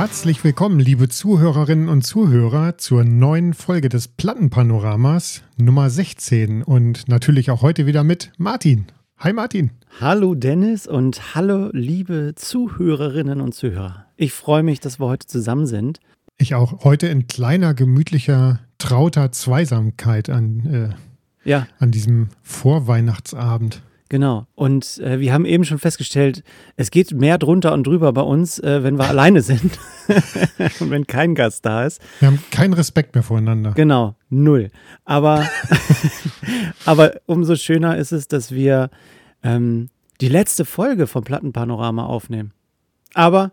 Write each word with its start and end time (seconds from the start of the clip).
Herzlich 0.00 0.44
willkommen, 0.44 0.78
liebe 0.78 1.08
Zuhörerinnen 1.08 1.88
und 1.88 2.02
Zuhörer, 2.02 2.78
zur 2.78 3.02
neuen 3.02 3.52
Folge 3.52 3.88
des 3.88 4.06
Plattenpanoramas 4.06 5.42
Nummer 5.56 5.90
16 5.90 6.62
und 6.62 7.08
natürlich 7.08 7.50
auch 7.50 7.62
heute 7.62 7.84
wieder 7.84 8.04
mit 8.04 8.30
Martin. 8.38 8.86
Hi 9.16 9.32
Martin. 9.32 9.72
Hallo 10.00 10.36
Dennis 10.36 10.86
und 10.86 11.34
hallo 11.34 11.70
liebe 11.72 12.34
Zuhörerinnen 12.36 13.40
und 13.40 13.56
Zuhörer. 13.56 14.06
Ich 14.16 14.32
freue 14.32 14.62
mich, 14.62 14.78
dass 14.78 15.00
wir 15.00 15.06
heute 15.06 15.26
zusammen 15.26 15.66
sind. 15.66 15.98
Ich 16.36 16.54
auch 16.54 16.84
heute 16.84 17.08
in 17.08 17.26
kleiner, 17.26 17.74
gemütlicher, 17.74 18.60
trauter 18.78 19.32
Zweisamkeit 19.32 20.30
an, 20.30 20.94
äh, 21.44 21.50
ja. 21.50 21.66
an 21.80 21.90
diesem 21.90 22.28
Vorweihnachtsabend. 22.44 23.82
Genau. 24.08 24.46
Und 24.54 24.98
äh, 24.98 25.20
wir 25.20 25.32
haben 25.32 25.44
eben 25.44 25.64
schon 25.64 25.78
festgestellt, 25.78 26.42
es 26.76 26.90
geht 26.90 27.12
mehr 27.12 27.36
drunter 27.36 27.74
und 27.74 27.86
drüber 27.86 28.12
bei 28.12 28.22
uns, 28.22 28.58
äh, 28.58 28.82
wenn 28.82 28.96
wir 28.96 29.06
alleine 29.06 29.42
sind 29.42 29.78
und 30.80 30.90
wenn 30.90 31.06
kein 31.06 31.34
Gast 31.34 31.66
da 31.66 31.84
ist. 31.84 32.00
Wir 32.20 32.28
haben 32.28 32.42
keinen 32.50 32.72
Respekt 32.72 33.14
mehr 33.14 33.22
voreinander. 33.22 33.72
Genau, 33.72 34.16
null. 34.30 34.70
Aber, 35.04 35.46
aber 36.86 37.20
umso 37.26 37.54
schöner 37.56 37.98
ist 37.98 38.12
es, 38.12 38.28
dass 38.28 38.50
wir 38.52 38.90
ähm, 39.42 39.90
die 40.22 40.28
letzte 40.28 40.64
Folge 40.64 41.06
vom 41.06 41.24
Plattenpanorama 41.24 42.06
aufnehmen. 42.06 42.52
Aber 43.12 43.52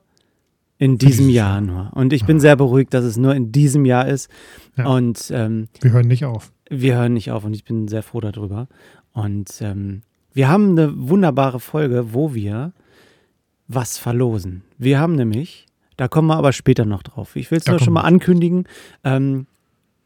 in 0.77 0.98
diesem 0.98 1.30
Jahr 1.30 1.62
nur. 1.62 1.91
Und 1.94 2.12
ich 2.13 2.26
bin 2.26 2.40
sehr 2.40 2.55
beruhigt, 2.55 2.94
dass 2.94 3.05
es 3.05 3.18
nur 3.18 3.34
in 3.35 3.52
diesem 3.52 3.85
Jahr 3.85 4.08
ist. 4.08 4.30
Ja. 4.77 4.87
Und 4.87 5.32
ähm, 5.32 5.68
wir 5.82 5.91
hören 5.91 6.08
nicht 6.08 6.26
auf. 6.26 6.52
Wir 6.70 6.96
hören 6.96 7.13
nicht 7.13 7.32
auf 7.32 7.46
und 7.46 7.54
ich 7.54 7.63
bin 7.63 7.87
sehr 7.87 8.04
froh 8.04 8.20
darüber. 8.20 8.68
Und 9.13 9.49
ähm, 9.62 10.02
wir 10.36 10.50
haben 10.50 10.72
eine 10.72 10.91
wunderbare 11.10 11.62
Folge, 11.62 12.14
wo 12.14 12.34
wir 12.34 12.74
was 13.68 13.98
verlosen. 13.98 14.64
Wir 14.77 15.00
haben 15.00 15.16
nämlich, 15.16 15.66
da 15.96 16.10
kommen 16.10 16.27
wir 16.27 16.36
aber 16.36 16.52
später 16.52 16.86
noch 16.86 17.04
drauf. 17.04 17.36
Ich 17.38 17.50
will 17.52 17.58
es 17.58 17.66
nur 17.66 17.80
schon 17.80 17.94
mal 17.94 18.02
ankündigen, 18.02 18.68
ähm, 19.04 19.48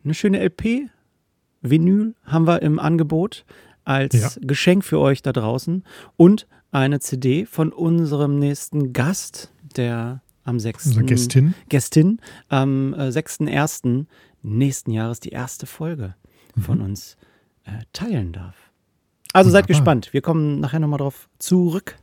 eine 0.03 0.13
schöne 0.13 0.39
LP, 0.39 0.89
Vinyl 1.61 2.16
haben 2.23 2.47
wir 2.47 2.61
im 2.61 2.80
Angebot 2.80 3.44
als 3.83 4.13
ja. 4.13 4.30
Geschenk 4.41 4.86
für 4.86 4.99
euch 4.99 5.23
da 5.23 5.33
draußen 5.33 5.83
und 6.16 6.47
eine 6.71 6.99
CD 6.99 7.45
von 7.45 7.73
unserem 7.73 8.38
nächsten 8.38 8.93
Gast, 8.93 9.52
der 9.75 10.21
am 10.43 10.59
6. 10.59 10.86
Unsere 10.86 11.05
Gästin. 11.05 11.53
Gästin 11.69 12.21
am 12.49 12.93
äh, 12.93 13.08
6.1. 13.08 14.05
nächsten 14.43 14.91
Jahres 14.91 15.19
die 15.19 15.30
erste 15.30 15.66
Folge 15.66 16.16
mhm. 16.55 16.61
von 16.61 16.81
uns 16.81 17.17
äh, 17.66 17.71
teilen 17.93 18.31
darf. 18.31 18.68
Also 19.39 19.51
seid 19.51 19.67
gespannt. 19.67 20.09
Wir 20.11 20.21
kommen 20.21 20.59
nachher 20.59 20.79
nochmal 20.79 20.99
drauf 20.99 21.29
zurück. 21.39 21.95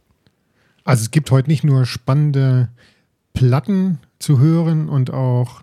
Also 0.84 1.02
es 1.02 1.10
gibt 1.10 1.30
heute 1.30 1.48
nicht 1.48 1.64
nur 1.64 1.84
spannende 1.84 2.68
Platten 3.34 3.98
zu 4.18 4.38
hören 4.38 4.88
und 4.88 5.12
auch 5.12 5.62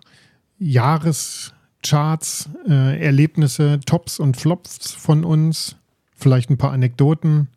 Jahrescharts, 0.58 2.50
äh, 2.68 3.04
Erlebnisse, 3.04 3.80
Tops 3.84 4.20
und 4.20 4.36
Flops 4.36 4.92
von 4.92 5.24
uns, 5.24 5.76
vielleicht 6.14 6.50
ein 6.50 6.58
paar 6.58 6.72
Anekdoten, 6.72 7.48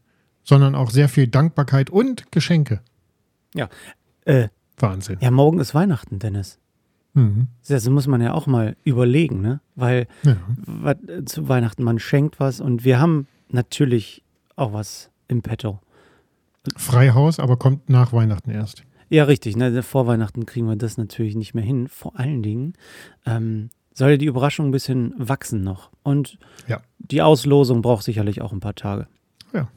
sondern 0.43 0.75
auch 0.75 0.89
sehr 0.89 1.09
viel 1.09 1.27
Dankbarkeit 1.27 1.89
und 1.89 2.31
Geschenke. 2.31 2.81
Ja. 3.53 3.69
Äh, 4.25 4.47
Wahnsinn. 4.77 5.17
Ja, 5.19 5.29
morgen 5.29 5.59
ist 5.59 5.75
Weihnachten, 5.75 6.19
Dennis. 6.19 6.57
Mhm. 7.13 7.47
Das 7.67 7.87
muss 7.89 8.07
man 8.07 8.21
ja 8.21 8.33
auch 8.33 8.47
mal 8.47 8.75
überlegen, 8.83 9.41
ne? 9.41 9.59
Weil 9.75 10.07
ja. 10.23 10.37
zu 11.25 11.49
Weihnachten 11.49 11.83
man 11.83 11.99
schenkt 11.99 12.39
was 12.39 12.61
und 12.61 12.85
wir 12.85 12.99
haben 12.99 13.27
natürlich 13.49 14.23
auch 14.55 14.73
was 14.73 15.09
im 15.27 15.41
Petto. 15.41 15.79
Freihaus, 16.75 17.39
aber 17.39 17.57
kommt 17.57 17.89
nach 17.89 18.11
Weihnachten 18.13 18.51
erst. 18.51 18.83
Ja, 19.09 19.23
richtig. 19.23 19.55
Ne? 19.55 19.83
Vor 19.83 20.07
Weihnachten 20.07 20.45
kriegen 20.45 20.67
wir 20.67 20.75
das 20.75 20.97
natürlich 20.97 21.35
nicht 21.35 21.53
mehr 21.53 21.63
hin. 21.63 21.87
Vor 21.87 22.19
allen 22.19 22.43
Dingen 22.43 22.73
ähm, 23.25 23.69
soll 23.93 24.17
die 24.17 24.25
Überraschung 24.25 24.67
ein 24.67 24.71
bisschen 24.71 25.13
wachsen 25.17 25.63
noch. 25.63 25.91
Und 26.03 26.37
ja. 26.67 26.81
die 26.99 27.21
Auslosung 27.21 27.81
braucht 27.81 28.03
sicherlich 28.03 28.41
auch 28.41 28.51
ein 28.51 28.59
paar 28.59 28.75
Tage. 28.75 29.07
Ja. 29.53 29.69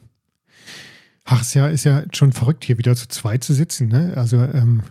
Ach, 1.23 1.41
es 1.41 1.53
ja, 1.53 1.67
ist 1.67 1.85
ja 1.85 2.03
schon 2.13 2.33
verrückt, 2.33 2.65
hier 2.65 2.77
wieder 2.77 2.95
zu 2.95 3.07
zweit 3.07 3.43
zu 3.43 3.53
sitzen. 3.53 3.87
Ne? 3.87 4.13
Also 4.15 4.37
ähm, 4.37 4.83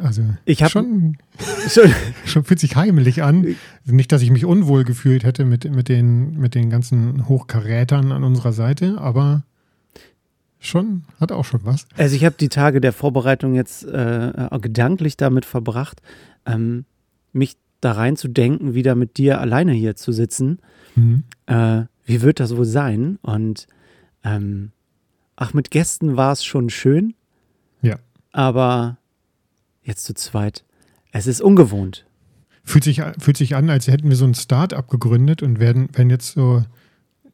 also 0.00 0.22
ich 0.44 0.58
schon, 0.68 1.16
schon, 1.68 1.94
schon 2.24 2.44
fühlt 2.44 2.60
sich 2.60 2.76
heimelig 2.76 3.22
an. 3.22 3.56
Nicht, 3.84 4.12
dass 4.12 4.22
ich 4.22 4.30
mich 4.30 4.44
unwohl 4.44 4.84
gefühlt 4.84 5.24
hätte 5.24 5.44
mit, 5.44 5.70
mit, 5.70 5.88
den, 5.88 6.38
mit 6.38 6.54
den 6.54 6.70
ganzen 6.70 7.28
Hochkarätern 7.28 8.12
an 8.12 8.24
unserer 8.24 8.52
Seite, 8.52 8.98
aber 8.98 9.44
schon, 10.60 11.04
hat 11.18 11.32
auch 11.32 11.44
schon 11.44 11.64
was. 11.64 11.86
Also 11.96 12.14
ich 12.14 12.24
habe 12.24 12.36
die 12.38 12.48
Tage 12.48 12.80
der 12.80 12.92
Vorbereitung 12.92 13.54
jetzt 13.54 13.84
äh, 13.84 14.48
gedanklich 14.60 15.16
damit 15.16 15.44
verbracht, 15.44 16.02
ähm, 16.46 16.84
mich 17.32 17.56
da 17.80 17.92
rein 17.92 18.16
zu 18.16 18.28
denken, 18.28 18.74
wieder 18.74 18.94
mit 18.94 19.16
dir 19.16 19.40
alleine 19.40 19.72
hier 19.72 19.96
zu 19.96 20.12
sitzen. 20.12 20.58
Mhm. 20.94 21.24
Äh, 21.46 21.82
wie 22.04 22.22
wird 22.22 22.40
das 22.40 22.56
wohl 22.56 22.64
sein? 22.64 23.18
Und 23.22 23.66
ähm, 24.22 24.70
ach, 25.36 25.54
mit 25.54 25.70
Gästen 25.70 26.16
war 26.16 26.32
es 26.32 26.44
schon 26.44 26.70
schön. 26.70 27.14
Ja. 27.80 27.96
Aber 28.32 28.98
jetzt 29.82 30.04
zu 30.04 30.14
zweit. 30.14 30.64
Es 31.12 31.26
ist 31.26 31.40
ungewohnt. 31.40 32.06
Fühlt 32.64 32.84
sich, 32.84 33.02
fühlt 33.18 33.36
sich 33.36 33.56
an, 33.56 33.70
als 33.70 33.88
hätten 33.88 34.08
wir 34.08 34.16
so 34.16 34.24
ein 34.24 34.34
Start-up 34.34 34.88
gegründet 34.88 35.42
und 35.42 35.58
werden, 35.58 35.88
werden 35.96 36.10
jetzt 36.10 36.32
so 36.32 36.62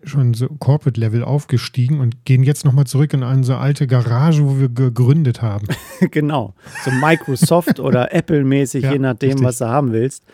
schon 0.05 0.35
so 0.35 0.49
Corporate-Level 0.49 1.25
aufgestiegen 1.25 2.01
und 2.01 2.25
gehen 2.25 2.43
jetzt 2.43 2.65
nochmal 2.65 2.87
zurück 2.87 3.13
in 3.13 3.23
eine 3.23 3.45
so 3.45 3.57
alte 3.57 3.87
Garage, 3.87 4.45
wo 4.45 4.59
wir 4.59 4.69
gegründet 4.69 5.43
haben. 5.43 5.67
genau. 6.11 6.55
So 6.85 6.91
Microsoft 6.91 7.81
oder 7.81 8.15
Apple-mäßig, 8.15 8.85
ja, 8.85 8.93
je 8.93 8.99
nachdem, 8.99 9.31
richtig. 9.31 9.47
was 9.47 9.59
du 9.59 9.67
haben 9.67 9.93
willst. 9.93 10.25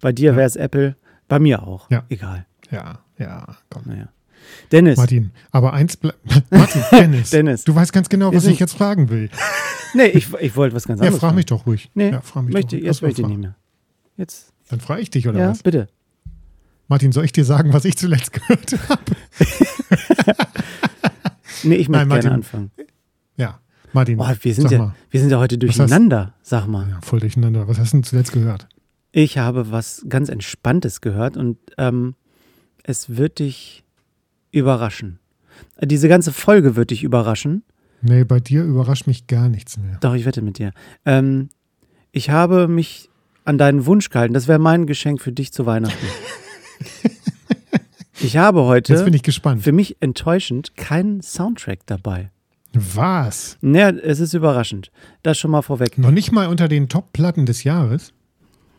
Bei 0.00 0.12
dir 0.12 0.32
ja. 0.32 0.36
wäre 0.36 0.46
es 0.46 0.56
Apple, 0.56 0.96
bei 1.28 1.38
mir 1.38 1.62
auch. 1.62 1.88
Ja. 1.90 2.04
Egal. 2.08 2.46
Ja, 2.70 3.00
ja, 3.18 3.46
komm. 3.70 3.82
Naja. 3.86 4.08
Dennis. 4.70 4.96
Martin, 4.96 5.30
aber 5.50 5.72
eins 5.72 5.98
Martin, 6.50 6.82
Dennis. 6.90 7.30
Dennis. 7.30 7.64
Du 7.64 7.74
weißt 7.74 7.92
ganz 7.92 8.08
genau, 8.08 8.32
was 8.34 8.46
ich 8.46 8.58
jetzt 8.58 8.74
fragen 8.74 9.10
will. 9.10 9.30
nee, 9.94 10.06
ich, 10.06 10.32
ich 10.40 10.56
wollte 10.56 10.74
was 10.74 10.86
ganz 10.86 11.00
anderes. 11.00 11.20
Ja, 11.20 11.28
frag 11.28 11.34
mich 11.34 11.46
doch 11.46 11.66
ruhig. 11.66 11.90
Nee, 11.94 12.10
ja, 12.10 12.20
frag 12.20 12.44
mich 12.44 12.54
möchte, 12.54 12.76
doch. 12.76 12.84
jetzt 12.84 13.02
möchte 13.02 13.22
ich 13.22 13.28
nicht 13.28 13.40
mehr. 13.40 13.56
Jetzt. 14.16 14.52
Dann 14.68 14.80
frage 14.80 15.02
ich 15.02 15.10
dich, 15.10 15.28
oder 15.28 15.38
ja, 15.38 15.50
was? 15.50 15.62
bitte. 15.62 15.88
Martin, 16.88 17.12
soll 17.12 17.24
ich 17.24 17.32
dir 17.32 17.44
sagen, 17.44 17.72
was 17.72 17.84
ich 17.84 17.96
zuletzt 17.96 18.32
gehört 18.32 18.74
habe? 18.88 19.02
nee, 21.62 21.76
ich 21.76 21.88
möchte 21.88 22.06
Nein, 22.06 22.20
gerne 22.20 22.32
anfangen. 22.32 22.70
Ja, 23.36 23.60
Martin. 23.92 24.18
Oh, 24.18 24.26
wir, 24.40 24.54
sind 24.54 24.70
ja, 24.70 24.94
wir 25.10 25.20
sind 25.20 25.30
ja 25.30 25.38
heute 25.38 25.58
durcheinander, 25.58 26.34
hast, 26.40 26.48
sag 26.48 26.66
mal. 26.66 26.88
Ja, 26.88 27.00
voll 27.02 27.20
durcheinander. 27.20 27.68
Was 27.68 27.78
hast 27.78 27.92
du 27.92 27.98
denn 27.98 28.04
zuletzt 28.04 28.32
gehört? 28.32 28.68
Ich 29.12 29.38
habe 29.38 29.70
was 29.70 30.04
ganz 30.08 30.30
Entspanntes 30.30 31.02
gehört 31.02 31.36
und 31.36 31.58
ähm, 31.76 32.14
es 32.82 33.16
wird 33.16 33.38
dich 33.38 33.84
überraschen. 34.52 35.18
Diese 35.80 36.08
ganze 36.08 36.32
Folge 36.32 36.76
wird 36.76 36.90
dich 36.90 37.02
überraschen. 37.02 37.64
Nee, 38.02 38.24
bei 38.24 38.40
dir 38.40 38.64
überrascht 38.64 39.06
mich 39.06 39.26
gar 39.26 39.48
nichts 39.48 39.78
mehr. 39.78 39.98
Doch, 40.00 40.14
ich 40.14 40.24
wette 40.24 40.42
mit 40.42 40.58
dir. 40.58 40.72
Ähm, 41.04 41.50
ich 42.10 42.30
habe 42.30 42.68
mich 42.68 43.08
an 43.44 43.58
deinen 43.58 43.86
Wunsch 43.86 44.10
gehalten. 44.10 44.34
Das 44.34 44.48
wäre 44.48 44.58
mein 44.58 44.86
Geschenk 44.86 45.20
für 45.20 45.32
dich 45.32 45.52
zu 45.52 45.66
Weihnachten. 45.66 46.06
ich 48.20 48.36
habe 48.36 48.62
heute, 48.62 48.92
Jetzt 48.92 49.04
bin 49.04 49.14
ich 49.14 49.22
gespannt. 49.22 49.62
für 49.62 49.72
mich 49.72 49.96
enttäuschend, 50.00 50.76
keinen 50.76 51.22
Soundtrack 51.22 51.80
dabei. 51.86 52.30
Was? 52.72 53.58
Naja, 53.60 53.90
es 53.90 54.20
ist 54.20 54.32
überraschend. 54.34 54.90
Das 55.22 55.38
schon 55.38 55.50
mal 55.50 55.62
vorweg. 55.62 55.98
Noch 55.98 56.10
nicht 56.10 56.32
mal 56.32 56.48
unter 56.48 56.68
den 56.68 56.88
Top-Platten 56.88 57.46
des 57.46 57.64
Jahres? 57.64 58.12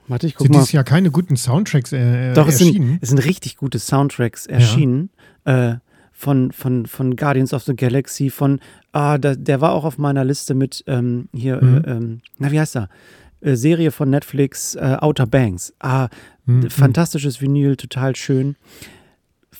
Warte, 0.07 0.27
ich 0.27 0.35
guck 0.35 0.45
sind 0.45 0.53
mal. 0.53 0.59
dieses 0.59 0.71
Jahr 0.71 0.83
keine 0.83 1.11
guten 1.11 1.37
Soundtracks 1.37 1.91
äh, 1.93 2.33
Doch, 2.33 2.47
es 2.47 2.59
erschienen? 2.59 2.87
Sind, 2.87 3.03
es 3.03 3.09
sind 3.09 3.19
richtig 3.19 3.57
gute 3.57 3.79
Soundtracks 3.79 4.45
erschienen. 4.45 5.09
Ja. 5.45 5.71
Äh, 5.71 5.77
von, 6.11 6.51
von, 6.51 6.85
von 6.85 7.15
Guardians 7.15 7.53
of 7.53 7.63
the 7.63 7.75
Galaxy, 7.75 8.29
von, 8.29 8.59
ah, 8.93 9.17
da, 9.17 9.35
der 9.35 9.59
war 9.59 9.73
auch 9.73 9.83
auf 9.83 9.97
meiner 9.97 10.23
Liste 10.23 10.53
mit 10.53 10.83
ähm, 10.87 11.27
hier, 11.33 11.61
mhm. 11.61 11.83
äh, 11.83 11.91
ähm, 11.91 12.21
na, 12.37 12.51
wie 12.51 12.59
heißt 12.59 12.77
er? 12.77 12.89
Äh, 13.41 13.55
Serie 13.55 13.91
von 13.91 14.09
Netflix, 14.09 14.75
äh, 14.75 14.97
Outer 15.01 15.25
Banks. 15.25 15.73
Ah, 15.79 16.07
mhm. 16.45 16.69
fantastisches 16.69 17.41
Vinyl, 17.41 17.75
total 17.75 18.15
schön. 18.15 18.55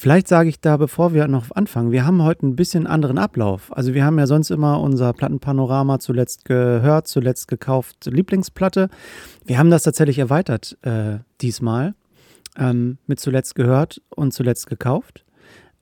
Vielleicht 0.04 0.28
sage 0.28 0.50
ich 0.50 0.60
da, 0.60 0.76
bevor 0.76 1.14
wir 1.14 1.30
noch 1.30 1.46
anfangen, 1.52 1.94
wir 1.94 2.06
haben 2.06 2.22
heute 2.24 2.46
ein 2.46 2.58
bisschen 2.58 2.88
anderen 2.88 3.18
Ablauf. 3.18 3.72
Also 3.72 3.94
wir 3.94 4.04
haben 4.04 4.20
ja 4.20 4.28
sonst 4.28 4.52
immer 4.52 4.82
unser 4.82 5.14
Plattenpanorama 5.14 6.00
zuletzt 6.00 6.44
gehört, 6.44 7.08
zuletzt 7.08 7.48
gekauft, 7.48 8.08
Lieblingsplatte. 8.08 8.90
Wir 9.46 9.58
haben 9.58 9.72
das 9.72 9.84
tatsächlich 9.84 10.20
erweitert 10.20 10.78
äh, 10.82 11.20
diesmal 11.40 11.96
ähm, 12.58 12.98
mit 13.08 13.22
zuletzt 13.22 13.56
gehört 13.56 14.02
und 14.10 14.34
zuletzt 14.34 14.68
gekauft. 14.68 15.24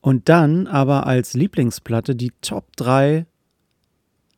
Und 0.01 0.29
dann 0.29 0.67
aber 0.67 1.07
als 1.07 1.33
Lieblingsplatte 1.33 2.15
die 2.15 2.31
Top 2.41 2.65
3 2.75 3.25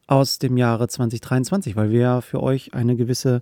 aus 0.07 0.39
dem 0.39 0.55
Jahre 0.55 0.87
2023, 0.87 1.75
weil 1.75 1.91
wir 1.91 1.99
ja 1.99 2.21
für 2.21 2.41
euch 2.41 2.73
eine 2.73 2.95
gewisse 2.95 3.41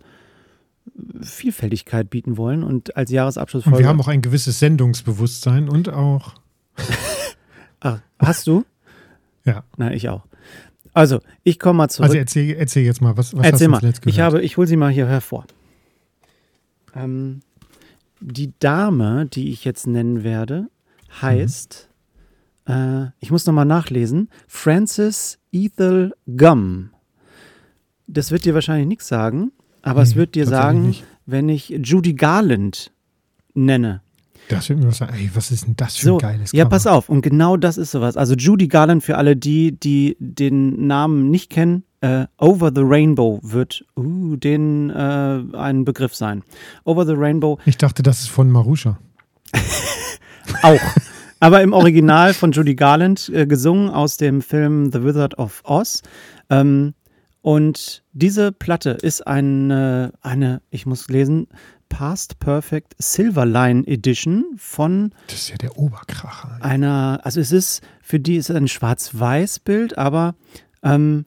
Vielfältigkeit 1.21 2.09
bieten 2.09 2.37
wollen 2.37 2.63
und 2.63 2.97
als 2.97 3.11
Jahresabschlussfolge. 3.11 3.77
Und 3.77 3.83
wir 3.83 3.87
haben 3.87 3.99
auch 4.01 4.07
ein 4.07 4.21
gewisses 4.21 4.59
Sendungsbewusstsein 4.59 5.69
und 5.69 5.89
auch. 5.89 6.35
Ach, 7.79 7.99
hast 8.19 8.47
du? 8.47 8.65
ja. 9.45 9.63
Na, 9.77 9.93
ich 9.93 10.09
auch. 10.09 10.25
Also, 10.93 11.21
ich 11.43 11.59
komme 11.59 11.77
mal 11.77 11.89
zurück. 11.89 12.09
Also 12.09 12.17
erzähl, 12.17 12.55
erzähl 12.55 12.83
jetzt 12.83 13.01
mal, 13.01 13.15
was, 13.17 13.35
was 13.35 13.45
erzähl 13.45 13.71
hast 13.71 13.81
du 13.81 13.87
mal. 13.87 13.93
Ich 14.05 14.19
habe, 14.19 14.41
ich 14.41 14.57
hole 14.57 14.67
sie 14.67 14.75
mal 14.75 14.91
hier 14.91 15.07
hervor. 15.07 15.45
Ähm, 16.95 17.41
die 18.19 18.53
Dame, 18.59 19.25
die 19.25 19.51
ich 19.51 19.63
jetzt 19.63 19.87
nennen 19.87 20.23
werde, 20.23 20.67
heißt, 21.21 21.89
mhm. 22.67 22.73
äh, 22.73 23.11
ich 23.19 23.31
muss 23.31 23.45
nochmal 23.45 23.65
nachlesen, 23.65 24.29
Frances 24.47 25.39
Ethel 25.51 26.13
Gum. 26.37 26.89
Das 28.07 28.31
wird 28.31 28.43
dir 28.43 28.53
wahrscheinlich 28.53 28.87
nichts 28.87 29.07
sagen, 29.07 29.51
aber 29.81 30.01
nee, 30.01 30.09
es 30.09 30.15
wird 30.15 30.35
dir 30.35 30.45
sagen, 30.47 30.87
nicht. 30.87 31.05
wenn 31.25 31.49
ich 31.49 31.69
Judy 31.69 32.13
Garland 32.13 32.91
nenne. 33.53 34.01
Das 34.49 34.69
wird 34.69 34.79
mir 34.79 34.91
sagen, 34.91 35.13
ey, 35.15 35.29
was 35.33 35.51
ist 35.51 35.65
denn 35.65 35.75
das 35.77 35.97
für 35.97 36.05
so, 36.05 36.13
ein 36.15 36.19
geiles 36.19 36.51
Cover? 36.51 36.57
Ja, 36.57 36.65
pass 36.65 36.87
auf, 36.87 37.09
und 37.09 37.21
genau 37.21 37.57
das 37.57 37.77
ist 37.77 37.91
sowas. 37.91 38.17
Also 38.17 38.35
Judy 38.35 38.67
Garland, 38.67 39.03
für 39.03 39.17
alle 39.17 39.35
die, 39.35 39.79
die 39.79 40.17
den 40.19 40.87
Namen 40.87 41.29
nicht 41.29 41.49
kennen, 41.49 41.83
äh, 42.01 42.25
Over 42.37 42.71
the 42.73 42.81
Rainbow 42.83 43.39
wird 43.43 43.85
uh, 43.95 44.35
den 44.35 44.89
äh, 44.89 45.43
ein 45.53 45.85
Begriff 45.85 46.15
sein. 46.15 46.43
Over 46.83 47.05
the 47.05 47.13
Rainbow. 47.15 47.59
Ich 47.65 47.77
dachte, 47.77 48.03
das 48.03 48.21
ist 48.21 48.29
von 48.29 48.49
Marusha. 48.49 48.97
Auch. 50.63 50.81
Aber 51.39 51.61
im 51.61 51.73
Original 51.73 52.33
von 52.33 52.51
Judy 52.51 52.75
Garland 52.75 53.29
äh, 53.33 53.47
gesungen 53.47 53.89
aus 53.89 54.17
dem 54.17 54.41
Film 54.41 54.91
The 54.91 55.03
Wizard 55.03 55.37
of 55.37 55.61
Oz. 55.63 56.01
Ähm, 56.49 56.93
und 57.41 58.03
diese 58.13 58.51
Platte 58.51 58.91
ist 58.91 59.25
eine, 59.25 60.13
eine, 60.21 60.61
ich 60.69 60.85
muss 60.85 61.09
lesen, 61.09 61.47
Past 61.89 62.39
Perfect 62.39 62.95
Silverline 62.99 63.85
Edition 63.85 64.45
von. 64.57 65.11
Das 65.27 65.35
ist 65.35 65.49
ja 65.49 65.57
der 65.57 65.77
Oberkracher. 65.77 66.57
Einer, 66.61 67.19
also 67.23 67.41
es 67.41 67.51
ist, 67.51 67.81
für 68.01 68.19
die 68.19 68.37
ist 68.37 68.49
es 68.49 68.55
ein 68.55 68.69
Schwarz-Weiß-Bild, 68.69 69.97
aber 69.97 70.35
ähm, 70.83 71.25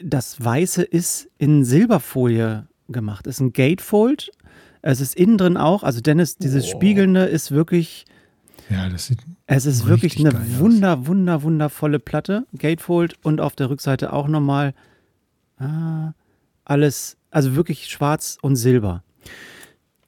das 0.00 0.42
Weiße 0.42 0.82
ist 0.82 1.28
in 1.38 1.64
Silberfolie 1.64 2.68
gemacht. 2.88 3.26
Es 3.26 3.36
ist 3.36 3.40
ein 3.40 3.52
Gatefold. 3.52 4.30
Es 4.82 5.00
ist 5.00 5.16
innen 5.16 5.38
drin 5.38 5.56
auch, 5.56 5.82
also 5.82 6.00
Dennis, 6.00 6.36
dieses 6.36 6.66
oh. 6.66 6.76
Spiegelnde 6.76 7.24
ist 7.24 7.50
wirklich. 7.50 8.04
Ja, 8.70 8.88
das 8.88 9.06
sieht. 9.06 9.18
Es 9.46 9.66
ist 9.66 9.86
wirklich 9.86 10.18
eine 10.18 10.58
wunder, 10.58 11.06
wunder, 11.06 11.42
wundervolle 11.42 11.98
Platte. 11.98 12.46
Gatefold 12.56 13.14
und 13.24 13.40
auf 13.40 13.56
der 13.56 13.70
Rückseite 13.70 14.12
auch 14.12 14.28
nochmal 14.28 14.74
ah, 15.58 16.12
alles, 16.64 17.16
also 17.30 17.54
wirklich 17.56 17.86
schwarz 17.86 18.38
und 18.42 18.56
silber. 18.56 19.02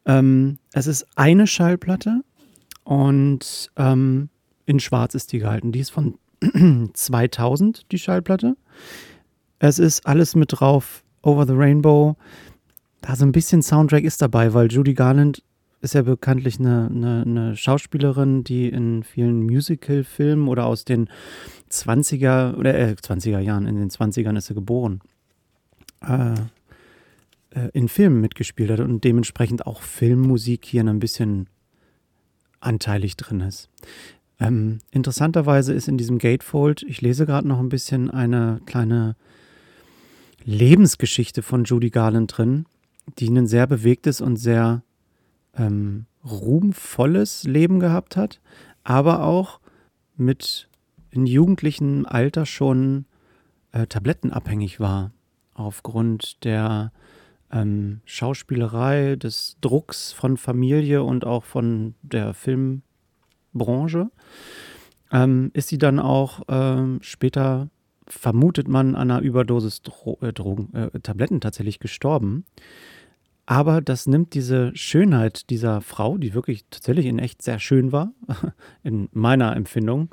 Ähm, 0.07 0.59
es 0.73 0.87
ist 0.87 1.07
eine 1.17 1.47
Schallplatte 1.47 2.23
und 2.85 3.71
ähm, 3.77 4.31
in 4.67 4.81
schwarz 4.81 5.15
ist 5.15 5.33
die 5.33 5.39
gehalten. 5.39 5.73
Die 5.73 5.81
ist 5.81 5.91
von 5.91 6.19
2000, 6.93 7.91
die 7.93 7.99
Schallplatte. 7.99 8.57
Es 9.59 9.79
ist 9.79 10.07
alles 10.07 10.35
mit 10.35 10.49
drauf. 10.53 11.05
Over 11.23 11.47
the 11.47 11.53
Rainbow. 11.55 12.17
Da 13.01 13.17
so 13.17 13.25
ein 13.25 13.33
bisschen 13.33 13.63
Soundtrack 13.63 14.05
ist 14.05 14.23
dabei, 14.23 14.55
weil 14.55 14.71
Judy 14.71 14.95
Garland 14.95 15.43
ist 15.81 15.95
ja 15.95 16.03
bekanntlich 16.03 16.59
eine, 16.59 16.89
eine, 16.91 17.23
eine 17.23 17.57
Schauspielerin, 17.57 18.45
die 18.45 18.69
in 18.69 19.03
vielen 19.05 19.43
Musical-Filmen 19.43 20.49
oder 20.49 20.67
aus 20.67 20.85
den 20.85 21.09
20er 21.71 22.57
oder 22.57 22.75
äh, 22.75 22.95
20er 23.01 23.39
Jahren, 23.39 23.67
in 23.67 23.77
den 23.77 23.91
20ern 23.91 24.37
ist 24.37 24.47
sie 24.47 24.55
geboren, 24.55 25.01
äh, 26.01 26.35
äh, 27.51 27.71
in 27.73 27.89
Filmen 27.89 28.21
mitgespielt 28.21 28.71
hat 28.71 28.81
und 28.81 29.05
dementsprechend 29.05 29.67
auch 29.67 29.83
Filmmusik 29.83 30.65
hier 30.65 30.85
ein 30.85 30.99
bisschen 30.99 31.49
anteilig 32.61 33.17
drin 33.17 33.41
ist. 33.41 33.69
Ähm, 34.41 34.79
interessanterweise 34.91 35.73
ist 35.73 35.89
in 35.89 35.99
diesem 35.99 36.19
Gatefold, 36.19 36.83
ich 36.85 37.01
lese 37.01 37.27
gerade 37.27 37.49
noch 37.49 37.59
ein 37.59 37.69
bisschen 37.69 38.11
eine 38.11 38.61
kleine 38.67 39.17
Lebensgeschichte 40.45 41.43
von 41.43 41.65
Judy 41.65 41.91
Garland 41.91 42.37
drin, 42.37 42.67
die 43.19 43.29
ein 43.29 43.47
sehr 43.47 43.67
bewegtes 43.67 44.21
und 44.21 44.37
sehr 44.37 44.83
ähm, 45.57 46.07
ruhmvolles 46.25 47.45
Leben 47.45 47.81
gehabt 47.81 48.17
hat, 48.17 48.41
aber 48.85 49.25
auch 49.25 49.61
mit 50.17 50.69
in 51.11 51.27
jugendlichem 51.27 52.07
Alter 52.07 52.47
schon 52.47 53.07
äh, 53.73 53.87
tablettenabhängig 53.87 54.79
war, 54.79 55.13
aufgrund 55.59 56.45
der 56.45 56.93
ähm, 57.51 58.01
Schauspielerei, 58.05 59.17
des 59.17 59.57
Drucks 59.61 60.13
von 60.13 60.37
Familie 60.37 61.03
und 61.03 61.25
auch 61.25 61.45
von 61.45 61.95
der 62.03 62.35
Filmbranche, 62.35 64.11
ähm, 65.11 65.51
ist 65.55 65.69
sie 65.69 65.79
dann 65.79 65.99
auch 65.99 66.41
ähm, 66.49 66.99
später 67.03 67.69
vermutet 68.07 68.69
man 68.69 68.95
an 68.95 69.11
einer 69.11 69.21
Überdosis 69.21 69.83
Dro 69.83 70.19
äh, 70.23 70.33
Drogen, 70.33 70.75
äh, 70.75 71.01
Tabletten 71.01 71.41
tatsächlich 71.41 71.79
gestorben. 71.79 72.45
Aber 73.47 73.81
das 73.81 74.07
nimmt 74.07 74.35
diese 74.35 74.77
Schönheit 74.77 75.49
dieser 75.49 75.81
Frau, 75.81 76.19
die 76.19 76.35
wirklich 76.35 76.67
tatsächlich 76.71 77.07
in 77.07 77.19
echt 77.19 77.41
sehr 77.41 77.59
schön 77.59 77.93
war, 77.93 78.13
in 78.83 79.09
meiner 79.13 79.57
Empfindung, 79.57 80.11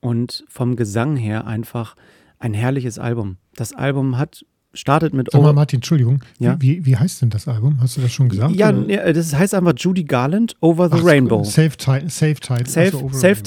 und 0.00 0.44
vom 0.48 0.76
Gesang 0.76 1.16
her 1.16 1.46
einfach 1.46 1.96
ein 2.38 2.54
herrliches 2.54 2.98
Album. 2.98 3.38
Das 3.54 3.72
Album 3.72 4.18
hat 4.18 4.44
startet 4.74 5.14
mit. 5.14 5.28
Sag 5.30 5.42
mal, 5.42 5.52
Martin, 5.52 5.78
Entschuldigung. 5.78 6.22
Ja? 6.38 6.56
Wie, 6.60 6.84
wie 6.84 6.96
heißt 6.96 7.22
denn 7.22 7.30
das 7.30 7.48
Album? 7.48 7.78
Hast 7.80 7.96
du 7.96 8.00
das 8.00 8.12
schon 8.12 8.28
gesagt? 8.28 8.54
Ja, 8.54 8.70
oder? 8.70 9.12
das 9.12 9.34
heißt 9.34 9.54
einfach 9.54 9.74
Judy 9.76 10.04
Garland 10.04 10.54
Over 10.60 10.88
the 10.88 10.98
Ach, 11.00 11.04
Rainbow. 11.04 11.44
Self-titled. 11.44 12.10
Self-titled 12.10 12.68
self 13.14 13.42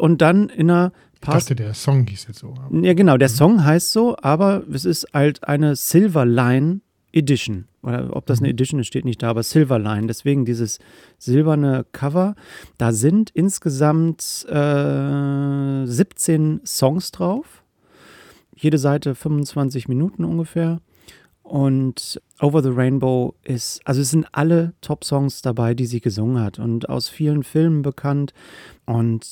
und 0.00 0.20
dann 0.20 0.48
in 0.48 0.70
einer 0.70 0.92
Pass. 1.22 1.44
Ich 1.44 1.48
dachte, 1.48 1.54
der 1.54 1.74
Song 1.74 2.06
hieß 2.06 2.26
jetzt 2.28 2.40
so. 2.40 2.52
Ja, 2.82 2.94
genau, 2.94 3.16
der 3.16 3.28
mhm. 3.28 3.32
Song 3.32 3.64
heißt 3.64 3.92
so, 3.92 4.16
aber 4.20 4.64
es 4.72 4.84
ist 4.84 5.06
halt 5.14 5.44
eine 5.44 5.76
Silverline 5.76 6.80
Edition. 7.12 7.66
Oder 7.82 8.14
ob 8.14 8.26
das 8.26 8.40
eine 8.40 8.48
mhm. 8.48 8.54
Edition 8.54 8.80
ist, 8.80 8.88
steht 8.88 9.04
nicht 9.04 9.22
da, 9.22 9.30
aber 9.30 9.42
Silverline. 9.42 10.08
Deswegen 10.08 10.44
dieses 10.44 10.78
silberne 11.18 11.86
Cover. 11.92 12.34
Da 12.76 12.92
sind 12.92 13.30
insgesamt 13.30 14.46
äh, 14.48 15.86
17 15.86 16.60
Songs 16.64 17.12
drauf. 17.12 17.61
Jede 18.62 18.78
Seite 18.78 19.16
25 19.16 19.88
Minuten 19.88 20.24
ungefähr. 20.24 20.80
Und 21.42 22.22
Over 22.40 22.62
the 22.62 22.70
Rainbow 22.70 23.34
ist, 23.42 23.80
also 23.84 24.00
es 24.00 24.10
sind 24.10 24.26
alle 24.30 24.74
Top-Songs 24.80 25.42
dabei, 25.42 25.74
die 25.74 25.86
sie 25.86 26.00
gesungen 26.00 26.40
hat 26.40 26.60
und 26.60 26.88
aus 26.88 27.08
vielen 27.08 27.42
Filmen 27.42 27.82
bekannt. 27.82 28.32
Und 28.86 29.26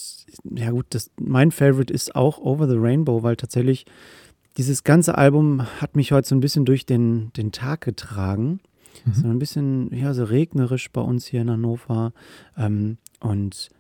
ja 0.45 0.73
gut, 0.73 0.87
das, 0.91 1.13
mein 1.21 1.53
Favorite 1.53 1.93
ist 1.93 2.17
auch 2.17 2.39
Over 2.39 2.69
the 2.69 2.77
Rainbow, 2.77 3.23
weil 3.23 3.37
tatsächlich 3.37 3.87
dieses 4.57 4.83
ganze 4.83 5.17
Album 5.17 5.63
hat 5.81 5.95
mich 5.95 6.11
heute 6.11 6.27
so 6.27 6.35
ein 6.35 6.41
bisschen 6.41 6.65
durch 6.65 6.85
den, 6.85 7.33
den 7.35 7.53
Tag 7.53 7.83
getragen. 7.83 8.59
Mhm. 9.05 9.15
So 9.15 9.29
ein 9.29 9.39
bisschen, 9.39 9.95
ja, 9.95 10.13
so 10.13 10.25
regnerisch 10.25 10.91
bei 10.91 11.01
uns 11.01 11.27
hier 11.27 11.43
in 11.43 11.51
Hannover. 11.51 12.13
Ähm, 12.59 12.99
und 13.21 13.71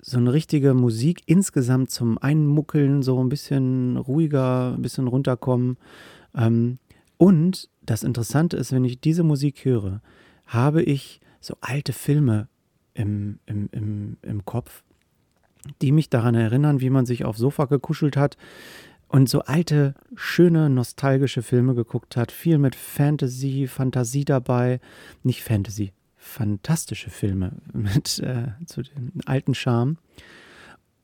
so 0.00 0.18
eine 0.18 0.32
richtige 0.32 0.74
Musik 0.74 1.22
insgesamt 1.26 1.90
zum 1.90 2.18
Einmuckeln, 2.18 3.02
so 3.02 3.22
ein 3.22 3.28
bisschen 3.28 3.96
ruhiger, 3.96 4.74
ein 4.74 4.82
bisschen 4.82 5.08
runterkommen. 5.08 5.76
Ähm, 6.34 6.78
und 7.16 7.68
das 7.82 8.02
Interessante 8.02 8.56
ist, 8.56 8.72
wenn 8.72 8.84
ich 8.84 9.00
diese 9.00 9.24
Musik 9.24 9.64
höre, 9.64 10.00
habe 10.46 10.82
ich 10.82 11.20
so 11.40 11.56
alte 11.60 11.92
Filme 11.92 12.48
im, 12.94 13.38
im, 13.46 13.68
im, 13.72 14.16
im 14.22 14.44
Kopf, 14.44 14.82
die 15.82 15.92
mich 15.92 16.10
daran 16.10 16.34
erinnern, 16.34 16.80
wie 16.80 16.90
man 16.90 17.06
sich 17.06 17.24
aufs 17.24 17.38
Sofa 17.38 17.64
gekuschelt 17.64 18.16
hat 18.16 18.36
und 19.08 19.28
so 19.28 19.40
alte, 19.40 19.94
schöne, 20.14 20.70
nostalgische 20.70 21.42
Filme 21.42 21.74
geguckt 21.74 22.16
hat. 22.16 22.30
Viel 22.30 22.58
mit 22.58 22.76
Fantasy, 22.76 23.66
Fantasie 23.66 24.24
dabei. 24.24 24.80
Nicht 25.22 25.42
Fantasy, 25.42 25.92
fantastische 26.28 27.10
Filme 27.10 27.52
mit 27.72 28.18
äh, 28.20 28.48
zu 28.66 28.82
dem 28.82 29.12
alten 29.26 29.54
Charme. 29.54 29.98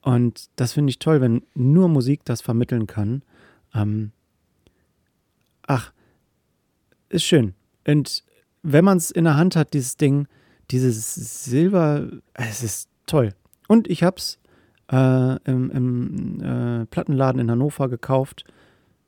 Und 0.02 0.50
das 0.56 0.74
finde 0.74 0.90
ich 0.90 0.98
toll, 0.98 1.20
wenn 1.20 1.42
nur 1.54 1.88
Musik 1.88 2.24
das 2.24 2.42
vermitteln 2.42 2.86
kann. 2.86 3.22
Ähm, 3.74 4.12
ach, 5.66 5.92
ist 7.08 7.24
schön. 7.24 7.54
Und 7.86 8.22
wenn 8.62 8.84
man 8.84 8.98
es 8.98 9.10
in 9.10 9.24
der 9.24 9.36
Hand 9.36 9.56
hat, 9.56 9.72
dieses 9.72 9.96
Ding, 9.96 10.28
dieses 10.70 11.14
Silber, 11.44 12.08
es 12.34 12.62
ist 12.62 12.88
toll. 13.06 13.34
Und 13.66 13.88
ich 13.88 14.02
habe 14.02 14.16
es 14.16 14.38
äh, 14.92 15.36
im, 15.50 15.70
im 15.70 16.40
äh, 16.42 16.86
Plattenladen 16.86 17.40
in 17.40 17.50
Hannover 17.50 17.88
gekauft 17.88 18.44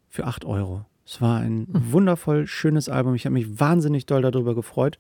für 0.09 0.27
8 0.27 0.45
Euro. 0.47 0.87
Es 1.05 1.21
war 1.21 1.41
ein 1.41 1.61
mhm. 1.61 1.93
wundervoll 1.93 2.47
schönes 2.47 2.89
Album. 2.89 3.15
Ich 3.15 3.27
habe 3.27 3.35
mich 3.35 3.61
wahnsinnig 3.61 4.07
doll 4.07 4.23
darüber 4.23 4.55
gefreut. 4.55 4.99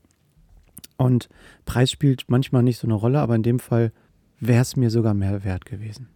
Und 0.96 1.28
Preis 1.64 1.90
spielt 1.90 2.24
manchmal 2.28 2.62
nicht 2.62 2.78
so 2.78 2.86
eine 2.86 2.94
Rolle, 2.94 3.20
aber 3.20 3.34
in 3.34 3.42
dem 3.42 3.58
Fall 3.58 3.92
wäre 4.40 4.62
es 4.62 4.76
mir 4.76 4.90
sogar 4.90 5.14
mehr 5.14 5.44
wert 5.44 5.64
gewesen. 5.64 6.08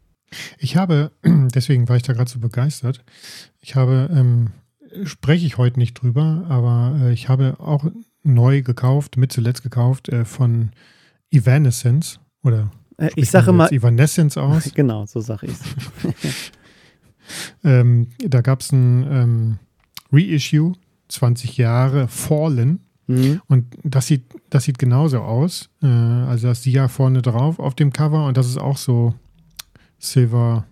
Ich 0.59 0.76
habe, 0.76 1.12
deswegen 1.25 1.88
war 1.88 1.97
ich 1.97 2.02
da 2.02 2.12
gerade 2.12 2.31
so 2.31 2.38
begeistert, 2.38 3.05
ich 3.61 3.75
habe 3.75 4.09
ähm, 4.12 4.50
spreche 5.05 5.47
ich 5.47 5.59
heute 5.59 5.79
nicht 5.79 5.95
drüber, 5.95 6.47
aber 6.49 6.99
äh, 7.00 7.12
ich 7.12 7.29
habe 7.29 7.57
auch 7.59 7.85
neu 8.23 8.62
gekauft, 8.62 9.17
mit 9.17 9.33
zuletzt 9.33 9.62
gekauft 9.62 10.09
äh, 10.09 10.25
von 10.25 10.71
Evanescence 11.31 12.21
oder 12.43 12.71
äh, 12.97 13.11
ich 13.17 13.31
sage 13.31 13.52
mal 13.52 13.73
Evanescence 13.73 14.37
aus. 14.37 14.73
Genau, 14.75 15.07
so 15.07 15.21
sage 15.21 15.47
ich 15.47 15.52
es. 15.52 16.52
ähm, 17.64 18.09
da 18.19 18.40
gab 18.40 18.61
es 18.61 18.73
ein 18.73 19.07
ähm, 19.11 19.59
Reissue, 20.12 20.75
20 21.09 21.57
Jahre 21.57 22.09
Fallen. 22.09 22.81
Mhm. 23.11 23.40
Und 23.49 23.76
das 23.83 24.07
sieht 24.07 24.25
das 24.50 24.64
sieht 24.64 24.79
genauso 24.79 25.21
aus. 25.21 25.71
Äh, 25.83 25.87
also 25.87 26.49
das 26.49 26.62
Dia 26.62 26.88
vorne 26.88 27.23
drauf 27.23 27.59
auf 27.59 27.75
dem 27.75 27.93
Cover 27.93 28.26
und 28.26 28.37
das 28.37 28.47
ist 28.47 28.59
auch 28.59 28.76
so 28.76 29.14
Silver, 29.99 30.67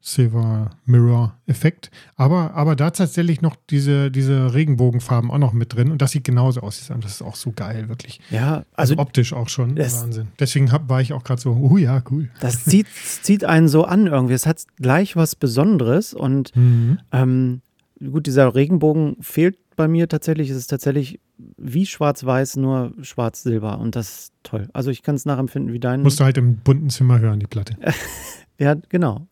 Silver 0.00 0.70
Mirror 0.84 1.38
Effekt. 1.46 1.90
Aber, 2.16 2.54
aber 2.54 2.76
da 2.76 2.90
tatsächlich 2.90 3.40
noch 3.40 3.56
diese, 3.70 4.10
diese 4.10 4.52
Regenbogenfarben 4.52 5.30
auch 5.30 5.38
noch 5.38 5.52
mit 5.52 5.74
drin 5.74 5.90
und 5.90 6.02
das 6.02 6.10
sieht 6.10 6.24
genauso 6.24 6.60
aus. 6.60 6.86
Das 6.88 7.04
ist 7.12 7.22
auch 7.22 7.36
so 7.36 7.52
geil, 7.52 7.88
wirklich. 7.88 8.20
Ja, 8.30 8.64
also, 8.74 8.94
also 8.94 8.98
optisch 8.98 9.32
auch 9.32 9.48
schon. 9.48 9.78
Wahnsinn. 9.78 10.28
Deswegen 10.38 10.72
hab, 10.72 10.88
war 10.88 11.00
ich 11.00 11.12
auch 11.12 11.24
gerade 11.24 11.40
so, 11.40 11.52
oh 11.52 11.76
ja, 11.76 12.02
cool. 12.10 12.30
Das 12.40 12.64
zieht, 12.64 12.88
zieht 13.22 13.44
einen 13.44 13.68
so 13.68 13.84
an 13.84 14.06
irgendwie. 14.08 14.34
Es 14.34 14.46
hat 14.46 14.62
gleich 14.76 15.16
was 15.16 15.36
Besonderes 15.36 16.12
und 16.12 16.54
mhm. 16.56 16.98
ähm, 17.12 17.62
gut, 18.00 18.26
dieser 18.26 18.54
Regenbogen 18.54 19.16
fehlt 19.20 19.56
bei 19.76 19.88
mir 19.88 20.08
tatsächlich. 20.08 20.50
Es 20.50 20.56
ist 20.56 20.68
tatsächlich 20.68 21.20
wie 21.56 21.86
schwarz-weiß, 21.86 22.56
nur 22.56 22.92
schwarz-silber 23.02 23.78
und 23.78 23.96
das 23.96 24.08
ist 24.08 24.32
toll. 24.42 24.68
Also 24.72 24.90
ich 24.90 25.02
kann 25.02 25.14
es 25.14 25.24
nachempfinden 25.24 25.72
wie 25.72 25.80
dein. 25.80 26.02
Musst 26.02 26.20
du 26.20 26.24
halt 26.24 26.38
im 26.38 26.56
bunten 26.56 26.90
Zimmer 26.90 27.20
hören, 27.20 27.40
die 27.40 27.46
Platte. 27.46 27.76
ja, 28.58 28.74
genau. 28.88 29.26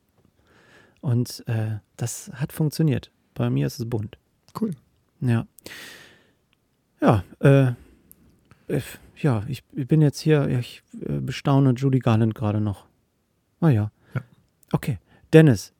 Und 1.00 1.42
äh, 1.46 1.78
das 1.96 2.30
hat 2.34 2.52
funktioniert. 2.52 3.10
Bei 3.34 3.50
mir 3.50 3.66
ist 3.66 3.78
es 3.78 3.88
bunt. 3.88 4.18
Cool. 4.60 4.72
Ja. 5.20 5.46
Ja, 7.00 7.24
äh, 7.40 7.72
ja, 9.16 9.44
ich, 9.48 9.64
bin 9.64 10.02
jetzt 10.02 10.20
hier, 10.20 10.48
ich 10.48 10.82
äh, 11.00 11.20
bestaune 11.20 11.72
Judy 11.72 11.98
Garland 11.98 12.34
gerade 12.34 12.60
noch. 12.60 12.86
Ah 13.60 13.70
ja. 13.70 13.90
ja. 14.14 14.22
Okay. 14.72 14.98
Dennis, 15.32 15.72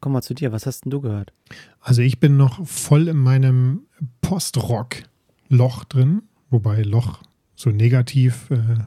komm 0.00 0.12
mal 0.12 0.22
zu 0.22 0.34
dir. 0.34 0.52
Was 0.52 0.66
hast 0.66 0.84
denn 0.84 0.90
du 0.90 1.00
gehört? 1.00 1.32
Also 1.80 2.02
ich 2.02 2.20
bin 2.20 2.36
noch 2.36 2.66
voll 2.66 3.08
in 3.08 3.18
meinem 3.18 3.82
Post-Rock-Loch 4.20 5.84
drin, 5.84 6.22
wobei 6.50 6.82
Loch 6.82 7.22
so 7.56 7.70
negativ 7.70 8.50
äh, 8.50 8.78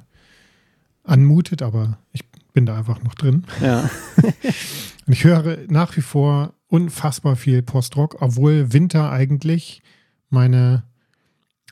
anmutet, 1.04 1.62
aber 1.62 1.98
ich 2.14 2.24
bin 2.54 2.66
da 2.66 2.78
einfach 2.78 3.02
noch 3.04 3.16
drin. 3.16 3.46
Ja. 3.62 3.90
Und 5.06 5.14
ich 5.14 5.24
höre 5.24 5.58
nach 5.68 5.96
wie 5.98 6.02
vor 6.02 6.54
unfassbar 6.68 7.36
viel 7.36 7.62
Post-Rock, 7.62 8.22
obwohl 8.22 8.72
Winter 8.72 9.12
eigentlich 9.12 9.82
meine, 10.30 10.84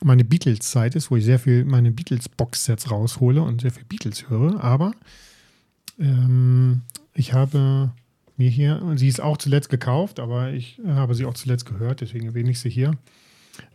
meine 0.02 0.24
Beatles-Zeit 0.24 0.94
ist, 0.94 1.10
wo 1.10 1.16
ich 1.16 1.24
sehr 1.24 1.38
viel 1.38 1.64
meine 1.64 1.90
Beatles-Box-Sets 1.90 2.90
raushole 2.90 3.42
und 3.42 3.62
sehr 3.62 3.70
viel 3.70 3.84
Beatles 3.84 4.28
höre. 4.28 4.62
Aber 4.62 4.92
ähm, 5.98 6.82
ich 7.14 7.32
habe 7.32 7.92
mir 8.40 8.48
hier, 8.50 8.82
sie 8.96 9.06
ist 9.06 9.20
auch 9.20 9.36
zuletzt 9.36 9.68
gekauft, 9.68 10.18
aber 10.18 10.50
ich 10.52 10.80
habe 10.86 11.14
sie 11.14 11.26
auch 11.26 11.34
zuletzt 11.34 11.66
gehört, 11.66 12.00
deswegen 12.00 12.26
erwähne 12.26 12.50
ich 12.50 12.58
sie 12.58 12.70
hier. 12.70 12.92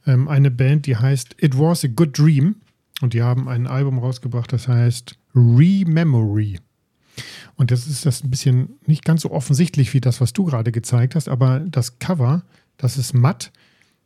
Ähm, 0.07 0.27
eine 0.27 0.50
Band, 0.50 0.88
die 0.88 0.98
heißt 0.98 1.36
It 1.39 1.57
Was 1.57 1.86
a 1.86 1.88
Good 1.88 2.17
Dream 2.17 2.55
und 3.01 3.13
die 3.13 3.22
haben 3.22 3.48
ein 3.48 3.67
Album 3.67 4.00
rausgebracht, 4.00 4.51
das 4.51 4.67
heißt 4.67 5.17
Rememory. 5.36 6.57
Und 7.57 7.69
das 7.69 7.86
ist 7.86 8.07
das 8.07 8.24
ein 8.24 8.31
bisschen 8.31 8.79
nicht 8.88 9.05
ganz 9.05 9.22
so 9.22 9.29
offensichtlich 9.29 9.93
wie 9.93 10.01
das, 10.01 10.19
was 10.19 10.34
du 10.34 10.45
gerade 10.45 10.72
gezeigt 10.72 11.13
hast, 11.13 11.29
aber 11.29 11.60
das 11.60 12.00
Cover, 12.00 12.43
das 12.77 12.98
ist 12.98 13.13
matt. 13.13 13.51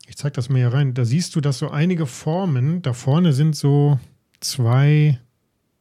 Ich 0.07 0.17
zeige 0.17 0.33
das 0.33 0.49
mal 0.49 0.57
hier 0.57 0.73
rein. 0.73 0.93
Da 0.93 1.05
siehst 1.05 1.37
du, 1.37 1.41
dass 1.41 1.59
so 1.59 1.69
einige 1.69 2.05
Formen, 2.05 2.81
da 2.81 2.91
vorne 2.91 3.31
sind 3.31 3.55
so 3.55 3.97
zwei, 4.41 5.19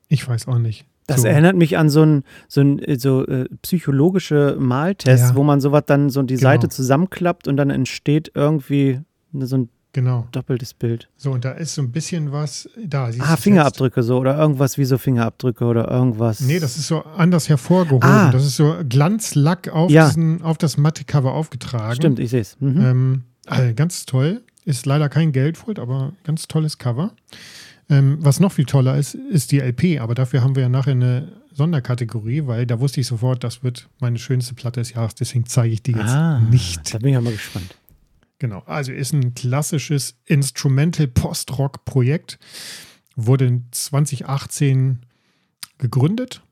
ich 0.08 0.26
weiß 0.26 0.46
auch 0.46 0.58
nicht, 0.58 0.86
das 1.08 1.22
so. 1.22 1.28
erinnert 1.28 1.56
mich 1.56 1.76
an 1.78 1.88
so 1.88 2.02
ein, 2.02 2.22
so 2.48 2.60
ein 2.60 2.80
so, 2.98 3.26
äh, 3.26 3.48
psychologische 3.62 4.56
Maltest, 4.60 5.30
ja. 5.30 5.34
wo 5.34 5.42
man 5.42 5.60
sowas 5.60 5.82
dann 5.86 6.10
so 6.10 6.22
die 6.22 6.34
genau. 6.34 6.50
Seite 6.50 6.68
zusammenklappt 6.68 7.48
und 7.48 7.56
dann 7.56 7.70
entsteht 7.70 8.30
irgendwie 8.34 9.00
so 9.32 9.56
ein 9.56 9.68
genau. 9.94 10.28
doppeltes 10.32 10.74
Bild. 10.74 11.08
So, 11.16 11.32
und 11.32 11.46
da 11.46 11.52
ist 11.52 11.74
so 11.74 11.82
ein 11.82 11.92
bisschen 11.92 12.30
was 12.30 12.68
da. 12.84 13.10
Ah, 13.20 13.36
Fingerabdrücke 13.36 14.02
so 14.02 14.18
oder 14.18 14.36
irgendwas 14.36 14.76
wie 14.76 14.84
so 14.84 14.98
Fingerabdrücke 14.98 15.64
oder 15.64 15.90
irgendwas. 15.90 16.40
Nee, 16.40 16.60
das 16.60 16.76
ist 16.76 16.88
so 16.88 17.02
anders 17.02 17.48
hervorgehoben. 17.48 18.08
Ah. 18.08 18.30
Das 18.30 18.44
ist 18.44 18.56
so 18.56 18.76
Glanzlack 18.86 19.70
auf, 19.70 19.90
ja. 19.90 20.08
diesen, 20.08 20.42
auf 20.42 20.58
das 20.58 20.76
Matte-Cover 20.76 21.32
aufgetragen. 21.32 21.96
Stimmt, 21.96 22.18
ich 22.18 22.30
sehe 22.30 22.42
es. 22.42 22.60
Mhm. 22.60 22.80
Ähm, 22.84 23.22
also 23.46 23.74
ganz 23.74 24.04
toll. 24.04 24.42
Ist 24.66 24.84
leider 24.84 25.08
kein 25.08 25.32
Geldfold, 25.32 25.78
aber 25.78 26.12
ganz 26.24 26.48
tolles 26.48 26.76
Cover. 26.76 27.12
Ähm, 27.90 28.18
was 28.20 28.38
noch 28.40 28.52
viel 28.52 28.66
toller 28.66 28.96
ist, 28.98 29.14
ist 29.14 29.50
die 29.52 29.60
LP, 29.60 30.00
aber 30.00 30.14
dafür 30.14 30.42
haben 30.42 30.54
wir 30.54 30.62
ja 30.62 30.68
nachher 30.68 30.92
eine 30.92 31.32
Sonderkategorie, 31.52 32.46
weil 32.46 32.66
da 32.66 32.80
wusste 32.80 33.00
ich 33.00 33.06
sofort, 33.06 33.42
das 33.42 33.62
wird 33.62 33.88
meine 33.98 34.18
schönste 34.18 34.54
Platte 34.54 34.80
des 34.80 34.92
Jahres, 34.92 35.14
deswegen 35.14 35.46
zeige 35.46 35.72
ich 35.72 35.82
die 35.82 35.92
jetzt 35.92 36.10
ah, 36.10 36.38
nicht. 36.38 36.94
Da 36.94 36.98
bin 36.98 37.08
ich 37.08 37.14
ja 37.14 37.20
mal 37.20 37.32
gespannt. 37.32 37.74
Genau, 38.38 38.62
also 38.66 38.92
ist 38.92 39.12
ein 39.12 39.34
klassisches 39.34 40.16
Instrumental 40.26 41.08
Post-Rock-Projekt, 41.08 42.38
wurde 43.16 43.62
2018 43.72 45.00
gegründet 45.78 46.42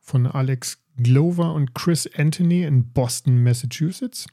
von 0.00 0.26
Alex 0.26 0.78
Glover 0.96 1.52
und 1.52 1.74
Chris 1.74 2.08
Anthony 2.16 2.62
in 2.62 2.92
Boston, 2.92 3.42
Massachusetts. 3.42 4.26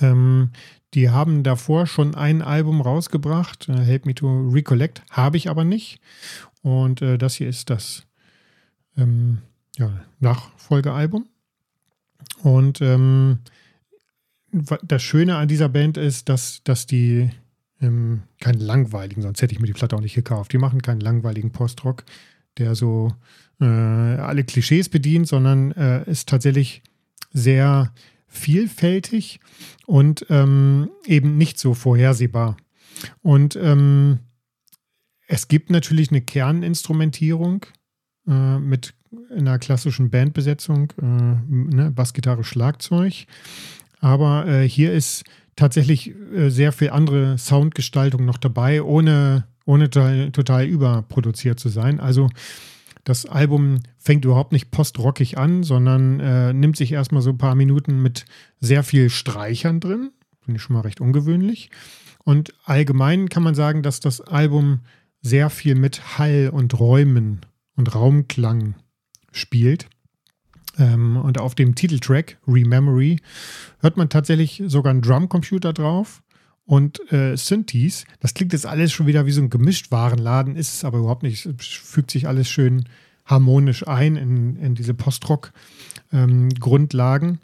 Ähm, 0.00 0.50
die 0.94 1.10
haben 1.10 1.42
davor 1.42 1.86
schon 1.86 2.14
ein 2.14 2.42
Album 2.42 2.80
rausgebracht, 2.80 3.68
äh, 3.68 3.74
Help 3.74 4.06
Me 4.06 4.14
to 4.14 4.48
Recollect, 4.48 5.02
habe 5.10 5.36
ich 5.36 5.50
aber 5.50 5.64
nicht. 5.64 6.00
Und 6.62 7.02
äh, 7.02 7.18
das 7.18 7.34
hier 7.34 7.48
ist 7.48 7.70
das 7.70 8.06
ähm, 8.96 9.38
ja, 9.76 10.04
Nachfolgealbum. 10.20 11.26
Und 12.42 12.80
ähm, 12.80 13.38
das 14.50 15.02
Schöne 15.02 15.36
an 15.36 15.48
dieser 15.48 15.68
Band 15.68 15.96
ist, 15.96 16.28
dass, 16.28 16.62
dass 16.64 16.86
die 16.86 17.30
ähm, 17.80 18.22
keinen 18.40 18.60
langweiligen, 18.60 19.22
sonst 19.22 19.42
hätte 19.42 19.52
ich 19.52 19.60
mir 19.60 19.66
die 19.66 19.72
Platte 19.72 19.96
auch 19.96 20.00
nicht 20.00 20.14
gekauft. 20.14 20.52
Die 20.52 20.58
machen 20.58 20.82
keinen 20.82 21.00
langweiligen 21.00 21.52
Postrock, 21.52 22.04
der 22.56 22.74
so 22.74 23.14
äh, 23.60 23.64
alle 23.64 24.44
Klischees 24.44 24.88
bedient, 24.88 25.28
sondern 25.28 25.72
äh, 25.72 26.10
ist 26.10 26.28
tatsächlich 26.28 26.82
sehr 27.32 27.92
vielfältig 28.28 29.40
und 29.86 30.26
ähm, 30.28 30.90
eben 31.06 31.36
nicht 31.36 31.58
so 31.58 31.74
vorhersehbar. 31.74 32.56
Und 33.22 33.56
ähm, 33.56 34.20
es 35.26 35.48
gibt 35.48 35.70
natürlich 35.70 36.10
eine 36.10 36.20
Kerninstrumentierung 36.20 37.66
äh, 38.26 38.58
mit 38.58 38.94
einer 39.34 39.58
klassischen 39.58 40.10
Bandbesetzung, 40.10 40.92
äh, 41.00 41.04
ne, 41.04 41.90
Bassgitarre, 41.90 42.44
Schlagzeug. 42.44 43.26
Aber 44.00 44.46
äh, 44.46 44.68
hier 44.68 44.92
ist 44.92 45.24
tatsächlich 45.56 46.14
äh, 46.34 46.50
sehr 46.50 46.72
viel 46.72 46.90
andere 46.90 47.36
Soundgestaltung 47.38 48.24
noch 48.24 48.38
dabei, 48.38 48.82
ohne, 48.82 49.44
ohne 49.64 49.90
total, 49.90 50.30
total 50.30 50.66
überproduziert 50.66 51.58
zu 51.58 51.68
sein. 51.68 52.00
Also 52.00 52.28
das 53.08 53.24
Album 53.24 53.80
fängt 53.96 54.26
überhaupt 54.26 54.52
nicht 54.52 54.70
postrockig 54.70 55.38
an, 55.38 55.62
sondern 55.62 56.20
äh, 56.20 56.52
nimmt 56.52 56.76
sich 56.76 56.92
erstmal 56.92 57.22
so 57.22 57.30
ein 57.30 57.38
paar 57.38 57.54
Minuten 57.54 58.02
mit 58.02 58.26
sehr 58.60 58.82
viel 58.82 59.08
Streichern 59.08 59.80
drin. 59.80 60.10
Finde 60.42 60.58
ich 60.58 60.62
schon 60.62 60.74
mal 60.74 60.82
recht 60.82 61.00
ungewöhnlich. 61.00 61.70
Und 62.24 62.52
allgemein 62.64 63.30
kann 63.30 63.42
man 63.42 63.54
sagen, 63.54 63.82
dass 63.82 64.00
das 64.00 64.20
Album 64.20 64.80
sehr 65.22 65.48
viel 65.48 65.74
mit 65.74 66.18
Hall 66.18 66.50
und 66.52 66.78
Räumen 66.78 67.40
und 67.76 67.94
Raumklang 67.94 68.74
spielt. 69.32 69.88
Ähm, 70.76 71.16
und 71.16 71.40
auf 71.40 71.54
dem 71.54 71.74
Titeltrack 71.74 72.36
Rememory 72.46 73.20
hört 73.80 73.96
man 73.96 74.10
tatsächlich 74.10 74.62
sogar 74.66 74.90
einen 74.90 75.00
Drumcomputer 75.00 75.72
drauf 75.72 76.22
und 76.68 77.10
äh, 77.10 77.34
Synthes. 77.36 78.04
Das 78.20 78.34
klingt 78.34 78.52
jetzt 78.52 78.66
alles 78.66 78.92
schon 78.92 79.06
wieder 79.06 79.24
wie 79.24 79.32
so 79.32 79.40
ein 79.40 79.48
Gemischtwarenladen, 79.48 80.54
ist 80.54 80.74
es 80.74 80.84
aber 80.84 80.98
überhaupt 80.98 81.22
nicht. 81.22 81.46
Es 81.46 81.66
fügt 81.66 82.10
sich 82.10 82.28
alles 82.28 82.50
schön 82.50 82.84
harmonisch 83.24 83.88
ein 83.88 84.16
in, 84.16 84.56
in 84.56 84.74
diese 84.74 84.92
Postrock-Grundlagen. 84.92 87.28
Ähm, 87.28 87.38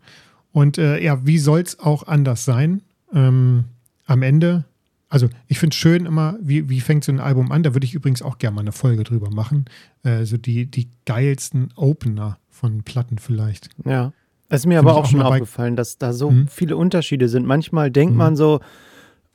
und 0.52 0.76
äh, 0.76 1.02
ja, 1.02 1.26
wie 1.26 1.38
soll 1.38 1.60
es 1.60 1.80
auch 1.80 2.06
anders 2.06 2.44
sein? 2.44 2.82
Ähm, 3.14 3.64
am 4.04 4.20
Ende, 4.20 4.64
also 5.08 5.30
ich 5.48 5.58
finde 5.58 5.72
es 5.72 5.78
schön 5.78 6.04
immer, 6.04 6.36
wie, 6.42 6.68
wie 6.68 6.80
fängt 6.80 7.04
so 7.04 7.12
ein 7.12 7.20
Album 7.20 7.50
an? 7.50 7.62
Da 7.62 7.74
würde 7.74 7.86
ich 7.86 7.94
übrigens 7.94 8.20
auch 8.20 8.36
gerne 8.36 8.56
mal 8.56 8.60
eine 8.60 8.72
Folge 8.72 9.04
drüber 9.04 9.30
machen. 9.30 9.64
Äh, 10.02 10.26
so 10.26 10.36
die, 10.36 10.66
die 10.66 10.88
geilsten 11.06 11.72
Opener 11.76 12.36
von 12.50 12.82
Platten 12.82 13.16
vielleicht. 13.16 13.70
Ja. 13.86 14.12
Es 14.50 14.60
ist 14.60 14.66
mir 14.66 14.80
Find 14.80 14.90
aber 14.90 14.98
auch, 14.98 15.04
auch 15.04 15.10
schon 15.10 15.22
aufgefallen, 15.22 15.76
dass 15.76 15.96
da 15.96 16.12
so 16.12 16.28
hm? 16.28 16.46
viele 16.48 16.76
Unterschiede 16.76 17.30
sind. 17.30 17.46
Manchmal 17.46 17.90
denkt 17.90 18.12
hm. 18.12 18.18
man 18.18 18.36
so, 18.36 18.60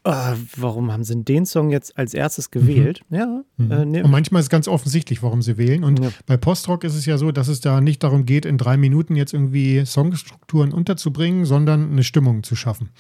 Uh, 0.08 0.38
warum 0.56 0.94
haben 0.94 1.04
sie 1.04 1.22
den 1.24 1.46
Song 1.46 1.72
jetzt 1.72 1.98
als 1.98 2.14
erstes 2.14 2.52
gewählt? 2.52 3.02
Mhm. 3.10 3.18
Ja. 3.18 3.44
Mhm. 3.58 3.72
Äh, 3.72 3.86
ne. 3.86 4.04
Und 4.06 4.12
manchmal 4.12 4.40
ist 4.40 4.46
es 4.46 4.50
ganz 4.50 4.70
offensichtlich, 4.70 5.22
warum 5.22 5.42
sie 5.42 5.58
wählen. 5.58 5.84
Und 5.84 6.00
ja. 6.00 6.10
bei 6.26 6.38
Postrock 6.38 6.86
ist 6.86 6.96
es 6.96 7.06
ja 7.06 7.18
so, 7.18 7.34
dass 7.34 7.50
es 7.50 7.60
da 7.60 7.82
nicht 7.82 8.02
darum 8.02 8.26
geht, 8.26 8.46
in 8.46 8.58
drei 8.58 8.78
Minuten 8.78 9.18
jetzt 9.18 9.34
irgendwie 9.34 9.86
Songstrukturen 9.86 10.72
unterzubringen, 10.72 11.44
sondern 11.44 11.92
eine 11.92 12.04
Stimmung 12.06 12.44
zu 12.44 12.56
schaffen. 12.56 12.92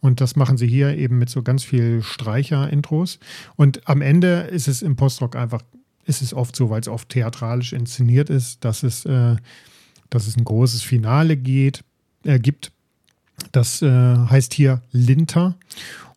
Und 0.00 0.20
das 0.20 0.36
machen 0.36 0.58
sie 0.58 0.66
hier 0.66 0.94
eben 0.98 1.16
mit 1.18 1.30
so 1.30 1.42
ganz 1.42 1.64
viel 1.64 2.02
Streicher-Intros. 2.02 3.18
Und 3.56 3.88
am 3.88 4.02
Ende 4.02 4.42
ist 4.42 4.68
es 4.68 4.82
im 4.82 4.94
Postrock 4.94 5.36
einfach, 5.36 5.62
ist 6.04 6.20
es 6.20 6.34
oft 6.34 6.54
so, 6.54 6.68
weil 6.68 6.82
es 6.82 6.88
oft 6.88 7.08
theatralisch 7.08 7.72
inszeniert 7.72 8.28
ist, 8.28 8.62
dass 8.62 8.82
es, 8.82 9.06
äh, 9.06 9.36
dass 10.10 10.26
es 10.26 10.36
ein 10.36 10.44
großes 10.44 10.82
Finale 10.82 11.38
geht, 11.38 11.82
äh, 12.24 12.38
gibt. 12.38 12.72
Das 13.52 13.80
äh, 13.80 13.88
heißt 13.88 14.52
hier 14.52 14.82
Linter. 14.92 15.56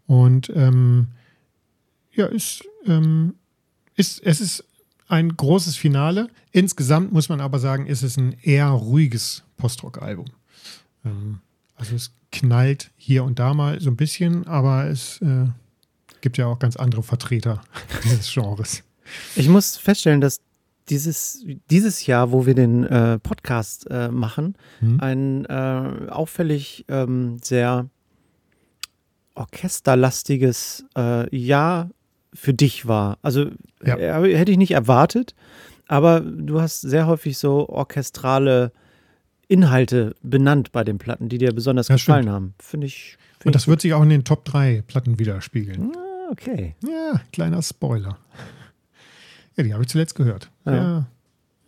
Und 0.07 0.51
ähm, 0.55 1.07
ja, 2.13 2.27
ist, 2.27 2.63
ähm, 2.85 3.35
ist, 3.95 4.21
es 4.24 4.41
ist 4.41 4.63
ein 5.07 5.35
großes 5.35 5.75
Finale. 5.75 6.29
Insgesamt 6.51 7.12
muss 7.12 7.29
man 7.29 7.41
aber 7.41 7.59
sagen, 7.59 7.88
ist 7.88 8.03
es 8.03 8.17
ein 8.17 8.35
eher 8.41 8.67
ruhiges 8.69 9.43
Postrock-Album. 9.57 10.25
Ähm, 11.03 11.39
also 11.75 11.95
es 11.95 12.12
knallt 12.31 12.91
hier 12.97 13.24
und 13.24 13.39
da 13.39 13.53
mal 13.53 13.79
so 13.81 13.89
ein 13.89 13.95
bisschen, 13.95 14.47
aber 14.47 14.88
es 14.88 15.21
äh, 15.21 15.45
gibt 16.21 16.38
ja 16.38 16.47
auch 16.47 16.59
ganz 16.59 16.75
andere 16.75 17.03
Vertreter 17.03 17.62
dieses 18.03 18.31
Genres. 18.33 18.83
Ich 19.35 19.50
muss 19.50 19.77
feststellen, 19.77 20.21
dass 20.21 20.39
dieses, 20.89 21.45
dieses 21.69 22.05
Jahr, 22.05 22.31
wo 22.31 22.45
wir 22.45 22.53
den 22.53 22.83
äh, 22.83 23.19
Podcast 23.19 23.88
äh, 23.89 24.09
machen, 24.09 24.55
hm. 24.79 25.00
ein 25.00 25.45
äh, 25.45 26.09
auffällig 26.09 26.85
ähm, 26.88 27.38
sehr 27.41 27.89
orchesterlastiges 29.36 30.86
äh, 30.98 31.36
Jahr 31.36 31.89
für 32.34 32.54
dich 32.54 32.88
war. 32.88 33.18
Also 33.22 33.50
ja. 33.84 33.98
Äh, 33.98 34.36
hätte 34.36 34.51
ich 34.51 34.58
nicht 34.58 34.72
erwartet, 34.72 35.36
aber 35.88 36.20
du 36.22 36.62
hast 36.62 36.82
sehr 36.82 37.08
häufig 37.08 37.38
so 37.38 37.70
orchestrale 37.70 38.72
Inhalte 39.48 40.15
benannt 40.24 40.72
bei 40.72 40.84
den 40.84 40.98
Platten, 40.98 41.30
die 41.30 41.38
dir 41.38 41.54
besonders 41.54 41.88
ja, 41.88 41.96
gefallen 41.96 42.24
stimmt. 42.24 42.34
haben. 42.34 42.54
Finde 42.60 42.88
ich. 42.88 43.18
Find 43.39 43.48
Und 43.48 43.56
das 43.56 43.63
ich 43.63 43.68
wird 43.68 43.82
sich 43.82 43.94
auch 43.94 44.01
in 44.01 44.10
den 44.10 44.24
Top 44.24 44.44
3 44.46 44.84
Platten 44.88 45.20
widerspiegeln. 45.20 45.92
Ah, 45.96 46.32
okay. 46.32 46.75
Ja, 46.82 47.22
kleiner 47.32 47.62
Spoiler. 47.62 48.18
Ja, 49.56 49.63
die 49.63 49.74
habe 49.74 49.84
ich 49.84 49.89
zuletzt 49.89 50.15
gehört. 50.15 50.50
Ja, 50.65 50.75
ja, 50.75 51.08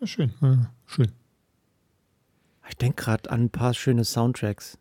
ja 0.02 0.08
schön. 0.08 0.34
Ja, 0.42 0.72
schön. 0.88 1.12
Ich 2.70 2.76
denke 2.76 3.04
gerade 3.04 3.30
an 3.30 3.46
ein 3.46 3.50
paar 3.50 3.74
schöne 3.74 4.04
Soundtracks. 4.04 4.78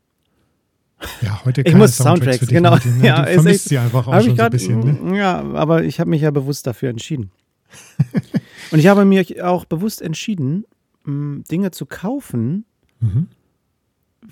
Ja, 1.22 1.44
heute 1.44 1.62
Ich 1.62 1.74
muss 1.74 1.96
Soundtracks, 1.96 2.38
Soundtracks 2.38 2.46
genau. 2.48 2.70
Martin, 2.70 2.98
ne? 2.98 3.06
Ja, 3.06 3.24
du 3.24 3.32
vermisst 3.34 3.60
echt, 3.60 3.68
sie 3.68 3.78
einfach 3.78 4.06
auch 4.06 4.20
schon 4.22 4.36
grad, 4.36 4.58
so 4.58 4.72
ein 4.72 4.80
bisschen. 4.80 5.10
Ne? 5.10 5.18
Ja, 5.18 5.40
aber 5.40 5.84
ich 5.84 6.00
habe 6.00 6.10
mich 6.10 6.22
ja 6.22 6.30
bewusst 6.30 6.66
dafür 6.66 6.88
entschieden. 6.88 7.30
Und 8.70 8.78
ich 8.78 8.86
habe 8.86 9.04
mir 9.04 9.24
auch 9.42 9.64
bewusst 9.64 10.00
entschieden, 10.00 10.64
Dinge 11.04 11.70
zu 11.70 11.86
kaufen, 11.86 12.64
mhm. 13.00 13.28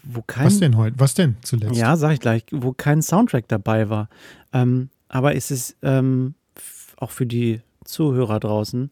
wo 0.02 0.22
kein. 0.22 0.46
Was 0.46 0.58
denn 0.58 0.76
heute? 0.76 0.98
Was 0.98 1.14
denn 1.14 1.36
zuletzt? 1.42 1.76
Ja, 1.76 1.96
sag 1.96 2.12
ich 2.12 2.20
gleich, 2.20 2.44
wo 2.50 2.72
kein 2.72 3.02
Soundtrack 3.02 3.46
dabei 3.48 3.88
war. 3.90 4.08
Ähm, 4.52 4.88
aber 5.08 5.36
es 5.36 5.50
ist 5.50 5.76
ähm, 5.82 6.34
auch 6.96 7.10
für 7.10 7.26
die 7.26 7.60
Zuhörer 7.84 8.40
draußen, 8.40 8.90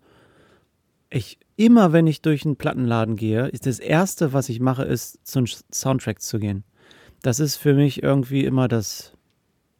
ich 1.10 1.38
immer, 1.56 1.92
wenn 1.92 2.06
ich 2.06 2.22
durch 2.22 2.44
einen 2.44 2.56
Plattenladen 2.56 3.16
gehe, 3.16 3.48
ist 3.48 3.66
das 3.66 3.78
erste, 3.78 4.32
was 4.32 4.48
ich 4.48 4.60
mache, 4.60 4.84
ist 4.84 5.26
zum 5.26 5.46
Soundtrack 5.46 6.20
zu 6.20 6.38
gehen. 6.38 6.64
Das 7.22 7.40
ist 7.40 7.56
für 7.56 7.74
mich 7.74 8.02
irgendwie 8.02 8.44
immer 8.44 8.68
das, 8.68 9.12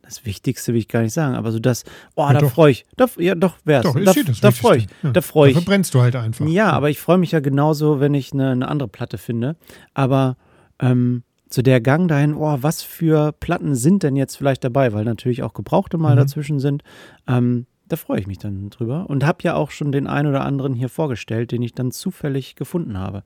das 0.02 0.24
Wichtigste, 0.24 0.72
will 0.72 0.80
ich 0.80 0.88
gar 0.88 1.02
nicht 1.02 1.12
sagen, 1.12 1.34
aber 1.34 1.52
so 1.52 1.58
das, 1.58 1.84
oh, 2.14 2.22
ja, 2.22 2.38
da 2.38 2.48
freue 2.48 2.72
ich, 2.72 2.86
da, 2.96 3.06
ja, 3.18 3.34
doch, 3.34 3.56
wär's. 3.64 3.84
Doch, 3.84 3.94
da, 3.94 4.12
da 4.40 4.50
freue 4.50 4.78
ich, 4.78 4.86
ja. 5.02 5.10
da 5.10 5.20
freue 5.20 5.50
ich. 5.50 5.56
verbrennst 5.56 5.94
du 5.94 6.00
halt 6.00 6.16
einfach. 6.16 6.46
Ja, 6.46 6.70
aber 6.70 6.90
ich 6.90 7.00
freue 7.00 7.18
mich 7.18 7.32
ja 7.32 7.40
genauso, 7.40 8.00
wenn 8.00 8.14
ich 8.14 8.32
eine, 8.32 8.50
eine 8.50 8.68
andere 8.68 8.88
Platte 8.88 9.18
finde. 9.18 9.56
Aber 9.94 10.36
ähm, 10.78 11.22
zu 11.48 11.62
der 11.62 11.80
Gang 11.80 12.08
dahin, 12.08 12.34
oh, 12.34 12.58
was 12.60 12.82
für 12.82 13.32
Platten 13.32 13.74
sind 13.74 14.02
denn 14.02 14.16
jetzt 14.16 14.36
vielleicht 14.36 14.64
dabei, 14.64 14.92
weil 14.92 15.04
natürlich 15.04 15.42
auch 15.42 15.52
Gebrauchte 15.52 15.98
mal 15.98 16.14
mhm. 16.14 16.20
dazwischen 16.20 16.58
sind. 16.58 16.82
Ähm, 17.28 17.66
da 17.88 17.96
freue 17.96 18.20
ich 18.20 18.26
mich 18.26 18.38
dann 18.38 18.70
drüber 18.70 19.08
und 19.10 19.24
habe 19.24 19.40
ja 19.42 19.54
auch 19.54 19.70
schon 19.70 19.92
den 19.92 20.06
einen 20.06 20.28
oder 20.28 20.44
anderen 20.44 20.74
hier 20.74 20.88
vorgestellt, 20.88 21.52
den 21.52 21.60
ich 21.60 21.74
dann 21.74 21.90
zufällig 21.90 22.56
gefunden 22.56 22.98
habe. 22.98 23.22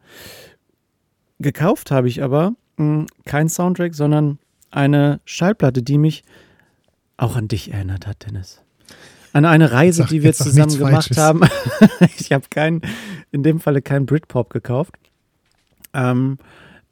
Gekauft 1.39 1.91
habe 1.91 2.09
ich 2.09 2.23
aber 2.23 2.55
mh, 2.77 3.07
kein 3.25 3.49
Soundtrack, 3.49 3.95
sondern 3.95 4.39
eine 4.71 5.21
Schallplatte, 5.25 5.83
die 5.83 5.99
mich 5.99 6.23
auch 7.17 7.37
an 7.37 7.49
dich 7.49 7.73
erinnert 7.73 8.07
hat, 8.07 8.27
Dennis. 8.27 8.63
An 9.33 9.45
eine 9.45 9.73
Reise, 9.73 10.03
sag, 10.03 10.09
die 10.09 10.23
wir 10.23 10.33
zusammen 10.33 10.79
gemacht 10.79 11.17
haben. 11.17 11.43
ich 12.19 12.33
habe 12.33 12.45
keinen, 12.51 12.83
in 13.33 13.43
dem 13.43 13.61
Falle 13.61 13.83
keinen 13.83 14.07
Britpop 14.07 14.51
gekauft. 14.51 14.95
Ähm, 15.93 16.39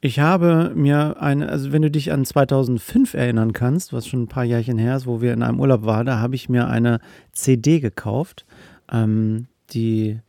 ich 0.01 0.19
habe 0.19 0.71
mir 0.75 1.19
eine, 1.19 1.49
also 1.49 1.71
wenn 1.71 1.81
du 1.81 1.89
dich 1.89 2.11
an 2.11 2.25
2005 2.25 3.15
erinnern 3.15 3.53
kannst, 3.53 3.93
was 3.93 4.07
schon 4.07 4.23
ein 4.23 4.27
paar 4.27 4.43
Jährchen 4.43 4.77
her 4.77 4.95
ist, 4.95 5.07
wo 5.07 5.21
wir 5.21 5.33
in 5.33 5.41
einem 5.41 5.59
Urlaub 5.59 5.83
waren, 5.85 6.05
da 6.05 6.19
habe 6.19 6.35
ich 6.35 6.47
mir 6.47 6.67
eine 6.67 6.99
CD 7.31 7.79
gekauft, 7.79 8.45
ähm, 8.91 9.47
die, 9.71 10.19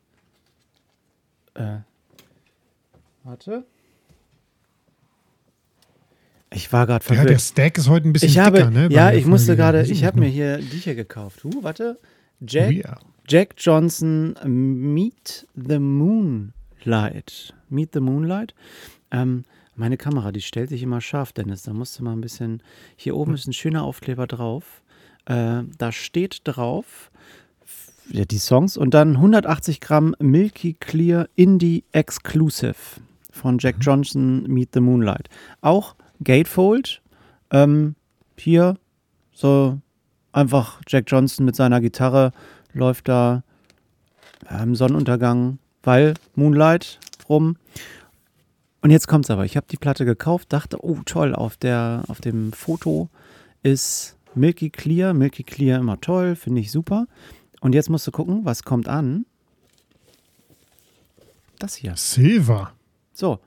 äh, 1.55 1.79
warte. 3.25 3.65
Ich 6.57 6.73
war 6.73 6.87
gerade 6.87 7.05
verwirrt. 7.05 7.27
Ja, 7.27 7.33
der 7.33 7.39
Stack 7.39 7.77
ist 7.77 7.89
heute 7.89 8.09
ein 8.09 8.15
bisschen 8.15 8.31
ich 8.31 8.39
habe, 8.39 8.59
dicker, 8.59 8.71
ne? 8.71 8.89
Ja, 8.91 9.13
ich 9.13 9.27
musste 9.27 9.57
gerade, 9.57 9.83
ich 9.83 10.05
habe 10.05 10.19
mir 10.19 10.29
hier 10.29 10.57
die 10.57 10.79
hier 10.79 10.95
gekauft. 10.95 11.45
Uh, 11.45 11.63
warte. 11.63 11.99
Jack, 12.41 12.73
yeah. 12.73 12.99
Jack 13.29 13.55
Johnson 13.59 14.35
Meet 14.43 15.47
the 15.55 15.79
Moonlight. 15.79 17.55
Meet 17.69 17.91
the 17.93 18.01
Moonlight. 18.01 18.55
Ähm, 19.11 19.45
meine 19.75 19.99
Kamera, 19.99 20.33
die 20.33 20.41
stellt 20.41 20.71
sich 20.71 20.83
immer 20.83 21.03
scharf, 21.03 21.33
Dennis. 21.33 21.63
Da 21.63 21.75
musst 21.75 21.99
du 21.99 22.05
mal 22.05 22.13
ein 22.13 22.23
bisschen. 22.23 22.63
Hier 22.97 23.17
oben 23.17 23.35
ist 23.35 23.47
ein 23.47 23.53
schöner 23.53 23.85
Aufkleber 23.85 24.27
drauf. 24.27 24.83
Äh, 25.27 25.63
da 25.77 25.93
steht 25.93 26.41
drauf 26.45 27.11
ja, 28.09 28.25
die 28.25 28.39
Songs 28.39 28.79
und 28.79 28.95
dann 28.95 29.17
180 29.17 29.81
Gramm 29.81 30.15
Milky 30.21 30.75
Clear 30.75 31.29
Indie 31.35 31.85
Exclusive 31.93 32.77
von 33.31 33.59
Jack 33.59 33.77
mhm. 33.77 33.83
Johnson 33.83 34.43
Meet 34.45 34.71
the 34.73 34.81
Moonlight. 34.81 35.29
Auch 35.61 35.97
Gatefold. 36.23 37.03
Ähm, 37.51 37.95
hier 38.37 38.77
so 39.33 39.79
einfach 40.33 40.81
Jack 40.87 41.05
Johnson 41.09 41.45
mit 41.47 41.57
seiner 41.57 41.81
Gitarre 41.81 42.33
läuft 42.73 43.09
da 43.09 43.43
im 44.63 44.75
Sonnenuntergang, 44.75 45.59
weil 45.83 46.15
Moonlight 46.35 47.01
rum. 47.29 47.57
Und 48.83 48.91
jetzt 48.91 49.09
kommt's 49.09 49.31
aber. 49.31 49.45
Ich 49.45 49.57
habe 49.57 49.67
die 49.69 49.79
Platte 49.79 50.05
gekauft, 50.05 50.53
dachte, 50.53 50.85
oh 50.85 50.99
toll, 51.05 51.35
auf, 51.35 51.57
der, 51.57 52.05
auf 52.09 52.21
dem 52.21 52.53
Foto 52.53 53.09
ist 53.63 54.17
Milky 54.35 54.71
Clear. 54.71 55.15
Milky 55.15 55.43
Clear 55.43 55.81
immer 55.81 56.01
toll, 56.01 56.37
finde 56.37 56.61
ich 56.61 56.71
super. 56.71 57.07
Und 57.61 57.75
jetzt 57.75 57.91
musst 57.91 58.07
du 58.07 58.13
gucken, 58.13 58.45
was 58.45 58.63
kommt 58.63 58.89
an. 58.89 59.27
Das 61.59 61.75
hier. 61.75 61.97
Silver. 61.97 62.73
So. 63.13 63.41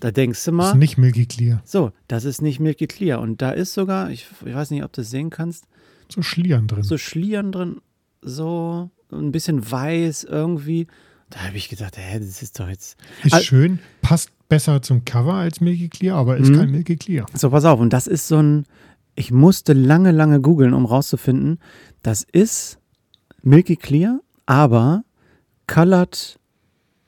Da 0.00 0.10
denkst 0.12 0.44
du 0.44 0.52
mal. 0.52 0.64
Das 0.64 0.72
ist 0.74 0.78
nicht 0.78 0.98
Milky 0.98 1.26
Clear. 1.26 1.60
So, 1.64 1.92
das 2.06 2.24
ist 2.24 2.40
nicht 2.40 2.60
Milky 2.60 2.86
Clear. 2.86 3.20
Und 3.20 3.42
da 3.42 3.50
ist 3.50 3.74
sogar, 3.74 4.10
ich, 4.10 4.26
ich 4.44 4.54
weiß 4.54 4.70
nicht, 4.70 4.84
ob 4.84 4.92
du 4.92 5.00
es 5.00 5.10
sehen 5.10 5.30
kannst. 5.30 5.66
So 6.08 6.22
Schlieren 6.22 6.68
drin. 6.68 6.82
So 6.82 6.98
Schlieren 6.98 7.52
drin. 7.52 7.80
So 8.22 8.90
ein 9.12 9.32
bisschen 9.32 9.70
weiß 9.70 10.24
irgendwie. 10.24 10.86
Da 11.30 11.40
habe 11.40 11.56
ich 11.56 11.68
gedacht, 11.68 11.98
hä, 11.98 12.18
das 12.18 12.42
ist 12.42 12.58
doch 12.58 12.68
jetzt. 12.68 12.96
Ist 13.24 13.34
also, 13.34 13.44
schön, 13.44 13.80
passt 14.00 14.30
besser 14.48 14.80
zum 14.80 15.04
Cover 15.04 15.34
als 15.34 15.60
Milky 15.60 15.88
Clear, 15.88 16.16
aber 16.16 16.38
ist 16.38 16.48
mhm. 16.48 16.56
kein 16.56 16.70
Milky 16.70 16.96
Clear. 16.96 17.26
So, 17.34 17.50
pass 17.50 17.64
auf, 17.64 17.80
und 17.80 17.92
das 17.92 18.06
ist 18.06 18.28
so 18.28 18.38
ein. 18.38 18.64
Ich 19.14 19.32
musste 19.32 19.72
lange, 19.72 20.12
lange 20.12 20.40
googeln, 20.40 20.72
um 20.72 20.86
rauszufinden, 20.86 21.58
das 22.02 22.22
ist 22.22 22.78
Milky 23.42 23.74
Clear, 23.74 24.20
aber 24.46 25.02
Colored 25.66 26.37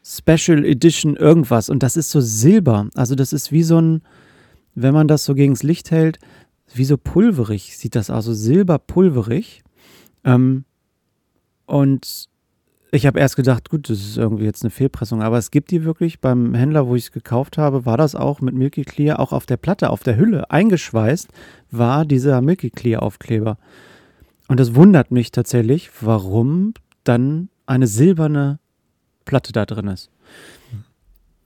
Special 0.02 0.64
Edition 0.64 1.16
irgendwas. 1.16 1.68
Und 1.68 1.82
das 1.82 1.96
ist 1.96 2.10
so 2.10 2.20
Silber. 2.20 2.88
Also, 2.94 3.14
das 3.14 3.32
ist 3.32 3.52
wie 3.52 3.62
so 3.62 3.80
ein, 3.80 4.02
wenn 4.74 4.94
man 4.94 5.08
das 5.08 5.24
so 5.24 5.34
gegen 5.34 5.54
das 5.54 5.62
Licht 5.62 5.90
hält, 5.90 6.18
wie 6.74 6.84
so 6.84 6.96
pulverig 6.96 7.76
sieht 7.76 7.96
das 7.96 8.10
aus, 8.10 8.24
so 8.24 8.32
silberpulverig. 8.34 9.62
Ähm, 10.24 10.64
und 11.66 12.28
ich 12.92 13.06
habe 13.06 13.20
erst 13.20 13.36
gedacht, 13.36 13.70
gut, 13.70 13.88
das 13.88 14.00
ist 14.00 14.16
irgendwie 14.16 14.44
jetzt 14.44 14.64
eine 14.64 14.70
Fehlpressung, 14.70 15.22
aber 15.22 15.38
es 15.38 15.50
gibt 15.50 15.70
die 15.70 15.84
wirklich 15.84 16.20
beim 16.20 16.54
Händler, 16.54 16.88
wo 16.88 16.96
ich 16.96 17.04
es 17.04 17.12
gekauft 17.12 17.58
habe, 17.58 17.86
war 17.86 17.96
das 17.96 18.14
auch 18.14 18.40
mit 18.40 18.54
Milky 18.54 18.82
Clear, 18.82 19.20
auch 19.20 19.32
auf 19.32 19.46
der 19.46 19.56
Platte, 19.56 19.90
auf 19.90 20.02
der 20.02 20.16
Hülle 20.16 20.50
eingeschweißt, 20.50 21.28
war 21.70 22.04
dieser 22.04 22.40
Milky 22.40 22.70
Clear 22.70 23.02
Aufkleber. 23.02 23.58
Und 24.48 24.58
das 24.58 24.74
wundert 24.74 25.12
mich 25.12 25.30
tatsächlich, 25.30 25.90
warum 26.00 26.74
dann 27.04 27.48
eine 27.66 27.86
silberne 27.86 28.58
Platte 29.30 29.52
da 29.52 29.64
drin 29.64 29.86
ist. 29.86 30.10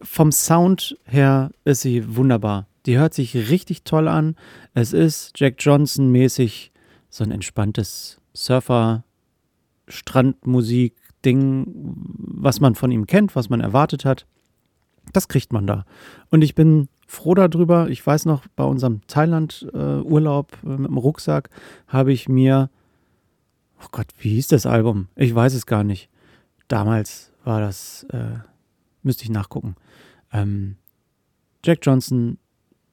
Vom 0.00 0.32
Sound 0.32 0.96
her 1.04 1.50
ist 1.66 1.82
sie 1.82 2.16
wunderbar. 2.16 2.66
Die 2.86 2.96
hört 2.96 3.12
sich 3.12 3.50
richtig 3.50 3.84
toll 3.84 4.08
an. 4.08 4.36
Es 4.72 4.94
ist 4.94 5.38
Jack 5.38 5.56
Johnson 5.58 6.10
mäßig 6.10 6.72
so 7.10 7.24
ein 7.24 7.30
entspanntes 7.30 8.22
Surfer 8.32 9.04
Strandmusik 9.86 10.94
Ding, 11.26 11.66
was 12.16 12.58
man 12.58 12.74
von 12.74 12.90
ihm 12.90 13.06
kennt, 13.06 13.36
was 13.36 13.50
man 13.50 13.60
erwartet 13.60 14.06
hat. 14.06 14.26
Das 15.12 15.28
kriegt 15.28 15.52
man 15.52 15.66
da. 15.66 15.84
Und 16.30 16.40
ich 16.40 16.54
bin 16.54 16.88
froh 17.06 17.34
darüber. 17.34 17.90
Ich 17.90 18.06
weiß 18.06 18.24
noch, 18.24 18.46
bei 18.56 18.64
unserem 18.64 19.02
Thailand-Urlaub 19.08 20.56
äh, 20.64 20.68
mit 20.68 20.88
dem 20.88 20.96
Rucksack 20.96 21.50
habe 21.86 22.14
ich 22.14 22.30
mir, 22.30 22.70
oh 23.82 23.88
Gott, 23.92 24.06
wie 24.18 24.30
hieß 24.30 24.48
das 24.48 24.64
Album? 24.64 25.08
Ich 25.16 25.34
weiß 25.34 25.52
es 25.52 25.66
gar 25.66 25.84
nicht. 25.84 26.08
Damals 26.68 27.30
war 27.44 27.60
das, 27.60 28.04
äh, 28.10 28.38
müsste 29.02 29.24
ich 29.24 29.30
nachgucken. 29.30 29.76
Ähm, 30.32 30.76
Jack 31.64 31.80
Johnson, 31.82 32.38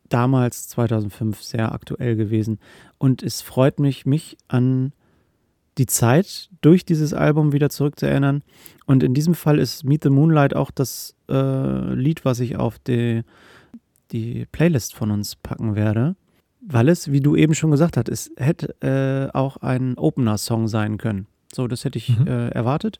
damals 0.10 0.68
2005 0.70 1.42
sehr 1.42 1.72
aktuell 1.72 2.16
gewesen. 2.16 2.60
Und 2.98 3.24
es 3.24 3.42
freut 3.42 3.80
mich, 3.80 4.06
mich 4.06 4.38
an 4.48 4.94
die 5.78 5.86
Zeit 5.86 6.50
durch 6.62 6.86
dieses 6.86 7.14
Album 7.14 7.54
wieder 7.54 7.70
zurückzuerinnern. 7.70 8.44
Und 8.86 9.04
in 9.04 9.14
diesem 9.14 9.36
Fall 9.36 9.58
ist 9.58 9.84
Meet 9.84 10.04
the 10.04 10.10
Moonlight 10.10 10.56
auch 10.56 10.72
das 10.72 11.16
äh, 11.30 11.94
Lied, 11.94 12.26
was 12.26 12.40
ich 12.40 12.58
auf 12.58 12.78
die, 12.80 13.24
die 14.12 14.46
Playlist 14.52 14.94
von 14.94 15.12
uns 15.12 15.36
packen 15.36 15.76
werde. 15.76 16.16
Weil 16.62 16.90
es, 16.90 17.12
wie 17.12 17.22
du 17.22 17.36
eben 17.36 17.56
schon 17.56 17.72
gesagt 17.72 17.98
hast, 17.98 18.10
es 18.10 18.32
hätte 18.38 18.76
äh, 18.82 19.36
auch 19.36 19.58
ein 19.58 19.98
Opener-Song 19.98 20.68
sein 20.68 20.98
können. 20.98 21.26
So, 21.54 21.68
das 21.68 21.86
hätte 21.86 21.98
ich 21.98 22.18
mhm. 22.18 22.28
äh, 22.28 22.50
erwartet. 22.50 23.00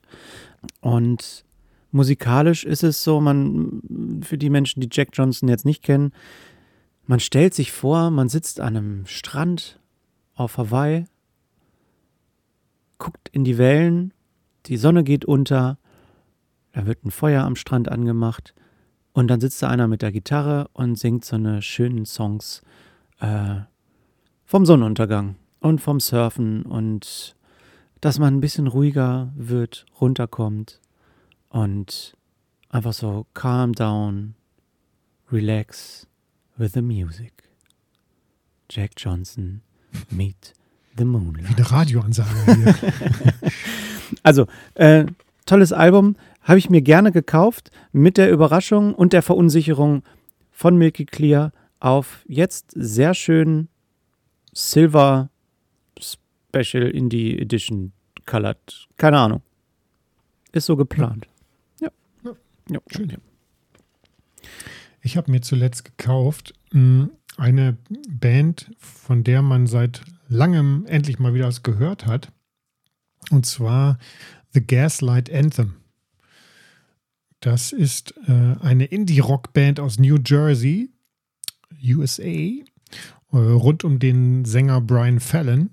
Und 0.80 1.46
musikalisch 1.92 2.64
ist 2.64 2.84
es 2.84 3.04
so, 3.04 3.22
man, 3.22 4.22
für 4.24 4.38
die 4.38 4.50
Menschen, 4.50 4.82
die 4.82 4.90
Jack 4.92 5.10
Johnson 5.14 5.50
jetzt 5.50 5.66
nicht 5.66 5.84
kennen, 5.84 6.12
man 7.06 7.20
stellt 7.20 7.54
sich 7.54 7.72
vor, 7.72 8.12
man 8.12 8.30
sitzt 8.30 8.60
an 8.60 8.78
einem 8.78 9.06
Strand 9.06 9.80
auf 10.36 10.58
Hawaii, 10.58 11.06
guckt 12.98 13.30
in 13.32 13.44
die 13.44 13.58
Wellen, 13.58 14.14
die 14.68 14.78
Sonne 14.78 15.04
geht 15.04 15.26
unter, 15.26 15.78
da 16.74 16.86
wird 16.86 17.04
ein 17.04 17.12
Feuer 17.12 17.44
am 17.44 17.56
Strand 17.56 17.90
angemacht 17.90 18.54
und 19.14 19.28
dann 19.28 19.42
sitzt 19.42 19.62
da 19.62 19.70
einer 19.70 19.88
mit 19.88 20.02
der 20.02 20.12
Gitarre 20.12 20.70
und 20.74 20.98
singt 20.98 21.26
so 21.26 21.36
eine 21.36 21.62
schönen 21.62 22.06
Songs 22.06 22.62
äh, 23.20 23.62
vom 24.46 24.66
Sonnenuntergang 24.66 25.36
und 25.60 25.82
vom 25.82 26.00
Surfen 26.00 26.64
und 26.64 27.36
dass 28.02 28.20
man 28.20 28.36
ein 28.36 28.42
bisschen 28.42 28.68
ruhiger 28.68 29.32
wird, 29.36 29.86
runterkommt 30.00 30.80
und 31.50 32.18
einfach 32.70 32.94
so 32.94 33.28
calm 33.34 33.74
down, 33.74 34.34
relax 35.32 36.08
with 36.58 36.74
the 36.74 36.82
music. 36.82 37.32
Jack 38.70 38.92
Johnson, 38.98 39.62
Meet 40.10 40.54
the 40.98 41.06
Moonlight. 41.06 41.50
Wie 41.50 41.56
eine 41.56 41.72
Radioansage 41.72 42.30
hier. 42.46 42.76
also, 44.24 44.48
äh, 44.76 45.06
tolles 45.46 45.74
Album, 45.74 46.16
habe 46.42 46.58
ich 46.58 46.70
mir 46.70 46.82
gerne 46.82 47.12
gekauft, 47.12 47.72
mit 47.92 48.18
der 48.18 48.32
Überraschung 48.32 48.96
und 48.96 49.14
der 49.14 49.22
Verunsicherung 49.22 50.04
von 50.52 50.78
Milky 50.78 51.06
Clear 51.06 51.52
auf 51.80 52.24
jetzt 52.28 52.72
sehr 52.76 53.14
schön 53.14 53.68
Silver 54.54 55.31
Special 56.54 56.90
Indie 56.90 57.40
Edition 57.40 57.94
Colored. 58.26 58.88
Keine 58.98 59.20
Ahnung. 59.20 59.42
Ist 60.52 60.66
so 60.66 60.76
geplant. 60.76 61.28
Ja. 61.80 61.90
ja. 62.24 62.32
ja. 62.70 62.80
Schön. 62.88 63.10
Ja. 63.10 63.18
Ich 65.02 65.18
habe 65.18 65.32
mir 65.32 65.42
zuletzt 65.42 65.86
gekauft 65.86 66.54
mh, 66.72 67.04
hm, 67.04 67.12
eine 67.38 67.78
Band, 68.10 68.72
von 68.78 69.24
der 69.24 69.42
man 69.42 69.66
seit 69.66 70.02
langem 70.28 70.86
endlich 70.88 71.20
mal 71.20 71.34
wieder 71.34 71.48
was 71.48 71.64
gehört 71.64 72.06
hat. 72.06 72.32
Und 73.30 73.46
zwar 73.46 73.98
The 74.54 74.66
Gaslight 74.66 75.32
Anthem. 75.32 75.76
Das 77.40 77.72
ist 77.72 78.14
äh, 78.28 78.56
eine 78.60 78.86
Indie-Rock-Band 78.86 79.80
aus 79.80 79.98
New 79.98 80.18
Jersey, 80.24 80.92
USA, 81.84 82.24
äh, 82.24 82.64
rund 83.32 83.84
um 83.84 83.98
den 83.98 84.46
Sänger 84.46 84.82
Brian 84.82 85.20
Fallon 85.20 85.72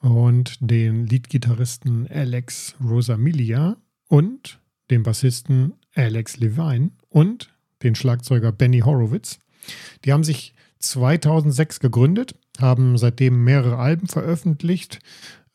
und 0.00 0.56
den 0.60 1.06
Leadgitarristen 1.06 2.08
Alex 2.10 2.74
Rosamilia 2.82 3.76
und 4.08 4.60
den 4.90 5.02
Bassisten 5.02 5.74
Alex 5.94 6.38
Levine 6.38 6.90
und 7.08 7.52
den 7.82 7.94
Schlagzeuger 7.94 8.52
Benny 8.52 8.80
Horowitz. 8.80 9.38
Die 10.04 10.12
haben 10.12 10.24
sich 10.24 10.54
2006 10.78 11.80
gegründet, 11.80 12.34
haben 12.58 12.96
seitdem 12.98 13.44
mehrere 13.44 13.78
Alben 13.78 14.06
veröffentlicht, 14.06 14.98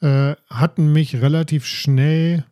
äh, 0.01 0.35
hatten 0.49 0.91
mich 0.91 1.21
relativ 1.21 1.65
schnell 1.65 2.45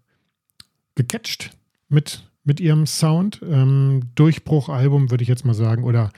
gecatcht 0.95 1.51
mit, 1.89 2.23
mit 2.43 2.59
ihrem 2.59 2.87
Sound. 2.87 3.41
Ähm, 3.43 4.11
Durchbruchalbum 4.15 5.11
würde 5.11 5.23
ich 5.23 5.29
jetzt 5.29 5.45
mal 5.45 5.53
sagen, 5.53 5.83
oder 5.83 6.11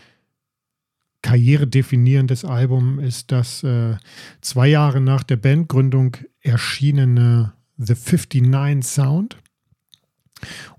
karrieredefinierendes 1.25 2.45
Album 2.45 2.99
ist 2.99 3.31
das 3.31 3.63
äh, 3.63 3.95
zwei 4.41 4.67
Jahre 4.67 5.01
nach 5.01 5.23
der 5.23 5.37
Bandgründung 5.37 6.17
erschienene 6.41 7.53
The 7.77 7.95
59 7.95 8.85
Sound. 8.85 9.37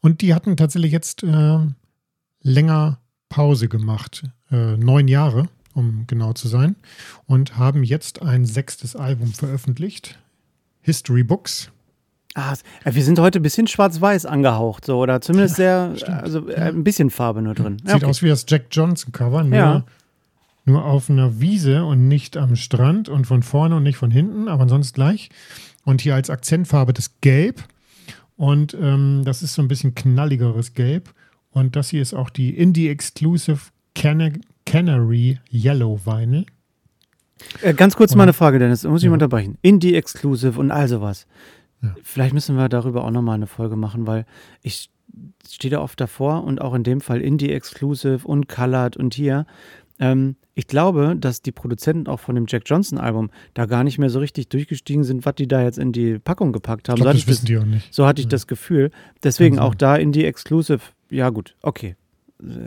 Und 0.00 0.20
die 0.20 0.34
hatten 0.34 0.56
tatsächlich 0.56 0.92
jetzt 0.92 1.24
äh, 1.24 1.58
länger 2.42 3.00
Pause 3.28 3.66
gemacht, 3.66 4.22
äh, 4.52 4.76
neun 4.76 5.08
Jahre, 5.08 5.48
um 5.74 6.04
genau 6.06 6.32
zu 6.32 6.46
sein, 6.46 6.76
und 7.26 7.58
haben 7.58 7.82
jetzt 7.82 8.22
ein 8.22 8.46
sechstes 8.46 8.94
Album 8.94 9.32
veröffentlicht, 9.32 10.16
History 10.80 11.24
Books. 11.24 11.72
Ah, 12.36 12.54
äh, 12.84 12.94
wir 12.94 13.02
sind 13.02 13.18
heute 13.18 13.40
ein 13.40 13.42
bisschen 13.42 13.66
schwarz-weiß 13.66 14.26
angehaucht, 14.26 14.84
so 14.84 14.98
oder 14.98 15.20
zumindest 15.20 15.56
sehr, 15.56 15.92
ja, 15.96 16.06
also 16.20 16.48
äh, 16.48 16.68
ein 16.68 16.84
bisschen 16.84 17.10
Farbe 17.10 17.42
nur 17.42 17.54
drin. 17.54 17.78
Sieht 17.78 17.88
ja, 17.88 17.96
okay. 17.96 18.06
aus 18.06 18.22
wie 18.22 18.28
das 18.28 18.46
Jack 18.46 18.66
Johnson 18.70 19.10
Cover, 19.10 19.42
nur, 19.42 19.56
ja. 19.56 19.84
Nur 20.66 20.84
auf 20.84 21.08
einer 21.08 21.40
Wiese 21.40 21.84
und 21.84 22.08
nicht 22.08 22.36
am 22.36 22.56
Strand 22.56 23.08
und 23.08 23.26
von 23.26 23.42
vorne 23.42 23.76
und 23.76 23.84
nicht 23.84 23.96
von 23.96 24.10
hinten, 24.10 24.48
aber 24.48 24.68
sonst 24.68 24.94
gleich. 24.94 25.30
Und 25.84 26.00
hier 26.00 26.14
als 26.14 26.28
Akzentfarbe 26.28 26.92
das 26.92 27.20
Gelb. 27.20 27.62
Und 28.36 28.74
ähm, 28.74 29.22
das 29.24 29.42
ist 29.42 29.54
so 29.54 29.62
ein 29.62 29.68
bisschen 29.68 29.94
knalligeres 29.94 30.74
Gelb. 30.74 31.14
Und 31.50 31.76
das 31.76 31.88
hier 31.90 32.02
ist 32.02 32.14
auch 32.14 32.28
die 32.28 32.50
Indie 32.50 32.88
Exclusive 32.88 33.60
Can 33.94 34.40
Canary 34.66 35.38
Yellow 35.50 36.00
Vinyl. 36.04 36.44
Äh, 37.62 37.74
ganz 37.74 37.96
kurz 37.96 38.12
und, 38.12 38.18
mal 38.18 38.24
eine 38.24 38.32
Frage, 38.32 38.58
Dennis, 38.58 38.84
muss 38.84 39.00
ich 39.00 39.04
ja. 39.04 39.10
mal 39.10 39.14
unterbrechen. 39.14 39.56
Indie 39.62 39.94
Exclusive 39.94 40.58
und 40.58 40.72
all 40.72 40.88
sowas. 40.88 41.26
Ja. 41.80 41.94
Vielleicht 42.02 42.34
müssen 42.34 42.56
wir 42.56 42.68
darüber 42.68 43.04
auch 43.04 43.10
nochmal 43.10 43.36
eine 43.36 43.46
Folge 43.46 43.76
machen, 43.76 44.06
weil 44.06 44.26
ich 44.62 44.90
stehe 45.48 45.70
da 45.70 45.80
oft 45.80 46.00
davor 46.00 46.44
und 46.44 46.60
auch 46.60 46.74
in 46.74 46.82
dem 46.82 47.00
Fall 47.00 47.20
Indie 47.20 47.52
Exclusive 47.52 48.26
und 48.26 48.48
Colored 48.48 48.96
und 48.96 49.14
hier. 49.14 49.46
Ähm, 49.98 50.36
ich 50.56 50.66
glaube, 50.66 51.14
dass 51.16 51.42
die 51.42 51.52
Produzenten 51.52 52.08
auch 52.08 52.18
von 52.18 52.34
dem 52.34 52.46
Jack 52.48 52.62
Johnson 52.66 52.98
Album 52.98 53.30
da 53.54 53.66
gar 53.66 53.84
nicht 53.84 53.98
mehr 53.98 54.10
so 54.10 54.18
richtig 54.18 54.48
durchgestiegen 54.48 55.04
sind, 55.04 55.24
was 55.26 55.34
die 55.36 55.46
da 55.46 55.62
jetzt 55.62 55.78
in 55.78 55.92
die 55.92 56.18
Packung 56.18 56.52
gepackt 56.52 56.88
haben. 56.88 56.96
Glaub, 56.96 57.12
so 57.12 57.18
das 57.18 57.28
wissen 57.28 57.42
das, 57.42 57.46
die 57.46 57.58
auch 57.58 57.64
nicht. 57.64 57.94
So 57.94 58.06
hatte 58.06 58.20
ich 58.20 58.26
ja. 58.26 58.30
das 58.30 58.46
Gefühl. 58.46 58.90
Deswegen 59.22 59.58
auch 59.58 59.74
da 59.74 59.96
Indie 59.96 60.24
Exclusive 60.24 60.80
ja, 61.10 61.30
gut, 61.30 61.54
okay. 61.62 61.96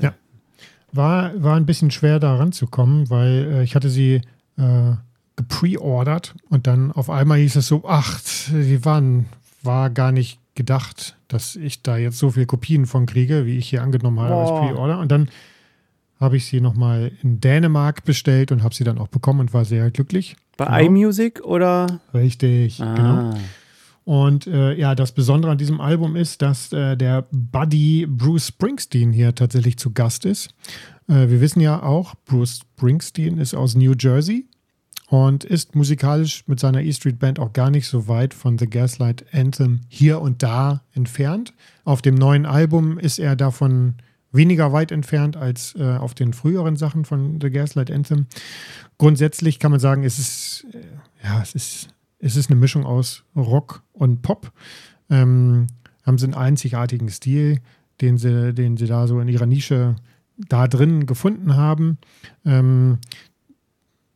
Ja. 0.02 0.14
War, 0.92 1.32
war 1.42 1.56
ein 1.56 1.66
bisschen 1.66 1.92
schwer 1.92 2.20
da 2.20 2.36
ranzukommen, 2.36 3.10
weil 3.10 3.52
äh, 3.52 3.64
ich 3.64 3.76
hatte 3.76 3.90
sie 3.90 4.22
äh, 4.58 4.94
gepreordert 5.36 6.36
und 6.50 6.68
dann 6.68 6.92
auf 6.92 7.10
einmal 7.10 7.40
hieß 7.40 7.58
es 7.58 7.68
so, 7.68 7.84
ach, 7.88 8.20
die 8.50 8.84
waren, 8.86 9.26
war 9.62 9.90
gar 9.90 10.12
nicht 10.12 10.40
gedacht, 10.56 11.18
dass 11.28 11.56
ich 11.56 11.84
da 11.84 11.98
jetzt 11.98 12.18
so 12.18 12.32
viele 12.32 12.46
Kopien 12.46 12.86
von 12.86 13.06
kriege, 13.06 13.46
wie 13.46 13.58
ich 13.58 13.70
hier 13.70 13.84
angenommen 13.84 14.20
habe 14.20 14.36
als 14.36 14.50
Preorder. 14.50 15.00
Und 15.00 15.12
dann 15.12 15.30
habe 16.20 16.38
ich 16.38 16.46
sie 16.46 16.62
nochmal 16.62 17.12
in 17.24 17.40
Dänemark 17.40 18.04
bestellt 18.04 18.52
und 18.52 18.64
habe 18.64 18.76
sie 18.76 18.84
dann 18.84 18.98
auch 18.98 19.08
bekommen 19.08 19.40
und 19.40 19.54
war 19.54 19.66
sehr 19.66 19.90
glücklich. 19.92 20.36
Bei 20.58 20.66
genau. 20.66 21.02
iMusic 21.02 21.46
oder? 21.46 22.02
Richtig, 22.14 22.82
ah. 22.82 22.94
genau. 22.94 23.34
Und 24.04 24.48
äh, 24.48 24.74
ja, 24.74 24.96
das 24.96 25.12
Besondere 25.12 25.52
an 25.52 25.60
diesem 25.60 25.80
Album 25.80 26.16
ist, 26.16 26.42
dass 26.42 26.74
äh, 26.74 26.98
der 26.98 27.28
Buddy 27.32 28.08
Bruce 28.10 28.48
Springsteen 28.48 29.14
hier 29.14 29.36
tatsächlich 29.36 29.78
zu 29.78 29.92
Gast 29.92 30.26
ist. 30.26 30.50
Äh, 31.08 31.30
wir 31.30 31.42
wissen 31.42 31.62
ja 31.62 31.84
auch, 31.84 32.16
Bruce 32.26 32.62
Springsteen 32.62 33.38
ist 33.38 33.54
aus 33.54 33.76
New 33.76 33.94
Jersey 33.98 34.48
und 35.10 35.44
ist 35.44 35.76
musikalisch 35.76 36.44
mit 36.48 36.60
seiner 36.60 36.82
E 36.82 36.92
Street 36.92 37.20
Band 37.20 37.40
auch 37.40 37.54
gar 37.54 37.70
nicht 37.70 37.88
so 37.88 38.08
weit 38.08 38.34
von 38.34 38.58
The 38.58 38.68
Gaslight 38.68 39.26
Anthem 39.32 39.82
hier 39.90 40.22
und 40.22 40.42
da 40.42 40.82
entfernt. 40.94 41.54
Auf 41.84 42.02
dem 42.02 42.16
neuen 42.16 42.46
Album 42.46 42.98
ist 42.98 43.20
er 43.20 43.36
davon 43.36 43.96
weniger 44.32 44.74
weit 44.74 44.92
entfernt 44.92 45.38
als 45.38 45.76
äh, 45.76 45.98
auf 45.98 46.14
den 46.14 46.34
früheren 46.34 46.76
Sachen 46.76 47.06
von 47.06 47.40
The 47.42 47.50
Gaslight 47.50 47.92
Anthem. 47.92 48.28
Grundsätzlich 48.98 49.60
kann 49.60 49.72
man 49.72 49.80
sagen, 49.80 50.04
es 50.04 50.20
ist, 50.20 50.68
äh, 50.74 51.26
ja, 51.26 51.42
es 51.42 51.56
ist 51.56 51.90
es 52.20 52.36
ist 52.36 52.52
eine 52.52 52.60
Mischung 52.60 52.86
aus 52.86 53.24
Rock 53.36 53.82
und 53.94 54.22
Pop. 54.22 54.52
Ähm, 55.10 55.68
haben 56.06 56.18
sie 56.18 56.26
einen 56.26 56.34
einzigartigen 56.36 57.10
Stil, 57.10 57.62
den 58.02 58.18
sie, 58.18 58.54
den 58.54 58.78
sie 58.78 58.88
da 58.88 59.08
so 59.08 59.20
in 59.20 59.28
ihrer 59.28 59.46
Nische 59.46 59.96
da 60.38 60.68
drin 60.68 61.06
gefunden 61.06 61.56
haben. 61.56 61.98
Ähm, 62.46 63.00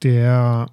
der, 0.03 0.67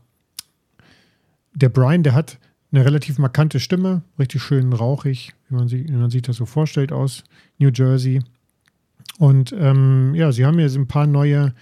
der 1.55 1.69
Brian, 1.69 2.03
der 2.03 2.15
hat 2.15 2.39
eine 2.73 2.85
relativ 2.85 3.19
markante 3.19 3.59
Stimme, 3.59 4.03
richtig 4.19 4.43
schön 4.43 4.73
rauchig, 4.73 5.35
wie 5.49 5.55
man, 5.55 5.69
sie, 5.69 5.89
wie 5.89 5.93
man 5.93 6.11
sich 6.11 6.23
das 6.23 6.37
so 6.37 6.47
vorstellt 6.47 6.93
aus 6.93 7.25
New 7.59 7.71
Jersey. 7.73 8.21
Und 9.21 9.53
ähm, 9.53 10.15
ja, 10.15 10.33
sie 10.33 10.47
haben 10.47 10.67
so 10.67 10.81
ein 10.81 10.89
paar 10.89 11.07
neue 11.07 11.53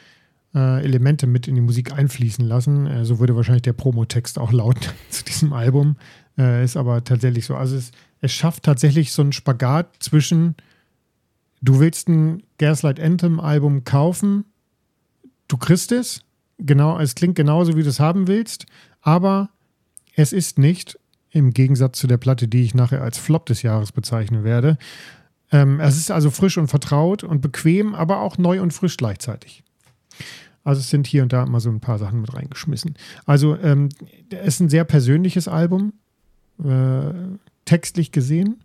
äh, 0.55 0.81
Elemente 0.85 1.27
mit 1.27 1.49
in 1.49 1.57
die 1.57 1.61
Musik 1.61 1.93
einfließen 1.93 2.47
lassen. 2.47 2.87
Äh, 2.87 3.05
so 3.05 3.19
würde 3.19 3.35
wahrscheinlich 3.35 3.63
der 3.63 3.73
Promotext 3.73 4.39
auch 4.39 4.53
lauten 4.53 4.93
zu 5.11 5.25
diesem 5.25 5.53
Album. 5.53 5.97
Äh, 6.39 6.63
ist 6.63 6.77
aber 6.77 7.03
tatsächlich 7.03 7.47
so. 7.47 7.57
Also 7.57 7.75
es, 7.75 7.91
es 8.21 8.31
schafft 8.31 8.63
tatsächlich 8.63 9.11
so 9.11 9.23
einen 9.23 9.33
Spagat 9.33 9.89
zwischen, 9.99 10.55
du 11.61 11.81
willst 11.81 12.09
ein 12.09 12.45
Gaslight 12.59 13.01
Anthem 13.01 13.41
Album 13.41 13.83
kaufen, 13.83 14.45
du 15.49 15.57
kriegst 15.57 15.91
es, 15.91 16.23
genau, 16.59 17.01
es 17.01 17.17
klingt 17.17 17.35
genauso, 17.35 17.77
wie 17.77 17.83
du 17.83 17.89
es 17.89 17.99
haben 17.99 18.29
willst, 18.29 18.67
aber 19.03 19.51
es 20.15 20.33
ist 20.33 20.61
nicht 20.61 20.97
im 21.33 21.51
Gegensatz 21.51 21.99
zu 21.99 22.07
der 22.07 22.19
Platte, 22.19 22.47
die 22.47 22.63
ich 22.63 22.73
nachher 22.73 23.03
als 23.03 23.19
Flop 23.19 23.47
des 23.47 23.63
Jahres 23.63 23.91
bezeichnen 23.91 24.45
werde. 24.45 24.79
Ähm, 25.51 25.81
es 25.81 25.97
ist 25.97 26.11
also 26.11 26.31
frisch 26.31 26.59
und 26.59 26.69
vertraut 26.69 27.25
und 27.25 27.41
bequem, 27.41 27.95
aber 27.95 28.21
auch 28.21 28.39
neu 28.39 28.61
und 28.61 28.73
frisch 28.73 28.97
gleichzeitig. 28.97 29.63
Also 30.65 30.81
es 30.81 30.91
sind 30.91 31.07
hier 31.07 31.23
und 31.23 31.33
da 31.33 31.47
mal 31.47 31.61
so 31.61 31.71
ein 31.71 31.81
paar 31.81 31.99
Sachen 31.99 32.21
mit 32.21 32.35
reingeschmissen. 32.35 32.95
Also 33.25 33.57
ähm, 33.57 33.89
es 34.31 34.55
ist 34.55 34.61
ein 34.61 34.69
sehr 34.69 34.85
persönliches 34.85 35.49
Album, 35.49 35.95
äh, 36.63 37.13
textlich 37.65 38.13
gesehen. 38.13 38.65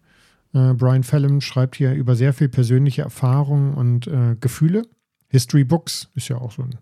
Äh, 0.53 0.73
Brian 0.73 1.03
Fallon 1.03 1.39
schreibt 1.39 1.77
hier 1.77 1.93
über 1.93 2.15
sehr 2.15 2.33
viel 2.33 2.49
persönliche 2.49 3.03
Erfahrungen 3.03 3.73
und 3.73 4.07
äh, 4.07 4.35
Gefühle. 4.39 4.83
History 5.29 5.63
Books 5.63 6.09
ist 6.15 6.27
ja 6.27 6.37
auch 6.37 6.51
so 6.51 6.63
ein 6.63 6.75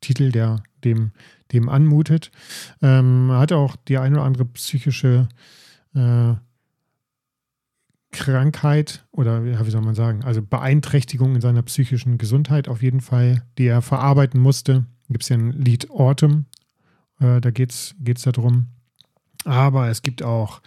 Titel, 0.00 0.32
der 0.32 0.62
dem, 0.84 1.12
dem 1.52 1.68
anmutet. 1.68 2.30
Ähm, 2.80 3.30
hat 3.30 3.52
auch 3.52 3.76
die 3.76 3.98
eine 3.98 4.16
oder 4.16 4.24
andere 4.24 4.44
psychische 4.46 5.28
äh, 5.94 6.34
Krankheit 8.12 9.04
oder 9.10 9.44
wie 9.44 9.70
soll 9.70 9.80
man 9.80 9.94
sagen, 9.94 10.22
also 10.22 10.42
Beeinträchtigung 10.42 11.34
in 11.34 11.40
seiner 11.40 11.62
psychischen 11.62 12.18
Gesundheit 12.18 12.68
auf 12.68 12.82
jeden 12.82 13.00
Fall, 13.00 13.42
die 13.58 13.66
er 13.66 13.82
verarbeiten 13.82 14.40
musste. 14.40 14.84
Gibt 15.08 15.24
es 15.24 15.28
ja 15.30 15.36
ein 15.36 15.52
Lied 15.52 15.90
Autumn, 15.90 16.46
äh, 17.20 17.40
da 17.40 17.50
geht 17.50 17.72
es 17.72 17.94
darum. 18.22 18.68
Aber 19.44 19.88
es 19.88 20.02
gibt 20.02 20.22
auch 20.22 20.62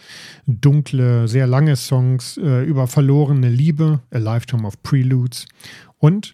dunkle, 0.48 1.28
sehr 1.30 1.48
lange 1.48 1.78
Songs 1.78 2.38
äh, 2.38 2.64
über 2.64 2.88
verlorene 2.88 3.50
Liebe, 3.50 4.02
A 4.12 4.18
Lifetime 4.18 4.68
of 4.68 4.82
Preludes 4.84 5.46
und 5.98 6.34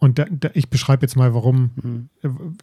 und 0.00 0.20
da, 0.20 0.26
da, 0.30 0.50
ich 0.54 0.70
beschreibe 0.70 1.02
jetzt 1.02 1.16
mal, 1.16 1.34
warum 1.34 1.72
mhm. 1.82 2.08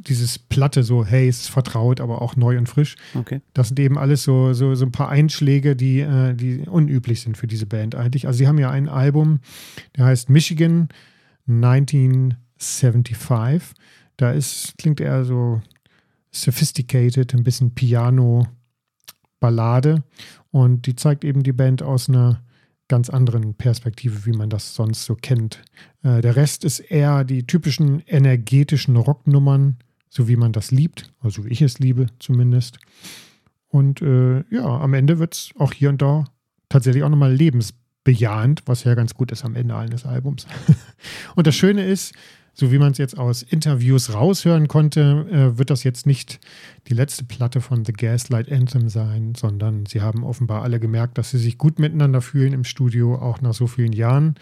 dieses 0.07 0.39
Platte 0.39 0.83
so, 0.83 1.05
hey, 1.05 1.27
es 1.27 1.41
ist 1.41 1.49
vertraut, 1.49 1.99
aber 1.99 2.21
auch 2.21 2.37
neu 2.37 2.57
und 2.57 2.69
frisch. 2.69 2.95
Okay. 3.13 3.41
Das 3.53 3.67
sind 3.67 3.77
eben 3.79 3.97
alles 3.97 4.23
so, 4.23 4.53
so, 4.53 4.73
so 4.73 4.85
ein 4.85 4.93
paar 4.93 5.09
Einschläge, 5.09 5.75
die, 5.75 5.99
äh, 5.99 6.33
die 6.33 6.59
unüblich 6.59 7.19
sind 7.21 7.35
für 7.37 7.47
diese 7.47 7.65
Band 7.65 7.95
eigentlich. 7.95 8.25
Also 8.27 8.37
sie 8.37 8.47
haben 8.47 8.57
ja 8.57 8.71
ein 8.71 8.87
Album, 8.87 9.41
der 9.97 10.05
heißt 10.05 10.29
Michigan 10.29 10.87
1975. 11.47 13.75
Da 14.15 14.31
ist, 14.31 14.77
klingt 14.77 15.01
eher 15.01 15.25
so 15.25 15.61
sophisticated, 16.31 17.33
ein 17.33 17.43
bisschen 17.43 17.75
Piano-Ballade. 17.75 20.03
Und 20.51 20.85
die 20.85 20.95
zeigt 20.95 21.25
eben 21.25 21.43
die 21.43 21.51
Band 21.51 21.83
aus 21.83 22.07
einer 22.07 22.41
ganz 22.87 23.09
anderen 23.09 23.55
Perspektive, 23.55 24.25
wie 24.25 24.33
man 24.33 24.49
das 24.49 24.75
sonst 24.75 25.05
so 25.05 25.15
kennt. 25.15 25.63
Äh, 26.03 26.21
der 26.21 26.35
Rest 26.35 26.63
ist 26.63 26.79
eher 26.79 27.23
die 27.23 27.45
typischen 27.45 28.01
energetischen 28.07 28.95
Rocknummern, 28.95 29.77
so 30.09 30.27
wie 30.27 30.35
man 30.35 30.51
das 30.51 30.71
liebt, 30.71 31.11
also 31.21 31.45
wie 31.45 31.49
ich 31.49 31.61
es 31.61 31.79
liebe 31.79 32.07
zumindest. 32.19 32.77
Und 33.67 34.01
äh, 34.01 34.43
ja, 34.49 34.65
am 34.65 34.93
Ende 34.93 35.19
wird 35.19 35.33
es 35.33 35.49
auch 35.57 35.73
hier 35.73 35.89
und 35.89 36.01
da 36.01 36.25
tatsächlich 36.69 37.03
auch 37.03 37.09
nochmal 37.09 37.33
lebensbejahend, 37.33 38.63
was 38.65 38.83
ja 38.83 38.93
ganz 38.93 39.13
gut 39.15 39.31
ist 39.31 39.43
am 39.43 39.55
Ende 39.55 39.75
eines 39.75 40.05
Albums. 40.05 40.47
und 41.35 41.47
das 41.47 41.55
Schöne 41.55 41.85
ist, 41.85 42.13
so 42.55 42.71
wie 42.71 42.79
man 42.79 42.93
es 42.93 42.97
jetzt 42.97 43.17
aus 43.17 43.43
Interviews 43.43 44.13
raushören 44.13 44.67
konnte, 44.67 45.27
äh, 45.29 45.57
wird 45.57 45.69
das 45.69 45.83
jetzt 45.83 46.07
nicht 46.07 46.39
die 46.87 46.93
letzte 46.93 47.25
Platte 47.25 47.61
von 47.61 47.85
The 47.85 47.93
Gaslight 47.93 48.51
Anthem 48.51 48.89
sein, 48.89 49.35
sondern 49.35 49.85
sie 49.85 50.01
haben 50.01 50.23
offenbar 50.23 50.63
alle 50.63 50.79
gemerkt, 50.79 51.17
dass 51.17 51.31
sie 51.31 51.37
sich 51.37 51.57
gut 51.57 51.77
miteinander 51.77 52.21
fühlen 52.21 52.53
im 52.53 52.63
Studio, 52.63 53.15
auch 53.15 53.41
nach 53.41 53.53
so 53.53 53.67
vielen 53.67 53.93
Jahren. 53.93 54.35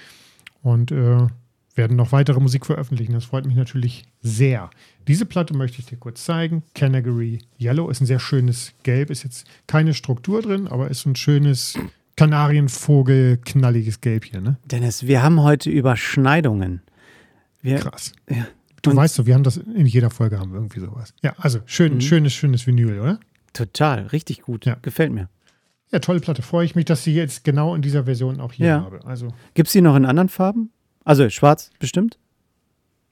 Und 0.61 0.91
äh, 0.91 1.27
werden 1.75 1.97
noch 1.97 2.11
weitere 2.11 2.39
Musik 2.39 2.65
veröffentlichen. 2.65 3.13
Das 3.13 3.25
freut 3.25 3.45
mich 3.45 3.55
natürlich 3.55 4.05
sehr. 4.21 4.69
Diese 5.07 5.25
Platte 5.25 5.55
möchte 5.55 5.79
ich 5.79 5.87
dir 5.87 5.97
kurz 5.97 6.23
zeigen. 6.23 6.63
Canary 6.75 7.39
Yellow 7.59 7.89
ist 7.89 8.01
ein 8.01 8.05
sehr 8.05 8.19
schönes 8.19 8.73
Gelb. 8.83 9.09
Ist 9.09 9.23
jetzt 9.23 9.47
keine 9.67 9.93
Struktur 9.93 10.41
drin, 10.41 10.67
aber 10.67 10.89
ist 10.89 11.05
ein 11.05 11.15
schönes 11.15 11.77
Kanarienvogel, 12.15 13.37
knalliges 13.37 14.01
Gelb 14.01 14.25
hier. 14.25 14.41
Ne? 14.41 14.57
Dennis, 14.65 15.07
wir 15.07 15.23
haben 15.23 15.41
heute 15.41 15.69
Überschneidungen. 15.69 16.81
Wir, 17.63 17.79
Krass. 17.79 18.13
Ja. 18.29 18.45
Du 18.83 18.91
Und 18.91 18.97
weißt 18.97 19.17
doch, 19.17 19.25
wir 19.25 19.33
haben 19.33 19.43
das 19.43 19.57
in 19.57 19.85
jeder 19.85 20.09
Folge 20.09 20.37
haben 20.37 20.51
wir 20.51 20.59
irgendwie 20.59 20.81
sowas. 20.81 21.13
Ja, 21.23 21.33
also 21.37 21.59
schön, 21.65 21.95
mhm. 21.95 22.01
schönes, 22.01 22.33
schönes 22.33 22.67
Vinyl, 22.67 22.99
oder? 22.99 23.19
Total, 23.53 24.07
richtig 24.07 24.41
gut. 24.41 24.65
Ja. 24.65 24.75
Gefällt 24.81 25.13
mir. 25.13 25.29
Ja, 25.91 25.99
tolle 25.99 26.19
Platte. 26.19 26.41
Freue 26.41 26.65
ich 26.65 26.75
mich, 26.75 26.85
dass 26.85 27.03
sie 27.03 27.13
jetzt 27.13 27.45
genau 27.45 27.75
in 27.75 27.81
dieser 27.81 28.03
Version 28.03 28.41
auch 28.41 28.51
hier 28.51 28.67
ja. 28.67 28.81
habe. 28.81 29.05
Also, 29.05 29.29
gibt 29.53 29.67
es 29.67 29.73
die 29.73 29.81
noch 29.81 29.95
in 29.95 30.05
anderen 30.05 30.27
Farben? 30.27 30.71
Also 31.05 31.29
schwarz 31.29 31.71
bestimmt? 31.79 32.17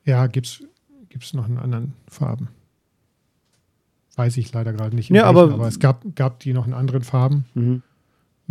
Ja, 0.03 0.27
gibt 0.27 0.47
es 0.47 1.33
noch 1.33 1.47
in 1.47 1.57
anderen 1.57 1.93
Farben. 2.07 2.49
Weiß 4.15 4.35
ich 4.35 4.51
leider 4.51 4.73
gerade 4.73 4.95
nicht. 4.95 5.09
Ja, 5.09 5.15
welchen, 5.15 5.27
aber, 5.27 5.53
aber, 5.53 5.67
es 5.67 5.79
gab, 5.79 6.03
gab 6.15 6.39
die 6.39 6.53
noch 6.53 6.67
in 6.67 6.73
anderen 6.73 7.03
Farben. 7.03 7.45
Mhm 7.53 7.83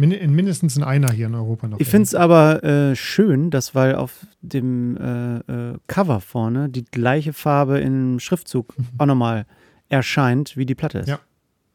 in 0.02 0.34
mindestens 0.34 0.76
in 0.76 0.82
einer 0.82 1.12
hier 1.12 1.26
in 1.26 1.34
Europa 1.34 1.68
noch. 1.68 1.80
Ich 1.80 1.88
finde 1.88 2.04
es 2.04 2.14
aber 2.14 2.62
äh, 2.64 2.96
schön, 2.96 3.50
dass 3.50 3.74
weil 3.74 3.94
auf 3.94 4.26
dem 4.40 4.96
äh, 4.96 5.36
äh, 5.38 5.78
Cover 5.86 6.20
vorne 6.20 6.68
die 6.68 6.84
gleiche 6.84 7.32
Farbe 7.32 7.80
im 7.80 8.18
Schriftzug 8.18 8.76
mhm. 8.78 8.86
auch 8.98 9.06
nochmal 9.06 9.46
erscheint, 9.88 10.56
wie 10.56 10.66
die 10.66 10.74
Platte 10.74 11.00
ist. 11.00 11.08
Ja, 11.08 11.20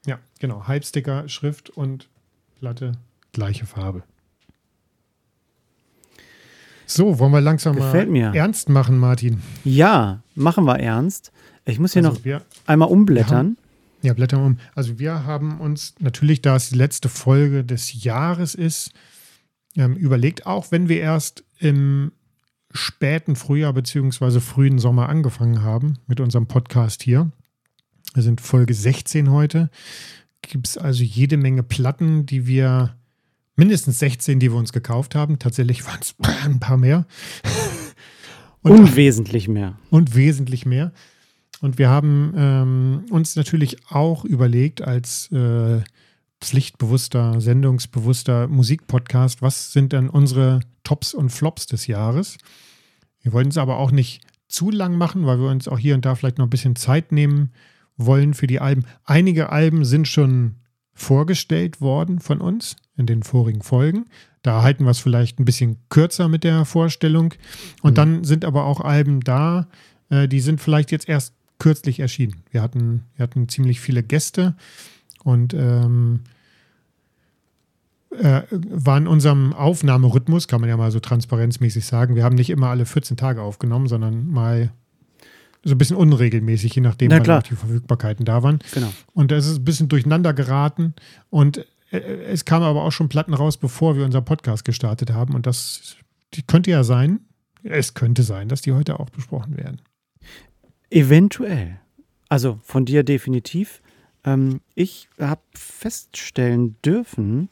ja 0.06 0.20
genau. 0.40 0.68
Halbsticker, 0.68 1.28
Schrift 1.28 1.70
und 1.70 2.10
Platte, 2.60 2.94
gleiche 3.34 3.66
Farbe. 3.66 4.04
So, 6.88 7.20
wollen 7.20 7.32
wir 7.32 7.42
langsam 7.42 7.76
Gefällt 7.76 8.10
mal 8.10 8.32
mir. 8.32 8.36
ernst 8.36 8.70
machen, 8.70 8.98
Martin? 8.98 9.42
Ja, 9.64 10.22
machen 10.36 10.66
wir 10.66 10.80
ernst. 10.80 11.32
Ich 11.66 11.80
muss 11.80 11.94
hier 11.94 12.04
also 12.04 12.18
noch 12.18 12.26
wir, 12.26 12.42
einmal 12.68 12.90
umblättern. 12.90 13.58
Ja, 14.02 14.14
blättern 14.14 14.44
um. 14.44 14.58
Also 14.76 15.00
wir 15.00 15.26
haben 15.26 15.60
uns 15.60 15.96
natürlich, 16.00 16.42
da 16.42 16.56
es 16.56 16.70
die 16.70 16.78
letzte 16.78 17.10
Folge 17.10 17.64
des 17.64 18.04
Jahres 18.04 18.56
ist, 18.56 18.92
ähm, 19.76 19.96
überlegt, 19.96 20.46
auch 20.46 20.72
wenn 20.72 20.90
wir 20.90 21.00
erst 21.00 21.44
im 21.60 22.12
späten 22.72 23.36
Frühjahr 23.36 23.74
bzw. 23.74 24.40
frühen 24.40 24.80
Sommer 24.80 25.10
angefangen 25.10 25.64
haben 25.64 25.98
mit 26.08 26.20
unserem 26.20 26.48
Podcast 26.48 27.04
hier. 27.04 27.32
Wir 28.14 28.24
sind 28.24 28.42
Folge 28.42 28.74
16 28.74 29.32
heute. 29.32 29.70
Gibt 30.42 30.68
es 30.68 30.78
also 30.78 31.04
jede 31.04 31.38
Menge 31.38 31.64
Platten, 31.64 32.26
die 32.26 32.48
wir, 32.48 32.96
mindestens 33.56 34.00
16, 34.00 34.40
die 34.40 34.52
wir 34.52 34.58
uns 34.58 34.74
gekauft 34.74 35.16
haben. 35.16 35.40
Tatsächlich 35.40 35.86
waren 35.86 36.00
es 36.02 36.16
ein 36.46 36.60
paar 36.60 36.78
mehr. 36.78 37.06
und, 38.62 38.72
und 38.72 38.96
wesentlich 38.96 39.48
mehr. 39.48 39.78
Und 39.90 40.16
wesentlich 40.16 40.66
mehr. 40.66 40.92
Und 41.62 41.78
wir 41.78 41.90
haben 41.90 42.34
ähm, 42.36 43.06
uns 43.10 43.36
natürlich 43.36 43.90
auch 43.90 44.26
überlegt, 44.26 44.82
als 44.82 45.32
äh, 45.32 45.82
pflichtbewusster, 46.42 47.40
sendungsbewusster 47.40 48.48
Musikpodcast, 48.48 49.42
was 49.42 49.72
sind 49.72 49.94
denn 49.94 50.10
unsere 50.10 50.60
Tops 50.84 51.14
und 51.14 51.30
Flops 51.30 51.66
des 51.66 51.88
Jahres? 51.88 52.38
Wir 53.22 53.34
wollten 53.34 53.50
es 53.50 53.58
aber 53.58 53.78
auch 53.78 53.92
nicht 53.92 54.22
zu 54.48 54.70
lang 54.70 54.98
machen, 54.98 55.26
weil 55.26 55.40
wir 55.40 55.50
uns 55.50 55.68
auch 55.68 55.80
hier 55.80 55.96
und 55.96 56.06
da 56.06 56.16
vielleicht 56.16 56.38
noch 56.38 56.46
ein 56.46 56.52
bisschen 56.52 56.76
Zeit 56.76 57.12
nehmen 57.12 57.52
wollen 57.98 58.34
für 58.34 58.48
die 58.48 58.60
Alben. 58.60 58.86
Einige 59.04 59.50
Alben 59.50 59.86
sind 59.86 60.08
schon 60.08 60.56
vorgestellt 60.94 61.82
worden 61.82 62.20
von 62.20 62.40
uns 62.40 62.76
in 62.96 63.06
den 63.06 63.24
vorigen 63.24 63.62
Folgen. 63.62 64.06
Da 64.44 64.62
halten 64.62 64.86
wir 64.86 64.92
es 64.92 65.00
vielleicht 65.00 65.40
ein 65.40 65.46
bisschen 65.46 65.78
kürzer 65.90 66.28
mit 66.30 66.44
der 66.44 66.66
Vorstellung. 66.66 67.34
Und 67.82 67.92
mhm. 67.92 67.96
dann 67.96 68.24
sind 68.24 68.46
aber 68.46 68.66
auch 68.66 68.82
Alben 68.82 69.22
da, 69.22 69.68
äh, 70.10 70.28
die 70.28 70.40
sind 70.40 70.62
vielleicht 70.62 70.92
jetzt 70.92 71.10
erst 71.10 71.34
kürzlich 71.60 72.00
erschienen. 72.00 72.44
Wir 72.52 72.62
hatten, 72.62 73.04
wir 73.16 73.24
hatten 73.24 73.50
ziemlich 73.50 73.80
viele 73.80 74.04
Gäste 74.04 74.56
und 75.24 75.54
ähm, 75.54 76.22
äh, 78.12 78.44
war 78.52 78.98
in 78.98 79.08
unserem 79.08 79.54
Aufnahmerhythmus, 79.54 80.48
kann 80.48 80.62
man 80.62 80.70
ja 80.70 80.78
mal 80.78 80.92
so 80.92 81.00
transparenzmäßig 81.00 81.86
sagen. 81.86 82.16
Wir 82.16 82.24
haben 82.24 82.36
nicht 82.36 82.50
immer 82.50 82.70
alle 82.70 82.86
14 82.86 83.18
Tage 83.18 83.42
aufgenommen, 83.42 83.88
sondern 83.88 84.30
mal 84.30 84.72
so 85.64 85.74
ein 85.74 85.78
bisschen 85.78 85.98
unregelmäßig, 85.98 86.76
je 86.76 86.82
nachdem, 86.82 87.12
wann 87.12 87.44
die 87.50 87.56
Verfügbarkeiten 87.56 88.24
da 88.24 88.44
waren. 88.44 88.60
Genau. 88.74 88.94
Und 89.14 89.32
es 89.32 89.48
ist 89.48 89.58
ein 89.58 89.66
bisschen 89.66 89.90
durcheinander 89.90 90.34
geraten 90.34 90.94
und 91.30 91.66
äh, 91.92 91.98
es 91.98 92.46
kamen 92.46 92.64
aber 92.64 92.84
auch 92.84 92.92
schon 92.92 93.10
Platten 93.10 93.34
raus, 93.34 93.58
bevor 93.58 93.98
wir 93.98 94.06
unseren 94.06 94.26
Podcast 94.26 94.64
gestartet 94.64 95.12
haben. 95.12 95.34
Und 95.34 95.48
das 95.48 95.96
könnte 96.48 96.72
ja 96.72 96.84
sein, 96.84 97.22
es 97.64 97.96
könnte 97.96 98.24
sein, 98.24 98.48
dass 98.48 98.62
die 98.62 98.74
heute 98.74 99.00
auch 99.00 99.10
besprochen 99.10 99.58
werden. 99.58 99.82
Eventuell. 100.96 101.78
Also 102.30 102.58
von 102.64 102.86
dir 102.86 103.04
definitiv. 103.04 103.82
Ähm, 104.24 104.62
ich 104.76 105.10
habe 105.20 105.42
feststellen 105.54 106.78
dürfen, 106.86 107.50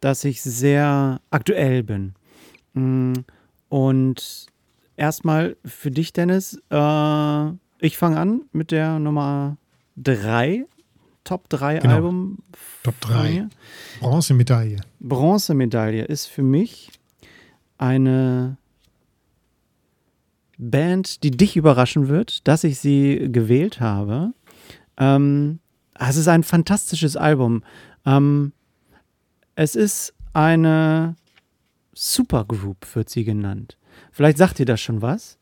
dass 0.00 0.24
ich 0.24 0.42
sehr 0.42 1.22
aktuell 1.30 1.82
bin. 1.82 2.12
Mm, 2.74 3.14
und 3.70 4.46
erstmal 4.98 5.56
für 5.64 5.90
dich, 5.90 6.12
Dennis, 6.12 6.60
äh, 6.68 7.46
ich 7.80 7.96
fange 7.96 8.18
an 8.20 8.42
mit 8.52 8.72
der 8.72 8.98
Nummer 8.98 9.56
3. 9.96 10.66
Top 11.24 11.48
3 11.48 11.78
genau. 11.78 11.94
Album. 11.94 12.38
Top 12.82 13.00
3. 13.00 13.48
Bronzemedaille. 14.00 14.80
Bronzemedaille 15.00 16.04
ist 16.04 16.26
für 16.26 16.42
mich 16.42 16.90
eine 17.78 18.58
Band, 20.58 21.22
die 21.22 21.30
dich 21.30 21.56
überraschen 21.56 22.08
wird, 22.08 22.46
dass 22.48 22.64
ich 22.64 22.78
sie 22.78 23.28
gewählt 23.30 23.80
habe. 23.80 24.32
Ähm, 24.96 25.58
es 25.98 26.16
ist 26.16 26.28
ein 26.28 26.42
fantastisches 26.42 27.16
Album. 27.16 27.62
Ähm, 28.04 28.52
Es 29.54 29.74
ist 29.74 30.12
eine 30.34 31.16
Supergroup, 31.94 32.94
wird 32.94 33.08
sie 33.08 33.24
genannt. 33.24 33.78
Vielleicht 34.12 34.36
sagt 34.36 34.60
ihr 34.60 34.66
das 34.66 34.80
schon 34.80 35.00
was. 35.00 35.38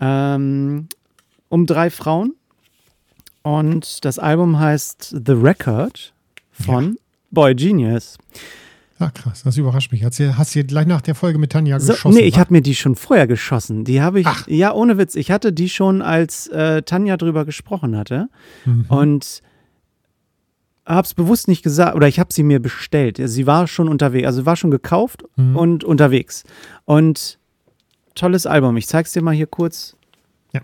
Ähm, 0.00 0.88
um 1.48 1.66
drei 1.66 1.90
Frauen. 1.90 2.34
Und 3.42 4.04
das 4.04 4.18
Album 4.18 4.58
heißt 4.58 5.16
The 5.26 5.32
Record 5.32 6.12
von 6.52 6.84
ja. 6.94 7.00
Boy 7.30 7.54
Genius. 7.54 8.18
Ach 9.02 9.14
krass, 9.14 9.42
das 9.42 9.56
überrascht 9.56 9.90
mich. 9.92 10.04
Hast 10.04 10.20
du, 10.20 10.36
hast 10.36 10.54
du 10.54 10.62
gleich 10.62 10.86
nach 10.86 11.00
der 11.00 11.14
Folge 11.14 11.38
mit 11.38 11.52
Tanja 11.52 11.80
so, 11.80 11.94
geschossen? 11.94 12.18
Nee, 12.18 12.26
ich 12.26 12.38
habe 12.38 12.52
mir 12.52 12.60
die 12.60 12.74
schon 12.74 12.96
vorher 12.96 13.26
geschossen. 13.26 13.84
Die 13.84 14.02
habe 14.02 14.20
ich, 14.20 14.26
Ach. 14.26 14.46
ja, 14.46 14.74
ohne 14.74 14.98
Witz. 14.98 15.14
Ich 15.14 15.30
hatte 15.30 15.54
die 15.54 15.70
schon, 15.70 16.02
als 16.02 16.48
äh, 16.48 16.82
Tanja 16.82 17.16
drüber 17.16 17.46
gesprochen 17.46 17.96
hatte. 17.96 18.28
Mhm. 18.66 18.84
Und 18.88 19.42
habe 20.84 21.06
es 21.06 21.14
bewusst 21.14 21.48
nicht 21.48 21.62
gesagt, 21.62 21.96
oder 21.96 22.08
ich 22.08 22.18
habe 22.18 22.32
sie 22.32 22.42
mir 22.42 22.60
bestellt. 22.60 23.20
Sie 23.22 23.46
war 23.46 23.66
schon 23.66 23.88
unterwegs, 23.88 24.26
also 24.26 24.44
war 24.44 24.56
schon 24.56 24.70
gekauft 24.70 25.24
mhm. 25.36 25.56
und 25.56 25.84
unterwegs. 25.84 26.44
Und 26.84 27.38
tolles 28.14 28.46
Album. 28.46 28.76
Ich 28.76 28.86
zeig's 28.86 29.12
dir 29.12 29.22
mal 29.22 29.34
hier 29.34 29.46
kurz. 29.46 29.96
Ja. 30.52 30.60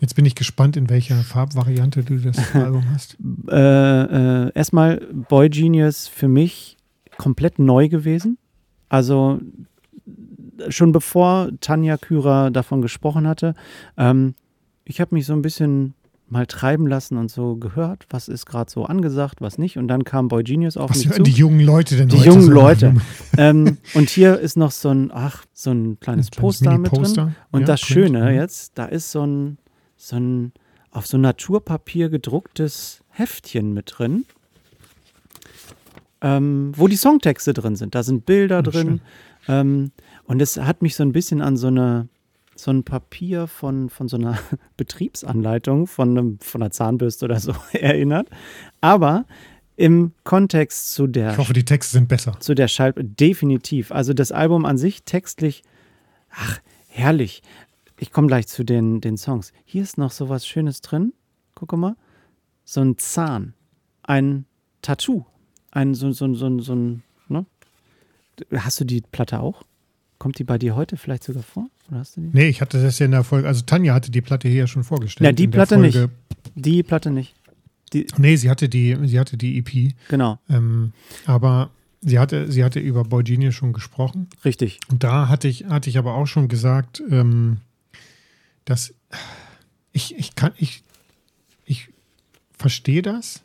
Jetzt 0.00 0.14
bin 0.14 0.24
ich 0.24 0.34
gespannt, 0.34 0.76
in 0.76 0.88
welcher 0.88 1.16
Farbvariante 1.16 2.04
du 2.04 2.18
das 2.18 2.38
Album 2.54 2.84
hast. 2.92 3.16
Äh, 3.48 4.46
äh, 4.46 4.52
erstmal 4.54 4.98
Boy 5.12 5.48
Genius 5.48 6.06
für 6.06 6.28
mich 6.28 6.76
komplett 7.16 7.58
neu 7.58 7.88
gewesen. 7.88 8.38
Also 8.88 9.40
schon 10.68 10.92
bevor 10.92 11.50
Tanja 11.60 11.96
Kürer 11.96 12.50
davon 12.50 12.82
gesprochen 12.82 13.26
hatte. 13.26 13.54
Ähm, 13.96 14.34
ich 14.84 15.00
habe 15.00 15.14
mich 15.14 15.26
so 15.26 15.32
ein 15.32 15.42
bisschen 15.42 15.94
mal 16.30 16.46
treiben 16.46 16.86
lassen 16.86 17.16
und 17.16 17.30
so 17.30 17.56
gehört, 17.56 18.06
was 18.10 18.28
ist 18.28 18.46
gerade 18.46 18.70
so 18.70 18.84
angesagt, 18.84 19.40
was 19.40 19.58
nicht. 19.58 19.78
Und 19.78 19.88
dann 19.88 20.04
kam 20.04 20.28
Boy 20.28 20.42
Genius 20.42 20.76
auf 20.76 20.90
was 20.90 20.98
mich 20.98 21.08
hören 21.08 21.16
zu. 21.16 21.22
die 21.22 21.32
jungen 21.32 21.60
Leute 21.60 21.96
denn 21.96 22.08
Die 22.08 22.18
jungen 22.18 22.42
so 22.42 22.50
Leute. 22.52 22.94
ähm, 23.38 23.78
und 23.94 24.10
hier 24.10 24.38
ist 24.38 24.56
noch 24.56 24.70
so 24.70 24.90
ein, 24.90 25.10
ach, 25.12 25.44
so 25.52 25.70
ein 25.70 25.98
kleines, 26.00 26.28
ein 26.28 26.40
Poster 26.40 26.76
mit 26.78 26.92
drin. 26.92 27.34
Und 27.50 27.60
ja, 27.60 27.66
das 27.66 27.80
Schöne 27.80 28.34
ja. 28.34 28.42
jetzt, 28.42 28.72
da 28.76 28.84
ist 28.84 29.10
so 29.10 29.26
ein, 29.26 29.58
so 29.98 30.16
ein 30.16 30.52
auf 30.90 31.06
so 31.06 31.18
Naturpapier 31.18 32.08
gedrucktes 32.08 33.02
Heftchen 33.10 33.74
mit 33.74 33.92
drin, 33.98 34.24
ähm, 36.22 36.72
wo 36.74 36.88
die 36.88 36.96
Songtexte 36.96 37.52
drin 37.52 37.76
sind. 37.76 37.94
Da 37.94 38.02
sind 38.02 38.24
Bilder 38.24 38.60
oh, 38.60 38.62
drin. 38.62 39.00
Ähm, 39.48 39.92
und 40.24 40.40
es 40.40 40.56
hat 40.56 40.80
mich 40.80 40.96
so 40.96 41.02
ein 41.02 41.12
bisschen 41.12 41.42
an 41.42 41.58
so 41.58 41.66
eine 41.66 42.08
so 42.54 42.72
ein 42.72 42.82
Papier 42.82 43.46
von, 43.46 43.88
von 43.88 44.08
so 44.08 44.16
einer 44.16 44.38
Betriebsanleitung 44.76 45.86
von, 45.86 46.10
einem, 46.10 46.38
von 46.40 46.62
einer 46.62 46.70
Zahnbürste 46.70 47.24
oder 47.26 47.38
so 47.38 47.54
erinnert. 47.72 48.28
Aber 48.80 49.26
im 49.76 50.12
Kontext 50.24 50.92
zu 50.92 51.06
der. 51.06 51.32
Ich 51.32 51.38
hoffe, 51.38 51.52
die 51.52 51.64
Texte 51.64 51.92
sind 51.92 52.08
besser. 52.08 52.34
Zu 52.40 52.54
der 52.54 52.66
Schall. 52.66 52.94
Definitiv. 52.96 53.92
Also 53.92 54.12
das 54.12 54.32
Album 54.32 54.64
an 54.64 54.76
sich 54.76 55.04
textlich. 55.04 55.62
Ach, 56.30 56.58
herrlich. 56.88 57.42
Ich 57.98 58.12
komme 58.12 58.28
gleich 58.28 58.46
zu 58.46 58.64
den, 58.64 59.00
den 59.00 59.16
Songs. 59.16 59.52
Hier 59.64 59.82
ist 59.82 59.98
noch 59.98 60.12
so 60.12 60.28
was 60.28 60.46
Schönes 60.46 60.80
drin. 60.80 61.12
Guck 61.54 61.76
mal. 61.76 61.96
So 62.64 62.80
ein 62.80 62.96
Zahn. 62.98 63.54
Ein 64.02 64.44
Tattoo. 64.82 65.24
Ein 65.70 65.94
so, 65.94 66.12
so, 66.12 66.32
so, 66.34 66.60
so 66.60 66.74
ein. 66.74 67.02
Ne? 67.28 67.44
Hast 68.54 68.80
du 68.80 68.84
die 68.84 69.00
Platte 69.00 69.40
auch? 69.40 69.64
Kommt 70.18 70.38
die 70.38 70.44
bei 70.44 70.58
dir 70.58 70.74
heute 70.76 70.96
vielleicht 70.96 71.24
sogar 71.24 71.42
vor? 71.42 71.68
Oder 71.88 72.00
hast 72.00 72.16
du 72.16 72.20
die? 72.20 72.30
Nee, 72.32 72.48
ich 72.48 72.60
hatte 72.60 72.80
das 72.80 72.98
ja 72.98 73.06
in 73.06 73.12
der 73.12 73.24
Folge. 73.24 73.48
Also 73.48 73.62
Tanja 73.62 73.94
hatte 73.94 74.10
die 74.10 74.20
Platte 74.20 74.48
hier 74.48 74.60
ja 74.60 74.66
schon 74.66 74.84
vorgestellt. 74.84 75.26
Ja, 75.26 75.32
die 75.32 75.48
Platte 75.48 75.78
nicht. 75.78 76.08
Die 76.54 76.82
Platte 76.82 77.10
nicht. 77.10 77.34
Die 77.92 78.06
nee, 78.18 78.36
sie 78.36 78.50
hatte 78.50 78.68
die, 78.68 78.96
sie 79.04 79.18
hatte 79.18 79.36
die 79.36 79.58
EP. 79.58 79.94
Genau. 80.08 80.38
Ähm, 80.48 80.92
aber 81.24 81.70
sie 82.00 82.18
hatte, 82.18 82.50
sie 82.50 82.64
hatte 82.64 82.80
über 82.80 83.04
Boy 83.04 83.22
Genius 83.22 83.54
schon 83.54 83.72
gesprochen. 83.72 84.28
Richtig. 84.44 84.80
Und 84.90 85.04
da 85.04 85.28
hatte 85.28 85.48
ich, 85.48 85.66
hatte 85.66 85.88
ich 85.88 85.98
aber 85.98 86.14
auch 86.14 86.26
schon 86.26 86.48
gesagt, 86.48 87.02
ähm, 87.10 87.58
dass 88.68 88.94
ich, 89.92 90.16
ich 90.16 90.34
kann, 90.34 90.52
ich, 90.58 90.82
ich 91.64 91.88
verstehe 92.52 93.02
das. 93.02 93.42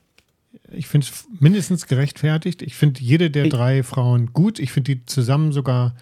Ich 0.72 0.88
finde 0.88 1.08
es 1.08 1.26
mindestens 1.40 1.88
gerechtfertigt. 1.88 2.62
Ich 2.62 2.76
finde 2.76 3.02
jede 3.02 3.32
der 3.32 3.46
ich, 3.46 3.52
drei 3.52 3.84
Frauen 3.84 4.34
gut. 4.34 4.60
Ich 4.60 4.72
finde 4.72 4.96
die 4.96 5.06
zusammen 5.06 5.52
sogar 5.52 5.96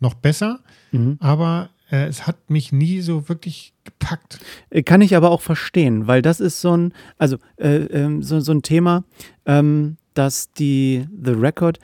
noch 0.00 0.14
besser, 0.14 0.60
mhm. 0.92 1.16
aber 1.18 1.70
äh, 1.90 2.06
es 2.06 2.26
hat 2.26 2.50
mich 2.50 2.70
nie 2.70 3.00
so 3.00 3.28
wirklich 3.28 3.72
gepackt. 3.84 4.38
Äh, 4.70 4.82
kann 4.82 5.00
ich 5.00 5.16
aber 5.16 5.30
auch 5.30 5.40
verstehen, 5.40 6.06
weil 6.06 6.22
das 6.22 6.38
ist 6.38 6.60
so 6.60 6.76
ein, 6.76 6.92
also 7.16 7.38
äh, 7.56 7.76
ähm, 7.86 8.22
so, 8.22 8.38
so 8.40 8.52
ein 8.52 8.62
Thema, 8.62 9.04
ähm, 9.44 9.96
dass 10.14 10.52
die 10.52 11.06
The 11.22 11.32
Record, 11.32 11.80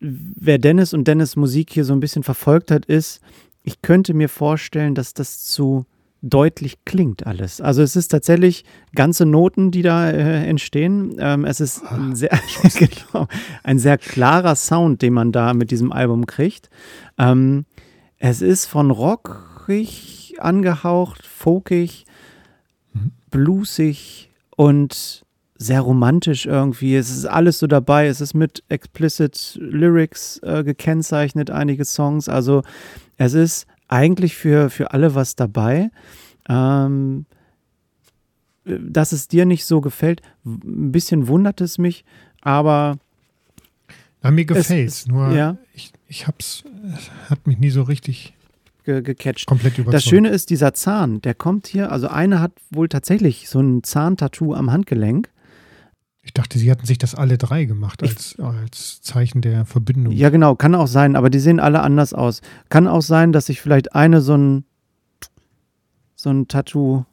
wer 0.00 0.58
Dennis 0.58 0.94
und 0.94 1.06
Dennis 1.06 1.36
Musik 1.36 1.72
hier 1.72 1.84
so 1.84 1.92
ein 1.92 2.00
bisschen 2.00 2.22
verfolgt 2.22 2.70
hat, 2.70 2.86
ist, 2.86 3.20
ich 3.62 3.82
könnte 3.82 4.14
mir 4.14 4.28
vorstellen, 4.28 4.94
dass 4.94 5.14
das 5.14 5.44
zu 5.44 5.86
deutlich 6.22 6.84
klingt 6.84 7.26
alles. 7.26 7.60
Also 7.60 7.82
es 7.82 7.96
ist 7.96 8.08
tatsächlich 8.08 8.64
ganze 8.94 9.24
Noten, 9.24 9.70
die 9.70 9.82
da 9.82 10.10
äh, 10.10 10.46
entstehen. 10.46 11.16
Ähm, 11.18 11.44
es 11.44 11.60
ist 11.60 11.82
ein 11.84 12.14
sehr, 12.14 12.30
genau, 12.78 13.26
ein 13.62 13.78
sehr 13.78 13.96
klarer 13.96 14.54
Sound, 14.54 15.02
den 15.02 15.14
man 15.14 15.32
da 15.32 15.54
mit 15.54 15.70
diesem 15.70 15.92
Album 15.92 16.26
kriegt. 16.26 16.68
Ähm, 17.18 17.64
es 18.18 18.42
ist 18.42 18.66
von 18.66 18.90
rockig 18.90 20.34
angehaucht, 20.38 21.26
folkig, 21.26 22.04
mhm. 22.92 23.12
bluesig 23.30 24.30
und 24.56 25.24
sehr 25.62 25.82
romantisch 25.82 26.46
irgendwie. 26.46 26.96
Es 26.96 27.10
ist 27.10 27.26
alles 27.26 27.58
so 27.58 27.66
dabei. 27.66 28.06
Es 28.06 28.22
ist 28.22 28.32
mit 28.32 28.64
explicit 28.70 29.58
Lyrics 29.60 30.38
äh, 30.42 30.64
gekennzeichnet, 30.64 31.50
einige 31.50 31.84
Songs. 31.84 32.30
Also 32.30 32.62
es 33.18 33.34
ist 33.34 33.66
eigentlich 33.86 34.36
für, 34.36 34.70
für 34.70 34.92
alle 34.92 35.14
was 35.14 35.36
dabei. 35.36 35.90
Ähm, 36.48 37.26
dass 38.64 39.12
es 39.12 39.28
dir 39.28 39.44
nicht 39.44 39.66
so 39.66 39.82
gefällt, 39.82 40.22
ein 40.44 40.92
bisschen 40.92 41.28
wundert 41.28 41.60
es 41.60 41.76
mich, 41.76 42.04
aber. 42.40 42.98
Na, 44.22 44.30
mir 44.30 44.46
gefällt 44.46 44.88
es, 44.88 45.06
nur 45.06 45.30
ja. 45.32 45.58
ich, 45.74 45.92
ich 46.08 46.26
hab's, 46.26 46.64
hat 47.28 47.46
mich 47.46 47.58
nie 47.58 47.70
so 47.70 47.82
richtig 47.82 48.34
ge 48.84 49.02
gecatcht. 49.02 49.46
Komplett 49.46 49.76
überzeugt. 49.76 49.94
Das 49.94 50.04
Schöne 50.04 50.30
ist, 50.30 50.48
dieser 50.48 50.72
Zahn, 50.72 51.20
der 51.20 51.34
kommt 51.34 51.66
hier, 51.66 51.92
also 51.92 52.08
eine 52.08 52.40
hat 52.40 52.52
wohl 52.70 52.88
tatsächlich 52.88 53.48
so 53.50 53.60
ein 53.60 53.82
Zahntattoo 53.82 54.54
am 54.54 54.72
Handgelenk. 54.72 55.28
Ich 56.22 56.34
dachte, 56.34 56.58
sie 56.58 56.70
hatten 56.70 56.86
sich 56.86 56.98
das 56.98 57.14
alle 57.14 57.38
drei 57.38 57.64
gemacht 57.64 58.02
als, 58.02 58.38
als 58.38 59.00
Zeichen 59.00 59.40
der 59.40 59.64
Verbindung. 59.64 60.12
Ja, 60.12 60.28
genau, 60.28 60.54
kann 60.54 60.74
auch 60.74 60.86
sein, 60.86 61.16
aber 61.16 61.30
die 61.30 61.38
sehen 61.38 61.60
alle 61.60 61.80
anders 61.80 62.12
aus. 62.12 62.42
Kann 62.68 62.86
auch 62.86 63.00
sein, 63.00 63.32
dass 63.32 63.46
sich 63.46 63.60
vielleicht 63.60 63.94
eine 63.94 64.20
so 64.20 64.36
ein, 64.36 64.64
so 66.16 66.30
ein 66.30 66.46
Tattoo 66.46 67.04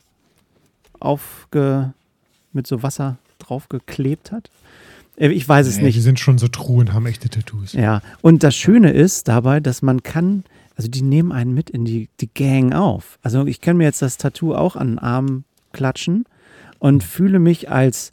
aufge, 0.99 1.93
mit 2.51 2.67
so 2.67 2.83
Wasser 2.83 3.17
draufgeklebt 3.39 4.31
hat. 4.31 4.49
Äh, 5.15 5.29
ich 5.29 5.47
weiß 5.47 5.67
es 5.67 5.77
nee, 5.77 5.83
nicht. 5.85 5.95
Die 5.95 6.01
sind 6.01 6.19
schon 6.19 6.37
so 6.37 6.47
Truhen, 6.47 6.93
haben 6.93 7.05
echte 7.05 7.29
Tattoos. 7.29 7.73
Ja, 7.73 8.01
und 8.21 8.43
das 8.43 8.55
Schöne 8.55 8.91
ist 8.91 9.27
dabei, 9.27 9.59
dass 9.61 9.81
man 9.81 10.03
kann, 10.03 10.43
also 10.75 10.89
die 10.89 11.01
nehmen 11.01 11.31
einen 11.31 11.53
mit 11.53 11.69
in 11.69 11.85
die, 11.85 12.09
die 12.19 12.29
Gang 12.33 12.73
auf. 12.73 13.19
Also 13.21 13.45
ich 13.45 13.61
kann 13.61 13.77
mir 13.77 13.85
jetzt 13.85 14.01
das 14.01 14.17
Tattoo 14.17 14.53
auch 14.53 14.75
an 14.75 14.87
den 14.87 14.99
Arm 14.99 15.43
klatschen 15.71 16.25
und 16.79 17.03
fühle 17.03 17.39
mich 17.39 17.69
als 17.69 18.11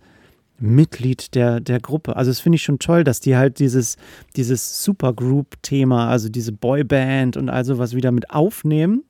Mitglied 0.58 1.34
der, 1.34 1.60
der 1.60 1.80
Gruppe. 1.80 2.16
Also 2.16 2.30
das 2.30 2.40
finde 2.40 2.56
ich 2.56 2.62
schon 2.62 2.78
toll, 2.78 3.04
dass 3.04 3.20
die 3.20 3.36
halt 3.36 3.58
dieses, 3.58 3.96
dieses 4.36 4.84
Supergroup-Thema, 4.84 6.08
also 6.08 6.28
diese 6.28 6.52
Boyband 6.52 7.36
und 7.36 7.48
all 7.48 7.64
sowas 7.64 7.94
wieder 7.94 8.12
mit 8.12 8.30
aufnehmen, 8.30 9.04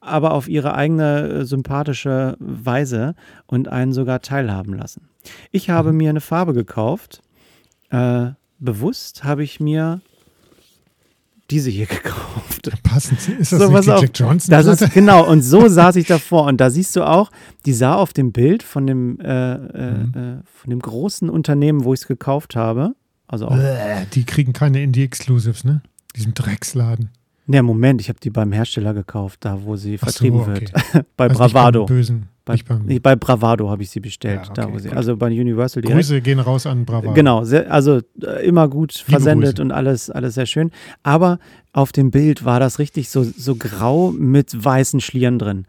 aber 0.00 0.32
auf 0.32 0.48
ihre 0.48 0.74
eigene 0.74 1.28
äh, 1.28 1.44
sympathische 1.44 2.36
Weise 2.40 3.14
und 3.46 3.68
einen 3.68 3.92
sogar 3.92 4.20
teilhaben 4.20 4.74
lassen. 4.74 5.08
Ich 5.50 5.68
habe 5.68 5.92
mhm. 5.92 5.98
mir 5.98 6.10
eine 6.10 6.20
Farbe 6.20 6.54
gekauft. 6.54 7.22
Äh, 7.90 8.30
bewusst 8.58 9.24
habe 9.24 9.42
ich 9.42 9.60
mir 9.60 10.00
diese 11.50 11.70
hier 11.70 11.86
gekauft. 11.86 12.70
Passend. 12.82 13.28
Ist 13.28 13.52
das 13.52 13.60
so, 13.60 13.70
nicht 13.70 13.84
die 13.84 13.90
Jack 13.90 14.10
Johnson? 14.14 14.50
Das 14.50 14.66
ist, 14.80 14.92
genau, 14.92 15.28
und 15.28 15.42
so 15.42 15.68
saß 15.68 15.96
ich 15.96 16.06
davor. 16.06 16.46
Und 16.46 16.60
da 16.60 16.70
siehst 16.70 16.96
du 16.96 17.06
auch, 17.06 17.30
die 17.66 17.72
sah 17.72 17.94
auf 17.94 18.12
dem 18.12 18.32
Bild 18.32 18.62
von 18.62 18.86
dem, 18.86 19.20
äh, 19.20 19.54
äh, 19.54 19.90
mhm. 19.92 20.14
äh, 20.14 20.42
von 20.44 20.70
dem 20.70 20.80
großen 20.80 21.30
Unternehmen, 21.30 21.84
wo 21.84 21.94
ich 21.94 22.00
es 22.00 22.06
gekauft 22.06 22.56
habe. 22.56 22.94
Also 23.26 23.46
auch, 23.46 23.58
die 24.12 24.24
kriegen 24.24 24.52
keine 24.52 24.82
Indie-Exclusives, 24.82 25.62
ne? 25.62 25.82
Diesen 26.16 26.34
Drecksladen. 26.34 27.10
Ne, 27.50 27.64
Moment, 27.64 28.00
ich 28.00 28.08
habe 28.08 28.20
die 28.20 28.30
beim 28.30 28.52
Hersteller 28.52 28.94
gekauft, 28.94 29.44
da 29.44 29.58
wo 29.64 29.74
sie 29.74 29.96
Ach 29.96 30.04
vertrieben 30.04 30.44
so, 30.44 30.50
okay. 30.52 30.68
wird. 30.92 31.06
bei 31.16 31.28
also 31.28 31.38
Bravado. 31.38 31.86
Bösen. 31.86 32.28
Bei, 32.44 32.56
nee, 32.84 33.00
bei 33.00 33.16
Bravado 33.16 33.68
habe 33.68 33.82
ich 33.82 33.90
sie 33.90 33.98
bestellt. 33.98 34.42
Ja, 34.56 34.64
okay, 34.64 34.72
da, 34.72 34.78
sie, 34.78 34.90
also 34.90 35.16
bei 35.16 35.26
Universal 35.26 35.82
direkt. 35.82 35.98
Grüße 35.98 36.20
gehen 36.20 36.38
raus 36.38 36.66
an 36.66 36.84
Bravado. 36.84 37.12
Genau, 37.12 37.42
sehr, 37.42 37.70
also 37.72 38.00
äh, 38.22 38.46
immer 38.46 38.68
gut 38.68 38.92
versendet 38.92 39.58
und 39.58 39.72
alles, 39.72 40.10
alles 40.10 40.34
sehr 40.34 40.46
schön. 40.46 40.70
Aber 41.02 41.40
auf 41.72 41.90
dem 41.90 42.12
Bild 42.12 42.44
war 42.44 42.60
das 42.60 42.78
richtig 42.78 43.08
so, 43.08 43.24
so 43.24 43.56
grau 43.56 44.12
mit 44.12 44.64
weißen 44.64 45.00
Schlieren 45.00 45.40
drin. 45.40 45.66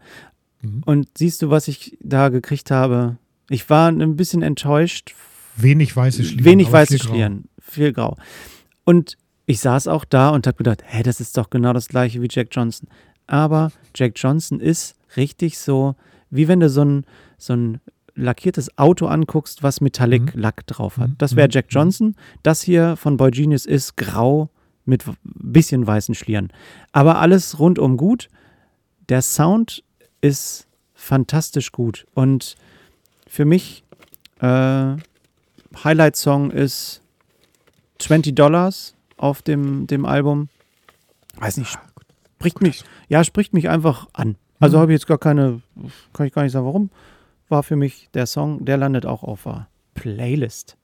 Mhm. 0.60 0.82
Und 0.86 1.08
siehst 1.18 1.42
du, 1.42 1.50
was 1.50 1.66
ich 1.66 1.98
da 2.00 2.28
gekriegt 2.28 2.70
habe? 2.70 3.16
Ich 3.50 3.68
war 3.70 3.88
ein 3.88 4.16
bisschen 4.16 4.42
enttäuscht 4.42 5.14
wenig 5.56 5.96
weiße 5.96 6.22
Schlieren. 6.22 6.44
Wenig 6.44 6.70
weiße 6.70 6.98
viel 6.98 7.02
Schlieren, 7.02 7.44
viel 7.60 7.92
grau. 7.92 8.16
Und 8.84 9.16
ich 9.46 9.60
saß 9.60 9.88
auch 9.88 10.04
da 10.04 10.30
und 10.30 10.46
habe 10.46 10.56
gedacht, 10.56 10.82
hä, 10.86 11.02
das 11.02 11.20
ist 11.20 11.36
doch 11.36 11.50
genau 11.50 11.72
das 11.72 11.88
gleiche 11.88 12.22
wie 12.22 12.28
Jack 12.30 12.48
Johnson. 12.52 12.88
Aber 13.26 13.72
Jack 13.94 14.12
Johnson 14.16 14.60
ist 14.60 14.96
richtig 15.16 15.58
so, 15.58 15.94
wie 16.30 16.48
wenn 16.48 16.60
du 16.60 16.68
so 16.68 16.84
ein, 16.84 17.04
so 17.38 17.54
ein 17.54 17.80
lackiertes 18.14 18.76
Auto 18.78 19.06
anguckst, 19.06 19.62
was 19.62 19.80
Metallic-Lack 19.80 20.56
mhm. 20.58 20.66
drauf 20.66 20.98
hat. 20.98 21.10
Das 21.18 21.36
wäre 21.36 21.48
mhm. 21.48 21.52
Jack 21.52 21.66
Johnson. 21.70 22.16
Das 22.42 22.62
hier 22.62 22.96
von 22.96 23.16
Boy 23.16 23.30
Genius 23.30 23.66
ist 23.66 23.96
grau 23.96 24.50
mit 24.84 25.04
bisschen 25.22 25.86
weißen 25.86 26.14
Schlieren. 26.14 26.52
Aber 26.92 27.18
alles 27.18 27.58
rundum 27.58 27.96
gut. 27.96 28.28
Der 29.08 29.22
Sound 29.22 29.82
ist 30.20 30.66
fantastisch 30.94 31.72
gut. 31.72 32.06
Und 32.14 32.56
für 33.26 33.44
mich 33.44 33.84
äh, 34.40 34.96
Highlight-Song 35.84 36.50
ist 36.50 37.00
20 37.98 38.34
Dollars 38.34 38.94
auf 39.22 39.40
dem, 39.40 39.86
dem 39.86 40.04
Album. 40.04 40.48
Weiß 41.36 41.56
nicht, 41.56 41.78
spricht 42.36 42.60
mich, 42.60 42.84
ja, 43.08 43.22
spricht 43.24 43.54
mich 43.54 43.68
einfach 43.68 44.08
an. 44.12 44.36
Also 44.58 44.76
mhm. 44.76 44.82
habe 44.82 44.92
ich 44.92 44.96
jetzt 44.96 45.06
gar 45.06 45.18
keine, 45.18 45.62
kann 46.12 46.26
ich 46.26 46.32
gar 46.32 46.42
nicht 46.42 46.52
sagen, 46.52 46.66
warum. 46.66 46.90
War 47.48 47.62
für 47.62 47.76
mich 47.76 48.08
der 48.14 48.26
Song, 48.26 48.64
der 48.64 48.76
landet 48.76 49.06
auch 49.06 49.22
auf 49.22 49.44
der 49.44 49.68
Playlist. 49.94 50.76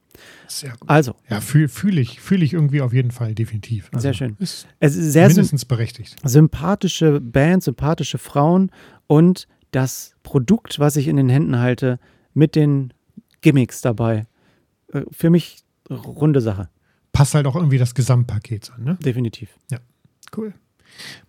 Sehr 0.46 0.70
gut. 0.70 0.88
Also. 0.88 1.14
Ja, 1.28 1.40
fühle 1.40 1.68
fühl 1.68 1.98
ich, 1.98 2.20
fühl 2.20 2.42
ich 2.42 2.52
irgendwie 2.52 2.80
auf 2.80 2.92
jeden 2.92 3.10
Fall, 3.10 3.34
definitiv. 3.34 3.88
Also 3.92 4.02
sehr 4.02 4.14
schön. 4.14 4.36
Ist 4.38 4.66
es 4.80 4.96
ist 4.96 5.12
sehr 5.12 5.26
mindestens 5.28 5.64
berechtigt. 5.64 6.16
Sympathische 6.24 7.20
Band, 7.20 7.62
sympathische 7.62 8.18
Frauen 8.18 8.70
und 9.06 9.48
das 9.70 10.14
Produkt, 10.22 10.78
was 10.78 10.96
ich 10.96 11.08
in 11.08 11.16
den 11.16 11.28
Händen 11.28 11.58
halte, 11.58 11.98
mit 12.34 12.54
den 12.54 12.92
Gimmicks 13.40 13.80
dabei. 13.80 14.26
Äh, 14.92 15.02
für 15.10 15.30
mich 15.30 15.58
runde 15.90 16.40
Sache. 16.40 16.68
Passt 17.18 17.34
halt 17.34 17.46
auch 17.46 17.56
irgendwie 17.56 17.78
das 17.78 17.96
Gesamtpaket 17.96 18.70
an, 18.76 18.84
ne? 18.84 18.98
Definitiv. 19.04 19.48
Ja, 19.72 19.80
cool. 20.36 20.54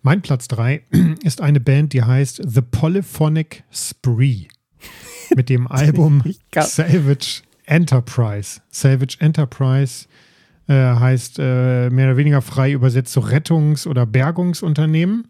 Mein 0.02 0.22
Platz 0.22 0.46
3 0.46 0.84
ist 1.24 1.40
eine 1.40 1.58
Band, 1.58 1.94
die 1.94 2.04
heißt 2.04 2.42
The 2.46 2.60
Polyphonic 2.60 3.64
Spree. 3.72 4.44
Mit 5.34 5.48
dem 5.48 5.66
Album 5.66 6.22
Salvage 6.54 7.42
Enterprise. 7.64 8.60
Salvage 8.70 9.16
Enterprise 9.18 10.06
äh, 10.68 10.74
heißt 10.74 11.40
äh, 11.40 11.90
mehr 11.90 12.06
oder 12.06 12.16
weniger 12.16 12.40
frei 12.40 12.70
übersetzt 12.70 13.12
so 13.12 13.22
Rettungs- 13.22 13.88
oder 13.88 14.06
Bergungsunternehmen. 14.06 15.26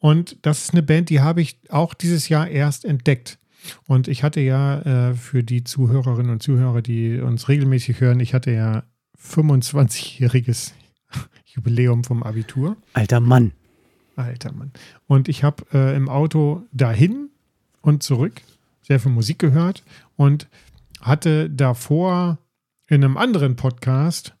Und 0.00 0.36
das 0.42 0.64
ist 0.64 0.74
eine 0.74 0.82
Band, 0.82 1.08
die 1.08 1.20
habe 1.20 1.40
ich 1.40 1.60
auch 1.70 1.94
dieses 1.94 2.28
Jahr 2.28 2.46
erst 2.46 2.84
entdeckt. 2.84 3.38
Und 3.86 4.06
ich 4.06 4.22
hatte 4.22 4.40
ja 4.42 4.82
äh, 4.82 5.14
für 5.14 5.42
die 5.42 5.64
Zuhörerinnen 5.64 6.30
und 6.30 6.42
Zuhörer, 6.42 6.82
die 6.82 7.20
uns 7.20 7.48
regelmäßig 7.48 8.02
hören, 8.02 8.20
ich 8.20 8.34
hatte 8.34 8.50
ja 8.50 8.84
25-jähriges 9.22 10.72
Jubiläum 11.44 12.04
vom 12.04 12.22
Abitur. 12.22 12.76
Alter 12.92 13.20
Mann. 13.20 13.52
Alter 14.16 14.52
Mann. 14.52 14.72
Und 15.06 15.28
ich 15.28 15.44
habe 15.44 15.64
äh, 15.72 15.96
im 15.96 16.08
Auto 16.08 16.62
dahin 16.72 17.30
und 17.80 18.02
zurück 18.02 18.40
sehr 18.82 19.00
viel 19.00 19.12
Musik 19.12 19.38
gehört 19.38 19.84
und 20.16 20.48
hatte 21.00 21.50
davor 21.50 22.38
in 22.86 23.04
einem 23.04 23.16
anderen 23.16 23.56
Podcast 23.56 24.34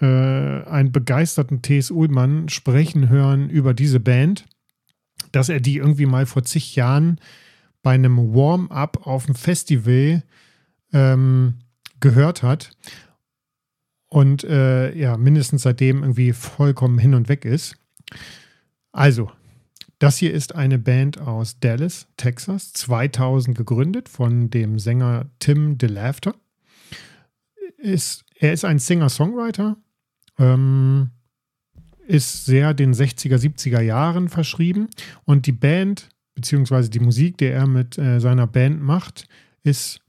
äh, 0.00 0.04
einen 0.06 0.92
begeisterten 0.92 1.62
T.S. 1.62 1.90
Ullmann 1.90 2.48
sprechen 2.48 3.08
hören 3.08 3.48
über 3.48 3.74
diese 3.74 4.00
Band, 4.00 4.46
dass 5.32 5.48
er 5.48 5.60
die 5.60 5.76
irgendwie 5.76 6.06
mal 6.06 6.26
vor 6.26 6.42
zig 6.42 6.76
Jahren 6.76 7.20
bei 7.82 7.92
einem 7.92 8.34
Warm-up 8.34 9.06
auf 9.06 9.26
dem 9.26 9.34
Festival 9.34 10.22
ähm, 10.92 11.54
gehört 12.00 12.42
hat 12.42 12.72
und 14.16 14.44
äh, 14.44 14.96
ja, 14.96 15.18
mindestens 15.18 15.64
seitdem 15.64 16.00
irgendwie 16.02 16.32
vollkommen 16.32 16.98
hin 16.98 17.12
und 17.12 17.28
weg 17.28 17.44
ist. 17.44 17.76
Also, 18.90 19.30
das 19.98 20.16
hier 20.16 20.32
ist 20.32 20.54
eine 20.54 20.78
Band 20.78 21.20
aus 21.20 21.60
Dallas, 21.60 22.06
Texas, 22.16 22.72
2000 22.72 23.54
gegründet 23.54 24.08
von 24.08 24.48
dem 24.48 24.78
Sänger 24.78 25.26
Tim 25.38 25.76
DeLaughter. 25.76 26.34
Ist, 27.76 28.24
er 28.36 28.54
ist 28.54 28.64
ein 28.64 28.78
Singer-Songwriter, 28.78 29.76
ähm, 30.38 31.10
ist 32.06 32.46
sehr 32.46 32.72
den 32.72 32.94
60er, 32.94 33.36
70er 33.36 33.82
Jahren 33.82 34.30
verschrieben 34.30 34.88
und 35.26 35.44
die 35.44 35.52
Band, 35.52 36.08
beziehungsweise 36.34 36.88
die 36.88 37.00
Musik, 37.00 37.36
die 37.36 37.48
er 37.48 37.66
mit 37.66 37.98
äh, 37.98 38.18
seiner 38.18 38.46
Band 38.46 38.80
macht, 38.80 39.26
ist, 39.62 40.00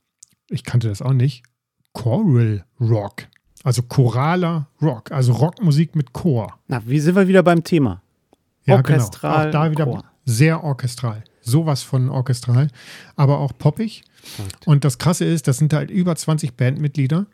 ich 0.50 0.64
kannte 0.64 0.88
das 0.88 1.02
auch 1.02 1.12
nicht, 1.12 1.44
Choral 1.92 2.64
Rock. 2.80 3.28
Also 3.68 3.82
choraler 3.82 4.70
Rock, 4.82 5.12
also 5.12 5.34
Rockmusik 5.34 5.94
mit 5.94 6.14
Chor. 6.14 6.58
Na, 6.70 6.82
wie 6.86 7.02
sind 7.02 7.16
wir 7.16 7.28
wieder 7.28 7.44
beim 7.44 7.66
Thema? 7.66 8.02
Ja, 8.64 8.78
orchestral. 8.78 9.48
Genau. 9.48 9.48
Auch 9.48 9.52
da 9.52 9.72
wieder 9.72 9.84
Chor. 9.84 10.04
sehr 10.24 10.64
orchestral. 10.64 11.26
Sowas 11.42 11.84
von 11.84 12.08
orchestral, 12.08 12.70
aber 13.18 13.40
auch 13.40 13.52
poppig. 13.58 14.06
Right. 14.40 14.68
Und 14.68 14.86
das 14.86 15.00
Krasse 15.00 15.26
ist, 15.26 15.50
das 15.50 15.58
sind 15.58 15.74
halt 15.74 15.92
über 15.92 16.16
20 16.16 16.56
Bandmitglieder. 16.56 17.26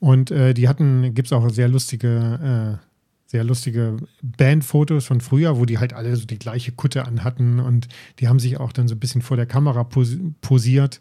Und 0.00 0.32
äh, 0.32 0.54
die 0.54 0.68
hatten, 0.68 1.14
gibt 1.14 1.26
es 1.26 1.32
auch 1.32 1.48
sehr 1.50 1.68
lustige, 1.68 2.80
äh, 2.82 3.30
sehr 3.30 3.44
lustige 3.44 3.98
Bandfotos 4.24 5.06
von 5.06 5.20
früher, 5.20 5.56
wo 5.56 5.66
die 5.66 5.78
halt 5.78 5.92
alle 5.92 6.16
so 6.16 6.26
die 6.26 6.40
gleiche 6.40 6.72
Kutte 6.72 7.06
anhatten 7.06 7.60
und 7.60 7.86
die 8.18 8.26
haben 8.26 8.40
sich 8.40 8.58
auch 8.58 8.72
dann 8.72 8.88
so 8.88 8.96
ein 8.96 9.00
bisschen 9.00 9.22
vor 9.22 9.36
der 9.36 9.46
Kamera 9.46 9.84
pos 9.84 10.16
posiert. 10.40 10.98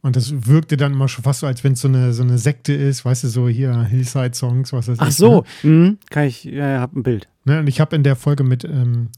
Und 0.00 0.16
das 0.16 0.46
wirkte 0.46 0.76
dann 0.76 0.92
immer 0.92 1.08
schon 1.08 1.24
fast 1.24 1.40
so, 1.40 1.46
als 1.46 1.64
wenn 1.64 1.72
es 1.72 1.80
so 1.80 1.88
eine, 1.88 2.12
so 2.12 2.22
eine 2.22 2.38
Sekte 2.38 2.72
ist, 2.72 3.04
weißt 3.04 3.24
du, 3.24 3.28
so 3.28 3.48
hier 3.48 3.82
Hillside-Songs, 3.82 4.72
was 4.72 4.86
das 4.86 4.98
Ach 5.00 5.08
ist. 5.08 5.14
Ach 5.14 5.18
so, 5.18 5.44
ne? 5.62 5.70
mhm. 5.70 5.98
kann 6.10 6.24
ich, 6.24 6.44
ja, 6.44 6.80
hab 6.80 6.94
ein 6.94 7.02
Bild. 7.02 7.28
Ne? 7.44 7.58
Und 7.60 7.66
ich 7.66 7.80
habe 7.80 7.96
in 7.96 8.04
der 8.04 8.14
Folge 8.14 8.44
mit, 8.44 8.64
ähm, 8.64 9.08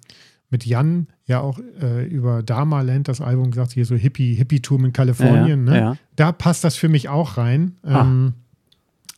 mit 0.48 0.64
Jan 0.64 1.08
ja 1.26 1.40
auch 1.40 1.58
äh, 1.80 2.06
über 2.06 2.42
Damaland 2.42 3.08
das 3.08 3.20
Album 3.20 3.50
gesagt, 3.50 3.72
hier 3.72 3.84
so 3.84 3.94
Hippie, 3.94 4.34
Hippie-Tum 4.34 4.86
in 4.86 4.92
Kalifornien. 4.92 5.66
Ja, 5.66 5.72
ne? 5.72 5.78
ja. 5.78 5.96
Da 6.16 6.32
passt 6.32 6.64
das 6.64 6.76
für 6.76 6.88
mich 6.88 7.08
auch 7.08 7.36
rein. 7.36 7.76
Ah. 7.82 8.00
Ähm, 8.02 8.34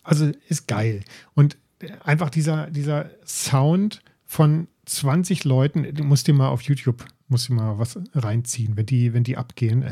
also 0.02 0.30
ist 0.48 0.66
geil. 0.66 1.00
Und 1.34 1.56
einfach 2.04 2.30
dieser, 2.30 2.70
dieser 2.70 3.10
Sound 3.24 4.02
von 4.26 4.66
20 4.86 5.44
Leuten, 5.44 5.94
du 5.94 6.04
musst 6.04 6.26
dir 6.26 6.34
mal 6.34 6.48
auf 6.48 6.62
YouTube, 6.62 7.04
musst 7.28 7.48
dir 7.48 7.54
mal 7.54 7.78
was 7.78 7.98
reinziehen, 8.14 8.76
wenn 8.76 8.86
die, 8.86 9.14
wenn 9.14 9.24
die 9.24 9.36
abgehen. 9.36 9.84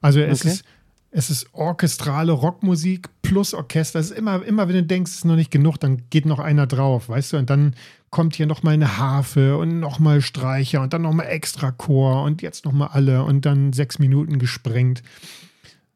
Also 0.00 0.20
es 0.20 0.40
okay. 0.40 0.50
ist 0.50 0.64
es 1.12 1.30
ist 1.30 1.48
orchestrale 1.52 2.32
Rockmusik 2.32 3.08
plus 3.22 3.52
Orchester. 3.52 3.98
Es 3.98 4.10
ist 4.10 4.18
immer, 4.18 4.44
immer, 4.44 4.68
wenn 4.68 4.76
du 4.76 4.82
denkst, 4.84 5.10
es 5.10 5.16
ist 5.18 5.24
noch 5.24 5.36
nicht 5.36 5.50
genug, 5.50 5.78
dann 5.78 6.02
geht 6.10 6.24
noch 6.24 6.38
einer 6.38 6.66
drauf, 6.66 7.08
weißt 7.08 7.32
du? 7.32 7.36
Und 7.38 7.50
dann 7.50 7.74
kommt 8.10 8.36
hier 8.36 8.46
nochmal 8.46 8.74
eine 8.74 8.98
Harfe 8.98 9.56
und 9.56 9.80
nochmal 9.80 10.20
Streicher 10.20 10.80
und 10.82 10.92
dann 10.92 11.02
nochmal 11.02 11.26
extra 11.26 11.72
Chor 11.72 12.22
und 12.22 12.42
jetzt 12.42 12.64
nochmal 12.64 12.88
alle 12.92 13.24
und 13.24 13.44
dann 13.44 13.72
sechs 13.72 13.98
Minuten 13.98 14.38
gesprengt. 14.38 15.02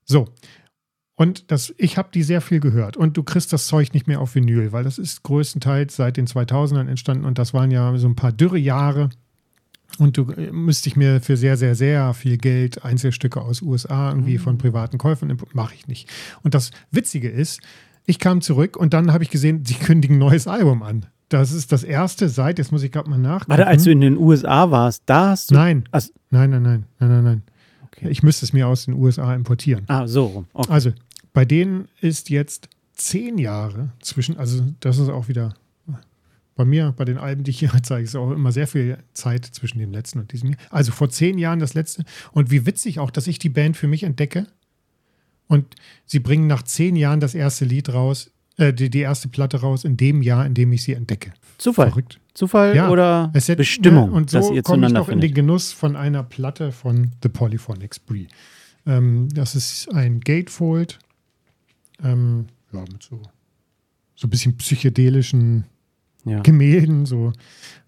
So. 0.04 0.28
Und 1.16 1.52
das, 1.52 1.72
ich 1.78 1.96
habe 1.96 2.08
die 2.12 2.24
sehr 2.24 2.40
viel 2.40 2.58
gehört. 2.58 2.96
Und 2.96 3.16
du 3.16 3.22
kriegst 3.22 3.52
das 3.52 3.68
Zeug 3.68 3.94
nicht 3.94 4.08
mehr 4.08 4.20
auf 4.20 4.34
Vinyl, 4.34 4.72
weil 4.72 4.82
das 4.82 4.98
ist 4.98 5.22
größtenteils 5.22 5.94
seit 5.94 6.16
den 6.16 6.26
2000ern 6.26 6.88
entstanden 6.88 7.24
und 7.24 7.38
das 7.38 7.54
waren 7.54 7.70
ja 7.70 7.96
so 7.98 8.08
ein 8.08 8.16
paar 8.16 8.32
dürre 8.32 8.58
Jahre. 8.58 9.10
Und 9.98 10.16
du 10.16 10.30
äh, 10.32 10.50
müsste 10.50 10.88
ich 10.88 10.96
mir 10.96 11.20
für 11.20 11.36
sehr, 11.36 11.56
sehr, 11.56 11.74
sehr 11.74 12.14
viel 12.14 12.36
Geld 12.36 12.84
Einzelstücke 12.84 13.40
aus 13.40 13.62
USA 13.62 14.10
irgendwie 14.10 14.34
mhm. 14.34 14.42
von 14.42 14.58
privaten 14.58 14.98
Käufern, 14.98 15.36
mache 15.52 15.74
ich 15.74 15.86
nicht. 15.86 16.08
Und 16.42 16.54
das 16.54 16.70
Witzige 16.90 17.28
ist, 17.28 17.60
ich 18.06 18.18
kam 18.18 18.40
zurück 18.40 18.76
und 18.76 18.92
dann 18.92 19.12
habe 19.12 19.24
ich 19.24 19.30
gesehen, 19.30 19.64
sie 19.64 19.74
kündigen 19.74 20.16
ein 20.16 20.20
neues 20.20 20.46
Album 20.46 20.82
an. 20.82 21.06
Das 21.28 21.52
ist 21.52 21.72
das 21.72 21.84
erste 21.84 22.28
seit, 22.28 22.58
jetzt 22.58 22.70
muss 22.70 22.82
ich 22.82 22.92
gerade 22.92 23.08
mal 23.08 23.18
nach. 23.18 23.48
Warte, 23.48 23.66
als 23.66 23.84
du 23.84 23.90
in 23.90 24.00
den 24.00 24.16
USA 24.18 24.70
warst, 24.70 25.02
da 25.06 25.30
hast 25.30 25.50
du. 25.50 25.54
Nein. 25.54 25.84
Also, 25.90 26.12
nein, 26.30 26.50
nein, 26.50 26.62
nein, 26.62 26.84
nein, 26.98 27.10
nein, 27.10 27.24
nein. 27.24 27.42
Okay. 27.86 28.08
Ich 28.10 28.22
müsste 28.22 28.44
es 28.44 28.52
mir 28.52 28.68
aus 28.68 28.84
den 28.84 28.94
USA 28.94 29.34
importieren. 29.34 29.84
Ah, 29.88 30.06
so. 30.06 30.44
Okay. 30.52 30.72
Also, 30.72 30.92
bei 31.32 31.44
denen 31.44 31.88
ist 32.00 32.30
jetzt 32.30 32.68
zehn 32.94 33.38
Jahre 33.38 33.90
zwischen, 34.00 34.38
also 34.38 34.62
das 34.80 34.98
ist 34.98 35.08
auch 35.08 35.28
wieder 35.28 35.54
bei 36.56 36.64
mir, 36.64 36.94
bei 36.96 37.04
den 37.04 37.18
Alben, 37.18 37.44
die 37.44 37.50
ich 37.50 37.58
hier 37.58 37.72
zeige, 37.82 38.04
ist 38.04 38.16
auch 38.16 38.30
immer 38.30 38.52
sehr 38.52 38.66
viel 38.66 38.98
Zeit 39.12 39.44
zwischen 39.44 39.78
dem 39.78 39.92
letzten 39.92 40.20
und 40.20 40.32
diesem 40.32 40.50
hier. 40.50 40.58
Also 40.70 40.92
vor 40.92 41.10
zehn 41.10 41.38
Jahren 41.38 41.58
das 41.58 41.74
letzte. 41.74 42.04
Und 42.32 42.50
wie 42.50 42.66
witzig 42.66 42.98
auch, 42.98 43.10
dass 43.10 43.26
ich 43.26 43.38
die 43.38 43.48
Band 43.48 43.76
für 43.76 43.88
mich 43.88 44.02
entdecke. 44.02 44.46
Und 45.46 45.74
sie 46.06 46.20
bringen 46.20 46.46
nach 46.46 46.62
zehn 46.62 46.96
Jahren 46.96 47.20
das 47.20 47.34
erste 47.34 47.64
Lied 47.64 47.92
raus, 47.92 48.30
äh, 48.56 48.72
die, 48.72 48.88
die 48.88 49.00
erste 49.00 49.28
Platte 49.28 49.60
raus, 49.60 49.84
in 49.84 49.96
dem 49.96 50.22
Jahr, 50.22 50.46
in 50.46 50.54
dem 50.54 50.72
ich 50.72 50.82
sie 50.82 50.94
entdecke. 50.94 51.32
Zufall. 51.58 51.88
Verrückt. 51.88 52.20
Zufall 52.34 52.74
ja, 52.74 52.88
oder 52.88 53.30
hätte, 53.32 53.56
Bestimmung, 53.56 54.10
ne, 54.10 54.16
und 54.16 54.30
so 54.30 54.38
dass 54.38 54.50
ihr 54.50 54.62
komme 54.62 54.88
ich 54.88 54.92
noch 54.92 55.06
findet. 55.06 55.24
in 55.24 55.28
den 55.28 55.34
Genuss 55.34 55.72
von 55.72 55.94
einer 55.94 56.24
Platte 56.24 56.72
von 56.72 57.12
The 57.22 57.28
Polyphonic 57.28 57.94
Spree. 57.94 58.26
Ähm, 58.86 59.28
das 59.32 59.54
ist 59.54 59.92
ein 59.94 60.20
Gatefold. 60.20 60.98
Ähm, 62.02 62.46
ja, 62.72 62.80
mit 62.80 63.02
so, 63.04 63.22
so 64.16 64.26
ein 64.26 64.30
bisschen 64.30 64.56
psychedelischen 64.56 65.64
ja. 66.24 66.40
Gemälden, 66.40 67.06
so 67.06 67.32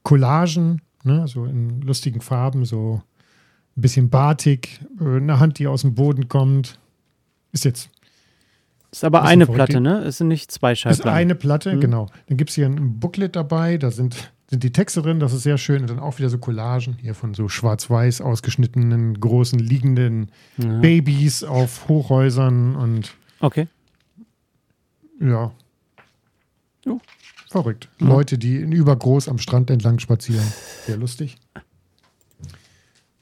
Collagen, 0.02 0.82
ne, 1.04 1.26
so 1.26 1.44
in 1.44 1.80
lustigen 1.80 2.20
Farben, 2.20 2.64
so 2.64 3.02
ein 3.76 3.80
bisschen 3.80 4.10
Batik, 4.10 4.80
äh, 5.00 5.16
eine 5.16 5.38
Hand, 5.40 5.58
die 5.58 5.66
aus 5.66 5.82
dem 5.82 5.94
Boden 5.94 6.28
kommt. 6.28 6.78
Ist 7.52 7.64
jetzt 7.64 7.90
Ist 8.90 9.04
aber 9.04 9.22
eine 9.22 9.46
Platte, 9.46 9.80
ne? 9.80 9.98
Es 10.04 10.18
sind 10.18 10.28
nicht 10.28 10.50
zwei 10.50 10.74
Schallplatten. 10.74 11.08
Ist 11.08 11.14
eine 11.14 11.34
Platte, 11.34 11.74
mhm. 11.74 11.80
genau. 11.80 12.06
Dann 12.28 12.36
gibt 12.36 12.50
es 12.50 12.56
hier 12.56 12.66
ein 12.66 12.98
Booklet 12.98 13.36
dabei, 13.36 13.78
da 13.78 13.90
sind, 13.90 14.32
sind 14.48 14.62
die 14.62 14.72
Texte 14.72 15.02
drin, 15.02 15.20
das 15.20 15.32
ist 15.32 15.42
sehr 15.42 15.58
schön. 15.58 15.82
Und 15.82 15.90
dann 15.90 15.98
auch 15.98 16.18
wieder 16.18 16.28
so 16.28 16.38
Collagen 16.38 16.96
hier 17.00 17.14
von 17.14 17.34
so 17.34 17.48
schwarz-weiß 17.48 18.20
ausgeschnittenen, 18.20 19.20
großen, 19.20 19.58
liegenden 19.58 20.30
ja. 20.58 20.78
Babys 20.80 21.44
auf 21.44 21.88
Hochhäusern 21.88 22.76
und. 22.76 23.14
Okay. 23.40 23.68
Ja. 25.20 25.52
Oh. 26.86 27.00
Verrückt. 27.56 27.88
Ja. 28.00 28.08
Leute, 28.08 28.36
die 28.36 28.56
übergroß 28.56 29.28
am 29.28 29.38
Strand 29.38 29.70
entlang 29.70 29.98
spazieren. 29.98 30.46
Sehr 30.84 30.98
lustig. 30.98 31.38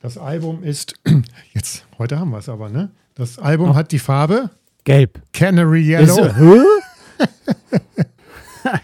Das 0.01 0.19
Album 0.19 0.65
ist, 0.65 0.95
jetzt, 1.55 1.87
heute 1.99 2.19
haben 2.19 2.31
wir 2.31 2.39
es 2.39 2.49
aber, 2.49 2.69
ne? 2.69 2.91
Das 3.15 3.39
Album 3.39 3.71
oh. 3.71 3.75
hat 3.77 3.93
die 3.93 4.01
Farbe 4.01 4.51
Gelb. 4.83 5.23
Canary 5.33 5.83
Yellow. 5.83 6.31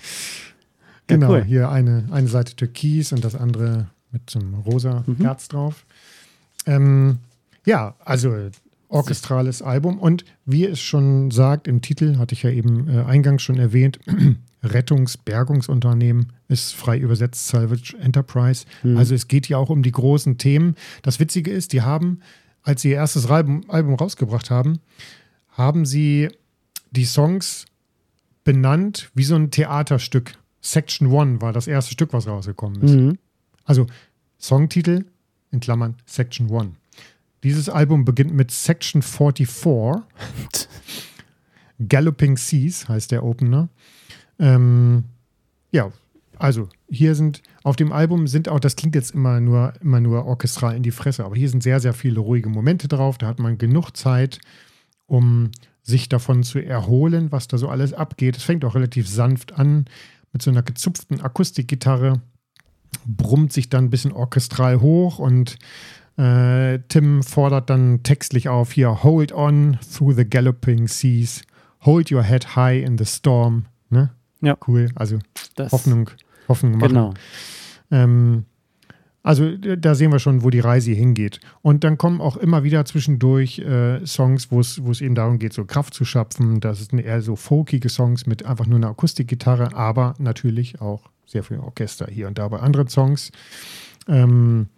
Genau, 1.08 1.34
ja, 1.34 1.40
cool. 1.40 1.44
hier 1.44 1.68
eine, 1.70 2.04
eine 2.12 2.28
Seite 2.28 2.54
Türkis 2.54 3.12
und 3.12 3.24
das 3.24 3.34
andere 3.34 3.88
mit 4.12 4.30
so 4.30 4.38
einem 4.38 4.54
rosa 4.54 5.02
mhm. 5.04 5.16
Herz 5.16 5.48
drauf. 5.48 5.84
Ähm, 6.66 7.18
ja, 7.66 7.96
also 8.04 8.32
orchestrales 8.86 9.60
Album 9.60 9.98
und 9.98 10.24
wie 10.44 10.66
es 10.66 10.78
schon 10.80 11.32
sagt 11.32 11.66
im 11.66 11.82
Titel, 11.82 12.18
hatte 12.18 12.34
ich 12.34 12.44
ja 12.44 12.50
eben 12.50 12.88
äh, 12.88 13.02
eingangs 13.02 13.42
schon 13.42 13.58
erwähnt, 13.58 13.98
Rettungs-Bergungsunternehmen 14.62 16.32
ist 16.48 16.74
frei 16.74 16.98
übersetzt 16.98 17.48
Salvage 17.48 17.96
Enterprise. 17.98 18.66
Mhm. 18.82 18.96
Also 18.96 19.14
es 19.14 19.28
geht 19.28 19.48
ja 19.48 19.56
auch 19.56 19.70
um 19.70 19.82
die 19.82 19.92
großen 19.92 20.38
Themen. 20.38 20.74
Das 21.02 21.20
Witzige 21.20 21.50
ist, 21.50 21.72
die 21.72 21.82
haben, 21.82 22.20
als 22.62 22.82
sie 22.82 22.90
ihr 22.90 22.96
erstes 22.96 23.26
Album, 23.26 23.64
Album 23.68 23.94
rausgebracht 23.94 24.50
haben, 24.50 24.80
haben 25.50 25.86
sie 25.86 26.28
die 26.90 27.04
Songs 27.04 27.66
benannt 28.44 29.10
wie 29.14 29.24
so 29.24 29.36
ein 29.36 29.50
Theaterstück. 29.50 30.34
Section 30.60 31.08
One 31.08 31.40
war 31.40 31.52
das 31.52 31.66
erste 31.66 31.92
Stück, 31.92 32.12
was 32.12 32.26
rausgekommen 32.26 32.82
ist. 32.82 32.94
Mhm. 32.94 33.18
Also 33.64 33.86
Songtitel 34.38 35.06
in 35.50 35.60
Klammern 35.60 35.96
Section 36.04 36.50
One. 36.50 36.72
Dieses 37.42 37.70
Album 37.70 38.04
beginnt 38.04 38.34
mit 38.34 38.50
Section 38.50 39.00
44. 39.00 40.02
Galloping 41.88 42.36
Seas 42.36 42.88
heißt 42.88 43.10
der 43.10 43.24
Opener. 43.24 43.70
Ähm, 44.40 45.04
ja, 45.70 45.92
also 46.38 46.68
hier 46.88 47.14
sind 47.14 47.42
auf 47.62 47.76
dem 47.76 47.92
Album 47.92 48.26
sind 48.26 48.48
auch, 48.48 48.58
das 48.58 48.74
klingt 48.74 48.94
jetzt 48.94 49.14
immer 49.14 49.40
nur, 49.40 49.74
immer 49.82 50.00
nur 50.00 50.24
orchestral 50.24 50.74
in 50.74 50.82
die 50.82 50.90
Fresse, 50.90 51.24
aber 51.24 51.36
hier 51.36 51.50
sind 51.50 51.62
sehr, 51.62 51.80
sehr 51.80 51.92
viele 51.92 52.20
ruhige 52.20 52.48
Momente 52.48 52.88
drauf. 52.88 53.18
Da 53.18 53.26
hat 53.26 53.38
man 53.38 53.58
genug 53.58 53.96
Zeit, 53.96 54.40
um 55.06 55.50
sich 55.82 56.08
davon 56.08 56.42
zu 56.42 56.58
erholen, 56.58 57.30
was 57.30 57.46
da 57.46 57.58
so 57.58 57.68
alles 57.68 57.92
abgeht. 57.92 58.38
Es 58.38 58.42
fängt 58.42 58.64
auch 58.64 58.74
relativ 58.74 59.06
sanft 59.08 59.52
an 59.52 59.84
mit 60.32 60.40
so 60.40 60.50
einer 60.50 60.62
gezupften 60.62 61.20
Akustikgitarre, 61.20 62.22
brummt 63.06 63.52
sich 63.52 63.68
dann 63.68 63.84
ein 63.84 63.90
bisschen 63.90 64.12
orchestral 64.12 64.80
hoch 64.80 65.18
und 65.18 65.58
äh, 66.16 66.78
Tim 66.88 67.22
fordert 67.22 67.68
dann 67.68 68.02
textlich 68.02 68.48
auf 68.48 68.72
hier, 68.72 69.02
hold 69.02 69.32
on 69.32 69.78
through 69.92 70.14
the 70.14 70.24
galloping 70.24 70.88
seas, 70.88 71.42
hold 71.84 72.10
your 72.10 72.22
head 72.22 72.56
high 72.56 72.82
in 72.82 72.96
the 72.96 73.04
storm. 73.04 73.66
Ne? 73.90 74.10
Ja. 74.40 74.56
Cool. 74.66 74.90
Also 74.94 75.18
das 75.56 75.72
Hoffnung, 75.72 76.10
Hoffnung 76.48 76.78
machen. 76.78 76.88
Genau. 76.88 77.14
Ähm, 77.90 78.44
also 79.22 79.54
da 79.56 79.94
sehen 79.94 80.12
wir 80.12 80.18
schon, 80.18 80.42
wo 80.42 80.50
die 80.50 80.60
Reise 80.60 80.92
hingeht. 80.92 81.40
Und 81.60 81.84
dann 81.84 81.98
kommen 81.98 82.22
auch 82.22 82.38
immer 82.38 82.64
wieder 82.64 82.86
zwischendurch 82.86 83.58
äh, 83.58 84.04
Songs, 84.06 84.50
wo 84.50 84.60
es 84.60 85.00
eben 85.00 85.14
darum 85.14 85.38
geht, 85.38 85.52
so 85.52 85.64
Kraft 85.66 85.92
zu 85.92 86.06
schöpfen. 86.06 86.60
Das 86.60 86.78
sind 86.86 86.98
eher 86.98 87.20
so 87.20 87.36
folkige 87.36 87.90
Songs 87.90 88.26
mit 88.26 88.46
einfach 88.46 88.66
nur 88.66 88.76
einer 88.76 88.88
Akustikgitarre, 88.88 89.74
aber 89.74 90.14
natürlich 90.18 90.80
auch 90.80 91.10
sehr 91.26 91.44
viel 91.44 91.58
Orchester 91.58 92.06
hier 92.10 92.28
und 92.28 92.38
da 92.38 92.48
bei 92.48 92.60
anderen 92.60 92.88
Songs. 92.88 93.30
Ähm, 94.08 94.68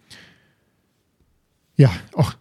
ja, 1.77 1.89
auch 2.13 2.33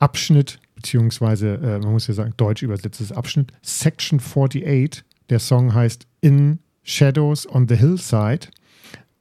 Abschnitt, 0.00 0.58
beziehungsweise 0.74 1.54
äh, 1.54 1.78
man 1.78 1.92
muss 1.92 2.08
ja 2.08 2.14
sagen, 2.14 2.34
deutsch 2.36 2.62
übersetztes 2.62 3.12
Abschnitt, 3.12 3.52
Section 3.62 4.18
48 4.18 4.66
der 5.30 5.38
Song 5.38 5.74
heißt 5.74 6.06
In 6.20 6.58
Shadows 6.82 7.46
on 7.48 7.68
the 7.68 7.76
Hillside. 7.76 8.48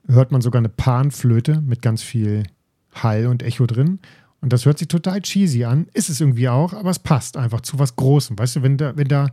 Hört 0.08 0.32
man 0.32 0.42
sogar 0.42 0.60
eine 0.60 0.70
Panflöte 0.70 1.62
mit 1.62 1.82
ganz 1.82 2.02
viel 2.02 2.44
Hall 2.94 3.28
und 3.28 3.44
Echo 3.44 3.66
drin. 3.66 4.00
Und 4.42 4.54
das 4.54 4.66
hört 4.66 4.78
sich 4.78 4.88
total 4.88 5.22
cheesy 5.22 5.66
an. 5.66 5.88
Ist 5.94 6.10
es 6.10 6.22
irgendwie 6.22 6.48
auch, 6.48 6.74
aber 6.74 6.90
es 6.90 7.00
passt 7.00 7.38
einfach 7.38 7.62
zu 7.62 7.80
was 7.80 7.96
Großem. 7.96 8.38
Weißt 8.38 8.58
du, 8.58 8.64
wenn 8.64 8.78
da, 8.78 8.96
wenn 8.96 9.08
da, 9.08 9.28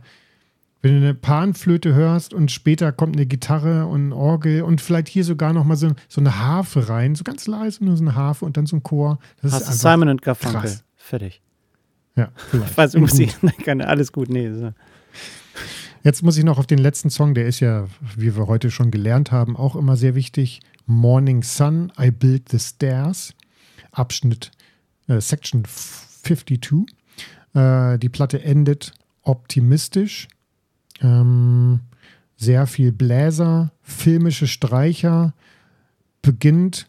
wenn 0.81 0.91
du 0.91 0.97
eine 0.97 1.13
Panflöte 1.13 1.93
hörst 1.93 2.33
und 2.33 2.51
später 2.51 2.91
kommt 2.91 3.15
eine 3.15 3.25
Gitarre 3.25 3.85
und 3.85 4.09
ein 4.09 4.13
Orgel 4.13 4.63
und 4.63 4.81
vielleicht 4.81 5.07
hier 5.07 5.23
sogar 5.23 5.53
nochmal 5.53 5.77
so, 5.77 5.91
so 6.09 6.19
eine 6.19 6.39
Harfe 6.39 6.89
rein, 6.89 7.15
so 7.15 7.23
ganz 7.23 7.47
leise, 7.47 7.85
nur 7.85 7.95
so 7.95 8.03
eine 8.03 8.15
Harfe 8.15 8.45
und 8.45 8.57
dann 8.57 8.65
so 8.65 8.75
ein 8.75 8.83
Chor. 8.83 9.19
Das 9.41 9.53
Hast 9.53 9.69
ist 9.69 9.81
Simon 9.81 10.09
und 10.09 10.21
Garfunkel. 10.21 10.61
Krass. 10.61 10.83
Fertig. 10.95 11.41
Ja, 12.15 12.29
vielleicht. 12.35 12.71
Ich 12.71 12.77
weiß, 12.77 12.95
Musik, 12.95 13.35
alles 13.67 14.11
gut, 14.11 14.29
nee. 14.29 14.51
So. 14.51 14.73
Jetzt 16.05 16.21
muss 16.21 16.37
ich 16.37 16.43
noch 16.43 16.59
auf 16.59 16.67
den 16.67 16.77
letzten 16.77 17.09
Song, 17.09 17.33
der 17.33 17.47
ist 17.47 17.61
ja, 17.61 17.87
wie 18.15 18.35
wir 18.35 18.45
heute 18.45 18.69
schon 18.69 18.91
gelernt 18.91 19.31
haben, 19.31 19.57
auch 19.57 19.75
immer 19.75 19.97
sehr 19.97 20.13
wichtig. 20.13 20.59
Morning 20.85 21.41
Sun, 21.41 21.91
I 21.99 22.11
Build 22.11 22.47
the 22.49 22.59
Stairs, 22.59 23.33
Abschnitt 23.91 24.51
äh, 25.07 25.19
Section 25.19 25.63
52. 25.65 26.85
Äh, 27.55 27.97
die 27.97 28.09
Platte 28.09 28.43
endet 28.43 28.93
optimistisch. 29.23 30.27
Ähm, 31.01 31.79
sehr 32.37 32.67
viel 32.67 32.91
Bläser, 32.91 33.71
filmische 33.81 34.45
Streicher, 34.45 35.33
beginnt, 36.21 36.87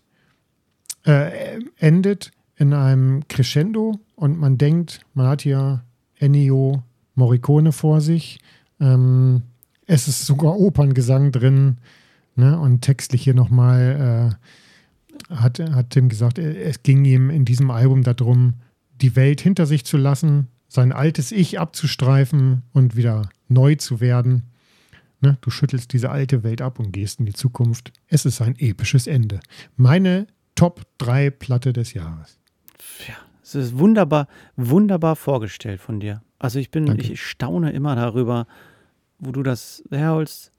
äh, 1.07 1.59
endet 1.79 2.33
in 2.57 2.75
einem 2.75 3.27
Crescendo 3.29 3.99
und 4.15 4.39
man 4.39 4.59
denkt, 4.59 5.01
man 5.15 5.29
hat 5.29 5.41
hier 5.41 5.85
Ennio 6.19 6.83
Morricone 7.15 7.73
vor 7.73 8.03
sich. 8.03 8.41
Ähm, 8.81 9.43
es 9.87 10.09
ist 10.09 10.27
sogar 10.27 10.59
Operngesang 10.59 11.33
drin. 11.33 11.79
Ne? 12.35 12.59
Und 12.59 12.83
textlich 12.83 13.23
hier 13.23 13.35
nochmal 13.35 14.39
äh, 15.31 15.35
hat, 15.35 15.59
hat 15.59 15.91
Tim 15.91 16.09
gesagt, 16.09 16.39
äh, 16.39 16.63
es 16.63 16.83
ging 16.83 17.05
ihm 17.05 17.31
in 17.31 17.45
diesem 17.45 17.71
Album 17.71 18.03
darum, 18.03 18.55
die 19.01 19.17
Welt 19.17 19.41
hinter 19.41 19.67
sich 19.67 19.85
zu 19.85 19.97
lassen, 19.97 20.49
sein 20.69 20.93
altes 20.93 21.33
Ich 21.33 21.59
abzustreifen 21.59 22.63
und 22.73 22.97
wieder 22.97 23.29
neu 23.49 23.77
zu 23.77 24.01
werden. 24.01 24.45
Ne? 25.21 25.39
Du 25.41 25.51
schüttelst 25.51 25.93
diese 25.93 26.11
alte 26.11 26.43
Welt 26.43 26.61
ab 26.61 26.79
und 26.79 26.93
gehst 26.93 27.21
in 27.21 27.27
die 27.27 27.33
Zukunft. 27.33 27.93
Es 28.09 28.27
ist 28.27 28.41
ein 28.43 28.55
episches 28.59 29.07
Ende. 29.07 29.41
Meine 29.77 30.27
Top 30.55 30.83
3 30.99 31.31
Platte 31.31 31.73
des 31.73 31.95
Jahres. 31.95 32.39
Ja, 33.07 33.15
es 33.43 33.55
ist 33.55 33.79
wunderbar, 33.79 34.29
wunderbar 34.57 35.17
vorgestellt 35.17 35.81
von 35.81 36.01
dir. 36.01 36.23
Also 36.39 36.59
ich 36.59 36.71
bin, 36.71 36.87
Danke. 36.87 37.13
ich 37.13 37.23
staune 37.23 37.73
immer 37.73 37.95
darüber, 37.97 38.47
wo 39.19 39.33
du 39.33 39.43
das 39.43 39.83
herholst. 39.91 40.53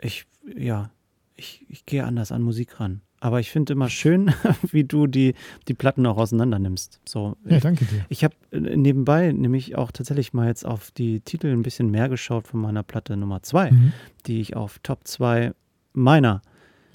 Ich, 0.00 0.26
ja, 0.56 0.90
ich, 1.36 1.64
ich 1.68 1.86
gehe 1.86 2.04
anders 2.04 2.32
an 2.32 2.42
Musik 2.42 2.80
ran. 2.80 3.00
Aber 3.20 3.40
ich 3.40 3.50
finde 3.50 3.72
immer 3.72 3.88
schön, 3.88 4.34
wie 4.70 4.84
du 4.84 5.06
die, 5.06 5.34
die 5.66 5.74
Platten 5.74 6.04
auch 6.04 6.18
auseinander 6.18 6.58
nimmst. 6.58 7.00
So, 7.06 7.36
ja, 7.46 7.58
danke 7.58 7.86
dir. 7.86 8.04
Ich 8.10 8.22
habe 8.22 8.34
äh, 8.50 8.58
nebenbei 8.60 9.32
nämlich 9.32 9.76
auch 9.76 9.92
tatsächlich 9.92 10.34
mal 10.34 10.48
jetzt 10.48 10.66
auf 10.66 10.90
die 10.90 11.20
Titel 11.20 11.46
ein 11.46 11.62
bisschen 11.62 11.90
mehr 11.90 12.08
geschaut 12.08 12.46
von 12.46 12.60
meiner 12.60 12.82
Platte 12.82 13.16
Nummer 13.16 13.42
2, 13.42 13.70
mhm. 13.70 13.92
die 14.26 14.40
ich 14.40 14.56
auf 14.56 14.78
Top 14.80 15.06
2 15.06 15.52
meiner 15.94 16.42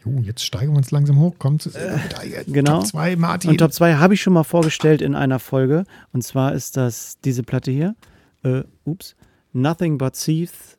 Jo, 0.05 0.21
jetzt 0.21 0.45
steigen 0.45 0.71
wir 0.73 0.77
uns 0.77 0.91
langsam 0.91 1.19
hoch. 1.19 1.35
Kommt 1.39 1.65
äh, 1.65 2.43
genau. 2.47 2.79
Top 2.79 2.87
2, 2.87 3.15
Martin. 3.15 3.51
Und 3.51 3.57
Top 3.57 3.73
2 3.73 3.95
habe 3.95 4.13
ich 4.13 4.21
schon 4.21 4.33
mal 4.33 4.43
vorgestellt 4.43 5.01
in 5.01 5.15
einer 5.15 5.39
Folge. 5.39 5.83
Und 6.13 6.23
zwar 6.23 6.53
ist 6.53 6.77
das 6.77 7.19
diese 7.19 7.43
Platte 7.43 7.71
hier. 7.71 7.95
Äh, 8.43 8.63
ups. 8.85 9.15
Nothing 9.53 9.97
But 9.97 10.13
Thieves 10.13 10.77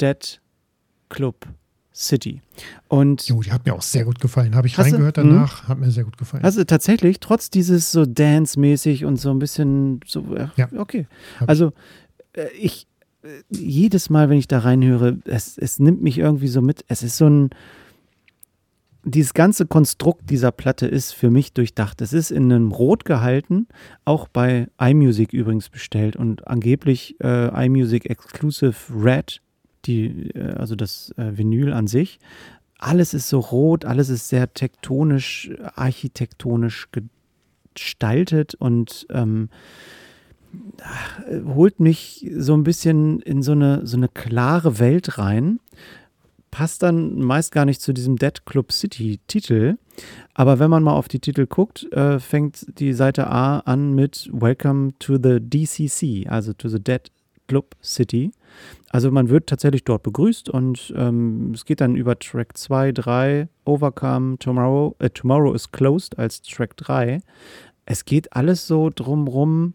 Dead 0.00 0.40
Club 1.08 1.46
City. 1.92 2.40
Und 2.88 3.28
jo, 3.28 3.42
die 3.42 3.52
hat 3.52 3.66
mir 3.66 3.74
auch 3.74 3.82
sehr 3.82 4.04
gut 4.04 4.20
gefallen. 4.20 4.54
Habe 4.54 4.66
ich 4.66 4.78
reingehört 4.78 5.16
du, 5.16 5.22
danach, 5.22 5.62
hm? 5.62 5.68
hat 5.68 5.78
mir 5.78 5.90
sehr 5.90 6.04
gut 6.04 6.16
gefallen. 6.16 6.44
Also 6.44 6.64
tatsächlich, 6.64 7.20
trotz 7.20 7.50
dieses 7.50 7.92
so 7.92 8.06
Dance-mäßig 8.06 9.04
und 9.04 9.16
so 9.16 9.30
ein 9.30 9.38
bisschen 9.38 10.00
so, 10.06 10.24
ja, 10.56 10.68
okay. 10.76 11.06
Also 11.46 11.72
äh, 12.32 12.46
ich, 12.58 12.86
äh, 13.22 13.28
jedes 13.50 14.08
Mal, 14.08 14.30
wenn 14.30 14.38
ich 14.38 14.48
da 14.48 14.60
reinhöre, 14.60 15.18
es, 15.24 15.58
es 15.58 15.78
nimmt 15.78 16.02
mich 16.02 16.18
irgendwie 16.18 16.48
so 16.48 16.62
mit. 16.62 16.84
Es 16.88 17.02
ist 17.02 17.16
so 17.16 17.26
ein, 17.26 17.50
dieses 19.04 19.34
ganze 19.34 19.66
Konstrukt 19.66 20.28
dieser 20.30 20.52
Platte 20.52 20.86
ist 20.86 21.12
für 21.12 21.30
mich 21.30 21.52
durchdacht. 21.52 22.00
Es 22.02 22.12
ist 22.12 22.30
in 22.30 22.52
einem 22.52 22.72
Rot 22.72 23.04
gehalten, 23.04 23.66
auch 24.04 24.28
bei 24.28 24.68
iMusic 24.78 25.32
übrigens 25.32 25.68
bestellt 25.68 26.16
und 26.16 26.46
angeblich 26.46 27.16
äh, 27.20 27.66
iMusic 27.66 28.06
Exclusive 28.06 28.74
Red, 28.94 29.40
die, 29.86 30.30
äh, 30.34 30.52
also 30.52 30.76
das 30.76 31.12
äh, 31.16 31.36
Vinyl 31.36 31.72
an 31.72 31.86
sich. 31.86 32.18
Alles 32.78 33.14
ist 33.14 33.28
so 33.28 33.40
rot, 33.40 33.84
alles 33.84 34.08
ist 34.08 34.28
sehr 34.28 34.52
tektonisch, 34.54 35.50
architektonisch 35.74 36.88
gestaltet 37.74 38.54
und 38.54 39.06
ähm, 39.10 39.50
holt 41.46 41.78
mich 41.78 42.28
so 42.36 42.54
ein 42.54 42.64
bisschen 42.64 43.20
in 43.20 43.42
so 43.42 43.52
eine, 43.52 43.86
so 43.86 43.96
eine 43.96 44.08
klare 44.08 44.78
Welt 44.78 45.18
rein. 45.18 45.60
Passt 46.50 46.82
dann 46.82 47.20
meist 47.20 47.52
gar 47.52 47.64
nicht 47.64 47.80
zu 47.80 47.92
diesem 47.92 48.16
Dead 48.16 48.44
Club 48.44 48.72
City 48.72 49.20
Titel. 49.28 49.76
Aber 50.34 50.58
wenn 50.58 50.70
man 50.70 50.82
mal 50.82 50.94
auf 50.94 51.08
die 51.08 51.20
Titel 51.20 51.46
guckt, 51.46 51.90
äh, 51.92 52.18
fängt 52.18 52.66
die 52.80 52.92
Seite 52.92 53.28
A 53.28 53.60
an 53.60 53.94
mit 53.94 54.28
Welcome 54.32 54.92
to 54.98 55.16
the 55.22 55.38
DCC, 55.40 56.28
also 56.28 56.52
to 56.52 56.68
the 56.68 56.82
Dead 56.82 57.10
Club 57.46 57.76
City. 57.82 58.32
Also 58.90 59.10
man 59.10 59.28
wird 59.28 59.48
tatsächlich 59.48 59.84
dort 59.84 60.02
begrüßt 60.02 60.48
und 60.48 60.92
ähm, 60.96 61.52
es 61.54 61.64
geht 61.64 61.80
dann 61.80 61.96
über 61.96 62.18
Track 62.18 62.56
2, 62.56 62.92
3, 62.92 63.48
Overcome, 63.64 64.38
Tomorrow, 64.38 64.96
äh, 64.98 65.10
Tomorrow 65.10 65.54
is 65.54 65.70
Closed 65.70 66.18
als 66.18 66.42
Track 66.42 66.76
3. 66.76 67.20
Es 67.86 68.04
geht 68.04 68.32
alles 68.34 68.66
so 68.66 68.90
drumrum, 68.94 69.74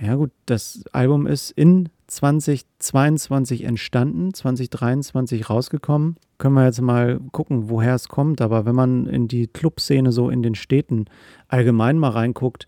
ja 0.00 0.14
gut, 0.16 0.30
das 0.46 0.84
Album 0.92 1.26
ist 1.26 1.50
in 1.52 1.88
2022 2.06 3.64
entstanden, 3.64 4.34
2023 4.34 5.48
rausgekommen. 5.48 6.16
Können 6.38 6.54
wir 6.54 6.64
jetzt 6.64 6.80
mal 6.80 7.20
gucken, 7.32 7.68
woher 7.68 7.94
es 7.94 8.08
kommt. 8.08 8.40
Aber 8.40 8.66
wenn 8.66 8.74
man 8.74 9.06
in 9.06 9.28
die 9.28 9.46
Clubszene 9.46 10.12
so 10.12 10.30
in 10.30 10.42
den 10.42 10.54
Städten 10.54 11.06
allgemein 11.48 11.98
mal 11.98 12.10
reinguckt, 12.10 12.66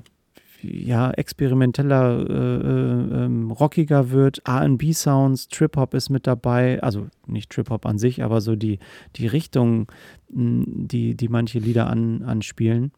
ja, 0.63 1.11
experimenteller, 1.11 2.27
äh, 2.29 2.33
äh, 2.33 3.25
ähm, 3.25 3.51
rockiger 3.51 4.11
wird. 4.11 4.43
RB-Sounds, 4.49 5.49
Trip-Hop 5.49 5.95
ist 5.95 6.09
mit 6.09 6.27
dabei. 6.27 6.83
Also 6.83 7.09
nicht 7.27 7.51
Trip-Hop 7.51 7.85
an 7.85 7.99
sich, 7.99 8.23
aber 8.23 8.41
so 8.41 8.57
die, 8.57 8.79
die 9.17 9.27
Richtung, 9.27 9.91
die, 10.29 11.17
die 11.17 11.29
manche 11.29 11.59
Lieder 11.59 11.89
an, 11.89 12.23
anspielen. 12.23 12.93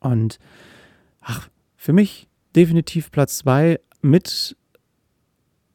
Und 0.00 0.38
ach, 1.20 1.48
für 1.76 1.92
mich 1.92 2.28
definitiv 2.56 3.10
Platz 3.10 3.38
zwei 3.38 3.80
mit 4.04 4.56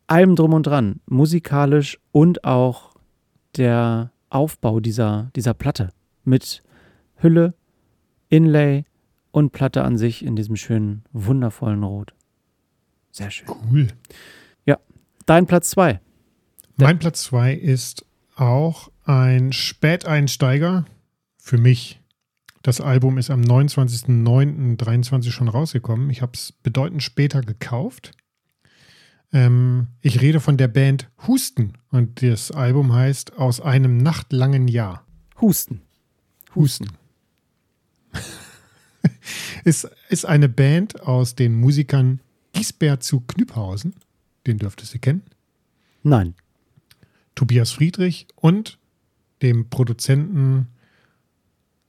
allem 0.08 0.36
drum 0.36 0.54
und 0.54 0.64
dran, 0.64 1.02
musikalisch 1.08 2.00
und 2.12 2.44
auch 2.46 2.94
der 3.58 4.12
Aufbau 4.30 4.80
dieser, 4.80 5.32
dieser 5.36 5.54
Platte 5.54 5.90
mit 6.24 6.64
Hülle, 7.16 7.56
Inlay 8.30 8.86
und 9.32 9.52
Platte 9.52 9.84
an 9.84 9.98
sich 9.98 10.24
in 10.24 10.36
diesem 10.36 10.56
schönen, 10.56 11.04
wundervollen 11.12 11.84
Rot. 11.84 12.14
Sehr 13.12 13.32
schön. 13.32 13.48
Cool. 13.50 13.88
Ja, 14.66 14.78
dein 15.26 15.48
Platz 15.48 15.72
zwei. 15.72 16.00
Mein 16.78 17.00
Platz 17.00 17.24
zwei 17.24 17.54
ist 17.54 18.06
auch 18.36 18.92
ein 19.06 19.52
Späteinsteiger 19.52 20.86
für 21.38 21.58
mich. 21.58 21.99
Das 22.62 22.82
Album 22.82 23.18
ist 23.18 23.30
am 23.30 23.42
29.09.23 23.42 25.32
schon 25.32 25.48
rausgekommen. 25.48 26.10
Ich 26.10 26.22
habe 26.22 26.34
es 26.34 26.52
bedeutend 26.52 27.04
später 27.04 27.42
gekauft. 27.42 28.12
Ähm, 29.32 29.88
ich 30.02 30.22
rede 30.22 30.40
von 30.40 30.58
der 30.58 30.68
Band 30.68 31.10
Husten 31.28 31.74
und 31.92 32.22
das 32.22 32.52
Album 32.52 32.94
heißt 32.94 33.38
Aus 33.38 33.62
einem 33.62 33.98
nachtlangen 33.98 34.68
Jahr. 34.68 35.06
Husten. 35.40 35.82
Husten. 36.56 36.88
ist, 39.64 39.90
ist 40.10 40.26
eine 40.26 40.50
Band 40.50 41.02
aus 41.02 41.36
den 41.36 41.56
Musikern 41.60 42.20
Gisbert 42.54 43.04
zu 43.04 43.22
Knüpphausen. 43.22 43.96
Den 44.48 44.58
dürftest 44.58 44.94
du 44.96 45.00
kennen. 45.00 45.24
Nein. 46.04 46.34
Tobias 47.36 47.72
Friedrich 47.72 48.28
und 48.36 48.80
dem 49.42 49.70
Produzenten 49.70 50.68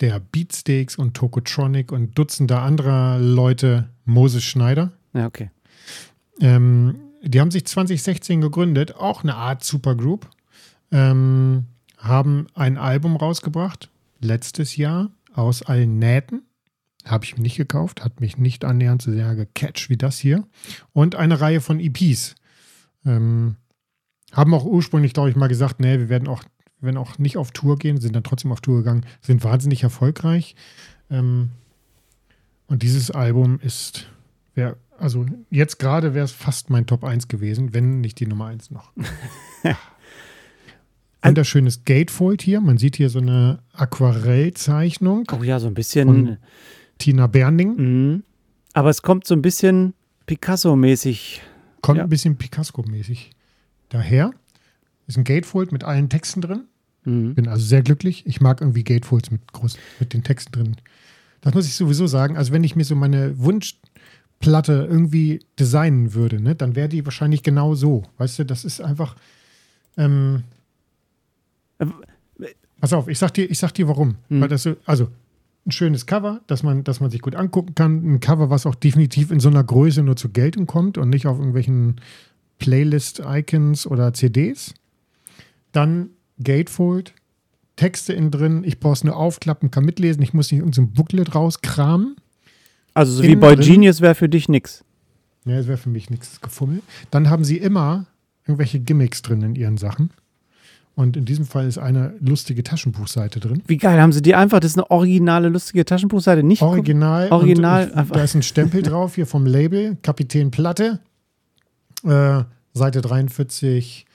der 0.01 0.19
Beatsteaks 0.19 0.97
und 0.97 1.15
Tokotronic 1.15 1.91
und 1.91 2.17
Dutzender 2.17 2.61
anderer 2.61 3.19
Leute, 3.19 3.89
Moses 4.05 4.43
Schneider. 4.43 4.91
Ja, 5.13 5.27
okay. 5.27 5.51
Ähm, 6.39 6.95
die 7.21 7.39
haben 7.39 7.51
sich 7.51 7.65
2016 7.65 8.41
gegründet, 8.41 8.95
auch 8.95 9.23
eine 9.23 9.35
Art 9.35 9.63
Supergroup. 9.63 10.27
Ähm, 10.91 11.67
haben 11.97 12.47
ein 12.55 12.77
Album 12.77 13.15
rausgebracht, 13.15 13.89
letztes 14.19 14.75
Jahr, 14.75 15.11
aus 15.33 15.61
allen 15.61 15.99
Nähten. 15.99 16.41
Habe 17.05 17.25
ich 17.25 17.37
mir 17.37 17.43
nicht 17.43 17.57
gekauft, 17.57 18.03
hat 18.03 18.19
mich 18.19 18.37
nicht 18.37 18.65
annähernd 18.65 19.01
so 19.01 19.11
sehr 19.11 19.35
gecatcht 19.35 19.89
wie 19.89 19.97
das 19.97 20.17
hier. 20.17 20.45
Und 20.93 21.15
eine 21.15 21.39
Reihe 21.39 21.61
von 21.61 21.79
EPs. 21.79 22.35
Ähm, 23.05 23.55
haben 24.31 24.53
auch 24.53 24.65
ursprünglich, 24.65 25.13
glaube 25.13 25.29
ich, 25.29 25.35
mal 25.35 25.47
gesagt, 25.47 25.79
nee, 25.79 25.99
wir 25.99 26.09
werden 26.09 26.27
auch, 26.27 26.43
werden 26.81 26.97
auch 26.97 27.17
nicht 27.17 27.37
auf 27.37 27.51
Tour 27.51 27.77
gehen, 27.77 27.99
sind 27.99 28.15
dann 28.15 28.23
trotzdem 28.23 28.51
auf 28.51 28.61
Tour 28.61 28.77
gegangen, 28.77 29.05
sind 29.21 29.43
wahnsinnig 29.43 29.83
erfolgreich. 29.83 30.55
Ähm, 31.09 31.49
und 32.67 32.83
dieses 32.83 33.11
Album 33.11 33.59
ist, 33.61 34.07
wer 34.55 34.77
also 35.01 35.25
jetzt 35.49 35.79
gerade 35.79 36.13
wäre 36.13 36.25
es 36.25 36.31
fast 36.31 36.69
mein 36.69 36.85
Top 36.85 37.03
1 37.03 37.27
gewesen, 37.27 37.73
wenn 37.73 38.01
nicht 38.01 38.19
die 38.19 38.27
Nummer 38.27 38.45
1 38.45 38.69
noch. 38.69 38.91
Wunderschönes 41.23 41.85
Gatefold 41.85 42.41
hier. 42.41 42.61
Man 42.61 42.77
sieht 42.77 42.97
hier 42.97 43.09
so 43.09 43.19
eine 43.19 43.59
Aquarellzeichnung. 43.73 45.27
Oh 45.31 45.43
ja, 45.43 45.59
so 45.59 45.67
ein 45.67 45.73
bisschen. 45.73 46.37
Tina 46.99 47.27
Berning. 47.27 47.75
Mhm. 47.77 48.23
Aber 48.73 48.89
es 48.89 49.01
kommt 49.01 49.25
so 49.25 49.33
ein 49.33 49.41
bisschen 49.41 49.93
Picasso-mäßig. 50.27 51.41
Kommt 51.81 51.97
ja. 51.97 52.03
ein 52.03 52.09
bisschen 52.09 52.37
Picasso-mäßig 52.37 53.31
daher. 53.89 54.31
Ist 55.07 55.17
ein 55.17 55.23
Gatefold 55.23 55.71
mit 55.71 55.83
allen 55.83 56.09
Texten 56.09 56.41
drin. 56.41 56.65
Mhm. 57.03 57.35
Bin 57.35 57.47
also 57.47 57.65
sehr 57.65 57.81
glücklich. 57.81 58.25
Ich 58.25 58.41
mag 58.41 58.61
irgendwie 58.61 58.83
Gatefolds 58.83 59.31
mit, 59.31 59.51
groß, 59.53 59.77
mit 59.99 60.13
den 60.13 60.23
Texten 60.23 60.51
drin. 60.51 60.75
Das 61.41 61.53
muss 61.53 61.65
ich 61.65 61.75
sowieso 61.75 62.07
sagen. 62.07 62.37
Also, 62.37 62.53
wenn 62.53 62.63
ich 62.63 62.75
mir 62.75 62.83
so 62.83 62.95
meine 62.95 63.39
Wunsch, 63.39 63.77
Platte 64.39 64.87
irgendwie 64.89 65.39
designen 65.59 66.13
würde, 66.13 66.41
ne, 66.41 66.55
dann 66.55 66.75
wäre 66.75 66.89
die 66.89 67.05
wahrscheinlich 67.05 67.43
genau 67.43 67.75
so. 67.75 68.03
Weißt 68.17 68.39
du, 68.39 68.43
das 68.43 68.65
ist 68.65 68.81
einfach. 68.81 69.15
Ähm, 69.97 70.43
pass 72.79 72.93
auf, 72.93 73.07
ich 73.07 73.19
sag 73.19 73.33
dir, 73.33 73.49
ich 73.49 73.59
sag 73.59 73.73
dir 73.73 73.87
warum. 73.87 74.15
Mhm. 74.29 74.41
Weil 74.41 74.49
das 74.49 74.63
so, 74.63 74.75
also 74.85 75.09
ein 75.65 75.71
schönes 75.71 76.07
Cover, 76.07 76.41
dass 76.47 76.63
man, 76.63 76.83
dass 76.83 76.99
man 76.99 77.11
sich 77.11 77.21
gut 77.21 77.35
angucken 77.35 77.75
kann. 77.75 78.03
Ein 78.03 78.19
Cover, 78.19 78.49
was 78.49 78.65
auch 78.65 78.75
definitiv 78.75 79.31
in 79.31 79.39
so 79.39 79.49
einer 79.49 79.63
Größe 79.63 80.01
nur 80.01 80.15
zur 80.15 80.31
Geltung 80.31 80.65
kommt 80.65 80.97
und 80.97 81.09
nicht 81.09 81.27
auf 81.27 81.37
irgendwelchen 81.37 82.01
Playlist-Icons 82.57 83.85
oder 83.85 84.13
CDs. 84.13 84.73
Dann 85.71 86.09
Gatefold, 86.43 87.13
Texte 87.75 88.13
innen 88.13 88.31
drin. 88.31 88.63
Ich 88.65 88.79
brauche 88.79 88.93
es 88.93 89.03
nur 89.03 89.15
aufklappen, 89.15 89.71
kann 89.71 89.85
mitlesen. 89.85 90.21
Ich 90.21 90.33
muss 90.33 90.51
nicht 90.51 90.59
irgendein 90.59 90.91
Booklet 90.91 91.33
rauskramen. 91.33 92.15
Also 92.93 93.13
so 93.13 93.23
wie 93.23 93.35
Boy 93.35 93.55
drin. 93.55 93.65
Genius 93.65 94.01
wäre 94.01 94.15
für 94.15 94.29
dich 94.29 94.49
nix. 94.49 94.83
Ja, 95.45 95.57
das 95.57 95.67
wäre 95.67 95.77
für 95.77 95.89
mich 95.89 96.09
nichts 96.09 96.41
Gefummel. 96.41 96.81
Dann 97.09 97.29
haben 97.29 97.43
sie 97.43 97.57
immer 97.57 98.05
irgendwelche 98.45 98.79
Gimmicks 98.79 99.21
drin 99.21 99.41
in 99.41 99.55
ihren 99.55 99.77
Sachen. 99.77 100.11
Und 100.93 101.15
in 101.15 101.25
diesem 101.25 101.45
Fall 101.45 101.67
ist 101.67 101.77
eine 101.77 102.13
lustige 102.19 102.63
Taschenbuchseite 102.63 103.39
drin. 103.39 103.63
Wie 103.65 103.77
geil, 103.77 103.99
haben 103.99 104.11
sie 104.11 104.21
die 104.21 104.35
einfach, 104.35 104.59
das 104.59 104.71
ist 104.71 104.77
eine 104.77 104.91
originale 104.91 105.47
lustige 105.47 105.85
Taschenbuchseite, 105.85 106.43
nicht 106.43 106.61
Original. 106.61 107.31
Original. 107.31 107.89
Und, 107.91 108.15
da 108.15 108.23
ist 108.23 108.35
ein 108.35 108.43
Stempel 108.43 108.83
drauf 108.83 109.15
hier 109.15 109.25
vom 109.25 109.45
Label, 109.45 109.97
Kapitän 110.01 110.51
Platte. 110.51 110.99
Äh, 112.03 112.43
Seite 112.73 113.01
43, 113.01 114.05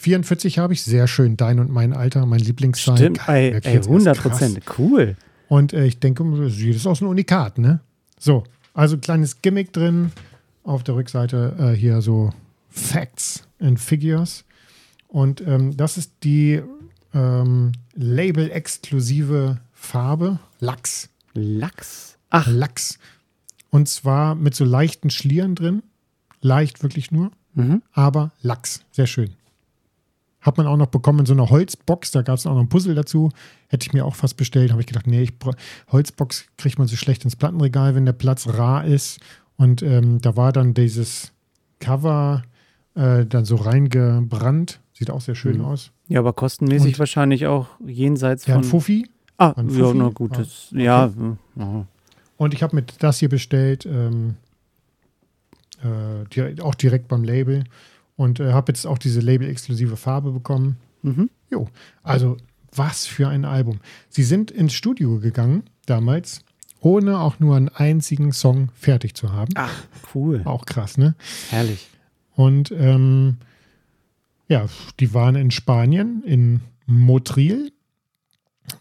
44 0.00 0.58
habe 0.58 0.72
ich. 0.72 0.82
Sehr 0.82 1.06
schön, 1.06 1.36
dein 1.36 1.58
und 1.58 1.70
mein 1.70 1.92
Alter, 1.92 2.24
mein 2.24 2.40
Lieblingszeit. 2.40 2.98
Stimmt, 2.98 3.28
ey, 3.28 3.52
ey 3.62 3.76
100 3.76 4.18
Prozent, 4.18 4.60
cool. 4.78 5.16
Und 5.48 5.74
äh, 5.74 5.84
ich 5.84 6.00
denke, 6.00 6.24
das 6.40 6.56
ist 6.56 6.86
aus 6.86 7.02
einem 7.02 7.10
Unikat, 7.10 7.58
ne? 7.58 7.80
So, 8.18 8.44
also 8.72 8.96
kleines 8.96 9.42
Gimmick 9.42 9.72
drin. 9.72 10.12
Auf 10.62 10.84
der 10.84 10.94
Rückseite 10.94 11.54
äh, 11.58 11.76
hier 11.76 12.00
so 12.00 12.30
Facts 12.70 13.42
and 13.60 13.78
Figures. 13.78 14.44
Und 15.08 15.46
ähm, 15.46 15.76
das 15.76 15.98
ist 15.98 16.12
die 16.22 16.62
ähm, 17.12 17.72
Label-exklusive 17.94 19.58
Farbe 19.72 20.38
Lachs. 20.60 21.08
Lachs? 21.34 22.16
Ach. 22.30 22.46
Lachs. 22.46 22.98
Und 23.70 23.88
zwar 23.88 24.34
mit 24.34 24.54
so 24.54 24.64
leichten 24.64 25.10
Schlieren 25.10 25.54
drin. 25.54 25.82
Leicht 26.40 26.82
wirklich 26.82 27.10
nur. 27.10 27.32
Mhm. 27.54 27.82
Aber 27.92 28.32
Lachs. 28.40 28.82
Sehr 28.92 29.06
schön. 29.06 29.34
Hat 30.40 30.56
man 30.56 30.66
auch 30.66 30.76
noch 30.76 30.86
bekommen 30.86 31.20
in 31.20 31.26
so 31.26 31.34
einer 31.34 31.50
Holzbox. 31.50 32.12
Da 32.12 32.22
gab 32.22 32.36
es 32.36 32.46
auch 32.46 32.54
noch 32.54 32.60
ein 32.60 32.68
Puzzle 32.68 32.94
dazu. 32.94 33.30
Hätte 33.68 33.86
ich 33.86 33.92
mir 33.92 34.04
auch 34.06 34.14
fast 34.14 34.36
bestellt. 34.36 34.70
Habe 34.70 34.80
ich 34.80 34.86
gedacht, 34.86 35.06
nee, 35.06 35.22
ich 35.22 35.34
Holzbox 35.92 36.46
kriegt 36.56 36.78
man 36.78 36.88
so 36.88 36.96
schlecht 36.96 37.24
ins 37.24 37.36
Plattenregal, 37.36 37.94
wenn 37.94 38.06
der 38.06 38.12
Platz 38.12 38.48
rar 38.48 38.84
ist. 38.84 39.20
Und 39.56 39.82
ähm, 39.82 40.20
da 40.20 40.36
war 40.36 40.52
dann 40.52 40.72
dieses 40.72 41.32
Cover 41.78 42.42
äh, 42.94 43.26
dann 43.26 43.44
so 43.44 43.56
reingebrannt 43.56 44.80
Sieht 45.00 45.10
auch 45.10 45.22
sehr 45.22 45.34
schön 45.34 45.56
mhm. 45.56 45.64
aus. 45.64 45.92
Ja, 46.08 46.18
aber 46.20 46.34
kostenmäßig 46.34 46.92
und, 46.92 46.98
wahrscheinlich 46.98 47.46
auch 47.46 47.68
jenseits 47.86 48.44
ja, 48.44 48.56
von. 48.56 48.64
Ja, 48.64 48.68
Fuffi. 48.68 49.08
Ah, 49.38 49.54
ein 49.56 49.70
Fuffi. 49.70 49.80
ja, 49.80 49.94
na 49.94 50.08
gut. 50.10 50.36
Das, 50.36 50.68
ah, 50.72 50.74
okay. 50.74 50.84
Ja. 50.84 51.10
ja. 51.56 51.86
Und 52.36 52.52
ich 52.52 52.62
habe 52.62 52.76
mir 52.76 52.84
das 52.98 53.18
hier 53.18 53.30
bestellt, 53.30 53.86
ähm, 53.86 54.34
äh, 55.82 56.28
direkt, 56.34 56.60
auch 56.60 56.74
direkt 56.74 57.08
beim 57.08 57.24
Label. 57.24 57.64
Und 58.20 58.38
äh, 58.38 58.52
habe 58.52 58.70
jetzt 58.70 58.86
auch 58.86 58.98
diese 58.98 59.20
Label-exklusive 59.20 59.96
Farbe 59.96 60.32
bekommen. 60.32 60.76
Mhm. 61.00 61.30
Jo, 61.48 61.68
also 62.02 62.36
was 62.70 63.06
für 63.06 63.28
ein 63.28 63.46
Album. 63.46 63.80
Sie 64.10 64.24
sind 64.24 64.50
ins 64.50 64.74
Studio 64.74 65.20
gegangen 65.20 65.62
damals, 65.86 66.44
ohne 66.80 67.18
auch 67.18 67.40
nur 67.40 67.56
einen 67.56 67.70
einzigen 67.70 68.32
Song 68.32 68.68
fertig 68.74 69.14
zu 69.14 69.32
haben. 69.32 69.54
Ach, 69.54 69.72
cool. 70.14 70.42
Auch 70.44 70.66
krass, 70.66 70.98
ne? 70.98 71.14
Herrlich. 71.48 71.88
Und 72.34 72.70
ähm, 72.72 73.38
ja, 74.48 74.66
die 75.00 75.14
waren 75.14 75.34
in 75.34 75.50
Spanien, 75.50 76.22
in 76.22 76.60
Motril. 76.84 77.72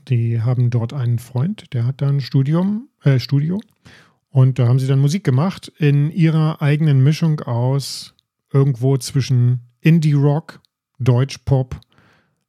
Die 0.10 0.42
haben 0.42 0.70
dort 0.70 0.92
einen 0.92 1.18
Freund, 1.18 1.72
der 1.72 1.86
hat 1.86 2.02
da 2.02 2.10
ein 2.10 2.20
Studium, 2.20 2.90
äh, 3.06 3.20
Studio. 3.20 3.62
Und 4.32 4.60
da 4.60 4.68
haben 4.68 4.80
sie 4.80 4.88
dann 4.88 5.00
Musik 5.00 5.24
gemacht 5.24 5.72
in 5.78 6.12
ihrer 6.12 6.62
eigenen 6.62 7.02
Mischung 7.02 7.40
aus 7.40 8.16
irgendwo 8.52 8.98
zwischen 8.98 9.62
Indie-Rock, 9.82 10.62
Deutsch-Pop, 11.00 11.80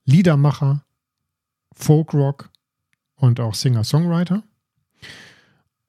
Liedermacher, 0.05 0.85
Folk-Rock 1.73 2.51
und 3.17 3.41
auch 3.41 3.55
Singer-Songwriter. 3.55 4.43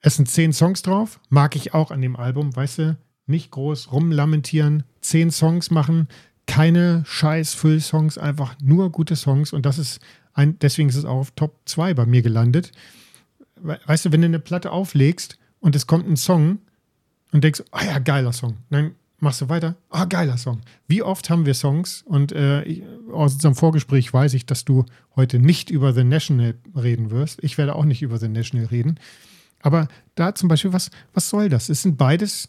Es 0.01 0.16
sind 0.16 0.30
zehn 0.30 0.53
Songs 0.53 0.82
drauf, 0.82 1.20
mag 1.30 1.55
ich 1.55 1.74
auch 1.74 1.91
an 1.91 2.01
dem 2.01 2.16
Album, 2.16 2.55
weißt 2.55 2.80
du, 2.80 2.97
nicht 3.28 3.51
groß 3.51 3.91
rumlamentieren, 3.91 4.84
zehn 4.99 5.32
Songs 5.32 5.72
machen, 5.72 6.07
keine 6.47 7.03
scheiß 7.05 7.53
Füllsongs, 7.53 8.18
einfach 8.18 8.55
nur 8.62 8.91
gute 8.91 9.16
Songs 9.16 9.53
und 9.53 9.66
das 9.66 9.78
ist 9.78 9.99
ein, 10.34 10.57
deswegen 10.59 10.89
ist 10.89 10.95
es 10.95 11.05
auch 11.05 11.18
auf 11.18 11.32
Top 11.32 11.59
2 11.66 11.93
bei 11.93 12.05
mir 12.05 12.22
gelandet. 12.22 12.72
Weißt 13.55 14.05
du, 14.05 14.12
wenn 14.12 14.22
du 14.22 14.26
eine 14.26 14.39
Platte 14.39 14.72
auflegst 14.72 15.38
und 15.59 15.76
es 15.76 15.88
kommt 15.88 16.07
ein 16.07 16.18
Song 16.18 16.59
und 17.32 17.43
denkst, 17.43 17.64
ah 17.72 17.80
oh 17.82 17.86
ja, 17.86 17.99
geiler 17.99 18.34
Song. 18.34 18.57
Dann 18.70 18.95
machst 19.22 19.41
du 19.41 19.49
weiter, 19.49 19.76
ah, 19.89 20.05
geiler 20.05 20.38
Song. 20.38 20.61
Wie 20.88 21.03
oft 21.03 21.30
haben 21.30 21.45
wir 21.45 21.53
Songs 21.53 22.03
und 22.05 22.32
äh, 22.32 22.84
aus 23.11 23.36
unserem 23.36 23.55
Vorgespräch 23.55 24.11
weiß 24.13 24.34
ich, 24.34 24.45
dass 24.45 24.65
du 24.65 24.86
heute 25.15 25.39
nicht 25.39 25.69
über 25.69 25.93
The 25.93 26.03
National 26.03 26.55
reden 26.76 27.11
wirst. 27.11 27.43
Ich 27.43 27.57
werde 27.57 27.76
auch 27.76 27.86
nicht 27.86 28.01
über 28.01 28.17
The 28.17 28.28
National 28.28 28.65
reden. 28.65 28.99
Aber 29.61 29.88
da 30.15 30.34
zum 30.34 30.49
Beispiel, 30.49 30.74
was, 30.74 30.89
was 31.13 31.30
soll 31.30 31.49
das? 31.49 31.69
Es 31.69 31.84
sind 31.84 31.97
beides 31.97 32.47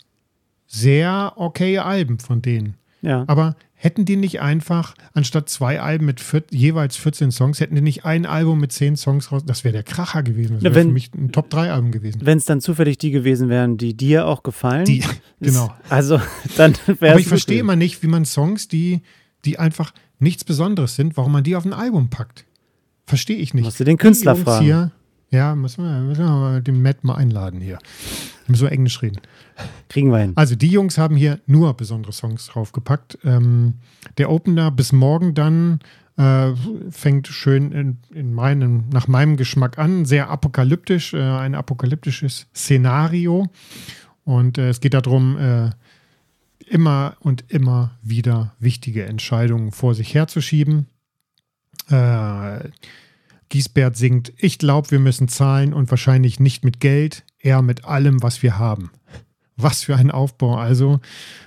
sehr 0.66 1.34
okay 1.36 1.78
Alben 1.78 2.18
von 2.18 2.40
denen. 2.40 2.76
Ja. 3.02 3.24
Aber 3.26 3.56
hätten 3.74 4.04
die 4.04 4.16
nicht 4.16 4.40
einfach, 4.40 4.94
anstatt 5.12 5.48
zwei 5.48 5.80
Alben 5.80 6.06
mit 6.06 6.20
vier, 6.20 6.44
jeweils 6.50 6.96
14 6.96 7.32
Songs, 7.32 7.60
hätten 7.60 7.74
die 7.74 7.80
nicht 7.80 8.04
ein 8.04 8.26
Album 8.26 8.60
mit 8.60 8.72
10 8.72 8.96
Songs 8.96 9.32
raus? 9.32 9.42
Das 9.44 9.64
wäre 9.64 9.72
der 9.72 9.82
Kracher 9.82 10.22
gewesen. 10.22 10.54
Das 10.54 10.74
wäre 10.74 10.86
für 10.86 10.92
mich 10.92 11.12
ein 11.14 11.32
Top-3-Album 11.32 11.90
gewesen. 11.90 12.20
Wenn 12.24 12.38
es 12.38 12.44
dann 12.44 12.60
zufällig 12.60 12.98
die 12.98 13.10
gewesen 13.10 13.48
wären, 13.48 13.76
die 13.76 13.94
dir 13.94 14.26
auch 14.26 14.44
gefallen. 14.44 14.84
Die, 14.84 15.02
genau. 15.40 15.74
also, 15.88 16.20
dann 16.56 16.74
wäre 16.86 17.12
Aber 17.12 17.20
ich 17.20 17.28
verstehe 17.28 17.58
immer 17.58 17.76
nicht, 17.76 18.02
wie 18.02 18.08
man 18.08 18.24
Songs, 18.24 18.68
die, 18.68 19.02
die 19.44 19.58
einfach 19.58 19.92
nichts 20.20 20.44
Besonderes 20.44 20.94
sind, 20.94 21.16
warum 21.16 21.32
man 21.32 21.42
die 21.42 21.56
auf 21.56 21.64
ein 21.64 21.72
Album 21.72 22.08
packt. 22.08 22.44
Verstehe 23.04 23.36
ich 23.36 23.52
nicht. 23.52 23.64
Musst 23.64 23.80
du 23.80 23.84
den 23.84 23.98
Künstler 23.98 24.36
fragen. 24.36 24.64
Hier, 24.64 24.92
ja, 25.32 25.54
müssen 25.54 25.82
wir, 25.82 26.00
müssen 26.00 26.24
wir 26.24 26.30
mal 26.30 26.62
den 26.62 26.82
Matt 26.82 27.04
mal 27.04 27.14
einladen 27.14 27.60
hier. 27.60 27.78
Wir 27.78 28.52
müssen 28.52 28.60
so 28.60 28.66
Englisch 28.66 29.00
reden. 29.00 29.20
Kriegen 29.88 30.10
wir 30.10 30.18
hin. 30.18 30.32
Also 30.36 30.54
die 30.56 30.68
Jungs 30.68 30.98
haben 30.98 31.16
hier 31.16 31.40
nur 31.46 31.74
besondere 31.74 32.12
Songs 32.12 32.46
draufgepackt. 32.46 33.18
Ähm, 33.24 33.74
der 34.18 34.30
Opener 34.30 34.70
bis 34.70 34.92
morgen 34.92 35.34
dann 35.34 35.80
äh, 36.18 36.52
fängt 36.90 37.28
schön 37.28 37.72
in, 37.72 37.98
in 38.14 38.34
meinem, 38.34 38.84
nach 38.92 39.08
meinem 39.08 39.36
Geschmack 39.36 39.78
an, 39.78 40.04
sehr 40.04 40.28
apokalyptisch, 40.28 41.14
äh, 41.14 41.22
ein 41.22 41.54
apokalyptisches 41.54 42.46
Szenario. 42.54 43.48
Und 44.24 44.58
äh, 44.58 44.68
es 44.68 44.80
geht 44.80 44.92
darum, 44.92 45.38
äh, 45.38 45.70
immer 46.66 47.16
und 47.20 47.44
immer 47.48 47.92
wieder 48.02 48.54
wichtige 48.58 49.06
Entscheidungen 49.06 49.72
vor 49.72 49.94
sich 49.94 50.14
herzuschieben. 50.14 50.86
Äh, 51.88 52.68
Giesbert 53.52 53.98
singt, 53.98 54.32
ich 54.38 54.56
glaube, 54.56 54.90
wir 54.92 54.98
müssen 54.98 55.28
zahlen 55.28 55.74
und 55.74 55.90
wahrscheinlich 55.90 56.40
nicht 56.40 56.64
mit 56.64 56.80
Geld, 56.80 57.22
eher 57.38 57.60
mit 57.60 57.84
allem, 57.84 58.22
was 58.22 58.42
wir 58.42 58.58
haben. 58.58 58.90
Was 59.58 59.84
für 59.84 59.94
ein 59.94 60.10
Aufbau 60.10 60.56
also 60.56 61.00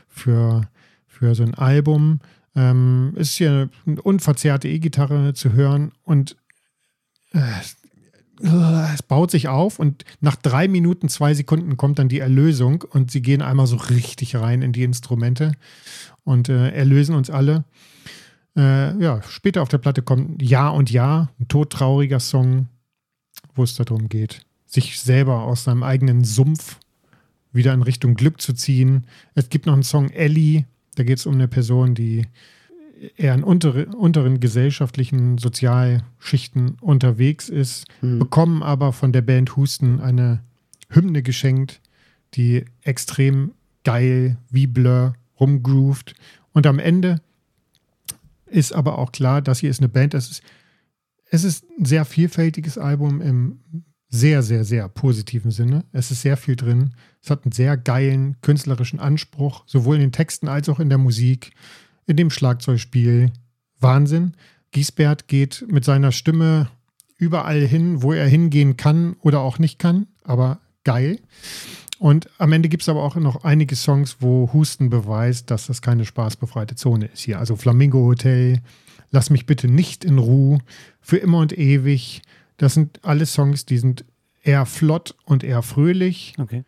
für, 0.08 0.70
für 1.08 1.34
so 1.34 1.42
ein 1.42 1.56
Album. 1.56 2.20
Ähm, 2.56 3.14
ist 3.16 3.36
hier 3.38 3.72
eine 3.88 4.00
unverzerrte 4.04 4.68
E-Gitarre 4.68 5.34
zu 5.34 5.54
hören 5.54 5.94
und 6.04 6.38
äh, 7.34 7.42
es 8.94 9.02
baut 9.02 9.32
sich 9.32 9.48
auf 9.48 9.80
und 9.80 10.06
nach 10.22 10.36
drei 10.36 10.68
Minuten, 10.68 11.10
zwei 11.10 11.34
Sekunden 11.34 11.76
kommt 11.76 11.98
dann 11.98 12.08
die 12.08 12.20
Erlösung 12.20 12.84
und 12.88 13.10
sie 13.10 13.24
gehen 13.24 13.42
einmal 13.42 13.66
so 13.66 13.78
richtig 13.78 14.36
rein 14.36 14.62
in 14.62 14.74
die 14.74 14.84
Instrumente 14.84 15.54
und 16.24 16.50
äh, 16.50 16.70
erlösen 16.70 17.16
uns 17.16 17.32
alle. 17.32 17.64
Äh, 18.56 18.98
ja, 19.02 19.22
später 19.24 19.62
auf 19.62 19.70
der 19.70 19.78
Platte 19.80 20.02
kommt 20.02 20.42
Ja 20.42 20.70
und 20.70 20.92
Ja, 20.92 21.30
ein 21.40 21.48
todtrauriger 21.48 22.20
Song, 22.20 22.68
wo 23.54 23.64
es 23.64 23.76
darum 23.76 24.10
geht, 24.10 24.46
sich 24.66 25.00
selber 25.00 25.44
aus 25.44 25.66
seinem 25.66 25.84
eigenen 25.84 26.24
Sumpf 26.24 26.80
wieder 27.52 27.74
in 27.74 27.82
Richtung 27.82 28.16
Glück 28.16 28.42
zu 28.42 28.54
ziehen. 28.54 29.08
Es 29.34 29.50
gibt 29.50 29.66
noch 29.66 29.74
einen 29.74 29.84
Song 29.84 30.10
Ellie, 30.10 30.66
da 30.96 31.04
geht 31.04 31.18
es 31.20 31.26
um 31.26 31.34
eine 31.34 31.48
Person, 31.48 31.96
die 31.96 32.26
eher 33.18 33.34
in 33.34 33.44
untere, 33.44 33.86
unteren 33.88 34.40
gesellschaftlichen 34.40 35.38
Sozialschichten 35.38 36.78
unterwegs 36.82 37.50
ist, 37.50 37.86
mhm. 38.02 38.20
bekommen 38.20 38.64
aber 38.64 38.94
von 38.94 39.12
der 39.12 39.22
Band 39.22 39.56
Husten 39.56 40.00
eine 40.00 40.42
Hymne 40.90 41.22
geschenkt, 41.22 41.82
die 42.36 42.66
extrem 42.84 43.52
geil 43.84 44.38
wie 44.50 44.68
Blur 44.68 45.14
rumgroovt. 45.40 46.16
Und 46.54 46.68
am 46.68 46.80
Ende 46.80 47.22
ist 48.46 48.74
aber 48.74 48.98
auch 48.98 49.12
klar, 49.12 49.42
das 49.42 49.60
hier 49.60 49.70
ist 49.70 49.80
eine 49.80 49.90
Band, 49.90 50.14
das 50.14 50.30
ist, 50.30 50.44
es 51.30 51.44
ist 51.44 51.66
ein 51.78 51.86
sehr 51.86 52.06
vielfältiges 52.06 52.78
Album 52.78 53.22
im 53.22 53.60
sehr, 54.10 54.44
sehr, 54.44 54.64
sehr 54.64 54.88
positiven 54.88 55.52
Sinne. 55.52 55.84
Es 55.92 56.12
ist 56.12 56.22
sehr 56.22 56.38
viel 56.38 56.56
drin. 56.56 56.94
Es 57.22 57.30
hat 57.30 57.44
einen 57.44 57.52
sehr 57.52 57.76
geilen 57.76 58.40
künstlerischen 58.42 59.00
Anspruch, 59.00 59.64
sowohl 59.66 59.96
in 59.96 60.02
den 60.02 60.12
Texten 60.12 60.48
als 60.48 60.70
auch 60.70 60.80
in 60.80 60.90
der 60.90 60.98
Musik, 60.98 61.52
in 62.06 62.16
dem 62.16 62.30
Schlagzeugspiel. 62.30 63.32
Wahnsinn. 63.80 64.34
Giesbert 64.72 65.28
geht 65.28 65.66
mit 65.68 65.84
seiner 65.84 66.12
Stimme 66.12 66.70
überall 67.18 67.62
hin, 67.62 68.04
wo 68.04 68.14
er 68.14 68.28
hingehen 68.28 68.78
kann 68.78 69.16
oder 69.22 69.42
auch 69.42 69.60
nicht 69.60 69.80
kann, 69.80 70.08
aber 70.24 70.60
geil. 70.84 71.20
Und 71.98 72.30
am 72.38 72.52
Ende 72.52 72.70
gibt 72.70 72.84
es 72.84 72.90
aber 72.90 73.04
auch 73.04 73.16
noch 73.16 73.44
einige 73.44 73.76
Songs, 73.76 74.18
wo 74.20 74.50
Husten 74.52 74.90
beweist, 74.90 75.50
dass 75.50 75.68
das 75.68 75.82
keine 75.82 76.06
spaßbefreite 76.06 76.76
Zone 76.76 77.06
ist 77.08 77.22
hier. 77.22 77.40
Also 77.40 77.56
Flamingo 77.56 78.00
Hotel, 78.06 78.62
Lass 79.12 79.30
mich 79.30 79.46
bitte 79.46 79.70
nicht 79.70 80.04
in 80.04 80.18
Ruhe, 80.18 80.60
Für 81.00 81.18
immer 81.18 81.40
und 81.40 81.58
ewig. 81.58 82.22
Das 82.58 82.74
sind 82.74 83.00
alle 83.04 83.26
Songs, 83.26 83.66
die 83.66 83.78
sind 83.78 84.04
eher 84.44 84.66
flott 84.66 85.16
und 85.24 85.44
eher 85.44 85.62
fröhlich. 85.62 86.34
Okay. 86.38 86.64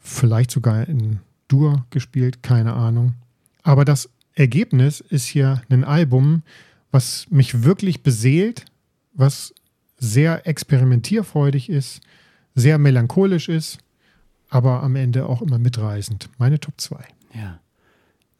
Vielleicht 0.00 0.50
sogar 0.50 0.88
in 0.88 1.20
Dur 1.46 1.86
gespielt, 1.90 2.42
keine 2.42 2.72
Ahnung. 2.72 3.14
Aber 3.62 3.84
das 3.84 4.10
Ergebnis 4.34 5.00
ist 5.00 5.26
hier 5.26 5.62
ein 5.68 5.84
Album, 5.84 6.42
was 6.90 7.26
mich 7.30 7.62
wirklich 7.62 8.02
beseelt, 8.02 8.64
was 9.12 9.54
sehr 9.98 10.46
experimentierfreudig 10.46 11.68
ist, 11.68 12.00
sehr 12.54 12.78
melancholisch 12.78 13.48
ist, 13.48 13.78
aber 14.48 14.82
am 14.82 14.96
Ende 14.96 15.26
auch 15.26 15.42
immer 15.42 15.58
mitreißend. 15.58 16.30
Meine 16.38 16.60
Top 16.60 16.74
2. 16.80 17.04
Ja. 17.34 17.60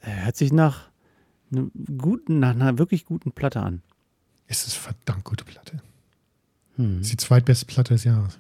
Er 0.00 0.24
hört 0.24 0.36
sich 0.36 0.52
nach, 0.52 0.88
einem 1.50 1.70
guten, 1.98 2.38
nach 2.38 2.50
einer 2.50 2.78
wirklich 2.78 3.04
guten 3.04 3.32
Platte 3.32 3.60
an. 3.60 3.82
Es 4.46 4.66
ist 4.66 4.74
eine 4.74 4.94
verdammt 4.94 5.24
gute 5.24 5.44
Platte. 5.44 5.82
Hm. 6.76 7.00
ist 7.00 7.12
die 7.12 7.16
zweitbeste 7.16 7.66
Platte 7.66 7.94
des 7.94 8.04
Jahres. 8.04 8.38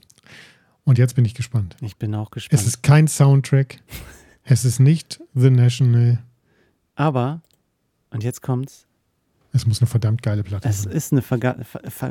Und 0.84 0.96
jetzt 0.96 1.16
bin 1.16 1.24
ich 1.24 1.34
gespannt. 1.34 1.76
Ich 1.80 1.96
bin 1.96 2.14
auch 2.14 2.30
gespannt. 2.30 2.60
Es 2.60 2.66
ist 2.66 2.82
kein 2.82 3.08
Soundtrack. 3.08 3.82
es 4.44 4.64
ist 4.64 4.78
nicht 4.80 5.20
The 5.34 5.50
National. 5.50 6.20
Aber, 6.94 7.42
und 8.10 8.22
jetzt 8.22 8.40
kommt's. 8.40 8.86
Es 9.52 9.66
muss 9.66 9.80
eine 9.80 9.86
verdammt 9.86 10.22
geile 10.22 10.44
Platte 10.44 10.68
es 10.68 10.82
sein. 10.82 10.92
Es 10.92 11.10
ist 11.10 11.12
eine 11.12 11.62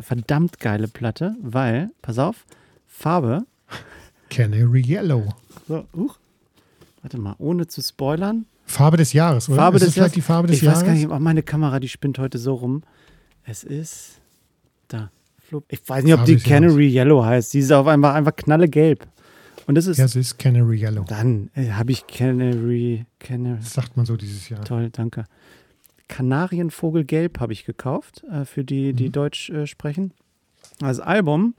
verdammt 0.01 0.60
geile 0.60 0.88
Platte, 0.88 1.36
weil, 1.41 1.91
pass 2.01 2.20
auf, 2.20 2.45
Farbe. 2.86 3.45
Canary 4.30 4.82
Yellow. 4.86 5.34
So, 5.67 5.86
uh, 5.93 6.09
warte 7.01 7.17
mal, 7.17 7.36
ohne 7.39 7.67
zu 7.67 7.82
spoilern. 7.82 8.45
Farbe 8.65 8.97
des 8.97 9.13
Jahres, 9.13 9.47
oder? 9.47 9.57
Farbe 9.57 9.78
ist 9.78 9.88
des 9.88 9.95
Jahres. 9.95 10.11
die 10.11 10.21
Farbe 10.21 10.47
des 10.47 10.57
ich 10.57 10.63
Jahres? 10.63 10.80
Ich 10.80 10.82
weiß 10.84 10.88
gar 10.88 10.95
nicht, 10.95 11.05
aber 11.05 11.19
meine 11.19 11.43
Kamera, 11.43 11.80
die 11.80 11.88
spinnt 11.88 12.19
heute 12.19 12.38
so 12.38 12.55
rum. 12.55 12.84
Es 13.43 13.63
ist 13.63 14.19
da. 14.89 15.09
Ich 15.69 15.88
weiß 15.88 16.03
nicht, 16.03 16.13
ob 16.13 16.19
Farbe 16.19 16.36
die 16.36 16.41
Canary 16.41 16.89
Yellow 16.89 17.23
heißt. 17.23 17.51
Sie 17.51 17.59
ist 17.59 17.71
auf 17.71 17.88
einmal 17.88 18.13
einfach 18.13 18.36
knallegelb. 18.36 19.07
Und 19.67 19.75
das 19.75 19.88
ist. 19.88 19.97
Ja, 19.97 20.07
sie 20.07 20.19
ist 20.19 20.38
Canary 20.38 20.82
Yellow. 20.82 21.05
Dann 21.07 21.49
äh, 21.53 21.71
habe 21.71 21.91
ich 21.91 22.07
Canary, 22.07 23.05
Canary. 23.19 23.59
Das 23.59 23.73
sagt 23.73 23.95
man 23.97 24.05
so 24.05 24.17
dieses 24.17 24.49
Jahr. 24.49 24.63
Toll, 24.63 24.89
danke. 24.91 25.25
Kanarienvogelgelb 26.07 27.39
habe 27.39 27.53
ich 27.53 27.65
gekauft, 27.65 28.23
äh, 28.32 28.45
für 28.45 28.63
die, 28.63 28.93
die 28.93 29.07
mhm. 29.07 29.11
Deutsch 29.11 29.49
äh, 29.49 29.67
sprechen. 29.67 30.13
Das 30.80 30.99
Album 30.99 31.53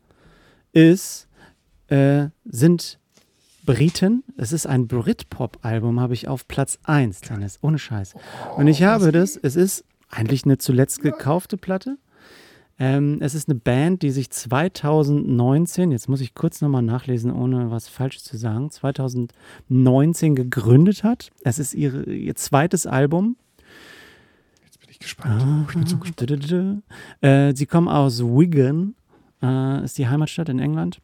ist, 0.73 1.28
äh, 1.89 2.29
sind 2.45 2.99
Briten. 3.65 4.25
Es 4.37 4.53
ist 4.53 4.67
ein 4.67 4.87
Britpop-Album, 4.89 6.01
habe 6.01 6.15
ich 6.15 6.27
auf 6.27 6.49
Platz 6.49 6.79
1, 6.85 7.21
Dennis, 7.21 7.59
ohne 7.61 7.79
Scheiß. 7.79 8.15
Und 8.57 8.67
ich 8.67 8.83
habe 8.83 9.13
das, 9.13 9.37
es 9.37 9.57
ist 9.57 9.85
eigentlich 10.09 10.45
eine 10.45 10.57
zuletzt 10.57 11.03
gekaufte 11.03 11.57
Platte. 11.57 11.99
Ähm, 12.79 13.19
es 13.21 13.35
ist 13.35 13.49
eine 13.49 13.59
Band, 13.59 14.03
die 14.03 14.11
sich 14.11 14.31
2019, 14.31 15.91
jetzt 15.91 16.09
muss 16.09 16.21
ich 16.21 16.35
kurz 16.35 16.61
nochmal 16.61 16.83
nachlesen, 16.83 17.33
ohne 17.33 17.71
was 17.71 17.89
Falsches 17.89 18.25
zu 18.25 18.37
sagen, 18.37 18.71
2019 18.71 20.37
gegründet 20.37 21.03
hat. 21.03 21.31
Es 21.43 21.59
ist 21.59 21.75
ihre, 21.75 22.05
ihr 22.05 22.37
zweites 22.37 22.87
Album. 22.87 23.37
Jetzt 24.65 24.81
bin 24.81 24.91
ich 24.91 24.99
gespannt. 25.01 25.43
Ah, 25.43 25.65
ich 25.69 25.75
bin 25.75 25.87
so 25.87 25.97
gespannt. 25.99 26.83
Äh, 27.21 27.53
sie 27.55 27.67
kommen 27.67 27.89
aus 27.89 28.23
Wigan, 28.23 28.95
äh, 29.43 29.85
ist 29.85 29.99
die 29.99 30.07
Heimatstadt 30.09 30.49
in 30.49 30.61
England. 30.61 31.01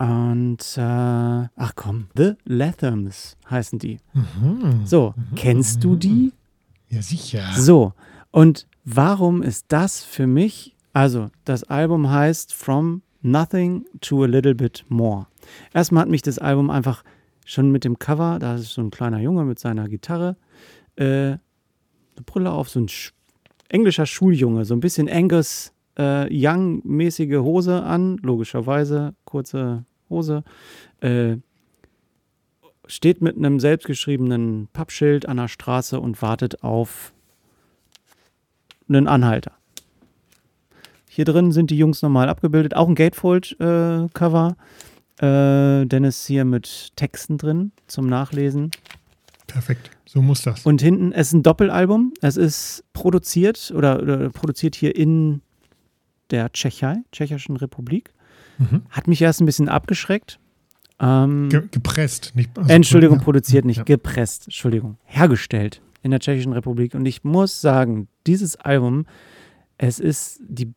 Und, 0.00 0.78
äh, 0.78 0.80
ach 0.80 1.72
komm, 1.76 2.06
The 2.16 2.32
Lathams 2.46 3.36
heißen 3.50 3.78
die. 3.78 3.98
Mhm. 4.14 4.86
So, 4.86 5.12
kennst 5.36 5.84
du 5.84 5.94
die? 5.94 6.32
Ja, 6.88 7.02
sicher. 7.02 7.44
So, 7.54 7.92
und 8.30 8.66
warum 8.86 9.42
ist 9.42 9.66
das 9.68 10.02
für 10.02 10.26
mich? 10.26 10.74
Also, 10.94 11.28
das 11.44 11.64
Album 11.64 12.08
heißt 12.08 12.54
From 12.54 13.02
Nothing 13.20 13.84
to 14.00 14.22
a 14.22 14.26
Little 14.26 14.54
Bit 14.54 14.86
More. 14.88 15.26
Erstmal 15.74 16.04
hat 16.04 16.08
mich 16.08 16.22
das 16.22 16.38
Album 16.38 16.70
einfach 16.70 17.04
schon 17.44 17.70
mit 17.70 17.84
dem 17.84 17.98
Cover, 17.98 18.38
da 18.38 18.54
ist 18.54 18.72
so 18.72 18.80
ein 18.80 18.90
kleiner 18.90 19.20
Junge 19.20 19.44
mit 19.44 19.58
seiner 19.58 19.86
Gitarre, 19.86 20.38
äh, 20.96 21.04
eine 21.04 21.38
Brille 22.24 22.52
auf, 22.52 22.70
so 22.70 22.80
ein 22.80 22.88
Sch 22.88 23.12
englischer 23.68 24.06
Schuljunge, 24.06 24.64
so 24.64 24.72
ein 24.72 24.80
bisschen 24.80 25.10
Angus 25.10 25.74
äh, 25.98 26.26
Young-mäßige 26.30 27.36
Hose 27.36 27.82
an, 27.82 28.16
logischerweise, 28.22 29.14
kurze 29.26 29.84
Hose, 30.10 30.44
äh, 31.00 31.36
steht 32.86 33.22
mit 33.22 33.36
einem 33.36 33.60
selbstgeschriebenen 33.60 34.68
Pappschild 34.72 35.26
an 35.26 35.36
der 35.38 35.48
Straße 35.48 35.98
und 35.98 36.20
wartet 36.20 36.62
auf 36.62 37.12
einen 38.88 39.06
Anhalter. 39.06 39.52
Hier 41.08 41.24
drin 41.24 41.52
sind 41.52 41.70
die 41.70 41.78
Jungs 41.78 42.02
normal 42.02 42.28
abgebildet. 42.28 42.74
Auch 42.74 42.88
ein 42.88 42.94
Gatefold-Cover. 42.94 44.56
Äh, 45.18 45.86
Dennis 45.86 46.26
hier 46.26 46.44
mit 46.44 46.96
Texten 46.96 47.36
drin 47.36 47.72
zum 47.86 48.06
Nachlesen. 48.06 48.70
Perfekt, 49.46 49.90
so 50.06 50.22
muss 50.22 50.42
das. 50.42 50.64
Und 50.64 50.80
hinten, 50.80 51.12
es 51.12 51.28
ist 51.28 51.32
ein 51.34 51.42
Doppelalbum. 51.42 52.14
Es 52.20 52.36
ist 52.36 52.84
produziert 52.92 53.72
oder, 53.76 54.00
oder 54.00 54.30
produziert 54.30 54.76
hier 54.76 54.94
in 54.94 55.42
der 56.30 56.52
Tschechei, 56.52 56.98
Tschechischen 57.12 57.56
Republik. 57.56 58.12
Mhm. 58.60 58.82
Hat 58.90 59.08
mich 59.08 59.22
erst 59.22 59.40
ein 59.40 59.46
bisschen 59.46 59.68
abgeschreckt. 59.68 60.38
Ähm, 61.00 61.48
Ge 61.48 61.62
gepresst, 61.70 62.32
nicht. 62.34 62.56
Also 62.58 62.70
Entschuldigung, 62.70 63.18
ja. 63.18 63.24
produziert, 63.24 63.64
nicht 63.64 63.78
ja. 63.78 63.84
gepresst. 63.84 64.44
Entschuldigung, 64.44 64.98
hergestellt 65.04 65.80
in 66.02 66.10
der 66.10 66.20
Tschechischen 66.20 66.52
Republik. 66.52 66.94
Und 66.94 67.06
ich 67.06 67.24
muss 67.24 67.60
sagen, 67.60 68.08
dieses 68.26 68.56
Album, 68.56 69.06
es 69.78 69.98
ist 69.98 70.40
die, 70.46 70.72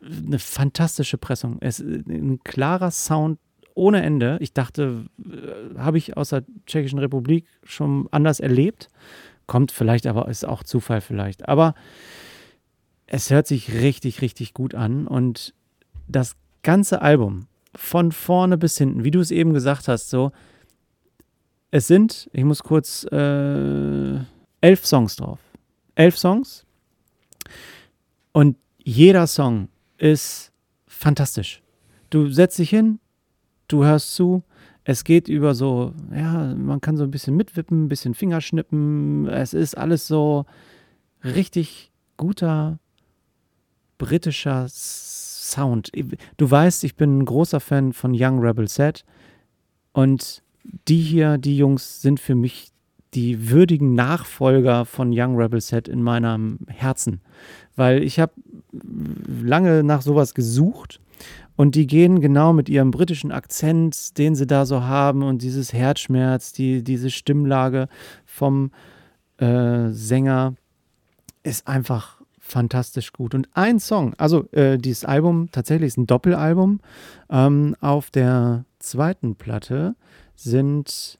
eine 0.00 0.38
fantastische 0.38 1.18
Pressung. 1.18 1.58
Es 1.60 1.80
ist 1.80 2.06
ein 2.06 2.38
klarer 2.44 2.92
Sound 2.92 3.38
ohne 3.74 4.02
Ende. 4.02 4.38
Ich 4.40 4.52
dachte, 4.52 5.06
äh, 5.18 5.78
habe 5.78 5.98
ich 5.98 6.16
aus 6.16 6.28
der 6.28 6.44
Tschechischen 6.66 7.00
Republik 7.00 7.46
schon 7.64 8.08
anders 8.12 8.38
erlebt. 8.38 8.88
Kommt 9.46 9.72
vielleicht, 9.72 10.06
aber 10.06 10.28
ist 10.28 10.46
auch 10.46 10.62
Zufall 10.62 11.00
vielleicht. 11.00 11.48
Aber 11.48 11.74
es 13.06 13.30
hört 13.30 13.48
sich 13.48 13.72
richtig, 13.74 14.22
richtig 14.22 14.54
gut 14.54 14.76
an. 14.76 15.08
Und 15.08 15.54
das 16.06 16.36
ganze 16.64 17.00
Album, 17.00 17.46
von 17.76 18.10
vorne 18.10 18.58
bis 18.58 18.76
hinten, 18.76 19.04
wie 19.04 19.12
du 19.12 19.20
es 19.20 19.30
eben 19.30 19.54
gesagt 19.54 19.86
hast, 19.86 20.10
so, 20.10 20.32
es 21.70 21.86
sind, 21.86 22.28
ich 22.32 22.44
muss 22.44 22.62
kurz 22.62 23.04
äh, 23.10 24.14
elf 24.60 24.86
Songs 24.86 25.16
drauf. 25.16 25.40
Elf 25.94 26.16
Songs. 26.16 26.64
Und 28.32 28.56
jeder 28.78 29.26
Song 29.26 29.68
ist 29.98 30.52
fantastisch. 30.86 31.62
Du 32.10 32.28
setzt 32.30 32.58
dich 32.58 32.70
hin, 32.70 33.00
du 33.68 33.84
hörst 33.84 34.14
zu. 34.14 34.44
Es 34.84 35.02
geht 35.04 35.28
über 35.28 35.54
so, 35.54 35.94
ja, 36.14 36.54
man 36.54 36.80
kann 36.80 36.96
so 36.96 37.04
ein 37.04 37.10
bisschen 37.10 37.36
mitwippen, 37.36 37.84
ein 37.84 37.88
bisschen 37.88 38.14
Fingerschnippen. 38.14 39.28
Es 39.28 39.54
ist 39.54 39.76
alles 39.76 40.06
so 40.06 40.44
richtig 41.24 41.90
guter 42.16 42.78
britischer 43.98 44.68
Sound. 45.54 45.90
Du 46.36 46.50
weißt, 46.50 46.84
ich 46.84 46.96
bin 46.96 47.18
ein 47.18 47.24
großer 47.24 47.60
Fan 47.60 47.92
von 47.92 48.12
Young 48.14 48.40
Rebel 48.40 48.68
Set. 48.68 49.04
Und 49.92 50.42
die 50.88 51.00
hier, 51.00 51.38
die 51.38 51.56
Jungs, 51.56 52.02
sind 52.02 52.20
für 52.20 52.34
mich 52.34 52.70
die 53.14 53.50
würdigen 53.50 53.94
Nachfolger 53.94 54.84
von 54.84 55.12
Young 55.12 55.36
Rebel 55.36 55.60
Set 55.60 55.86
in 55.86 56.02
meinem 56.02 56.58
Herzen. 56.66 57.20
Weil 57.76 58.02
ich 58.02 58.18
habe 58.18 58.32
lange 58.72 59.84
nach 59.84 60.02
sowas 60.02 60.34
gesucht 60.34 61.00
und 61.56 61.76
die 61.76 61.86
gehen 61.86 62.20
genau 62.20 62.52
mit 62.52 62.68
ihrem 62.68 62.90
britischen 62.90 63.30
Akzent, 63.30 64.18
den 64.18 64.34
sie 64.34 64.46
da 64.46 64.66
so 64.66 64.82
haben 64.82 65.22
und 65.22 65.42
dieses 65.42 65.72
Herzschmerz, 65.72 66.52
die, 66.52 66.82
diese 66.82 67.10
Stimmlage 67.10 67.88
vom 68.26 68.72
äh, 69.38 69.90
Sänger 69.90 70.54
ist 71.44 71.68
einfach 71.68 72.13
fantastisch 72.44 73.12
gut. 73.12 73.34
Und 73.34 73.48
ein 73.54 73.80
Song, 73.80 74.14
also 74.18 74.50
äh, 74.52 74.76
dieses 74.76 75.04
Album 75.04 75.50
tatsächlich 75.50 75.88
ist 75.88 75.96
ein 75.96 76.06
Doppelalbum. 76.06 76.80
Ähm, 77.30 77.74
auf 77.80 78.10
der 78.10 78.66
zweiten 78.78 79.34
Platte 79.34 79.96
sind 80.36 81.18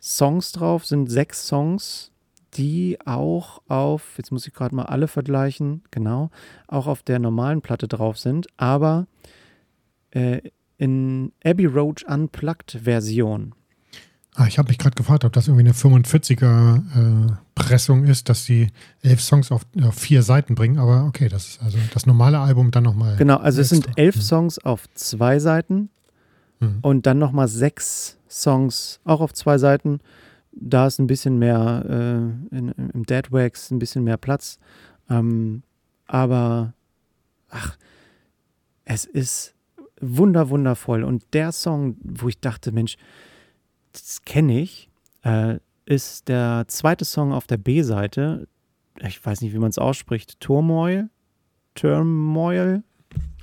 Songs 0.00 0.52
drauf, 0.52 0.86
sind 0.86 1.10
sechs 1.10 1.46
Songs, 1.48 2.12
die 2.54 2.98
auch 3.04 3.60
auf, 3.68 4.14
jetzt 4.18 4.30
muss 4.30 4.46
ich 4.46 4.54
gerade 4.54 4.74
mal 4.74 4.84
alle 4.84 5.08
vergleichen, 5.08 5.82
genau, 5.90 6.30
auch 6.68 6.86
auf 6.86 7.02
der 7.02 7.18
normalen 7.18 7.60
Platte 7.60 7.88
drauf 7.88 8.18
sind, 8.18 8.46
aber 8.56 9.06
äh, 10.10 10.42
in 10.76 11.32
Abbey 11.44 11.66
Road 11.66 12.04
Unplugged 12.04 12.78
Version. 12.82 13.54
Ah, 14.34 14.46
ich 14.46 14.58
habe 14.58 14.68
mich 14.68 14.78
gerade 14.78 14.94
gefragt, 14.94 15.26
ob 15.26 15.32
das 15.34 15.48
irgendwie 15.48 15.66
eine 15.66 15.74
45er 15.74 17.36
äh, 18.06 18.10
ist, 18.10 18.30
dass 18.30 18.46
sie 18.46 18.68
elf 19.02 19.20
Songs 19.20 19.52
auf, 19.52 19.66
auf, 19.82 19.94
vier 19.94 20.22
Seiten 20.22 20.54
bringen, 20.54 20.78
aber 20.78 21.04
okay, 21.04 21.28
das 21.28 21.48
ist 21.48 21.62
also 21.62 21.78
das 21.92 22.06
normale 22.06 22.38
Album 22.38 22.70
dann 22.70 22.82
nochmal. 22.84 23.16
Genau, 23.16 23.36
also 23.36 23.60
extra. 23.60 23.76
es 23.76 23.82
sind 23.84 23.98
elf 23.98 24.16
mhm. 24.16 24.20
Songs 24.20 24.58
auf 24.58 24.88
zwei 24.94 25.38
Seiten 25.38 25.90
mhm. 26.60 26.78
und 26.80 27.04
dann 27.06 27.18
nochmal 27.18 27.48
sechs 27.48 28.16
Songs 28.28 29.00
auch 29.04 29.20
auf 29.20 29.34
zwei 29.34 29.58
Seiten. 29.58 30.00
Da 30.52 30.86
ist 30.86 30.98
ein 30.98 31.06
bisschen 31.06 31.38
mehr 31.38 31.84
äh, 31.86 32.56
in, 32.56 32.72
im 32.94 33.04
Deadwax, 33.04 33.70
ein 33.70 33.78
bisschen 33.78 34.04
mehr 34.04 34.16
Platz. 34.16 34.58
Ähm, 35.10 35.62
aber 36.06 36.72
ach, 37.50 37.76
es 38.86 39.04
ist 39.04 39.54
wunder, 40.00 40.48
wundervoll. 40.48 41.04
Und 41.04 41.22
der 41.34 41.52
Song, 41.52 41.96
wo 42.02 42.28
ich 42.28 42.40
dachte, 42.40 42.72
Mensch, 42.72 42.96
das 43.92 44.22
kenne 44.24 44.60
ich, 44.60 44.90
äh, 45.22 45.58
ist 45.84 46.28
der 46.28 46.64
zweite 46.68 47.04
Song 47.04 47.32
auf 47.32 47.46
der 47.46 47.56
B-Seite. 47.56 48.48
Ich 49.00 49.24
weiß 49.24 49.40
nicht, 49.40 49.52
wie 49.52 49.58
man 49.58 49.70
es 49.70 49.78
ausspricht. 49.78 50.40
Turmoil? 50.40 51.08
Turmoil? 51.74 52.82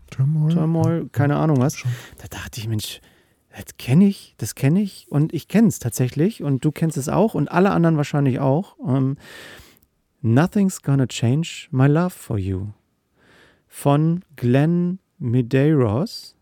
Turmoil? 0.09 0.53
Turmoil? 0.53 1.09
Keine 1.11 1.37
Ahnung 1.37 1.59
was. 1.59 1.83
Da 2.17 2.27
dachte 2.29 2.59
ich, 2.59 2.67
Mensch, 2.67 3.01
das 3.51 3.77
kenne 3.77 4.05
ich, 4.05 4.35
das 4.37 4.55
kenne 4.55 4.81
ich 4.81 5.07
und 5.09 5.33
ich 5.33 5.47
kenne 5.47 5.67
es 5.67 5.79
tatsächlich 5.79 6.43
und 6.43 6.63
du 6.63 6.71
kennst 6.71 6.97
es 6.97 7.09
auch 7.09 7.33
und 7.33 7.51
alle 7.51 7.71
anderen 7.71 7.97
wahrscheinlich 7.97 8.39
auch. 8.39 8.77
Ähm, 8.87 9.17
Nothing's 10.21 10.81
Gonna 10.81 11.07
Change 11.07 11.67
My 11.71 11.87
Love 11.87 12.11
for 12.11 12.37
You 12.37 12.67
von 13.67 14.23
Glenn 14.35 14.99
Medeiros. 15.17 16.35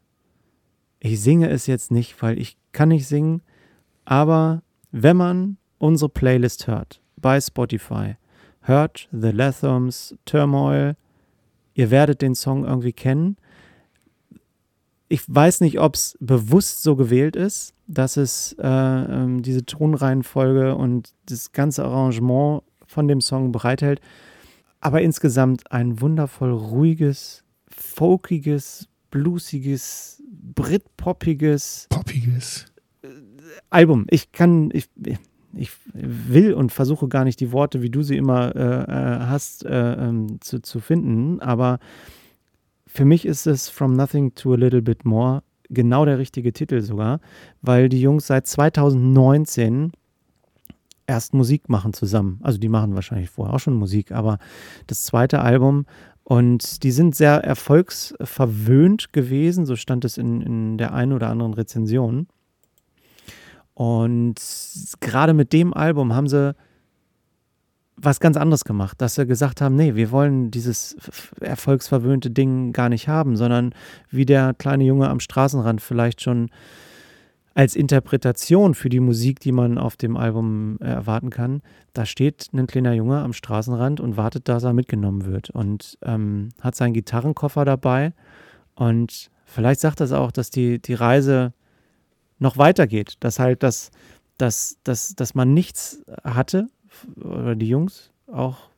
Ich 1.00 1.22
singe 1.22 1.50
es 1.50 1.68
jetzt 1.68 1.92
nicht, 1.92 2.22
weil 2.22 2.40
ich 2.40 2.58
kann 2.72 2.90
nicht 2.90 3.08
singen, 3.08 3.42
aber 4.10 4.64
wenn 4.92 5.18
man 5.18 5.58
unsere 5.80 6.08
Playlist 6.08 6.66
hört 6.66 7.02
bei 7.18 7.42
Spotify, 7.42 8.16
hört 8.62 9.10
The 9.12 9.32
Lathoms 9.32 10.16
Turmoil, 10.24 10.96
ihr 11.74 11.92
werdet 11.92 12.22
den 12.22 12.34
Song 12.34 12.64
irgendwie 12.64 12.94
kennen. 12.94 13.36
Ich 15.10 15.24
weiß 15.28 15.60
nicht, 15.60 15.82
ob 15.82 15.96
es 15.96 16.18
bewusst 16.22 16.84
so 16.84 16.96
gewählt 16.96 17.36
ist, 17.36 17.74
dass 17.86 18.16
es 18.16 18.56
äh, 18.62 18.66
äh, 18.66 19.42
diese 19.42 19.66
Tonreihenfolge 19.66 20.76
und 20.76 21.14
das 21.26 21.52
ganze 21.52 21.84
Arrangement 21.84 22.64
von 22.86 23.10
dem 23.10 23.20
Song 23.20 23.52
bereithält. 23.52 24.00
Aber 24.80 25.02
insgesamt 25.02 25.70
ein 25.70 26.00
wundervoll 26.00 26.54
ruhiges, 26.54 27.44
folkiges, 27.68 28.88
bluesiges, 29.12 30.24
britpoppiges. 30.56 31.88
Poppiges. 31.90 32.68
Album. 33.70 34.06
Ich 34.10 34.32
kann, 34.32 34.70
ich, 34.74 34.90
ich 35.54 35.72
will 35.94 36.54
und 36.54 36.72
versuche 36.72 37.08
gar 37.08 37.24
nicht 37.24 37.40
die 37.40 37.52
Worte, 37.52 37.82
wie 37.82 37.90
du 37.90 38.04
sie 38.04 38.18
immer 38.18 38.56
äh, 38.56 38.84
äh, 38.84 39.20
hast, 39.28 39.66
äh, 39.66 39.94
ähm, 39.94 40.40
zu, 40.42 40.62
zu 40.62 40.80
finden, 40.80 41.40
aber 41.40 41.80
für 42.86 43.06
mich 43.06 43.26
ist 43.26 43.46
es 43.48 43.70
From 43.70 43.94
Nothing 43.94 44.34
to 44.36 44.54
a 44.54 44.56
Little 44.56 44.82
Bit 44.82 45.06
More 45.06 45.44
genau 45.70 46.06
der 46.06 46.18
richtige 46.18 46.54
Titel 46.54 46.82
sogar, 46.82 47.20
weil 47.62 47.90
die 47.90 48.02
Jungs 48.02 48.28
seit 48.28 48.48
2019 48.48 49.92
erst 51.06 51.34
Musik 51.34 51.70
machen 51.70 51.94
zusammen. 51.94 52.40
Also 52.44 52.58
die 52.58 52.70
machen 52.70 52.96
wahrscheinlich 52.96 53.30
vorher 53.30 53.56
auch 53.56 53.60
schon 53.60 53.74
Musik, 53.74 54.12
aber 54.12 54.40
das 54.88 55.04
zweite 55.04 55.42
Album 55.42 55.86
und 56.24 56.84
die 56.84 56.92
sind 56.92 57.16
sehr 57.16 57.44
erfolgsverwöhnt 57.44 59.14
gewesen, 59.14 59.66
so 59.66 59.78
stand 59.78 60.04
es 60.04 60.18
in, 60.18 60.42
in 60.42 60.78
der 60.78 60.94
einen 60.94 61.14
oder 61.14 61.30
anderen 61.30 61.54
Rezension. 61.54 62.28
Und 63.78 64.42
gerade 65.02 65.36
mit 65.36 65.54
dem 65.54 65.72
Album 65.72 66.16
haben 66.16 66.28
sie 66.28 66.56
was 67.96 68.20
ganz 68.20 68.36
anderes 68.36 68.66
gemacht, 68.66 69.00
dass 69.00 69.14
sie 69.14 69.28
gesagt 69.28 69.62
haben, 69.62 69.76
nee, 69.76 69.94
wir 69.94 70.10
wollen 70.10 70.50
dieses 70.50 70.98
erfolgsverwöhnte 71.40 72.32
Ding 72.32 72.74
gar 72.74 72.90
nicht 72.90 73.08
haben, 73.08 73.38
sondern 73.38 73.76
wie 74.10 74.26
der 74.26 74.56
kleine 74.56 74.84
Junge 74.84 75.10
am 75.10 75.20
Straßenrand 75.20 75.80
vielleicht 75.80 76.22
schon 76.22 76.50
als 77.54 77.76
Interpretation 77.76 78.74
für 78.74 78.90
die 78.90 79.00
Musik, 79.00 79.42
die 79.42 79.52
man 79.52 79.78
auf 79.78 79.96
dem 79.96 80.18
Album 80.18 80.80
erwarten 80.80 81.30
kann, 81.30 81.62
da 81.94 82.08
steht 82.08 82.50
ein 82.54 82.66
kleiner 82.66 82.94
Junge 82.94 83.22
am 83.22 83.34
Straßenrand 83.34 84.00
und 84.00 84.18
wartet, 84.18 84.50
dass 84.50 84.64
er 84.64 84.74
mitgenommen 84.74 85.26
wird 85.26 85.52
und 85.52 86.00
ähm, 86.02 86.50
hat 86.62 86.76
seinen 86.76 86.94
Gitarrenkoffer 86.94 87.64
dabei. 87.64 88.14
Und 88.74 89.30
vielleicht 89.46 89.82
sagt 89.82 90.00
das 90.00 90.14
auch, 90.14 90.32
dass 90.32 90.50
die, 90.50 90.82
die 90.82 90.96
Reise 90.96 91.54
noch 92.40 92.58
weitergeht, 92.58 93.16
dass 93.20 93.40
halt 93.40 93.64
das, 93.64 93.92
dass, 94.38 94.78
dass, 94.84 95.16
dass 95.16 95.36
man 95.36 95.54
nichts 95.54 96.04
hatte, 96.24 96.68
oder 97.16 97.56
die 97.56 97.68
Jungs 97.68 98.12
auch 98.28 98.70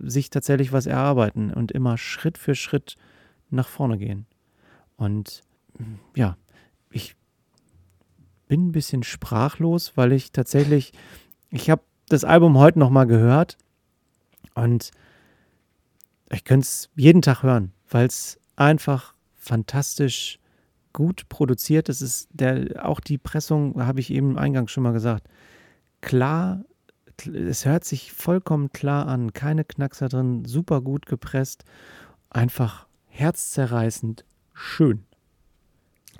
sich 0.00 0.30
tatsächlich 0.30 0.72
was 0.72 0.86
erarbeiten 0.86 1.52
und 1.52 1.72
immer 1.72 1.98
Schritt 1.98 2.38
für 2.38 2.54
Schritt 2.54 2.96
nach 3.50 3.68
vorne 3.68 3.98
gehen. 3.98 4.26
Und 4.96 5.42
ja, 6.14 6.36
ich 6.90 7.16
bin 8.48 8.68
ein 8.68 8.72
bisschen 8.72 9.02
sprachlos, 9.02 9.96
weil 9.96 10.12
ich 10.12 10.32
tatsächlich, 10.32 10.92
ich 11.50 11.70
habe 11.70 11.82
das 12.08 12.24
Album 12.24 12.56
heute 12.58 12.78
nochmal 12.78 13.06
gehört 13.06 13.56
und 14.54 14.90
ich 16.30 16.44
könnte 16.44 16.64
es 16.64 16.90
jeden 16.94 17.22
Tag 17.22 17.42
hören, 17.42 17.72
weil 17.90 18.06
es 18.06 18.38
einfach 18.56 19.14
fantastisch 19.36 20.38
gut 20.96 21.28
produziert. 21.28 21.88
Es 21.88 22.02
ist 22.02 22.28
der, 22.32 22.84
auch 22.84 23.00
die 23.00 23.18
Pressung, 23.18 23.84
habe 23.86 24.00
ich 24.00 24.10
eben 24.10 24.38
eingangs 24.38 24.72
schon 24.72 24.82
mal 24.82 24.92
gesagt, 24.92 25.28
klar, 26.00 26.64
es 27.32 27.64
hört 27.64 27.84
sich 27.84 28.12
vollkommen 28.12 28.72
klar 28.72 29.06
an, 29.06 29.32
keine 29.32 29.64
Knackser 29.64 30.08
drin, 30.08 30.44
super 30.46 30.80
gut 30.80 31.06
gepresst, 31.06 31.64
einfach 32.30 32.86
herzzerreißend 33.08 34.24
schön. 34.52 35.04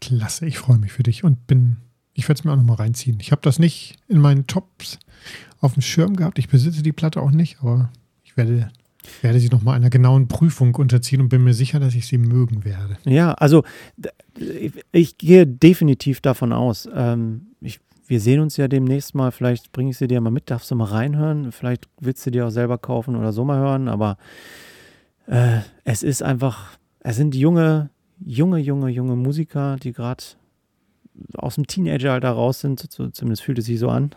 Klasse, 0.00 0.46
ich 0.46 0.58
freue 0.58 0.78
mich 0.78 0.92
für 0.92 1.02
dich 1.02 1.24
und 1.24 1.46
bin 1.46 1.78
ich 2.12 2.28
werde 2.28 2.38
es 2.38 2.44
mir 2.44 2.52
auch 2.52 2.56
nochmal 2.56 2.76
reinziehen. 2.76 3.18
Ich 3.20 3.30
habe 3.30 3.42
das 3.42 3.58
nicht 3.58 3.96
in 4.08 4.20
meinen 4.20 4.46
Tops 4.46 4.98
auf 5.60 5.74
dem 5.74 5.82
Schirm 5.82 6.16
gehabt. 6.16 6.38
Ich 6.38 6.48
besitze 6.48 6.82
die 6.82 6.92
Platte 6.92 7.20
auch 7.20 7.30
nicht, 7.30 7.58
aber 7.60 7.92
ich 8.24 8.38
werde, 8.38 8.72
werde 9.22 9.40
sie 9.40 9.48
nochmal 9.48 9.76
einer 9.76 9.90
genauen 9.90 10.28
Prüfung 10.28 10.74
unterziehen 10.74 11.20
und 11.20 11.28
bin 11.28 11.44
mir 11.44 11.54
sicher, 11.54 11.80
dass 11.80 11.94
ich 11.94 12.06
sie 12.06 12.18
mögen 12.18 12.64
werde. 12.64 12.96
Ja, 13.04 13.32
also 13.34 13.64
ich 14.92 15.18
gehe 15.18 15.46
definitiv 15.46 16.20
davon 16.20 16.52
aus. 16.52 16.88
Ähm, 16.94 17.48
ich, 17.60 17.80
wir 18.06 18.20
sehen 18.20 18.40
uns 18.40 18.56
ja 18.56 18.68
demnächst 18.68 19.14
mal. 19.14 19.30
Vielleicht 19.32 19.72
bringe 19.72 19.90
ich 19.90 19.98
sie 19.98 20.08
dir 20.08 20.20
mal 20.20 20.30
mit. 20.30 20.50
Darfst 20.50 20.70
du 20.70 20.74
mal 20.74 20.84
reinhören? 20.84 21.52
Vielleicht 21.52 21.88
willst 22.00 22.24
du 22.26 22.30
dir 22.30 22.46
auch 22.46 22.50
selber 22.50 22.78
kaufen 22.78 23.16
oder 23.16 23.32
so 23.32 23.44
mal 23.44 23.58
hören. 23.58 23.88
Aber 23.88 24.16
äh, 25.26 25.60
es 25.84 26.02
ist 26.02 26.22
einfach, 26.22 26.78
es 27.00 27.16
sind 27.16 27.34
junge, 27.34 27.90
junge, 28.24 28.58
junge, 28.58 28.90
junge 28.90 29.16
Musiker, 29.16 29.76
die 29.76 29.92
gerade 29.92 30.24
aus 31.34 31.54
dem 31.56 31.66
Teenageralter 31.66 32.30
raus 32.30 32.60
sind, 32.60 32.80
so, 32.90 33.08
zumindest 33.08 33.42
fühlt 33.42 33.58
es 33.58 33.66
sich 33.66 33.78
so 33.78 33.88
an. 33.88 34.10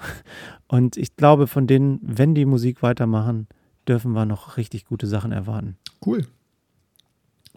Und 0.68 0.98
ich 0.98 1.16
glaube, 1.16 1.48
von 1.48 1.68
denen, 1.68 2.00
wenn 2.02 2.36
die 2.36 2.46
Musik 2.46 2.82
weitermachen, 2.82 3.48
dürfen 3.90 4.14
wir 4.14 4.26
noch 4.26 4.58
richtig 4.58 4.86
gute 4.86 5.08
Sachen 5.08 5.32
erwarten. 5.32 5.78
Cool. 6.06 6.26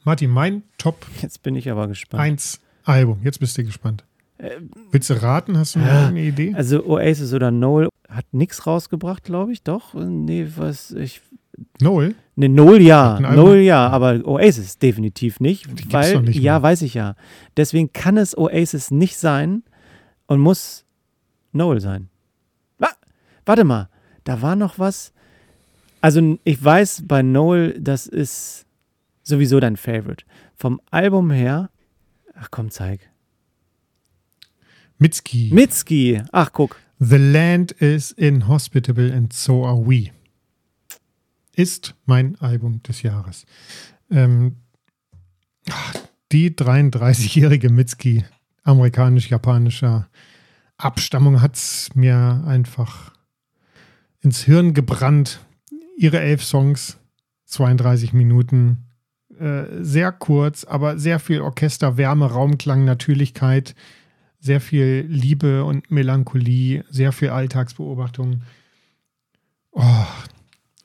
Martin, 0.04 0.30
mein 0.30 0.62
Top. 0.78 1.06
Jetzt 1.20 1.42
bin 1.42 1.54
ich 1.54 1.70
aber 1.70 1.86
gespannt. 1.86 2.22
1 2.22 2.60
Album. 2.84 3.20
Jetzt 3.22 3.38
bist 3.38 3.56
du 3.56 3.64
gespannt. 3.64 4.04
Äh, 4.38 4.56
Willst 4.90 5.10
du 5.10 5.22
raten? 5.22 5.56
Hast 5.56 5.76
du 5.76 5.78
noch 5.78 5.86
äh, 5.86 6.06
eine 6.06 6.22
Idee? 6.22 6.54
Also 6.54 6.84
Oasis 6.84 7.32
oder 7.32 7.50
Noel 7.50 7.88
hat 8.08 8.24
nichts 8.32 8.66
rausgebracht, 8.66 9.22
glaube 9.22 9.52
ich. 9.52 9.62
Doch? 9.62 9.94
Nee, 9.94 10.48
was 10.56 10.90
ich. 10.90 11.20
Noel? 11.80 12.16
Ne, 12.34 12.48
Noel 12.48 12.82
ja. 12.82 13.20
Noel 13.20 13.60
ja, 13.60 13.88
aber 13.88 14.26
Oasis 14.26 14.78
definitiv 14.78 15.38
nicht. 15.38 15.66
Die 15.78 15.92
weil, 15.92 16.22
nicht 16.22 16.40
ja, 16.40 16.60
weiß 16.60 16.82
ich 16.82 16.94
ja. 16.94 17.14
Deswegen 17.56 17.92
kann 17.92 18.16
es 18.16 18.36
Oasis 18.36 18.90
nicht 18.90 19.18
sein 19.18 19.62
und 20.26 20.40
muss 20.40 20.84
Noel 21.52 21.80
sein. 21.80 22.08
Ah, 22.80 22.88
warte 23.44 23.64
mal, 23.64 23.90
da 24.24 24.42
war 24.42 24.56
noch 24.56 24.78
was. 24.78 25.12
Also 26.02 26.38
ich 26.44 26.62
weiß 26.62 27.04
bei 27.06 27.22
Noel, 27.22 27.80
das 27.80 28.06
ist 28.06 28.66
sowieso 29.22 29.58
dein 29.58 29.76
Favorite. 29.78 30.24
Vom 30.54 30.80
Album 30.90 31.30
her, 31.30 31.70
ach 32.34 32.50
komm, 32.50 32.70
zeig. 32.70 33.10
Mitski. 34.98 35.50
Mitski, 35.52 36.20
ach 36.32 36.52
guck. 36.52 36.76
The 36.98 37.16
land 37.16 37.72
is 37.72 38.12
inhospitable 38.12 39.10
and 39.10 39.32
so 39.32 39.64
are 39.64 39.78
we 39.86 40.10
ist 41.54 41.94
mein 42.06 42.36
Album 42.40 42.82
des 42.82 43.02
Jahres. 43.02 43.44
Ähm, 44.10 44.56
die 46.32 46.50
33-jährige 46.50 47.70
Mitski, 47.70 48.24
amerikanisch-japanischer 48.64 50.08
Abstammung, 50.78 51.40
hat 51.40 51.56
es 51.56 51.90
mir 51.94 52.42
einfach 52.46 53.12
ins 54.20 54.42
Hirn 54.42 54.74
gebrannt. 54.74 55.44
Ihre 55.96 56.20
elf 56.20 56.42
Songs, 56.44 56.98
32 57.46 58.12
Minuten, 58.12 58.86
äh, 59.38 59.64
sehr 59.80 60.12
kurz, 60.12 60.64
aber 60.64 60.98
sehr 60.98 61.18
viel 61.18 61.40
Orchester, 61.40 61.96
Wärme, 61.96 62.26
Raumklang, 62.26 62.84
Natürlichkeit, 62.84 63.74
sehr 64.38 64.60
viel 64.60 65.06
Liebe 65.08 65.64
und 65.64 65.90
Melancholie, 65.90 66.84
sehr 66.90 67.12
viel 67.12 67.30
Alltagsbeobachtung. 67.30 68.42
Oh, 69.72 70.06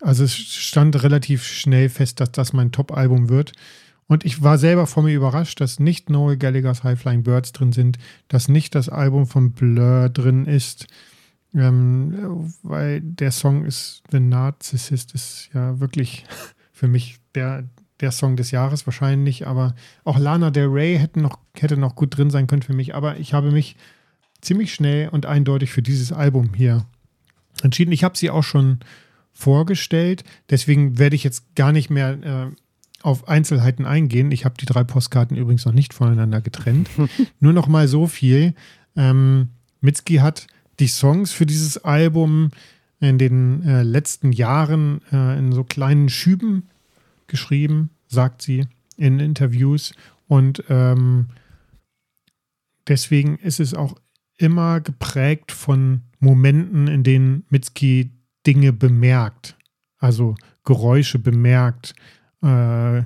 also 0.01 0.23
es 0.23 0.35
stand 0.35 1.01
relativ 1.03 1.43
schnell 1.43 1.89
fest, 1.89 2.19
dass 2.19 2.31
das 2.31 2.53
mein 2.53 2.71
Top-Album 2.71 3.29
wird. 3.29 3.53
Und 4.07 4.23
ich 4.23 4.41
war 4.41 4.57
selber 4.57 4.87
vor 4.87 5.03
mir 5.03 5.13
überrascht, 5.13 5.59
dass 5.59 5.79
nicht 5.79 6.09
Noel 6.09 6.37
Gallagher's 6.37 6.83
High 6.83 6.99
Flying 6.99 7.23
Birds 7.23 7.51
drin 7.51 7.73
sind, 7.73 7.97
dass 8.29 8.47
nicht 8.47 8.73
das 8.75 8.87
Album 8.87 9.27
von 9.27 9.51
Blur 9.51 10.09
drin 10.09 10.45
ist, 10.45 10.87
ähm, 11.53 12.53
weil 12.63 13.01
der 13.01 13.31
Song 13.31 13.65
ist 13.65 14.03
The 14.11 14.19
Narcissist 14.19 15.13
ist 15.13 15.49
ja 15.53 15.79
wirklich 15.79 16.25
für 16.71 16.87
mich 16.87 17.19
der, 17.35 17.63
der 17.99 18.11
Song 18.11 18.35
des 18.35 18.51
Jahres 18.51 18.85
wahrscheinlich, 18.85 19.47
aber 19.47 19.75
auch 20.03 20.19
Lana 20.19 20.51
Del 20.51 20.67
Rey 20.67 20.97
hätte 20.97 21.19
noch, 21.19 21.39
hätte 21.55 21.77
noch 21.77 21.95
gut 21.95 22.17
drin 22.17 22.29
sein 22.29 22.47
können 22.47 22.61
für 22.61 22.73
mich, 22.73 22.95
aber 22.95 23.17
ich 23.17 23.33
habe 23.33 23.51
mich 23.51 23.75
ziemlich 24.41 24.73
schnell 24.73 25.09
und 25.09 25.25
eindeutig 25.25 25.71
für 25.71 25.81
dieses 25.81 26.11
Album 26.11 26.53
hier 26.53 26.85
entschieden. 27.63 27.91
Ich 27.91 28.03
habe 28.03 28.17
sie 28.17 28.29
auch 28.29 28.43
schon 28.43 28.79
vorgestellt, 29.33 30.23
deswegen 30.49 30.99
werde 30.99 31.15
ich 31.15 31.23
jetzt 31.23 31.55
gar 31.55 31.71
nicht 31.71 31.89
mehr 31.89 32.11
äh, 32.23 32.55
auf 33.01 33.27
Einzelheiten 33.27 33.85
eingehen. 33.85 34.31
Ich 34.31 34.45
habe 34.45 34.55
die 34.59 34.65
drei 34.65 34.83
Postkarten 34.83 35.37
übrigens 35.37 35.65
noch 35.65 35.73
nicht 35.73 35.93
voneinander 35.93 36.41
getrennt. 36.41 36.89
Nur 37.39 37.53
noch 37.53 37.67
mal 37.67 37.87
so 37.87 38.07
viel. 38.07 38.53
Ähm, 38.95 39.49
Mitski 39.81 40.15
hat 40.15 40.47
die 40.79 40.87
Songs 40.87 41.31
für 41.31 41.45
dieses 41.45 41.77
Album 41.83 42.51
in 42.99 43.17
den 43.17 43.63
äh, 43.63 43.83
letzten 43.83 44.31
Jahren 44.31 45.01
äh, 45.11 45.37
in 45.37 45.51
so 45.51 45.63
kleinen 45.63 46.09
Schüben 46.09 46.69
geschrieben, 47.27 47.91
sagt 48.07 48.41
sie 48.41 48.65
in 48.95 49.19
Interviews. 49.19 49.93
Und 50.27 50.63
ähm, 50.69 51.27
deswegen 52.87 53.37
ist 53.37 53.59
es 53.59 53.73
auch 53.73 53.95
immer 54.37 54.81
geprägt 54.81 55.51
von 55.51 56.01
Momenten, 56.19 56.87
in 56.87 57.03
denen 57.03 57.45
Mitski 57.49 58.11
Dinge 58.45 58.73
bemerkt, 58.73 59.57
also 59.99 60.35
Geräusche 60.63 61.19
bemerkt, 61.19 61.95
äh, 62.41 63.03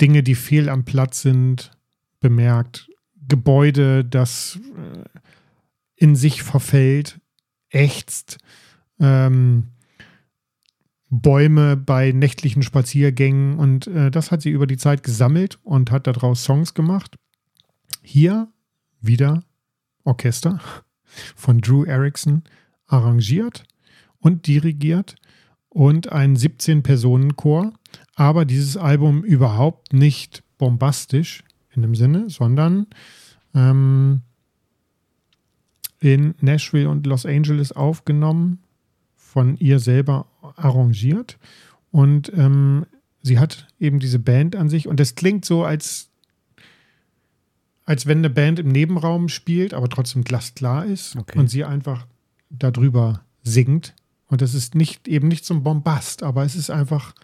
Dinge, 0.00 0.22
die 0.22 0.34
fehl 0.34 0.68
am 0.68 0.84
Platz 0.84 1.22
sind, 1.22 1.70
bemerkt, 2.20 2.88
Gebäude, 3.28 4.04
das 4.04 4.58
äh, 4.76 5.18
in 6.02 6.16
sich 6.16 6.42
verfällt, 6.42 7.20
ächzt, 7.70 8.38
ähm, 8.98 9.68
Bäume 11.10 11.76
bei 11.76 12.10
nächtlichen 12.10 12.64
Spaziergängen 12.64 13.56
und 13.56 13.86
äh, 13.86 14.10
das 14.10 14.32
hat 14.32 14.42
sie 14.42 14.50
über 14.50 14.66
die 14.66 14.78
Zeit 14.78 15.04
gesammelt 15.04 15.60
und 15.62 15.92
hat 15.92 16.08
daraus 16.08 16.42
Songs 16.42 16.74
gemacht. 16.74 17.14
Hier 18.02 18.48
wieder 19.00 19.44
Orchester 20.02 20.58
von 21.36 21.60
Drew 21.60 21.84
Erickson 21.84 22.42
arrangiert 22.88 23.62
und 24.18 24.48
dirigiert 24.48 25.14
und 25.68 26.10
ein 26.10 26.36
17-Personen-Chor. 26.36 27.74
Aber 28.16 28.44
dieses 28.44 28.76
Album 28.76 29.22
überhaupt 29.22 29.92
nicht 29.92 30.42
bombastisch 30.58 31.44
in 31.70 31.82
dem 31.82 31.94
Sinne, 31.94 32.28
sondern 32.28 32.88
ähm, 33.54 34.22
in 36.02 36.34
Nashville 36.40 36.88
und 36.88 37.06
Los 37.06 37.24
Angeles 37.24 37.72
aufgenommen, 37.72 38.58
von 39.16 39.56
ihr 39.56 39.78
selber 39.78 40.26
arrangiert. 40.56 41.38
Und 41.90 42.32
ähm, 42.34 42.86
sie 43.22 43.38
hat 43.38 43.68
eben 43.78 44.00
diese 44.00 44.18
Band 44.18 44.56
an 44.56 44.68
sich 44.68 44.88
und 44.88 44.98
das 44.98 45.14
klingt 45.14 45.44
so, 45.44 45.64
als, 45.64 46.10
als 47.84 48.06
wenn 48.06 48.18
eine 48.18 48.30
Band 48.30 48.58
im 48.58 48.68
Nebenraum 48.68 49.28
spielt, 49.28 49.74
aber 49.74 49.88
trotzdem 49.88 50.24
glasklar 50.24 50.84
ist 50.86 51.16
okay. 51.16 51.38
und 51.38 51.48
sie 51.48 51.64
einfach 51.64 52.06
darüber 52.50 53.22
singt 53.42 53.94
und 54.26 54.40
das 54.40 54.54
ist 54.54 54.74
nicht 54.74 55.08
eben 55.08 55.28
nicht 55.28 55.44
so 55.44 55.54
ein 55.54 55.62
Bombast, 55.62 56.22
aber 56.22 56.42
es 56.42 56.56
ist 56.56 56.70
einfach 56.70 57.14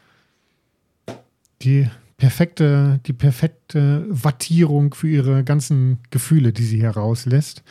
die 1.62 1.88
perfekte, 2.18 3.00
die 3.06 3.12
perfekte 3.14 4.04
Wattierung 4.10 4.92
für 4.92 5.08
ihre 5.08 5.42
ganzen 5.42 5.98
Gefühle, 6.10 6.52
die 6.52 6.64
sie 6.64 6.82
herauslässt. 6.82 7.62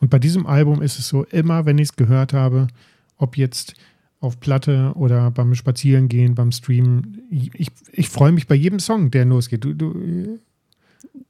Und 0.00 0.10
bei 0.10 0.18
diesem 0.18 0.46
Album 0.46 0.82
ist 0.82 0.98
es 0.98 1.08
so, 1.08 1.24
immer 1.24 1.66
wenn 1.66 1.78
ich 1.78 1.90
es 1.90 1.96
gehört 1.96 2.32
habe, 2.32 2.68
ob 3.16 3.36
jetzt 3.36 3.74
auf 4.20 4.40
Platte 4.40 4.92
oder 4.94 5.30
beim 5.30 5.54
Spazierengehen, 5.54 6.34
beim 6.34 6.52
Streamen, 6.52 7.22
ich, 7.30 7.70
ich 7.92 8.08
freue 8.08 8.32
mich 8.32 8.46
bei 8.46 8.54
jedem 8.54 8.78
Song, 8.78 9.10
der 9.10 9.24
losgeht. 9.24 9.64
Du, 9.64 9.74
du, 9.74 10.38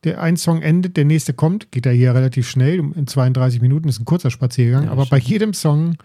der 0.04 0.20
ein 0.20 0.36
Song 0.36 0.62
endet, 0.62 0.96
der 0.96 1.04
nächste 1.04 1.32
kommt, 1.32 1.72
geht 1.72 1.86
er 1.86 1.92
hier 1.92 2.14
relativ 2.14 2.48
schnell, 2.48 2.78
in 2.78 3.06
32 3.06 3.60
Minuten 3.60 3.88
ist 3.88 4.00
ein 4.00 4.04
kurzer 4.04 4.30
Spaziergang, 4.30 4.84
ja, 4.84 4.90
aber 4.90 5.06
stimmt. 5.06 5.22
bei 5.22 5.28
jedem 5.28 5.54
Song 5.54 5.96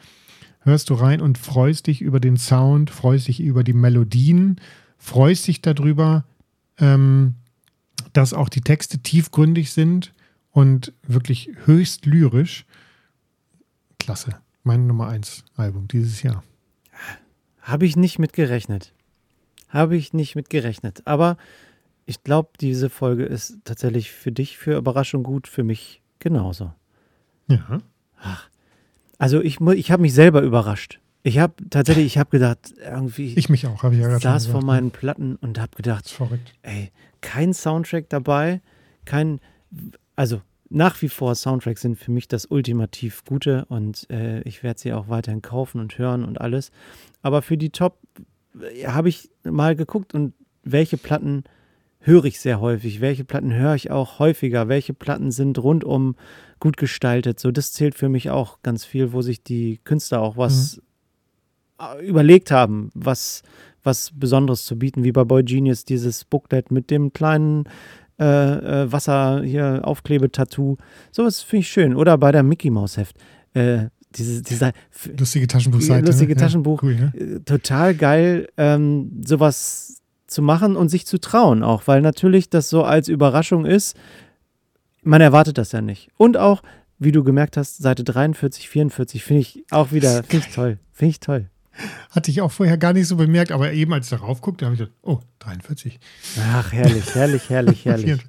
hörst 0.62 0.90
du 0.90 0.96
rein 0.96 1.22
und 1.22 1.38
freust 1.38 1.88
dich 1.88 2.02
über 2.02 2.20
den 2.20 2.38
Sound, 2.38 2.90
freust 2.90 3.28
dich 3.28 3.40
über 3.40 3.64
die 3.64 3.74
Melodien, 3.74 4.60
freust 4.98 5.48
dich 5.48 5.62
darüber, 5.62 6.26
ähm, 6.80 7.36
dass 8.14 8.34
auch 8.34 8.50
die 8.50 8.62
Texte 8.62 9.00
tiefgründig 9.00 9.72
sind 9.72 10.14
und 10.52 10.94
wirklich 11.04 11.52
höchst 11.66 12.06
lyrisch. 12.06 12.66
Klasse. 14.00 14.38
Mein 14.64 14.88
Nummer 14.88 15.08
1 15.08 15.44
Album 15.56 15.88
dieses 15.88 16.22
Jahr. 16.22 16.44
Habe 17.62 17.86
ich 17.86 17.96
nicht 17.96 18.20
mit 18.20 18.34
gerechnet. 18.34 18.94
Habe 19.70 19.96
ich 19.96 20.14
nicht 20.14 20.36
mit 20.36 20.50
gerechnet. 20.50 21.02
Aber 21.06 21.38
ich 22.06 22.24
glaube, 22.24 22.50
diese 22.60 22.90
Folge 22.90 23.24
ist 23.26 23.58
tatsächlich 23.64 24.12
für 24.12 24.32
dich 24.32 24.58
für 24.58 24.78
Überraschung 24.78 25.24
gut, 25.24 25.48
für 25.48 25.64
mich 25.64 26.02
genauso. 26.20 26.74
Ja. 27.48 27.82
Ach, 28.20 28.50
also 29.18 29.42
ich, 29.42 29.62
ich 29.62 29.92
habe 29.92 30.02
mich 30.02 30.14
selber 30.14 30.42
überrascht. 30.42 31.00
Ich 31.24 31.38
habe 31.38 31.54
tatsächlich, 31.70 32.08
ich 32.08 32.18
habe 32.18 32.32
gedacht, 32.32 32.74
irgendwie. 32.84 33.34
Ich 33.36 33.50
mich 33.50 33.68
auch, 33.68 33.84
habe 33.84 33.94
ich 33.94 34.02
ja 34.02 34.08
gerade 34.08 34.22
saß 34.22 34.48
vor 34.48 34.64
meinen 34.64 34.90
Platten 34.90 35.36
und 35.36 35.60
habe 35.60 35.76
gedacht, 35.76 36.10
verrückt. 36.10 36.54
ey, 36.64 36.92
kein 37.22 37.54
Soundtrack 37.54 38.10
dabei, 38.10 38.62
kein, 39.06 39.40
also 40.22 40.40
nach 40.70 41.02
wie 41.02 41.10
vor 41.10 41.34
Soundtracks 41.34 41.82
sind 41.82 41.98
für 41.98 42.12
mich 42.12 42.28
das 42.28 42.46
ultimativ 42.46 43.26
Gute 43.26 43.66
und 43.70 44.08
äh, 44.12 44.42
ich 44.44 44.62
werde 44.62 44.80
sie 44.80 44.94
auch 44.94 45.10
weiterhin 45.10 45.42
kaufen 45.42 45.82
und 45.82 45.98
hören 45.98 46.24
und 46.24 46.40
alles. 46.40 46.72
Aber 47.24 47.42
für 47.42 47.58
die 47.58 47.72
Top 47.72 47.98
äh, 48.62 48.86
habe 48.86 49.10
ich 49.10 49.32
mal 49.44 49.76
geguckt 49.76 50.14
und 50.14 50.36
welche 50.64 50.98
Platten 50.98 51.44
höre 52.02 52.26
ich 52.26 52.40
sehr 52.40 52.62
häufig, 52.62 53.02
welche 53.02 53.24
Platten 53.24 53.52
höre 53.52 53.74
ich 53.74 53.90
auch 53.90 54.20
häufiger, 54.20 54.68
welche 54.68 54.94
Platten 54.94 55.32
sind 55.32 55.58
rundum 55.58 56.16
gut 56.60 56.78
gestaltet. 56.78 57.40
So, 57.40 57.50
das 57.50 57.74
zählt 57.74 57.96
für 57.96 58.08
mich 58.08 58.30
auch 58.30 58.62
ganz 58.62 58.86
viel, 58.86 59.14
wo 59.14 59.24
sich 59.24 59.42
die 59.42 59.80
Künstler 59.84 60.22
auch 60.22 60.38
was 60.38 60.84
mhm. 61.80 62.06
überlegt 62.06 62.52
haben, 62.52 62.92
was, 62.94 63.42
was 63.82 64.12
Besonderes 64.14 64.66
zu 64.66 64.78
bieten, 64.78 65.04
wie 65.04 65.14
bei 65.14 65.24
Boy 65.24 65.42
Genius 65.42 65.84
dieses 65.84 66.26
Booklet 66.26 66.70
mit 66.70 66.92
dem 66.92 67.12
kleinen 67.12 67.64
äh, 68.22 68.84
äh, 68.84 68.92
Wasser 68.92 69.42
hier 69.44 69.82
Aufklebetattoo. 69.84 70.78
Sowas 71.12 71.42
finde 71.42 71.62
ich 71.62 71.70
schön. 71.70 71.96
Oder 71.96 72.18
bei 72.20 72.32
der 72.32 72.44
Mickey 72.44 72.70
Mouse 72.70 72.98
Heft. 72.98 73.18
Äh, 73.54 73.88
diese, 74.16 74.42
dieser 74.44 74.74
lustige 75.18 75.48
Taschenbuchseite. 75.48 76.06
Lustige 76.06 76.36
ne? 76.36 76.40
Taschenbuch. 76.40 76.84
Ja, 76.84 76.90
cool, 76.90 76.96
ne? 76.96 77.14
Äh, 77.16 77.40
total 77.40 77.96
geil, 77.96 78.48
ähm, 78.58 79.22
sowas 79.26 80.02
zu 80.28 80.42
machen 80.42 80.76
und 80.76 80.90
sich 80.90 81.06
zu 81.06 81.20
trauen 81.20 81.64
auch, 81.64 81.88
weil 81.88 82.02
natürlich 82.02 82.50
das 82.50 82.70
so 82.70 82.84
als 82.84 83.08
Überraschung 83.08 83.66
ist, 83.66 83.98
man 85.04 85.20
erwartet 85.20 85.58
das 85.58 85.72
ja 85.72 85.82
nicht. 85.82 86.10
Und 86.18 86.38
auch, 86.38 86.62
wie 87.00 87.12
du 87.12 87.24
gemerkt 87.24 87.58
hast, 87.58 87.78
Seite 87.78 88.04
43, 88.04 88.70
44 88.70 89.24
finde 89.24 89.42
ich 89.42 89.66
auch 89.72 89.92
wieder, 89.92 90.24
finde 90.24 90.46
ich 90.48 90.54
toll, 90.54 90.80
finde 90.94 91.10
ich 91.10 91.20
toll. 91.20 91.51
Hatte 92.10 92.32
ich 92.32 92.42
auch 92.42 92.52
vorher 92.52 92.78
gar 92.78 92.94
nicht 92.94 93.08
so 93.08 93.16
bemerkt, 93.16 93.52
aber 93.52 93.72
eben 93.72 93.94
als 93.94 94.12
ich 94.12 94.18
darauf 94.18 94.42
guckte, 94.42 94.66
habe 94.66 94.76
ich 94.76 94.80
gedacht, 94.80 94.98
oh, 95.02 95.20
43. 95.40 96.00
Ach, 96.40 96.72
herrlich, 96.72 97.16
herrlich, 97.16 97.50
herrlich, 97.50 97.86
herrlich. 97.86 98.20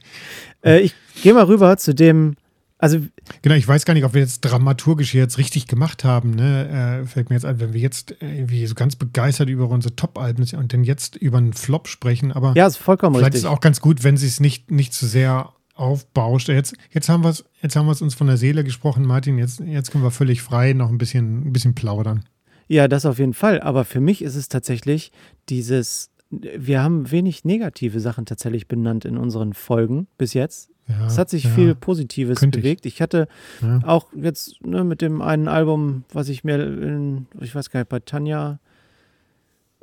äh, 0.64 0.80
ich 0.80 0.94
gehe 1.22 1.34
mal 1.34 1.44
rüber 1.44 1.76
zu 1.76 1.94
dem 1.94 2.36
also 2.82 2.98
genau, 3.42 3.54
ich 3.54 3.68
weiß 3.68 3.84
gar 3.84 3.94
nicht, 3.94 4.04
ob 4.04 4.12
wir 4.12 4.22
jetzt 4.22 4.40
dramaturgisch 4.40 5.14
jetzt 5.14 5.38
richtig 5.38 5.68
gemacht 5.68 6.02
haben. 6.02 6.30
Ne? 6.32 7.02
Äh, 7.02 7.06
fällt 7.06 7.30
mir 7.30 7.36
jetzt 7.36 7.44
ein, 7.44 7.60
wenn 7.60 7.72
wir 7.72 7.80
jetzt 7.80 8.16
irgendwie 8.18 8.66
so 8.66 8.74
ganz 8.74 8.96
begeistert 8.96 9.48
über 9.48 9.68
unsere 9.68 9.94
Top-Alben 9.94 10.44
sind 10.44 10.58
und 10.58 10.72
dann 10.72 10.82
jetzt 10.82 11.14
über 11.14 11.38
einen 11.38 11.52
Flop 11.52 11.86
sprechen. 11.86 12.32
Aber 12.32 12.54
ja, 12.56 12.66
ist 12.66 12.78
vollkommen 12.78 13.14
vielleicht 13.14 13.34
richtig. 13.34 13.44
ist 13.44 13.44
es 13.44 13.50
auch 13.50 13.60
ganz 13.60 13.80
gut, 13.80 14.02
wenn 14.02 14.16
sie 14.16 14.26
es 14.26 14.40
nicht, 14.40 14.72
nicht 14.72 14.94
zu 14.94 15.06
sehr 15.06 15.52
aufbauscht. 15.76 16.48
Jetzt, 16.48 16.74
jetzt 16.90 17.08
haben 17.08 17.22
wir 17.22 17.30
es, 17.30 17.44
jetzt 17.62 17.76
haben 17.76 17.86
wir 17.86 17.92
es 17.92 18.02
uns 18.02 18.16
von 18.16 18.26
der 18.26 18.36
Seele 18.36 18.64
gesprochen, 18.64 19.06
Martin. 19.06 19.38
Jetzt, 19.38 19.60
jetzt 19.60 19.92
können 19.92 20.02
wir 20.02 20.10
völlig 20.10 20.42
frei 20.42 20.72
noch 20.72 20.88
ein 20.88 20.98
bisschen, 20.98 21.46
ein 21.46 21.52
bisschen 21.52 21.76
plaudern. 21.76 22.24
Ja, 22.68 22.88
das 22.88 23.06
auf 23.06 23.18
jeden 23.18 23.34
Fall. 23.34 23.60
Aber 23.60 23.84
für 23.84 24.00
mich 24.00 24.22
ist 24.22 24.36
es 24.36 24.48
tatsächlich 24.48 25.12
dieses 25.48 26.12
wir 26.32 26.82
haben 26.82 27.10
wenig 27.10 27.44
negative 27.44 28.00
Sachen 28.00 28.24
tatsächlich 28.24 28.66
benannt 28.66 29.04
in 29.04 29.18
unseren 29.18 29.52
Folgen 29.52 30.06
bis 30.16 30.32
jetzt. 30.32 30.70
Ja, 30.88 31.06
es 31.06 31.18
hat 31.18 31.30
sich 31.30 31.44
ja, 31.44 31.50
viel 31.50 31.74
Positives 31.74 32.40
bewegt. 32.40 32.86
Ich, 32.86 32.94
ich 32.94 33.02
hatte 33.02 33.28
ja. 33.60 33.80
auch 33.84 34.08
jetzt 34.14 34.64
ne, 34.64 34.82
mit 34.82 35.02
dem 35.02 35.20
einen 35.20 35.46
Album, 35.46 36.04
was 36.12 36.28
ich 36.28 36.42
mir, 36.42 36.56
in, 36.56 37.26
ich 37.40 37.54
weiß 37.54 37.70
gar 37.70 37.80
nicht, 37.80 37.88
bei 37.88 38.00
Tanja 38.00 38.58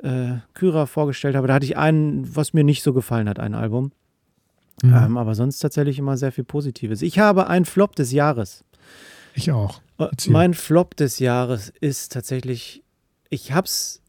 äh, 0.02 0.38
Kyra 0.54 0.86
vorgestellt 0.86 1.36
habe, 1.36 1.46
da 1.46 1.54
hatte 1.54 1.66
ich 1.66 1.76
einen, 1.76 2.34
was 2.34 2.52
mir 2.52 2.64
nicht 2.64 2.82
so 2.82 2.92
gefallen 2.92 3.28
hat, 3.28 3.38
ein 3.38 3.54
Album. 3.54 3.92
Mhm. 4.82 4.94
Ähm, 4.94 5.16
aber 5.16 5.34
sonst 5.34 5.60
tatsächlich 5.60 5.98
immer 5.98 6.16
sehr 6.16 6.32
viel 6.32 6.44
Positives. 6.44 7.02
Ich 7.02 7.18
habe 7.18 7.46
einen 7.46 7.64
Flop 7.64 7.94
des 7.94 8.12
Jahres. 8.12 8.64
Ich 9.34 9.52
auch. 9.52 9.80
Äh, 10.00 10.08
Erzähl. 10.10 10.32
Mein 10.32 10.54
Flop 10.54 10.96
des 10.96 11.18
Jahres 11.18 11.72
ist 11.80 12.12
tatsächlich, 12.12 12.82
ich 13.28 13.52
hab's, 13.52 14.02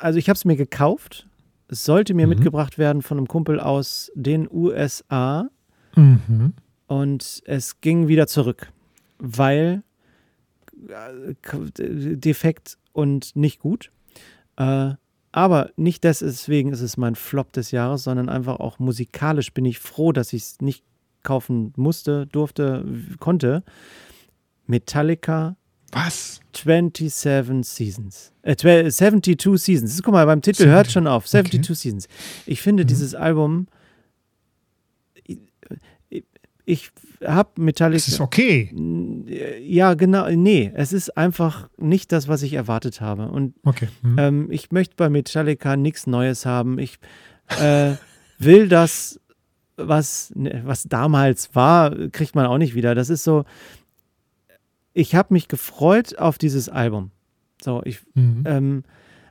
also 0.00 0.18
ich 0.18 0.28
habe 0.28 0.36
es 0.36 0.44
mir 0.44 0.56
gekauft. 0.56 1.26
Es 1.68 1.84
sollte 1.84 2.14
mir 2.14 2.26
mhm. 2.26 2.30
mitgebracht 2.30 2.78
werden 2.78 3.02
von 3.02 3.18
einem 3.18 3.28
Kumpel 3.28 3.60
aus 3.60 4.10
den 4.14 4.48
USA. 4.50 5.48
Mhm. 5.96 6.54
Und 6.86 7.42
es 7.44 7.80
ging 7.80 8.08
wieder 8.08 8.26
zurück, 8.26 8.72
weil 9.18 9.82
äh, 10.88 11.34
defekt 12.16 12.78
und 12.92 13.36
nicht 13.36 13.60
gut. 13.60 13.90
Äh, 14.56 14.94
aber 15.30 15.70
nicht 15.76 16.04
deswegen 16.04 16.72
ist 16.72 16.80
es 16.80 16.96
mein 16.96 17.14
Flop 17.14 17.52
des 17.52 17.70
Jahres, 17.70 18.04
sondern 18.04 18.30
einfach 18.30 18.60
auch 18.60 18.78
musikalisch 18.78 19.52
bin 19.52 19.66
ich 19.66 19.78
froh, 19.78 20.12
dass 20.12 20.32
ich 20.32 20.42
es 20.42 20.60
nicht 20.62 20.82
kaufen 21.22 21.74
musste, 21.76 22.26
durfte, 22.26 22.84
konnte. 23.20 23.62
Metallica 24.68 25.56
Was? 25.92 26.40
27 26.54 27.64
Seasons. 27.64 28.32
Äh, 28.42 28.56
72 28.56 29.58
Seasons. 29.58 30.02
Guck 30.02 30.12
mal, 30.12 30.26
beim 30.26 30.42
Titel 30.42 30.66
hört 30.66 30.90
schon 30.90 31.06
auf. 31.06 31.26
72 31.26 31.70
okay. 31.70 31.74
Seasons. 31.74 32.08
Ich 32.46 32.60
finde 32.60 32.84
mhm. 32.84 32.88
dieses 32.88 33.14
Album. 33.14 33.66
Ich, 35.24 36.24
ich 36.64 36.90
habe 37.24 37.60
Metallica. 37.60 37.96
Das 37.96 38.08
ist 38.08 38.20
okay. 38.20 38.70
Ja, 39.62 39.94
genau. 39.94 40.28
Nee, 40.28 40.70
es 40.74 40.92
ist 40.92 41.16
einfach 41.16 41.68
nicht 41.78 42.12
das, 42.12 42.28
was 42.28 42.42
ich 42.42 42.52
erwartet 42.52 43.00
habe. 43.00 43.28
Und 43.28 43.54
okay. 43.64 43.88
mhm. 44.02 44.18
ähm, 44.18 44.50
ich 44.50 44.70
möchte 44.70 44.94
bei 44.96 45.08
Metallica 45.08 45.76
nichts 45.76 46.06
Neues 46.06 46.44
haben. 46.44 46.78
Ich 46.78 46.98
äh, 47.60 47.92
will 48.38 48.68
das, 48.68 49.20
was, 49.76 50.32
ne, 50.34 50.62
was 50.64 50.84
damals 50.84 51.54
war, 51.54 51.94
kriegt 52.10 52.34
man 52.34 52.46
auch 52.46 52.58
nicht 52.58 52.74
wieder. 52.74 52.94
Das 52.94 53.08
ist 53.08 53.24
so. 53.24 53.44
Ich 54.98 55.14
habe 55.14 55.32
mich 55.32 55.46
gefreut 55.46 56.18
auf 56.18 56.38
dieses 56.38 56.68
Album. 56.68 57.12
So, 57.62 57.82
ich, 57.84 58.00
mhm. 58.14 58.42
ähm, 58.46 58.82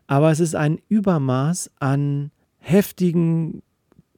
aber 0.07 0.31
es 0.31 0.39
ist 0.39 0.55
ein 0.55 0.79
Übermaß 0.87 1.71
an 1.79 2.31
heftigen 2.59 3.61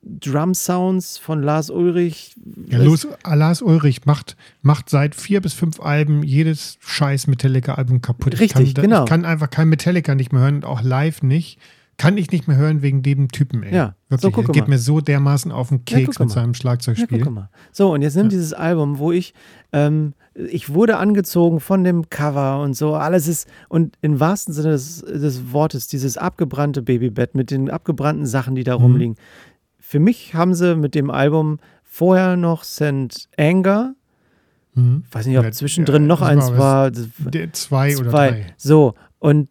Drum-Sounds 0.04 1.18
von 1.18 1.42
Lars 1.42 1.72
Ulrich. 1.72 2.36
Ja, 2.68 2.78
Los, 2.78 3.08
Lars 3.26 3.64
Ulrich 3.64 4.06
macht, 4.06 4.38
macht 4.62 4.92
seit 4.92 5.16
vier 5.16 5.42
bis 5.42 5.54
fünf 5.54 5.80
Alben 5.80 6.22
jedes 6.22 6.78
scheiß 6.82 7.26
Metallica-Album 7.26 8.02
kaputt. 8.02 8.40
Richtig, 8.40 8.68
ich 8.68 8.76
kann, 8.76 8.84
genau. 8.84 9.04
Ich 9.06 9.10
kann 9.10 9.26
einfach 9.26 9.50
kein 9.50 9.70
Metallica 9.70 10.14
nicht 10.14 10.32
mehr 10.32 10.44
hören 10.44 10.58
und 10.58 10.66
auch 10.66 10.84
live 10.84 11.24
nicht. 11.24 11.60
Kann 12.00 12.18
ich 12.18 12.32
nicht 12.32 12.48
mehr 12.48 12.56
hören 12.56 12.82
wegen 12.82 13.04
dem 13.04 13.28
Typen, 13.28 13.62
ey. 13.62 13.76
Ja, 13.76 13.94
wirklich. 14.08 14.34
So, 14.34 14.42
er 14.42 14.48
geht 14.48 14.64
mal. 14.64 14.70
mir 14.70 14.78
so 14.78 15.02
dermaßen 15.02 15.52
auf 15.52 15.68
den 15.68 15.84
Keks 15.84 16.18
ja, 16.18 16.24
mit 16.24 16.32
seinem 16.32 16.54
Schlagzeugspiel. 16.54 17.20
Ja, 17.20 17.50
so, 17.74 17.94
und 17.94 18.02
jetzt 18.02 18.16
nimm 18.16 18.28
ja. 18.28 18.30
dieses 18.30 18.54
Album, 18.54 19.00
wo 19.00 19.12
ich, 19.12 19.34
ähm, 19.74 20.14
ich 20.34 20.74
wurde 20.74 20.96
angezogen 20.96 21.60
von 21.60 21.84
dem 21.84 22.10
Cover 22.10 22.62
und 22.62 22.74
so, 22.74 22.96
alles 22.96 23.28
ist, 23.28 23.50
und 23.68 23.98
im 24.02 24.18
wahrsten 24.22 24.54
Sinne 24.54 24.70
des, 24.70 25.02
des 25.02 25.52
Wortes, 25.52 25.88
dieses 25.88 26.18
abgebrannte 26.18 26.82
Babybett 26.82 27.36
mit 27.36 27.52
den 27.52 27.70
abgebrannten 27.70 28.26
Sachen, 28.26 28.56
die 28.56 28.64
da 28.64 28.78
mhm. 28.78 28.84
rumliegen. 28.84 29.16
Für 29.78 30.00
mich 30.00 30.34
haben 30.34 30.54
sie 30.54 30.78
mit 30.78 30.96
dem 30.96 31.12
Album 31.12 31.60
vorher 31.84 32.38
noch 32.38 32.64
St. 32.64 33.28
Anger, 33.38 33.94
mhm. 34.74 35.04
weiß 35.12 35.26
nicht, 35.26 35.38
ob 35.38 35.44
ja, 35.44 35.52
zwischendrin 35.52 36.08
noch 36.08 36.22
eins 36.22 36.50
war. 36.54 36.94
Zwei, 36.94 37.50
zwei 37.52 37.98
oder 37.98 38.10
drei. 38.10 38.46
So, 38.56 38.94
und 39.20 39.50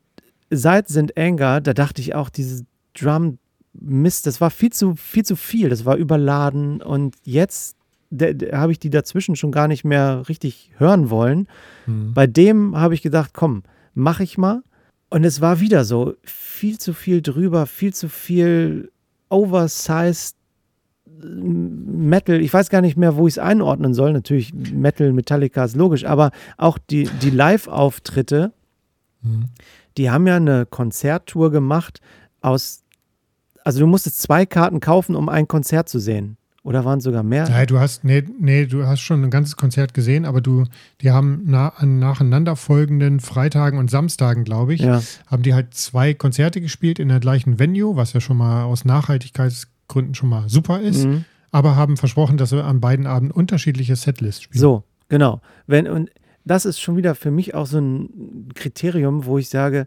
seit 0.50 0.88
St. 0.88 1.16
Anger, 1.16 1.60
da 1.60 1.74
dachte 1.74 2.00
ich 2.00 2.14
auch, 2.14 2.30
diese 2.30 2.64
Drum 2.94 3.38
Mist, 3.80 4.26
das 4.26 4.40
war 4.40 4.50
viel 4.50 4.72
zu 4.72 4.96
viel 4.96 5.24
zu 5.24 5.36
viel, 5.36 5.68
das 5.68 5.84
war 5.84 5.96
überladen 5.96 6.82
und 6.82 7.14
jetzt 7.24 7.76
habe 8.10 8.72
ich 8.72 8.78
die 8.78 8.90
dazwischen 8.90 9.36
schon 9.36 9.52
gar 9.52 9.68
nicht 9.68 9.84
mehr 9.84 10.28
richtig 10.28 10.72
hören 10.78 11.10
wollen. 11.10 11.46
Mhm. 11.86 12.14
Bei 12.14 12.26
dem 12.26 12.74
habe 12.74 12.94
ich 12.94 13.02
gedacht, 13.02 13.32
komm, 13.34 13.64
mach 13.94 14.20
ich 14.20 14.38
mal. 14.38 14.62
Und 15.10 15.24
es 15.24 15.42
war 15.42 15.60
wieder 15.60 15.84
so, 15.84 16.14
viel 16.24 16.78
zu 16.78 16.94
viel 16.94 17.20
drüber, 17.20 17.66
viel 17.66 17.92
zu 17.92 18.08
viel 18.08 18.90
oversized 19.28 20.36
Metal. 21.22 22.40
Ich 22.40 22.52
weiß 22.52 22.70
gar 22.70 22.80
nicht 22.80 22.96
mehr, 22.96 23.16
wo 23.16 23.26
ich 23.26 23.34
es 23.34 23.38
einordnen 23.38 23.92
soll. 23.92 24.14
Natürlich 24.14 24.54
Metal, 24.54 25.12
Metallica 25.12 25.64
ist 25.64 25.76
logisch, 25.76 26.06
aber 26.06 26.30
auch 26.56 26.78
die, 26.78 27.10
die 27.20 27.30
Live-Auftritte, 27.30 28.52
mhm 29.20 29.48
die 29.98 30.10
haben 30.10 30.26
ja 30.26 30.36
eine 30.36 30.64
Konzerttour 30.64 31.50
gemacht 31.50 32.00
aus, 32.40 32.84
also 33.64 33.80
du 33.80 33.86
musstest 33.86 34.22
zwei 34.22 34.46
Karten 34.46 34.80
kaufen, 34.80 35.16
um 35.16 35.28
ein 35.28 35.48
Konzert 35.48 35.88
zu 35.88 35.98
sehen. 35.98 36.36
Oder 36.62 36.84
waren 36.84 36.98
es 36.98 37.04
sogar 37.04 37.22
mehr? 37.22 37.48
Nein, 37.48 37.66
du 37.66 37.78
hast, 37.78 38.04
nee, 38.04 38.22
nee, 38.38 38.66
du 38.66 38.86
hast 38.86 39.00
schon 39.00 39.24
ein 39.24 39.30
ganzes 39.30 39.56
Konzert 39.56 39.94
gesehen, 39.94 40.24
aber 40.26 40.40
du, 40.40 40.64
die 41.00 41.10
haben 41.10 41.42
na, 41.46 41.68
an 41.70 41.98
nacheinanderfolgenden 41.98 43.20
Freitagen 43.20 43.78
und 43.78 43.90
Samstagen, 43.90 44.44
glaube 44.44 44.74
ich, 44.74 44.82
ja. 44.82 45.00
haben 45.28 45.42
die 45.42 45.54
halt 45.54 45.74
zwei 45.74 46.14
Konzerte 46.14 46.60
gespielt 46.60 46.98
in 46.98 47.08
der 47.08 47.20
gleichen 47.20 47.58
Venue, 47.58 47.96
was 47.96 48.12
ja 48.12 48.20
schon 48.20 48.36
mal 48.36 48.64
aus 48.64 48.84
Nachhaltigkeitsgründen 48.84 50.14
schon 50.14 50.28
mal 50.28 50.48
super 50.48 50.80
ist, 50.80 51.06
mhm. 51.06 51.24
aber 51.52 51.74
haben 51.74 51.96
versprochen, 51.96 52.36
dass 52.36 52.50
sie 52.50 52.62
an 52.62 52.80
beiden 52.80 53.06
Abenden 53.06 53.30
unterschiedliche 53.30 53.96
Setlists 53.96 54.42
spielen. 54.42 54.60
So, 54.60 54.84
genau. 55.08 55.40
Wenn, 55.66 55.88
und 55.88 56.10
das 56.48 56.64
ist 56.64 56.80
schon 56.80 56.96
wieder 56.96 57.14
für 57.14 57.30
mich 57.30 57.54
auch 57.54 57.66
so 57.66 57.78
ein 57.78 58.48
Kriterium, 58.54 59.24
wo 59.24 59.38
ich 59.38 59.48
sage, 59.48 59.86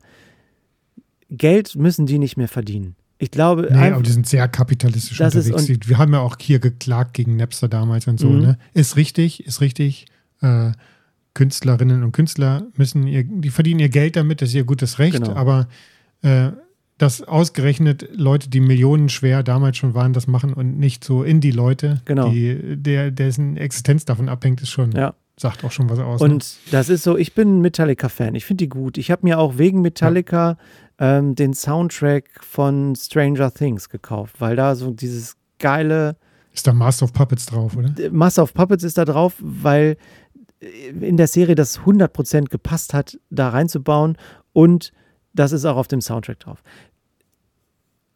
Geld 1.29 1.75
müssen 1.75 2.05
die 2.05 2.19
nicht 2.19 2.37
mehr 2.37 2.47
verdienen. 2.47 2.95
Ich 3.17 3.31
glaube. 3.31 3.69
Nee, 3.71 3.91
aber 3.91 4.01
die 4.01 4.11
sind 4.11 4.27
sehr 4.27 4.47
kapitalistisch 4.47 5.21
unterwegs. 5.21 5.69
Ist, 5.69 5.89
wir 5.89 5.97
haben 5.97 6.13
ja 6.13 6.19
auch 6.19 6.37
hier 6.39 6.59
geklagt 6.59 7.13
gegen 7.13 7.35
Napster 7.35 7.67
damals 7.67 8.07
und 8.07 8.19
so. 8.19 8.29
Mhm. 8.29 8.41
Ne? 8.41 8.57
Ist 8.73 8.95
richtig, 8.95 9.45
ist 9.45 9.61
richtig. 9.61 10.07
Äh, 10.41 10.71
Künstlerinnen 11.33 12.03
und 12.03 12.11
Künstler 12.11 12.67
müssen 12.75 13.07
ihr, 13.07 13.23
die 13.23 13.51
verdienen 13.51 13.79
ihr 13.79 13.89
Geld 13.89 14.17
damit, 14.17 14.41
das 14.41 14.49
ist 14.49 14.55
ihr 14.55 14.65
gutes 14.65 14.99
Recht, 14.99 15.13
genau. 15.13 15.33
aber 15.33 15.67
äh, 16.23 16.51
dass 16.97 17.23
ausgerechnet 17.23 18.09
Leute, 18.13 18.49
die 18.49 18.59
millionenschwer 18.59 19.41
damals 19.41 19.77
schon 19.77 19.93
waren, 19.93 20.13
das 20.13 20.27
machen 20.27 20.53
und 20.53 20.77
nicht 20.77 21.03
so 21.03 21.23
Indie-Leute, 21.23 22.01
genau. 22.05 22.29
die, 22.29 22.75
der, 22.75 23.11
dessen 23.11 23.57
Existenz 23.57 24.05
davon 24.05 24.29
abhängt, 24.29 24.61
ist 24.61 24.69
schon. 24.69 24.91
Ja. 24.91 25.15
Sagt 25.41 25.63
auch 25.63 25.71
schon 25.71 25.89
was 25.89 25.97
aus. 25.97 26.21
Und 26.21 26.33
ne? 26.65 26.71
das 26.71 26.87
ist 26.87 27.01
so, 27.01 27.17
ich 27.17 27.33
bin 27.33 27.61
Metallica-Fan. 27.61 28.35
Ich 28.35 28.45
finde 28.45 28.65
die 28.65 28.69
gut. 28.69 28.99
Ich 28.99 29.09
habe 29.09 29.21
mir 29.23 29.39
auch 29.39 29.57
wegen 29.57 29.81
Metallica 29.81 30.57
ja. 30.99 31.17
ähm, 31.17 31.33
den 31.33 31.55
Soundtrack 31.55 32.25
von 32.43 32.95
Stranger 32.95 33.51
Things 33.51 33.89
gekauft, 33.89 34.35
weil 34.39 34.55
da 34.55 34.75
so 34.75 34.91
dieses 34.91 35.37
geile. 35.57 36.15
Ist 36.53 36.67
da 36.67 36.73
Master 36.73 37.05
of 37.05 37.13
Puppets 37.13 37.47
drauf, 37.47 37.75
oder? 37.75 37.91
Master 38.11 38.43
of 38.43 38.53
Puppets 38.53 38.83
ist 38.83 38.99
da 38.99 39.05
drauf, 39.05 39.33
weil 39.39 39.97
in 40.99 41.17
der 41.17 41.25
Serie 41.25 41.55
das 41.55 41.79
100% 41.79 42.49
gepasst 42.49 42.93
hat, 42.93 43.17
da 43.31 43.49
reinzubauen. 43.49 44.17
Und 44.53 44.93
das 45.33 45.53
ist 45.53 45.65
auch 45.65 45.77
auf 45.77 45.87
dem 45.87 46.01
Soundtrack 46.01 46.39
drauf. 46.39 46.61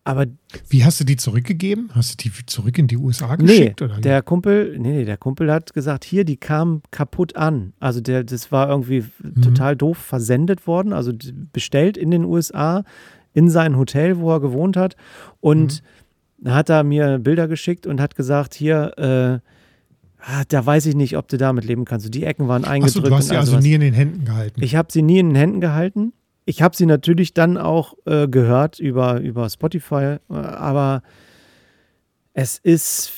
Aber 0.07 0.27
Wie 0.69 0.85
hast 0.85 0.99
du 0.99 1.03
die 1.03 1.17
zurückgegeben? 1.17 1.89
Hast 1.93 2.13
du 2.13 2.29
die 2.29 2.45
zurück 2.45 2.77
in 2.77 2.85
die 2.85 2.95
USA 2.95 3.35
geschickt? 3.35 3.81
Nee, 3.81 3.85
oder? 3.85 3.97
der 3.99 4.21
Kumpel, 4.21 4.77
nee, 4.77 5.03
der 5.03 5.17
Kumpel 5.17 5.51
hat 5.51 5.73
gesagt, 5.73 6.05
hier, 6.05 6.25
die 6.25 6.37
kam 6.37 6.83
kaputt 6.91 7.35
an. 7.35 7.73
Also 7.79 8.01
der, 8.01 8.23
das 8.23 8.51
war 8.51 8.69
irgendwie 8.69 9.03
mhm. 9.23 9.41
total 9.41 9.75
doof 9.75 9.97
versendet 9.97 10.67
worden, 10.67 10.93
also 10.93 11.11
bestellt 11.51 11.97
in 11.97 12.11
den 12.11 12.23
USA, 12.23 12.83
in 13.33 13.49
sein 13.49 13.77
Hotel, 13.77 14.19
wo 14.19 14.31
er 14.31 14.41
gewohnt 14.41 14.77
hat. 14.77 14.95
Und 15.41 15.81
mhm. 16.37 16.51
hat 16.51 16.69
er 16.69 16.83
mir 16.83 17.17
Bilder 17.17 17.47
geschickt 17.47 17.87
und 17.87 17.99
hat 17.99 18.15
gesagt, 18.15 18.53
hier, 18.53 18.93
äh, 18.97 19.39
ah, 20.19 20.43
da 20.47 20.63
weiß 20.63 20.85
ich 20.85 20.95
nicht, 20.95 21.17
ob 21.17 21.29
du 21.29 21.37
damit 21.37 21.65
leben 21.65 21.83
kannst. 21.83 22.13
Die 22.13 22.25
Ecken 22.25 22.47
waren 22.47 22.63
eingedrückt. 22.63 23.07
Achso, 23.07 23.09
du 23.09 23.15
hast 23.15 23.29
sie 23.29 23.37
also 23.37 23.57
nie 23.57 23.73
in 23.73 23.81
den 23.81 23.95
Händen 23.95 24.23
gehalten. 24.23 24.61
Ich 24.61 24.75
habe 24.75 24.91
sie 24.91 25.01
nie 25.01 25.17
in 25.17 25.29
den 25.29 25.35
Händen 25.35 25.61
gehalten 25.61 26.13
ich 26.45 26.61
habe 26.61 26.75
sie 26.75 26.85
natürlich 26.85 27.33
dann 27.33 27.57
auch 27.57 27.95
äh, 28.05 28.27
gehört 28.27 28.79
über, 28.79 29.19
über 29.19 29.49
Spotify, 29.49 30.17
äh, 30.29 30.33
aber 30.33 31.01
es 32.33 32.57
ist, 32.59 33.11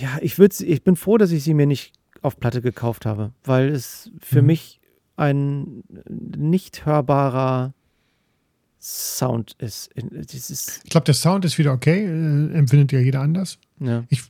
ja, 0.00 0.18
ich, 0.20 0.38
ich 0.38 0.84
bin 0.84 0.96
froh, 0.96 1.18
dass 1.18 1.30
ich 1.30 1.44
sie 1.44 1.54
mir 1.54 1.66
nicht 1.66 1.92
auf 2.20 2.38
Platte 2.38 2.60
gekauft 2.60 3.06
habe, 3.06 3.32
weil 3.44 3.68
es 3.68 4.10
für 4.20 4.42
mhm. 4.42 4.46
mich 4.46 4.80
ein 5.16 5.84
nicht 6.08 6.84
hörbarer 6.84 7.74
Sound 8.80 9.54
ist. 9.58 9.90
Dieses 9.94 10.80
ich 10.82 10.90
glaube, 10.90 11.04
der 11.04 11.14
Sound 11.14 11.44
ist 11.44 11.58
wieder 11.58 11.72
okay, 11.72 12.04
äh, 12.04 12.52
empfindet 12.52 12.90
ja 12.92 12.98
jeder 12.98 13.20
anders. 13.20 13.58
Ja. 13.78 14.04
Ich, 14.08 14.22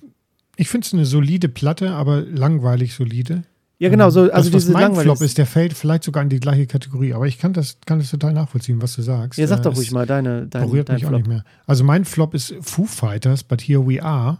ich 0.56 0.68
finde 0.68 0.86
es 0.86 0.92
eine 0.92 1.06
solide 1.06 1.48
Platte, 1.48 1.92
aber 1.92 2.20
langweilig 2.20 2.94
solide. 2.94 3.44
Ja, 3.82 3.88
genau, 3.88 4.10
so, 4.10 4.30
also 4.30 4.48
das, 4.48 4.68
was 4.68 4.72
mein 4.72 4.94
Flop 4.94 5.20
ist, 5.22 5.38
der 5.38 5.46
fällt 5.46 5.72
vielleicht 5.72 6.04
sogar 6.04 6.22
in 6.22 6.28
die 6.28 6.38
gleiche 6.38 6.68
Kategorie, 6.68 7.14
aber 7.14 7.26
ich 7.26 7.38
kann 7.38 7.52
das, 7.52 7.78
kann 7.84 7.98
das 7.98 8.12
total 8.12 8.32
nachvollziehen, 8.32 8.80
was 8.80 8.94
du 8.94 9.02
sagst. 9.02 9.40
Ja, 9.40 9.48
sag 9.48 9.64
doch 9.64 9.74
ruhig 9.74 9.90
mal 9.90 10.06
deine, 10.06 10.46
deine 10.46 10.66
berührt 10.66 10.88
dein 10.88 10.94
mich 10.94 11.02
Flop. 11.02 11.14
auch 11.14 11.16
nicht 11.18 11.26
mehr. 11.26 11.42
Also 11.66 11.82
mein 11.82 12.04
Flop 12.04 12.32
ist 12.32 12.54
Foo 12.60 12.84
Fighters, 12.84 13.42
but 13.42 13.60
here 13.60 13.84
we 13.84 14.00
are. 14.00 14.38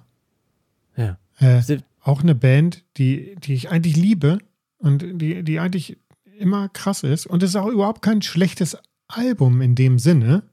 Ja. 0.96 1.18
Äh, 1.40 1.60
auch 2.02 2.22
eine 2.22 2.36
Band, 2.36 2.84
die, 2.98 3.34
die 3.42 3.54
ich 3.54 3.68
eigentlich 3.68 3.96
liebe 3.96 4.38
und 4.78 5.04
die, 5.20 5.42
die 5.42 5.58
eigentlich 5.58 5.98
immer 6.38 6.68
krass 6.68 7.02
ist. 7.02 7.26
Und 7.26 7.42
es 7.42 7.50
ist 7.50 7.56
auch 7.56 7.66
überhaupt 7.66 8.00
kein 8.00 8.22
schlechtes 8.22 8.78
Album 9.08 9.60
in 9.60 9.74
dem 9.74 9.98
Sinne. 9.98 10.44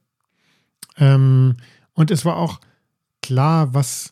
Ähm, 0.97 1.57
und 1.93 2.09
es 2.09 2.25
war 2.25 2.37
auch 2.37 2.59
klar, 3.21 3.71
was, 3.75 4.09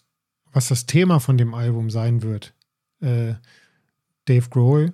was 0.54 0.68
das 0.68 0.86
Thema 0.86 1.20
von 1.20 1.36
dem 1.36 1.56
Album 1.56 1.90
sein 1.90 2.22
wird. 2.22 2.54
Äh, 3.02 3.34
Dave 4.28 4.50
Grohl 4.50 4.94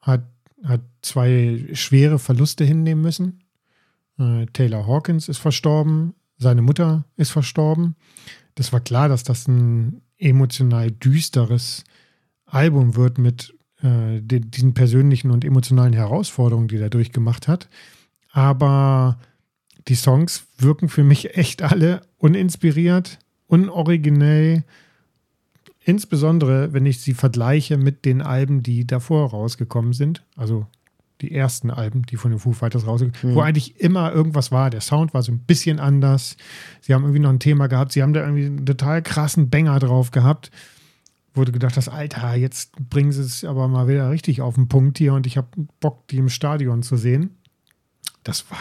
hat, 0.00 0.24
hat 0.62 0.82
zwei 1.02 1.66
schwere 1.72 2.18
Verluste 2.18 2.64
hinnehmen 2.64 3.02
müssen. 3.02 3.44
Äh, 4.18 4.46
Taylor 4.52 4.86
Hawkins 4.86 5.28
ist 5.28 5.38
verstorben, 5.38 6.14
seine 6.38 6.62
Mutter 6.62 7.04
ist 7.16 7.30
verstorben. 7.30 7.96
Das 8.54 8.72
war 8.72 8.80
klar, 8.80 9.08
dass 9.08 9.22
das 9.22 9.48
ein 9.48 10.02
emotional 10.18 10.90
düsteres 10.90 11.84
Album 12.46 12.96
wird 12.96 13.18
mit 13.18 13.54
äh, 13.82 14.20
den, 14.20 14.50
diesen 14.50 14.74
persönlichen 14.74 15.30
und 15.30 15.44
emotionalen 15.44 15.92
Herausforderungen, 15.92 16.68
die 16.68 16.76
er 16.76 16.90
durchgemacht 16.90 17.48
hat. 17.48 17.68
Aber 18.32 19.18
die 19.88 19.94
Songs 19.94 20.46
wirken 20.58 20.88
für 20.88 21.04
mich 21.04 21.36
echt 21.36 21.62
alle 21.62 22.02
uninspiriert, 22.18 23.18
unoriginell, 23.46 24.64
insbesondere, 25.86 26.72
wenn 26.72 26.84
ich 26.84 27.00
sie 27.00 27.14
vergleiche 27.14 27.78
mit 27.78 28.04
den 28.04 28.20
Alben, 28.20 28.62
die 28.62 28.86
davor 28.86 29.30
rausgekommen 29.30 29.92
sind, 29.92 30.24
also 30.36 30.66
die 31.20 31.32
ersten 31.32 31.70
Alben, 31.70 32.02
die 32.02 32.16
von 32.16 32.30
den 32.30 32.40
Foo 32.40 32.52
Fighters 32.52 32.86
rausgekommen 32.86 33.32
mhm. 33.32 33.38
wo 33.38 33.40
eigentlich 33.40 33.80
immer 33.80 34.12
irgendwas 34.12 34.52
war. 34.52 34.68
Der 34.68 34.82
Sound 34.82 35.14
war 35.14 35.22
so 35.22 35.32
ein 35.32 35.38
bisschen 35.38 35.80
anders. 35.80 36.36
Sie 36.82 36.92
haben 36.92 37.04
irgendwie 37.04 37.20
noch 37.20 37.30
ein 37.30 37.38
Thema 37.38 37.68
gehabt. 37.68 37.92
Sie 37.92 38.02
haben 38.02 38.12
da 38.12 38.20
irgendwie 38.20 38.46
einen 38.46 38.66
total 38.66 39.00
krassen 39.00 39.48
Banger 39.48 39.78
drauf 39.78 40.10
gehabt. 40.10 40.50
Wurde 41.32 41.52
gedacht, 41.52 41.76
das 41.76 41.88
Alter, 41.88 42.34
jetzt 42.34 42.72
bringen 42.90 43.12
sie 43.12 43.22
es 43.22 43.44
aber 43.44 43.68
mal 43.68 43.88
wieder 43.88 44.10
richtig 44.10 44.42
auf 44.42 44.56
den 44.56 44.68
Punkt 44.68 44.98
hier 44.98 45.14
und 45.14 45.26
ich 45.26 45.36
habe 45.36 45.48
Bock, 45.80 46.08
die 46.08 46.18
im 46.18 46.28
Stadion 46.28 46.82
zu 46.82 46.96
sehen. 46.96 47.36
Das 48.24 48.50
war, 48.50 48.58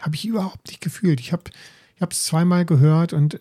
habe 0.00 0.14
ich 0.14 0.26
überhaupt 0.26 0.68
nicht 0.68 0.80
gefühlt. 0.80 1.20
Ich 1.20 1.32
habe 1.32 1.44
es 2.10 2.24
zweimal 2.24 2.64
gehört 2.64 3.12
und 3.12 3.38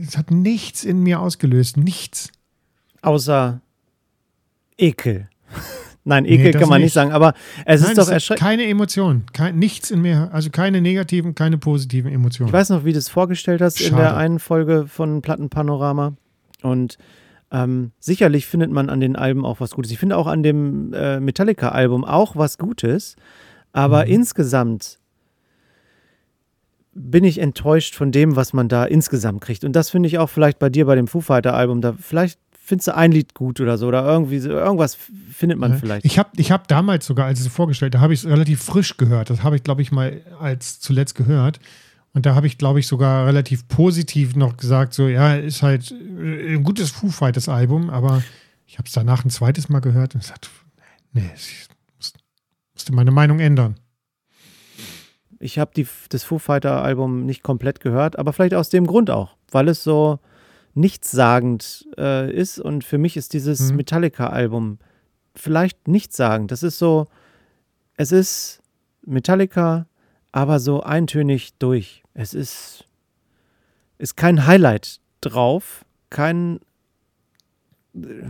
es 0.00 0.16
hat 0.16 0.30
nichts 0.30 0.84
in 0.84 1.02
mir 1.02 1.20
ausgelöst. 1.20 1.76
Nichts. 1.76 2.30
Außer 3.02 3.60
Ekel. 4.76 5.28
Nein, 6.04 6.24
Ekel 6.24 6.52
nee, 6.52 6.52
kann 6.52 6.70
man 6.70 6.80
nicht. 6.80 6.94
sagen, 6.94 7.12
aber 7.12 7.34
es 7.66 7.82
Nein, 7.82 7.90
ist 7.90 7.98
doch 7.98 8.08
erschreckend. 8.08 8.40
Keine 8.40 8.64
Emotionen, 8.64 9.26
kein, 9.34 9.58
nichts 9.58 9.90
in 9.90 10.00
mir, 10.00 10.30
also 10.32 10.48
keine 10.48 10.80
negativen, 10.80 11.34
keine 11.34 11.58
positiven 11.58 12.10
Emotionen. 12.10 12.48
Ich 12.48 12.52
weiß 12.52 12.70
noch, 12.70 12.86
wie 12.86 12.92
du 12.92 12.98
es 12.98 13.10
vorgestellt 13.10 13.60
hast 13.60 13.78
Schade. 13.78 13.90
in 13.90 13.96
der 13.96 14.16
einen 14.16 14.38
Folge 14.38 14.86
von 14.86 15.20
Plattenpanorama. 15.20 16.14
Und 16.62 16.96
ähm, 17.50 17.92
sicherlich 17.98 18.46
findet 18.46 18.70
man 18.70 18.88
an 18.88 19.00
den 19.00 19.16
Alben 19.16 19.44
auch 19.44 19.60
was 19.60 19.72
Gutes. 19.72 19.90
Ich 19.90 19.98
finde 19.98 20.16
auch 20.16 20.26
an 20.26 20.42
dem 20.42 20.94
äh, 20.94 21.20
Metallica-Album 21.20 22.06
auch 22.06 22.36
was 22.36 22.56
Gutes, 22.56 23.16
aber 23.72 24.06
mhm. 24.06 24.12
insgesamt 24.12 24.97
bin 26.98 27.24
ich 27.24 27.38
enttäuscht 27.38 27.94
von 27.94 28.12
dem, 28.12 28.36
was 28.36 28.52
man 28.52 28.68
da 28.68 28.84
insgesamt 28.84 29.40
kriegt. 29.40 29.64
Und 29.64 29.72
das 29.72 29.90
finde 29.90 30.08
ich 30.08 30.18
auch 30.18 30.28
vielleicht 30.28 30.58
bei 30.58 30.68
dir 30.68 30.86
bei 30.86 30.94
dem 30.94 31.06
Foo 31.06 31.20
Fighter 31.20 31.54
Album. 31.54 31.80
Da 31.80 31.94
vielleicht 31.94 32.38
findest 32.52 32.88
du 32.88 32.96
ein 32.96 33.12
Lied 33.12 33.34
gut 33.34 33.60
oder 33.60 33.78
so 33.78 33.88
oder 33.88 34.04
irgendwie 34.04 34.36
irgendwas 34.36 34.98
findet 35.30 35.58
man 35.58 35.72
ja. 35.72 35.78
vielleicht. 35.78 36.04
Ich 36.04 36.18
habe 36.18 36.30
ich 36.36 36.50
hab 36.50 36.68
damals 36.68 37.06
sogar, 37.06 37.26
als 37.26 37.40
ich 37.40 37.46
es 37.46 37.52
vorgestellt 37.52 37.94
habe, 37.94 38.02
habe 38.02 38.12
ich 38.12 38.24
es 38.24 38.26
relativ 38.26 38.62
frisch 38.62 38.96
gehört. 38.96 39.30
Das 39.30 39.42
habe 39.42 39.56
ich, 39.56 39.62
glaube 39.62 39.80
ich, 39.80 39.92
mal 39.92 40.20
als 40.38 40.80
zuletzt 40.80 41.14
gehört. 41.14 41.60
Und 42.12 42.26
da 42.26 42.34
habe 42.34 42.46
ich, 42.46 42.58
glaube 42.58 42.80
ich, 42.80 42.86
sogar 42.86 43.26
relativ 43.26 43.68
positiv 43.68 44.34
noch 44.34 44.56
gesagt, 44.56 44.92
so, 44.92 45.08
ja, 45.08 45.34
ist 45.34 45.62
halt 45.62 45.92
äh, 45.92 46.54
ein 46.54 46.64
gutes 46.64 46.90
Foo 46.90 47.10
Fighters 47.10 47.48
Album, 47.48 47.90
aber 47.90 48.22
ich 48.66 48.78
habe 48.78 48.86
es 48.86 48.92
danach 48.92 49.24
ein 49.24 49.30
zweites 49.30 49.68
Mal 49.68 49.80
gehört 49.80 50.14
und 50.14 50.22
gesagt, 50.22 50.50
nee, 51.12 51.30
ich 51.36 51.68
musste 52.74 52.92
meine 52.92 53.10
Meinung 53.10 53.40
ändern. 53.40 53.76
Ich 55.40 55.58
habe 55.58 55.84
das 56.08 56.24
Foo 56.24 56.38
Fighter 56.38 56.82
Album 56.82 57.24
nicht 57.24 57.42
komplett 57.42 57.80
gehört, 57.80 58.18
aber 58.18 58.32
vielleicht 58.32 58.54
aus 58.54 58.70
dem 58.70 58.86
Grund 58.86 59.10
auch, 59.10 59.36
weil 59.50 59.68
es 59.68 59.84
so, 59.84 60.18
nichtssagend 60.78 61.86
äh, 61.98 62.32
ist. 62.32 62.58
Und 62.58 62.84
für 62.84 62.98
mich 62.98 63.16
ist 63.16 63.32
dieses 63.32 63.70
mhm. 63.70 63.76
Metallica-Album 63.76 64.78
vielleicht 65.34 65.88
nichtssagend. 65.88 66.50
Das 66.50 66.62
ist 66.62 66.78
so, 66.78 67.06
es 67.96 68.12
ist 68.12 68.62
Metallica, 69.04 69.86
aber 70.32 70.60
so 70.60 70.82
eintönig 70.82 71.54
durch. 71.58 72.02
Es 72.14 72.32
ist, 72.32 72.84
ist 73.98 74.16
kein 74.16 74.46
Highlight 74.46 75.00
drauf, 75.20 75.84
kein. 76.10 76.60
Äh, 77.94 78.28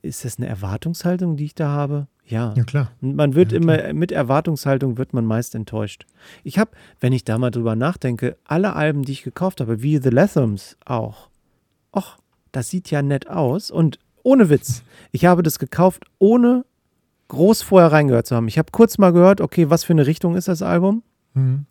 ist 0.00 0.24
das 0.24 0.38
eine 0.38 0.46
Erwartungshaltung, 0.46 1.36
die 1.36 1.44
ich 1.44 1.54
da 1.54 1.68
habe? 1.68 2.08
Ja. 2.26 2.54
Ja, 2.56 2.64
klar. 2.64 2.90
Man 3.00 3.34
wird 3.34 3.52
ja, 3.52 3.58
immer, 3.58 3.92
mit 3.92 4.12
Erwartungshaltung 4.12 4.96
wird 4.96 5.12
man 5.12 5.26
meist 5.26 5.54
enttäuscht. 5.54 6.06
Ich 6.42 6.58
habe, 6.58 6.70
wenn 7.00 7.12
ich 7.12 7.24
da 7.24 7.38
mal 7.38 7.50
drüber 7.50 7.76
nachdenke, 7.76 8.36
alle 8.44 8.74
Alben, 8.74 9.02
die 9.02 9.12
ich 9.12 9.22
gekauft 9.22 9.60
habe, 9.60 9.82
wie 9.82 9.98
The 9.98 10.08
Lathams 10.08 10.76
auch, 10.84 11.28
ach, 11.92 12.18
das 12.52 12.70
sieht 12.70 12.90
ja 12.90 13.02
nett 13.02 13.28
aus. 13.28 13.70
Und 13.70 13.98
ohne 14.22 14.48
Witz, 14.48 14.82
ich 15.12 15.26
habe 15.26 15.42
das 15.42 15.58
gekauft, 15.58 16.04
ohne 16.18 16.64
groß 17.28 17.62
vorher 17.62 17.92
reingehört 17.92 18.26
zu 18.26 18.36
haben. 18.36 18.48
Ich 18.48 18.58
habe 18.58 18.72
kurz 18.72 18.98
mal 18.98 19.12
gehört, 19.12 19.40
okay, 19.40 19.70
was 19.70 19.84
für 19.84 19.92
eine 19.92 20.06
Richtung 20.06 20.34
ist 20.34 20.48
das 20.48 20.62
Album? 20.62 21.02
Mhm. 21.34 21.66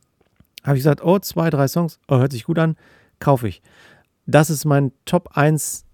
Habe 0.64 0.78
ich 0.78 0.84
gesagt, 0.84 1.04
oh, 1.04 1.20
zwei, 1.20 1.50
drei 1.50 1.68
Songs, 1.68 2.00
oh, 2.08 2.18
hört 2.18 2.32
sich 2.32 2.46
gut 2.46 2.60
an, 2.60 2.76
kaufe 3.20 3.48
ich. 3.48 3.62
Das 4.26 4.50
ist 4.50 4.66
mein 4.66 4.92
Top 5.06 5.36
1 5.36 5.86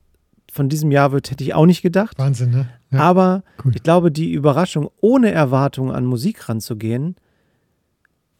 von 0.51 0.69
diesem 0.69 0.91
Jahr 0.91 1.11
wird, 1.11 1.31
hätte 1.31 1.43
ich 1.43 1.53
auch 1.53 1.65
nicht 1.65 1.81
gedacht. 1.81 2.17
Wahnsinn, 2.17 2.51
ne? 2.51 2.67
Ja. 2.91 2.99
Aber 3.01 3.43
cool. 3.63 3.75
ich 3.75 3.83
glaube, 3.83 4.11
die 4.11 4.33
Überraschung, 4.33 4.89
ohne 4.99 5.31
Erwartung 5.31 5.91
an 5.91 6.05
Musik 6.05 6.49
ranzugehen, 6.49 7.15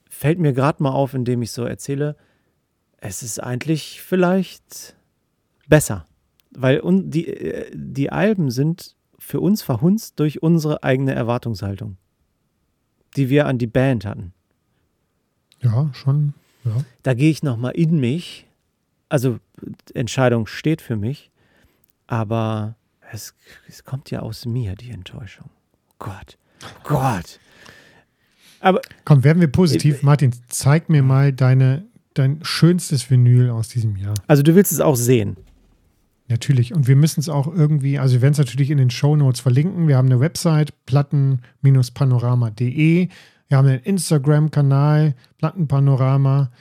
fällt 0.09 0.39
mir 0.39 0.53
gerade 0.53 0.81
mal 0.81 0.91
auf, 0.91 1.13
indem 1.13 1.41
ich 1.41 1.51
so 1.51 1.63
erzähle, 1.63 2.15
es 2.97 3.23
ist 3.23 3.41
eigentlich 3.41 4.01
vielleicht 4.01 4.95
besser. 5.67 6.07
Weil 6.51 6.81
die, 6.83 7.27
äh, 7.27 7.71
die 7.73 8.11
Alben 8.11 8.49
sind 8.49 8.95
für 9.19 9.39
uns 9.39 9.61
verhunzt 9.61 10.19
durch 10.19 10.41
unsere 10.41 10.83
eigene 10.83 11.13
Erwartungshaltung, 11.13 11.97
die 13.15 13.29
wir 13.29 13.45
an 13.45 13.59
die 13.59 13.67
Band 13.67 14.05
hatten. 14.05 14.33
Ja, 15.61 15.89
schon. 15.93 16.33
Ja. 16.65 16.83
Da 17.03 17.13
gehe 17.13 17.29
ich 17.29 17.43
nochmal 17.43 17.73
in 17.73 17.99
mich. 17.99 18.47
Also 19.09 19.39
Entscheidung 19.93 20.47
steht 20.47 20.81
für 20.81 20.95
mich, 20.95 21.31
aber 22.07 22.75
es, 23.11 23.33
es 23.67 23.83
kommt 23.83 24.11
ja 24.11 24.21
aus 24.21 24.45
mir, 24.45 24.75
die 24.75 24.91
Enttäuschung. 24.91 25.49
Gott, 25.97 26.37
Gott. 26.83 27.39
Aber 28.59 28.81
Komm, 29.05 29.23
werden 29.23 29.39
wir 29.39 29.47
positiv. 29.47 30.01
Äh, 30.01 30.05
Martin, 30.05 30.33
zeig 30.47 30.89
mir 30.89 31.03
mal 31.03 31.31
deine, 31.33 31.85
dein 32.13 32.39
schönstes 32.43 33.09
Vinyl 33.09 33.49
aus 33.49 33.69
diesem 33.69 33.95
Jahr. 33.95 34.13
Also 34.27 34.43
du 34.43 34.53
willst 34.55 34.71
es 34.71 34.81
auch 34.81 34.95
sehen. 34.95 35.37
Natürlich. 36.27 36.73
Und 36.73 36.87
wir 36.87 36.95
müssen 36.95 37.21
es 37.21 37.29
auch 37.29 37.47
irgendwie, 37.47 37.97
also 37.97 38.13
wir 38.15 38.21
werden 38.21 38.33
es 38.33 38.37
natürlich 38.37 38.69
in 38.69 38.77
den 38.77 38.91
Show 38.91 39.15
Notes 39.15 39.39
verlinken. 39.39 39.87
Wir 39.87 39.97
haben 39.97 40.07
eine 40.07 40.19
Website, 40.19 40.73
platten-panorama.de. 40.85 43.07
Wir 43.47 43.57
haben 43.57 43.67
einen 43.67 43.79
Instagram-Kanal, 43.79 45.15
Plattenpanorama. 45.37 46.51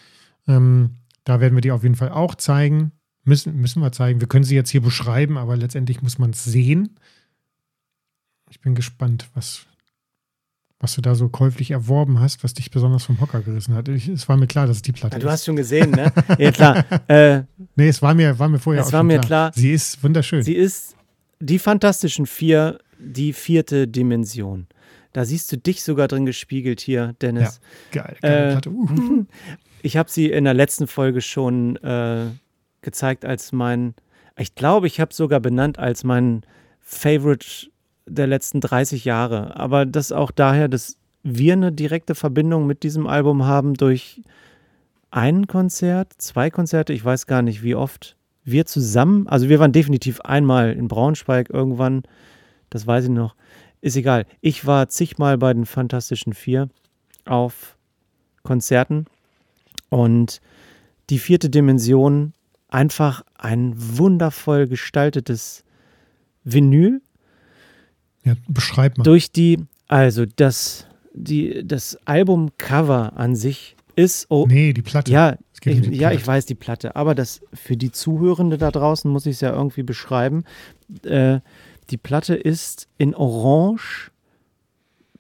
Ähm, 0.47 0.95
da 1.25 1.41
werden 1.41 1.55
wir 1.55 1.61
die 1.61 1.73
auf 1.73 1.83
jeden 1.83 1.97
Fall 1.97 2.09
auch 2.09 2.35
zeigen. 2.35 2.93
Müssen, 3.29 3.61
müssen 3.61 3.83
wir 3.83 3.93
zeigen. 3.93 4.21
Wir 4.21 4.29
können 4.29 4.45
sie 4.45 4.55
jetzt 4.55 4.71
hier 4.71 4.81
beschreiben, 4.81 5.37
aber 5.37 5.57
letztendlich 5.57 6.01
muss 6.01 6.19
man 6.19 6.31
es 6.31 6.45
sehen. 6.45 6.97
Ich 8.49 8.61
bin 8.61 8.75
gespannt, 8.75 9.29
was, 9.35 9.67
was 10.81 10.95
du 10.95 11.03
da 11.03 11.15
so 11.15 11.29
käuflich 11.29 11.71
erworben 11.71 12.21
hast, 12.21 12.43
was 12.43 12.55
dich 12.55 12.71
besonders 12.71 13.05
vom 13.05 13.21
Hocker 13.21 13.43
gerissen 13.43 13.75
hat. 13.75 13.89
Ich, 13.89 14.09
es 14.09 14.31
war 14.31 14.39
mir 14.39 14.47
klar, 14.47 14.67
dass 14.67 14.77
es 14.77 14.83
die 14.83 14.93
Platte 14.93 15.17
ja, 15.17 15.19
du 15.19 15.27
ist. 15.27 15.29
Du 15.29 15.31
hast 15.31 15.45
schon 15.45 15.57
gesehen, 15.57 15.91
ne? 15.91 16.11
ja, 16.39 16.51
klar. 16.51 16.85
Äh, 17.07 17.43
nee, 17.77 17.89
es 17.89 18.01
war 18.01 18.15
mir, 18.15 18.39
war 18.39 18.49
mir 18.49 18.59
vorher 18.59 18.81
es 18.81 18.89
auch 18.89 18.93
war 18.95 19.03
mir 19.03 19.19
klar. 19.21 19.51
klar. 19.51 19.53
Sie 19.55 19.73
ist 19.73 20.03
wunderschön. 20.03 20.43
Sie 20.43 20.55
ist 20.55 20.97
die 21.39 21.59
Fantastischen 21.59 22.25
Vier, 22.25 22.79
die 22.99 23.35
vierte 23.35 23.87
Dimension. 23.87 24.69
Da 25.13 25.27
siehst 25.27 25.53
du 25.53 25.59
dich 25.59 25.83
sogar 25.83 26.09
drin 26.09 26.25
gespiegelt 26.25 26.81
hier, 26.81 27.15
Dennis. 27.21 27.61
Ja, 27.93 28.03
geil. 28.03 28.17
geile 28.23 28.37
äh, 28.37 28.53
Platte. 28.53 28.71
Uh. 28.71 29.27
Ich 29.81 29.97
habe 29.97 30.11
sie 30.11 30.27
in 30.27 30.43
der 30.43 30.55
letzten 30.55 30.89
Folge 30.89 31.21
schon 31.21 31.77
äh, 31.77 32.27
gezeigt 32.83 33.25
als 33.25 33.53
mein, 33.53 33.95
ich 34.37 34.55
glaube, 34.55 34.87
ich 34.87 35.01
habe 35.01 35.13
sogar 35.13 35.41
benannt 35.41 35.79
als 35.79 36.05
mein 36.05 36.43
Favorite 36.81 37.71
der 38.07 38.27
letzten 38.27 38.61
30 38.61 39.05
Jahre. 39.05 39.57
Aber 39.57 39.87
das 39.87 40.13
auch 40.13 40.31
daher, 40.31 40.69
dass 40.69 40.97
wir 41.23 41.53
eine 41.53 41.73
direkte 41.73 42.15
Verbindung 42.15 42.67
mit 42.67 42.83
diesem 42.83 43.07
Album 43.07 43.45
haben 43.45 43.75
durch 43.75 44.23
ein 45.11 45.47
Konzert, 45.47 46.13
zwei 46.19 46.51
Konzerte, 46.51 46.93
ich 46.93 47.05
weiß 47.05 47.27
gar 47.27 47.43
nicht 47.43 47.63
wie 47.63 47.75
oft. 47.75 48.17
Wir 48.45 48.67
zusammen, 48.67 49.27
also 49.29 49.49
wir 49.49 49.59
waren 49.59 49.73
definitiv 49.73 50.21
einmal 50.23 50.73
in 50.73 50.89
Braunschweig 50.89 51.51
irgendwann, 51.51 52.03
das 52.71 52.87
weiß 52.87 53.05
ich 53.05 53.11
noch. 53.11 53.35
Ist 53.81 53.97
egal. 53.97 54.27
Ich 54.41 54.67
war 54.67 54.89
zigmal 54.89 55.39
bei 55.39 55.53
den 55.53 55.67
Fantastischen 55.67 56.33
Vier 56.33 56.69
auf 57.25 57.77
Konzerten 58.43 59.07
und 59.89 60.41
die 61.11 61.19
vierte 61.19 61.51
Dimension 61.51 62.33
einfach 62.69 63.23
ein 63.35 63.75
wundervoll 63.77 64.69
gestaltetes 64.69 65.65
Vinyl 66.45 67.01
ja, 68.29 68.35
beschreib 68.47 68.99
mal. 68.99 69.05
Durch 69.05 69.33
die, 69.33 69.59
also 69.87 70.27
das, 70.27 70.87
die, 71.15 71.63
das 71.65 71.99
Albumcover 72.05 73.15
an 73.17 73.35
sich 73.35 73.77
ist. 73.97 74.27
Oh, 74.29 74.47
nee, 74.47 74.73
die 74.73 74.83
Platte. 74.83 75.11
Ja, 75.11 75.37
ich, 75.65 75.87
um 75.87 75.93
ja, 75.93 76.13
ich 76.13 76.27
weiß 76.27 76.47
die 76.47 76.55
Platte. 76.55 76.95
Aber 76.95 77.15
das 77.15 77.41
für 77.55 77.77
die 77.77 77.91
Zuhörende 77.91 78.59
da 78.59 78.71
draußen 78.71 79.11
muss 79.11 79.27
ich 79.27 79.37
es 79.37 79.41
ja 79.41 79.53
irgendwie 79.53 79.83
beschreiben. 79.83 80.45
Äh, 81.05 81.41
die 81.91 81.97
Platte 81.97 82.35
ist 82.35 82.87
in 82.99 83.15
Orange 83.15 84.11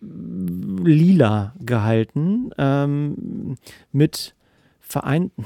lila 0.01 1.55
gehalten 1.59 2.51
ähm, 2.57 3.57
mit 3.91 4.35
vereinten 4.81 5.45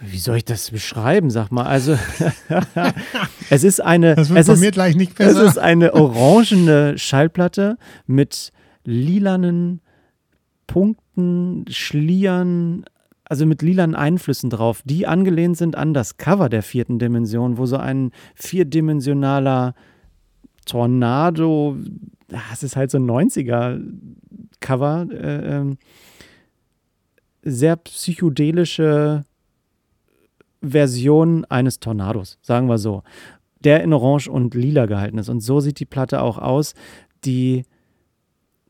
wie 0.00 0.18
soll 0.18 0.36
ich 0.36 0.44
das 0.44 0.70
beschreiben, 0.70 1.30
sag 1.30 1.50
mal? 1.50 1.64
Also, 1.64 1.98
es 3.50 3.64
ist 3.64 3.80
eine. 3.80 4.14
Das 4.14 4.28
wird 4.28 4.40
es 4.40 4.46
von 4.46 4.54
ist, 4.54 4.60
mir 4.60 4.70
gleich 4.70 4.94
nicht 4.94 5.16
besser. 5.16 5.42
Es 5.42 5.50
ist 5.52 5.58
eine 5.58 5.94
orangene 5.94 6.96
Schallplatte 6.98 7.78
mit 8.06 8.52
lilanen 8.84 9.80
Punkten, 10.66 11.64
Schlieren, 11.68 12.84
also 13.24 13.44
mit 13.44 13.62
lilanen 13.62 13.96
Einflüssen 13.96 14.50
drauf, 14.50 14.82
die 14.84 15.06
angelehnt 15.06 15.56
sind 15.56 15.76
an 15.76 15.94
das 15.94 16.16
Cover 16.16 16.48
der 16.48 16.62
vierten 16.62 16.98
Dimension, 16.98 17.58
wo 17.58 17.66
so 17.66 17.76
ein 17.76 18.12
vierdimensionaler 18.36 19.74
Tornado, 20.64 21.76
das 22.28 22.62
ist 22.62 22.76
halt 22.76 22.90
so 22.90 22.98
ein 22.98 23.10
90er 23.10 23.80
Cover, 24.60 25.06
äh, 25.10 25.56
ähm, 25.56 25.78
sehr 27.42 27.76
psychedelische 27.76 29.24
Version 30.62 31.44
eines 31.46 31.80
Tornados, 31.80 32.38
sagen 32.42 32.68
wir 32.68 32.78
so, 32.78 33.02
der 33.60 33.82
in 33.82 33.92
Orange 33.92 34.28
und 34.28 34.54
Lila 34.54 34.86
gehalten 34.86 35.18
ist. 35.18 35.28
Und 35.28 35.40
so 35.40 35.60
sieht 35.60 35.80
die 35.80 35.86
Platte 35.86 36.22
auch 36.22 36.38
aus, 36.38 36.74
die 37.24 37.64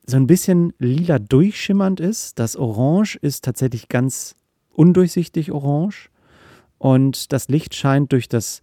so 0.06 0.16
ein 0.16 0.27
bisschen 0.27 0.73
lila 0.78 1.19
durchschimmernd 1.19 2.01
ist. 2.01 2.39
Das 2.39 2.56
Orange 2.56 3.16
ist 3.20 3.44
tatsächlich 3.44 3.89
ganz 3.89 4.36
undurchsichtig 4.73 5.52
orange 5.52 6.09
und 6.78 7.32
das 7.32 7.48
Licht 7.48 7.74
scheint 7.74 8.12
durch 8.12 8.28
das 8.28 8.62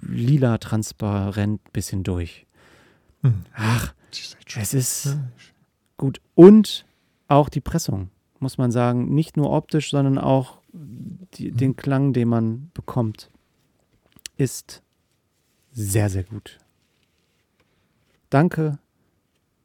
lila 0.00 0.58
transparent 0.58 1.60
bisschen 1.72 2.04
durch. 2.04 2.46
Hm. 3.22 3.44
Ach, 3.54 3.92
es 4.56 4.72
ist 4.72 5.18
gut. 5.96 6.20
Und 6.34 6.86
auch 7.28 7.48
die 7.48 7.60
Pressung, 7.60 8.10
muss 8.38 8.56
man 8.56 8.70
sagen. 8.70 9.14
Nicht 9.14 9.36
nur 9.36 9.50
optisch, 9.50 9.90
sondern 9.90 10.18
auch 10.18 10.58
die, 10.72 11.50
den 11.52 11.76
Klang, 11.76 12.12
den 12.12 12.28
man 12.28 12.70
bekommt, 12.74 13.30
ist 14.36 14.82
sehr, 15.72 16.10
sehr 16.10 16.24
gut. 16.24 16.58
Danke 18.30 18.78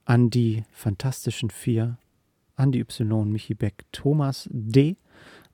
an 0.05 0.29
die 0.29 0.63
Fantastischen 0.71 1.49
Vier, 1.49 1.97
an 2.55 2.71
die 2.71 2.79
Y, 2.79 3.31
Michi 3.31 3.53
Beck, 3.53 3.85
Thomas 3.91 4.49
D. 4.51 4.97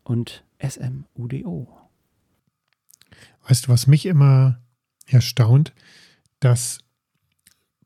und 0.04 0.44
SMUDO. 0.62 1.68
Weißt 3.48 3.66
du, 3.66 3.70
was 3.70 3.88
mich 3.88 4.06
immer 4.06 4.60
erstaunt, 5.06 5.74
dass 6.40 6.80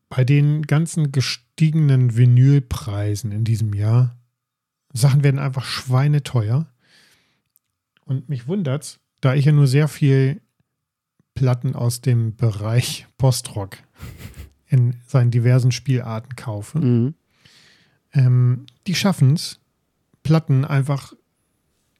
bei 0.10 0.24
den 0.24 0.64
ganzen 0.64 1.12
gestiegenen 1.12 2.18
Vinylpreisen 2.18 3.32
in 3.32 3.44
diesem 3.44 3.74
Jahr 3.74 4.18
Sachen 4.94 5.24
werden 5.24 5.40
einfach 5.40 5.64
schweineteuer. 5.64 6.71
Und 8.12 8.28
mich 8.28 8.46
wundert's, 8.46 9.00
da 9.22 9.36
ich 9.36 9.46
ja 9.46 9.54
nur 9.54 9.68
sehr 9.68 9.88
viel 9.88 10.42
Platten 11.34 11.76
aus 11.76 12.02
dem 12.02 12.36
Bereich 12.36 13.08
Postrock 13.18 13.78
in 14.68 14.98
seinen 15.08 15.32
diversen 15.32 15.72
Spielarten 15.72 16.36
kaufe. 16.36 16.80
Mhm. 16.80 17.14
Ähm, 18.12 18.66
die 18.86 18.96
schaffen 18.96 19.36
es, 19.36 19.62
Platten 20.24 20.66
einfach 20.66 21.14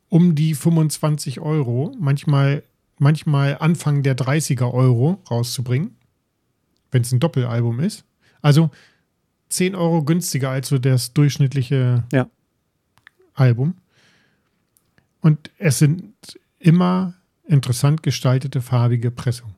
um 0.10 0.36
die 0.36 0.54
25 0.54 1.40
Euro, 1.40 1.96
manchmal, 1.98 2.64
manchmal 3.00 3.58
Anfang 3.60 4.04
der 4.04 4.18
30er 4.18 4.74
Euro 4.74 5.24
rauszubringen, 5.32 5.96
wenn 6.92 7.04
es 7.04 7.14
ein 7.14 7.22
Doppelalbum 7.22 7.80
ist. 7.80 8.04
Also 8.42 8.70
10 9.48 9.76
Euro 9.76 10.04
günstiger 10.04 10.50
als 10.50 10.68
so 10.68 10.78
das 10.78 11.14
durchschnittliche 11.14 12.04
ja. 12.12 12.30
Album. 13.34 13.76
Und 15.22 15.52
es 15.58 15.80
sind 15.80 16.14
immer 16.60 17.14
interessant 17.48 18.04
gestaltete 18.04 18.62
farbige 18.62 19.12
Pressungen. 19.12 19.56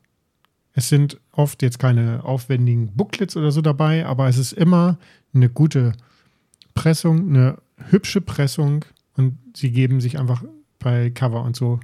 Es 0.72 0.88
sind 0.88 1.20
oft 1.32 1.62
jetzt 1.62 1.78
keine 1.78 2.24
aufwendigen 2.24 2.88
Booklets 2.94 3.36
oder 3.36 3.52
so 3.52 3.60
dabei, 3.60 4.06
aber 4.06 4.28
es 4.28 4.38
ist 4.38 4.52
immer 4.52 4.98
eine 5.32 5.48
gute 5.48 5.92
Pressung, 6.74 7.28
eine 7.28 7.58
hübsche 7.90 8.20
Pressung 8.20 8.84
und 9.16 9.38
sie 9.56 9.70
geben 9.70 10.00
sich 10.00 10.18
einfach 10.18 10.42
bei 10.80 11.10
Cover 11.10 11.42
und 11.42 11.56
so 11.56 11.80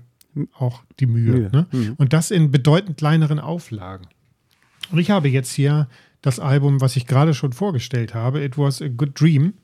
auch 0.58 0.82
die 0.98 1.06
Mühe. 1.06 1.32
Mühe. 1.32 1.50
Ne? 1.52 1.66
Mhm. 1.72 1.94
Und 1.96 2.12
das 2.12 2.30
in 2.30 2.50
bedeutend 2.50 2.98
kleineren 2.98 3.38
Auflagen. 3.38 4.06
Und 4.90 4.98
ich 4.98 5.10
habe 5.10 5.28
jetzt 5.28 5.52
hier 5.52 5.88
das 6.22 6.38
Album, 6.38 6.80
was 6.80 6.96
ich 6.96 7.06
gerade 7.06 7.34
schon 7.34 7.52
vorgestellt 7.52 8.14
habe, 8.14 8.42
It 8.42 8.58
Was 8.58 8.82
a 8.82 8.88
Good 8.88 9.18
Dream. 9.20 9.54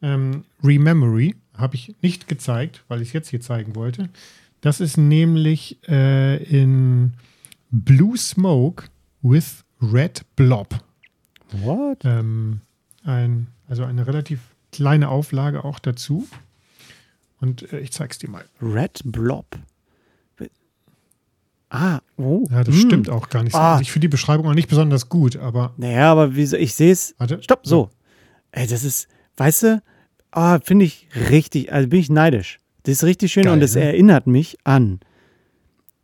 Ähm, 0.00 0.44
Rememory 0.62 1.34
habe 1.58 1.74
ich 1.74 1.94
nicht 2.02 2.28
gezeigt, 2.28 2.84
weil 2.88 3.02
ich 3.02 3.08
es 3.08 3.14
jetzt 3.14 3.28
hier 3.28 3.40
zeigen 3.40 3.74
wollte. 3.74 4.08
Das 4.60 4.80
ist 4.80 4.96
nämlich 4.96 5.78
äh, 5.88 6.42
in 6.42 7.14
Blue 7.70 8.16
Smoke 8.16 8.84
with 9.22 9.64
Red 9.80 10.22
Blob. 10.36 10.82
What? 11.52 12.04
Ähm, 12.04 12.60
ein, 13.04 13.48
also 13.68 13.84
eine 13.84 14.06
relativ 14.06 14.40
kleine 14.72 15.08
Auflage 15.08 15.64
auch 15.64 15.78
dazu. 15.78 16.26
Und 17.40 17.72
äh, 17.72 17.80
ich 17.80 17.92
zeig's 17.92 18.18
dir 18.18 18.30
mal. 18.30 18.44
Red 18.60 19.00
Blob. 19.04 19.58
Ah, 21.70 22.00
oh. 22.16 22.46
Ja, 22.50 22.64
das 22.64 22.74
hm. 22.74 22.82
stimmt 22.82 23.10
auch 23.10 23.28
gar 23.28 23.42
nicht. 23.42 23.54
Ah. 23.54 23.72
Also 23.72 23.82
ich 23.82 23.92
finde 23.92 24.06
die 24.06 24.12
Beschreibung 24.12 24.46
auch 24.46 24.54
nicht 24.54 24.68
besonders 24.68 25.08
gut, 25.08 25.36
aber. 25.36 25.74
Naja, 25.76 26.10
aber 26.10 26.34
wie, 26.34 26.56
ich 26.56 26.74
sehe 26.74 26.92
es. 26.92 27.14
Warte. 27.18 27.42
Stopp, 27.42 27.66
so. 27.66 27.90
Ey, 28.52 28.66
das 28.66 28.84
ist, 28.84 29.08
weißt 29.36 29.62
du, 29.64 29.82
ah, 30.30 30.60
finde 30.60 30.84
ich 30.84 31.08
richtig, 31.30 31.72
also 31.72 31.88
bin 31.88 32.00
ich 32.00 32.10
neidisch. 32.10 32.58
Das 32.84 32.94
ist 32.94 33.04
richtig 33.04 33.32
schön 33.32 33.44
Geil, 33.44 33.52
und 33.54 33.62
es 33.62 33.74
ne? 33.74 33.82
erinnert 33.82 34.26
mich 34.26 34.56
an 34.64 35.00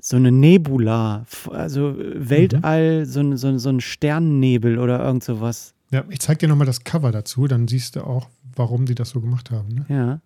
so 0.05 0.17
eine 0.17 0.31
Nebula, 0.31 1.25
also 1.51 1.97
Weltall, 1.97 3.01
mhm. 3.01 3.05
so, 3.07 3.21
ein, 3.21 3.37
so, 3.39 3.59
so 3.59 3.71
ein 3.71 3.81
Sternnebel 3.81 4.79
oder 4.79 5.03
irgend 5.03 5.25
sowas. 5.25 5.73
Ja, 5.91 6.05
ich 6.11 6.21
zeig 6.21 6.41
dir 6.41 6.49
nochmal 6.49 6.67
das 6.67 6.85
Cover 6.85 7.11
dazu, 7.11 7.47
dann 7.47 7.69
siehst 7.69 7.97
du 7.97 8.03
auch, 8.03 8.29
warum 8.55 8.85
die 8.85 8.95
das 8.95 9.11
so 9.11 9.23
gemacht 9.23 9.51
haben. 9.51 9.69
Ne? 9.69 9.87
Ja. 9.89 10.21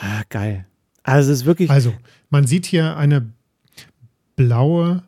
Ah, 0.00 0.22
geil. 0.28 0.66
Also 1.02 1.32
es 1.32 1.40
ist 1.40 1.46
wirklich. 1.46 1.70
Also, 1.70 1.94
man 2.28 2.46
sieht 2.46 2.66
hier 2.66 2.96
eine 2.96 3.30
blaue 4.36 5.02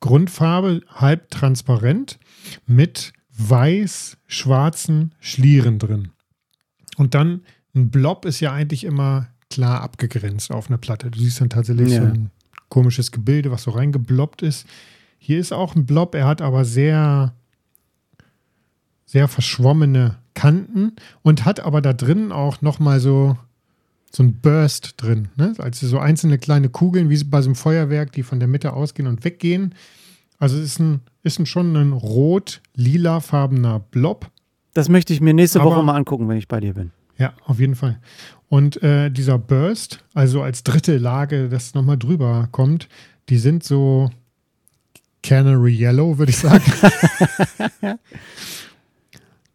Grundfarbe, 0.00 0.80
halb 0.88 1.30
transparent, 1.30 2.18
mit 2.66 3.12
weiß-schwarzen 3.36 5.14
Schlieren 5.20 5.78
drin. 5.78 6.12
Und 6.98 7.14
dann 7.14 7.42
ein 7.74 7.90
Blob 7.90 8.24
ist 8.24 8.40
ja 8.40 8.52
eigentlich 8.52 8.84
immer 8.84 9.28
klar 9.50 9.80
abgegrenzt 9.80 10.50
auf 10.50 10.68
einer 10.68 10.78
Platte. 10.78 11.10
Du 11.10 11.18
siehst 11.18 11.40
dann 11.40 11.50
tatsächlich 11.50 11.92
ja. 11.92 12.02
so 12.02 12.06
ein 12.06 12.30
komisches 12.68 13.12
Gebilde, 13.12 13.50
was 13.50 13.62
so 13.62 13.70
reingeblobbt 13.70 14.42
ist. 14.42 14.66
Hier 15.18 15.38
ist 15.38 15.52
auch 15.52 15.74
ein 15.74 15.86
Blob, 15.86 16.14
er 16.14 16.26
hat 16.26 16.42
aber 16.42 16.64
sehr, 16.64 17.34
sehr 19.06 19.28
verschwommene 19.28 20.18
Kanten 20.34 20.92
und 21.22 21.44
hat 21.44 21.60
aber 21.60 21.80
da 21.80 21.92
drin 21.92 22.30
auch 22.30 22.62
nochmal 22.62 23.00
so, 23.00 23.36
so 24.12 24.22
ein 24.22 24.34
Burst 24.40 24.94
drin. 24.98 25.28
Ne? 25.36 25.54
Also 25.58 25.86
so 25.86 25.98
einzelne 25.98 26.38
kleine 26.38 26.68
Kugeln, 26.68 27.10
wie 27.10 27.24
bei 27.24 27.42
so 27.42 27.48
einem 27.48 27.56
Feuerwerk, 27.56 28.12
die 28.12 28.22
von 28.22 28.38
der 28.38 28.48
Mitte 28.48 28.72
ausgehen 28.72 29.08
und 29.08 29.24
weggehen. 29.24 29.74
Also 30.38 30.56
es 30.56 30.64
ist, 30.64 30.80
ein, 30.80 31.00
ist 31.22 31.40
ein 31.40 31.46
schon 31.46 31.74
ein 31.74 31.92
rot-lila-farbener 31.92 33.80
Blob. 33.80 34.30
Das 34.78 34.88
möchte 34.88 35.12
ich 35.12 35.20
mir 35.20 35.34
nächste 35.34 35.60
aber, 35.60 35.72
Woche 35.72 35.82
mal 35.82 35.96
angucken, 35.96 36.28
wenn 36.28 36.36
ich 36.36 36.46
bei 36.46 36.60
dir 36.60 36.72
bin. 36.72 36.92
Ja, 37.18 37.32
auf 37.46 37.58
jeden 37.58 37.74
Fall. 37.74 37.98
Und 38.48 38.80
äh, 38.80 39.10
dieser 39.10 39.36
Burst, 39.36 40.04
also 40.14 40.40
als 40.40 40.62
dritte 40.62 40.98
Lage, 40.98 41.48
das 41.48 41.74
nochmal 41.74 41.98
drüber 41.98 42.48
kommt, 42.52 42.88
die 43.28 43.38
sind 43.38 43.64
so 43.64 44.08
Canary 45.24 45.72
Yellow, 45.72 46.18
würde 46.18 46.30
ich 46.30 46.38
sagen. 46.38 46.62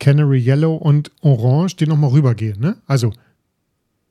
Canary 0.01 0.39
Yellow 0.39 0.75
und 0.75 1.09
Orange, 1.21 1.77
die 1.77 1.87
nochmal 1.87 2.09
rübergehen. 2.09 2.59
Ne? 2.59 2.75
Also 2.85 3.13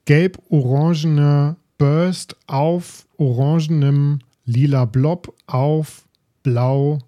gelb-orangene 0.07 1.57
Burst 1.77 2.37
auf 2.47 3.07
orangenem 3.19 4.21
lila 4.47 4.87
Blob 4.87 5.35
auf 5.47 6.09
blau 6.43 7.01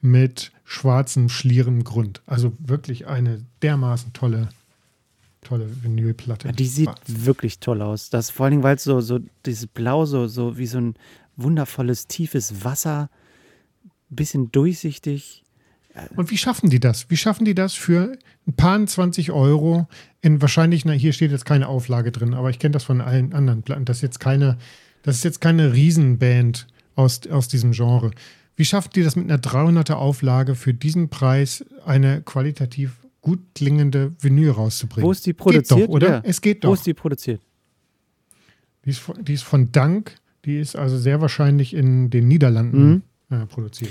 mit 0.00 0.50
schwarzem, 0.68 1.28
schlierem 1.28 1.82
Grund. 1.82 2.20
Also 2.26 2.52
wirklich 2.58 3.06
eine 3.06 3.44
dermaßen 3.62 4.12
tolle 4.12 4.50
tolle 5.40 5.66
Vinylplatte. 5.82 6.48
Ja, 6.48 6.52
die 6.52 6.66
sieht 6.66 6.86
Schwarz. 6.86 7.00
wirklich 7.06 7.58
toll 7.58 7.80
aus. 7.80 8.10
Das 8.10 8.28
vor 8.28 8.44
allen 8.44 8.52
Dingen, 8.52 8.62
weil 8.62 8.76
es 8.76 8.84
so, 8.84 9.00
so 9.00 9.20
dieses 9.46 9.66
Blau 9.66 10.04
so, 10.04 10.26
so 10.26 10.58
wie 10.58 10.66
so 10.66 10.78
ein 10.78 10.94
wundervolles, 11.36 12.06
tiefes 12.06 12.64
Wasser, 12.64 13.08
bisschen 14.10 14.52
durchsichtig. 14.52 15.44
Und 16.16 16.30
wie 16.30 16.36
schaffen 16.36 16.70
die 16.70 16.80
das? 16.80 17.08
Wie 17.08 17.16
schaffen 17.16 17.44
die 17.44 17.54
das 17.54 17.74
für 17.74 18.18
ein 18.46 18.52
paar 18.54 18.84
20 18.84 19.32
Euro 19.32 19.88
in 20.20 20.42
wahrscheinlich, 20.42 20.84
na, 20.84 20.92
hier 20.92 21.12
steht 21.12 21.30
jetzt 21.30 21.44
keine 21.46 21.68
Auflage 21.68 22.12
drin, 22.12 22.34
aber 22.34 22.50
ich 22.50 22.58
kenne 22.58 22.72
das 22.72 22.84
von 22.84 23.00
allen 23.00 23.32
anderen 23.32 23.62
Platten. 23.62 23.84
Das 23.84 23.98
ist 23.98 24.02
jetzt 24.02 24.20
keine, 24.20 24.58
das 25.02 25.16
ist 25.16 25.24
jetzt 25.24 25.40
keine 25.40 25.72
Riesenband 25.72 26.66
aus, 26.94 27.26
aus 27.28 27.48
diesem 27.48 27.72
Genre. 27.72 28.10
Wie 28.58 28.64
schafft 28.64 28.96
die 28.96 29.02
das 29.02 29.16
mit 29.16 29.30
einer 29.30 29.40
300er 29.40 29.94
Auflage 29.94 30.54
für 30.54 30.74
diesen 30.74 31.08
Preis 31.08 31.64
eine 31.86 32.20
qualitativ 32.22 32.92
gut 33.20 33.40
klingende 33.54 34.12
Vinyl 34.20 34.50
rauszubringen. 34.50 35.06
Wo 35.06 35.12
ist 35.12 35.26
die 35.26 35.32
produziert? 35.32 35.68
Geht 35.68 35.88
doch, 35.88 35.94
oder? 35.94 36.08
Ja. 36.08 36.20
Es 36.24 36.40
geht 36.40 36.64
doch. 36.64 36.70
Wo 36.70 36.74
ist 36.74 36.86
die 36.86 36.94
produziert? 36.94 37.40
Die 38.84 38.90
ist, 38.90 38.98
von, 39.00 39.22
die 39.22 39.34
ist 39.34 39.44
von 39.44 39.70
Dank. 39.72 40.16
Die 40.44 40.58
ist 40.58 40.76
also 40.76 40.96
sehr 40.98 41.20
wahrscheinlich 41.20 41.74
in 41.74 42.10
den 42.10 42.28
Niederlanden 42.28 43.02
mhm. 43.28 43.36
äh, 43.36 43.46
produziert. 43.46 43.90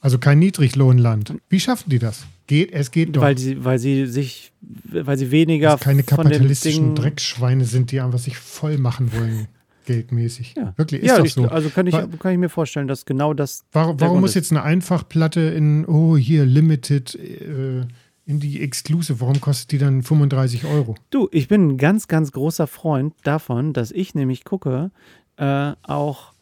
Also 0.00 0.18
kein 0.18 0.38
Niedriglohnland. 0.38 1.34
Wie 1.48 1.58
schaffen 1.58 1.90
die 1.90 1.98
das? 1.98 2.26
Geht, 2.46 2.72
es 2.72 2.90
geht 2.90 3.16
doch. 3.16 3.22
Weil 3.22 3.36
sie, 3.36 3.64
weil 3.64 3.78
sie 3.78 4.06
sich, 4.06 4.52
weil 4.62 5.18
sie 5.18 5.30
weniger. 5.30 5.76
Keine 5.78 6.04
kapitalistischen 6.04 6.94
Dreckschweine 6.94 7.64
sind, 7.64 7.90
die 7.90 8.00
einfach 8.00 8.20
sich 8.20 8.38
voll 8.38 8.78
machen 8.78 9.12
wollen, 9.12 9.48
geldmäßig. 9.88 10.54
Ja. 10.56 10.74
Wirklich, 10.76 11.02
ist 11.02 11.08
ja, 11.08 11.24
ich, 11.24 11.32
so. 11.32 11.48
Also 11.48 11.70
kann 11.70 11.86
ich, 11.86 11.94
kann 11.94 12.32
ich 12.32 12.38
mir 12.38 12.50
vorstellen, 12.50 12.86
dass 12.86 13.06
genau 13.06 13.34
das. 13.34 13.64
Warum, 13.72 13.98
warum 14.00 14.20
muss 14.20 14.34
jetzt 14.34 14.52
eine 14.52 14.62
Einfachplatte 14.62 15.40
in, 15.40 15.86
oh, 15.86 16.16
hier, 16.16 16.44
Limited, 16.44 17.14
äh, 17.16 17.86
in 18.26 18.40
die 18.40 18.60
Exclusive, 18.60 19.20
warum 19.20 19.40
kostet 19.40 19.72
die 19.72 19.78
dann 19.78 20.02
35 20.02 20.66
Euro? 20.66 20.94
Du, 21.08 21.28
ich 21.32 21.48
bin 21.48 21.68
ein 21.68 21.76
ganz, 21.78 22.06
ganz 22.06 22.30
großer 22.30 22.66
Freund 22.66 23.14
davon, 23.24 23.72
dass 23.72 23.90
ich 23.90 24.14
nämlich 24.14 24.44
gucke, 24.44 24.90
äh, 25.38 25.72
auch 25.82 26.34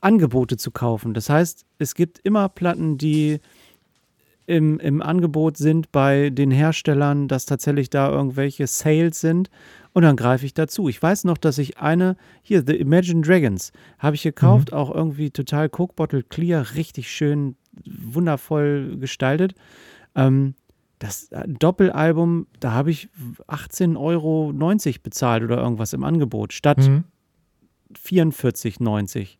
Angebote 0.00 0.56
zu 0.56 0.72
kaufen. 0.72 1.14
Das 1.14 1.30
heißt, 1.30 1.64
es 1.78 1.94
gibt 1.94 2.18
immer 2.24 2.48
Platten, 2.48 2.98
die 2.98 3.38
im, 4.46 4.80
im 4.80 5.00
Angebot 5.00 5.56
sind 5.56 5.92
bei 5.92 6.30
den 6.30 6.50
Herstellern, 6.50 7.28
dass 7.28 7.46
tatsächlich 7.46 7.90
da 7.90 8.10
irgendwelche 8.10 8.66
Sales 8.66 9.20
sind 9.20 9.50
und 9.92 10.02
dann 10.02 10.16
greife 10.16 10.46
ich 10.46 10.54
dazu. 10.54 10.88
Ich 10.88 11.02
weiß 11.02 11.24
noch, 11.24 11.38
dass 11.38 11.58
ich 11.58 11.78
eine, 11.78 12.16
hier, 12.42 12.62
The 12.66 12.76
Imagine 12.76 13.22
Dragons, 13.22 13.72
habe 13.98 14.16
ich 14.16 14.22
gekauft, 14.22 14.72
mhm. 14.72 14.78
auch 14.78 14.94
irgendwie 14.94 15.30
total 15.30 15.68
Coke 15.68 15.94
Bottle 15.94 16.22
Clear, 16.22 16.74
richtig 16.74 17.10
schön, 17.10 17.56
wundervoll 17.84 18.96
gestaltet. 18.98 19.54
Ähm, 20.14 20.54
das 20.98 21.30
äh, 21.30 21.46
Doppelalbum, 21.46 22.46
da 22.60 22.72
habe 22.72 22.90
ich 22.90 23.08
18,90 23.46 23.96
Euro 23.96 24.52
bezahlt 25.02 25.42
oder 25.42 25.58
irgendwas 25.58 25.92
im 25.92 26.04
Angebot, 26.04 26.52
statt 26.52 26.78
mhm. 26.78 27.04
44,90. 27.96 29.36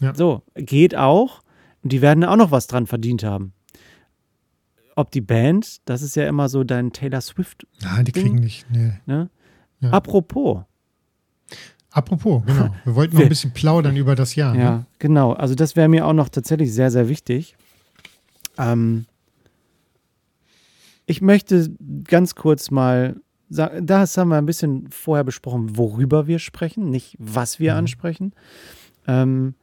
Ja. 0.00 0.14
So, 0.14 0.42
geht 0.54 0.96
auch. 0.96 1.42
Und 1.82 1.92
die 1.92 2.02
werden 2.02 2.24
auch 2.24 2.36
noch 2.36 2.50
was 2.50 2.66
dran 2.66 2.86
verdient 2.86 3.24
haben. 3.24 3.52
Ob 5.00 5.10
die 5.10 5.22
Band, 5.22 5.80
das 5.86 6.02
ist 6.02 6.14
ja 6.14 6.28
immer 6.28 6.50
so 6.50 6.62
dein 6.62 6.92
Taylor 6.92 7.22
Swift. 7.22 7.66
Nein, 7.80 8.04
die 8.04 8.12
kriegen 8.12 8.34
nicht. 8.34 8.70
Nee. 8.70 8.92
Ne? 9.06 9.30
Ja. 9.80 9.92
Apropos. 9.92 10.64
Apropos, 11.90 12.42
genau. 12.44 12.68
Wir 12.84 12.94
wollten 12.94 13.16
noch 13.16 13.22
ein 13.22 13.30
bisschen 13.30 13.54
plaudern 13.54 13.96
über 13.96 14.14
das 14.14 14.34
Jahr. 14.34 14.54
Ja, 14.54 14.70
ne? 14.70 14.86
genau. 14.98 15.32
Also 15.32 15.54
das 15.54 15.74
wäre 15.74 15.88
mir 15.88 16.06
auch 16.06 16.12
noch 16.12 16.28
tatsächlich 16.28 16.74
sehr, 16.74 16.90
sehr 16.90 17.08
wichtig. 17.08 17.56
Ähm, 18.58 19.06
ich 21.06 21.22
möchte 21.22 21.70
ganz 22.04 22.34
kurz 22.34 22.70
mal 22.70 23.16
sagen, 23.48 23.86
das 23.86 24.18
haben 24.18 24.28
wir 24.28 24.36
ein 24.36 24.44
bisschen 24.44 24.90
vorher 24.90 25.24
besprochen, 25.24 25.78
worüber 25.78 26.26
wir 26.26 26.40
sprechen, 26.40 26.90
nicht 26.90 27.16
was 27.18 27.58
wir 27.58 27.72
mhm. 27.72 27.78
ansprechen. 27.78 28.34
Ähm, 29.06 29.54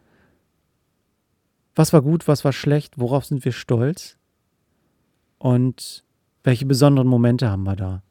was 1.76 1.94
war 1.94 2.02
gut, 2.02 2.28
was 2.28 2.44
war 2.44 2.54
schlecht, 2.54 2.98
worauf 2.98 3.24
sind 3.26 3.46
wir 3.46 3.52
stolz 3.52 4.17
und 5.38 6.04
welche 6.44 6.66
besonderen 6.66 7.08
Momente 7.08 7.50
haben 7.50 7.64
wir 7.64 7.76
da. 7.76 8.04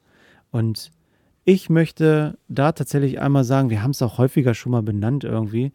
Und 0.51 0.91
ich 1.45 1.71
möchte 1.71 2.39
da 2.49 2.73
tatsächlich 2.73 3.21
einmal 3.21 3.45
sagen, 3.45 3.71
wir 3.71 3.83
haben 3.83 3.93
es 3.93 4.03
auch 4.03 4.19
häufiger 4.19 4.55
schon 4.55 4.73
mal 4.73 4.83
benannt 4.83 5.25
irgendwie. 5.25 5.73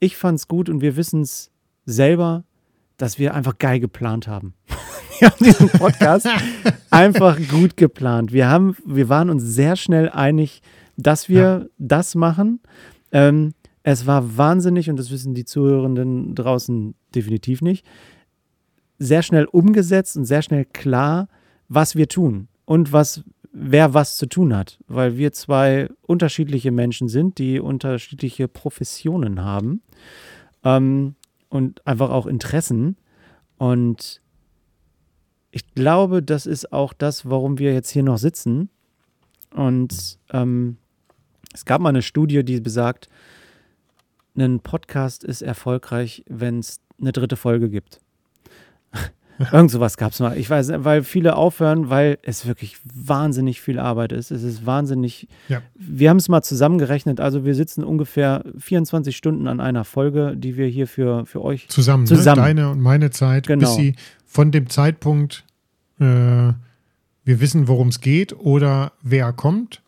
Ich 0.00 0.16
fand 0.16 0.38
es 0.38 0.48
gut 0.48 0.68
und 0.68 0.80
wir 0.80 0.96
wissen 0.96 1.22
es 1.22 1.50
selber, 1.86 2.44
dass 2.96 3.18
wir 3.18 3.34
einfach 3.34 3.58
geil 3.58 3.80
geplant 3.80 4.28
haben. 4.28 4.54
wir 5.18 5.30
haben 5.30 5.44
diesen 5.44 5.68
Podcast 5.68 6.28
einfach 6.90 7.38
gut 7.48 7.76
geplant. 7.76 8.32
Wir, 8.32 8.48
haben, 8.48 8.76
wir 8.84 9.08
waren 9.08 9.30
uns 9.30 9.42
sehr 9.42 9.76
schnell 9.76 10.10
einig, 10.10 10.60
dass 10.96 11.28
wir 11.28 11.40
ja. 11.40 11.66
das 11.78 12.14
machen. 12.14 12.60
Ähm, 13.12 13.54
es 13.82 14.06
war 14.06 14.36
wahnsinnig, 14.36 14.90
und 14.90 14.96
das 14.96 15.10
wissen 15.10 15.34
die 15.34 15.44
Zuhörenden 15.44 16.34
draußen 16.34 16.94
definitiv 17.14 17.62
nicht, 17.62 17.86
sehr 19.00 19.22
schnell 19.22 19.46
umgesetzt 19.46 20.16
und 20.16 20.26
sehr 20.26 20.42
schnell 20.42 20.64
klar, 20.66 21.28
was 21.68 21.96
wir 21.96 22.06
tun 22.06 22.46
und 22.66 22.92
was 22.92 23.24
wer 23.52 23.94
was 23.94 24.16
zu 24.16 24.26
tun 24.26 24.54
hat, 24.54 24.78
weil 24.86 25.16
wir 25.16 25.32
zwei 25.32 25.88
unterschiedliche 26.02 26.70
Menschen 26.70 27.08
sind, 27.08 27.38
die 27.38 27.58
unterschiedliche 27.58 28.46
Professionen 28.46 29.42
haben 29.42 29.82
ähm, 30.62 31.16
und 31.48 31.84
einfach 31.86 32.10
auch 32.10 32.26
Interessen. 32.26 32.96
Und 33.58 34.22
ich 35.50 35.74
glaube, 35.74 36.22
das 36.22 36.46
ist 36.46 36.72
auch 36.72 36.92
das, 36.92 37.28
warum 37.28 37.58
wir 37.58 37.74
jetzt 37.74 37.90
hier 37.90 38.04
noch 38.04 38.18
sitzen. 38.18 38.70
Und 39.52 40.18
ähm, 40.32 40.76
es 41.52 41.64
gab 41.64 41.80
mal 41.80 41.88
eine 41.88 42.02
Studie, 42.02 42.44
die 42.44 42.60
besagt, 42.60 43.08
ein 44.36 44.60
Podcast 44.60 45.24
ist 45.24 45.42
erfolgreich, 45.42 46.24
wenn 46.28 46.60
es 46.60 46.80
eine 47.00 47.10
dritte 47.10 47.36
Folge 47.36 47.68
gibt. 47.68 48.00
Irgend 49.52 49.70
sowas 49.70 49.96
gab 49.96 50.12
es 50.12 50.20
mal. 50.20 50.36
Ich 50.36 50.50
weiß, 50.50 50.70
weil 50.78 51.02
viele 51.02 51.34
aufhören, 51.36 51.88
weil 51.88 52.18
es 52.22 52.46
wirklich 52.46 52.76
wahnsinnig 52.94 53.62
viel 53.62 53.78
Arbeit 53.78 54.12
ist. 54.12 54.30
Es 54.30 54.42
ist 54.42 54.66
wahnsinnig. 54.66 55.28
Ja. 55.48 55.62
Wir 55.74 56.10
haben 56.10 56.18
es 56.18 56.28
mal 56.28 56.42
zusammengerechnet. 56.42 57.20
Also 57.20 57.46
wir 57.46 57.54
sitzen 57.54 57.82
ungefähr 57.82 58.44
24 58.58 59.16
Stunden 59.16 59.48
an 59.48 59.60
einer 59.60 59.84
Folge, 59.84 60.34
die 60.36 60.58
wir 60.58 60.66
hier 60.66 60.86
für, 60.86 61.24
für 61.24 61.42
euch 61.42 61.68
zusammen, 61.68 62.06
zusammen. 62.06 62.40
Ne? 62.40 62.46
deine 62.48 62.70
und 62.70 62.80
meine 62.80 63.10
Zeit, 63.10 63.46
genau. 63.46 63.60
bis 63.60 63.76
sie 63.76 63.94
von 64.26 64.50
dem 64.50 64.68
Zeitpunkt 64.68 65.44
äh, 66.00 66.52
wir 67.24 67.40
wissen, 67.40 67.68
worum 67.68 67.88
es 67.88 68.00
geht 68.00 68.32
oder 68.32 68.92
wer 69.02 69.32
kommt, 69.32 69.82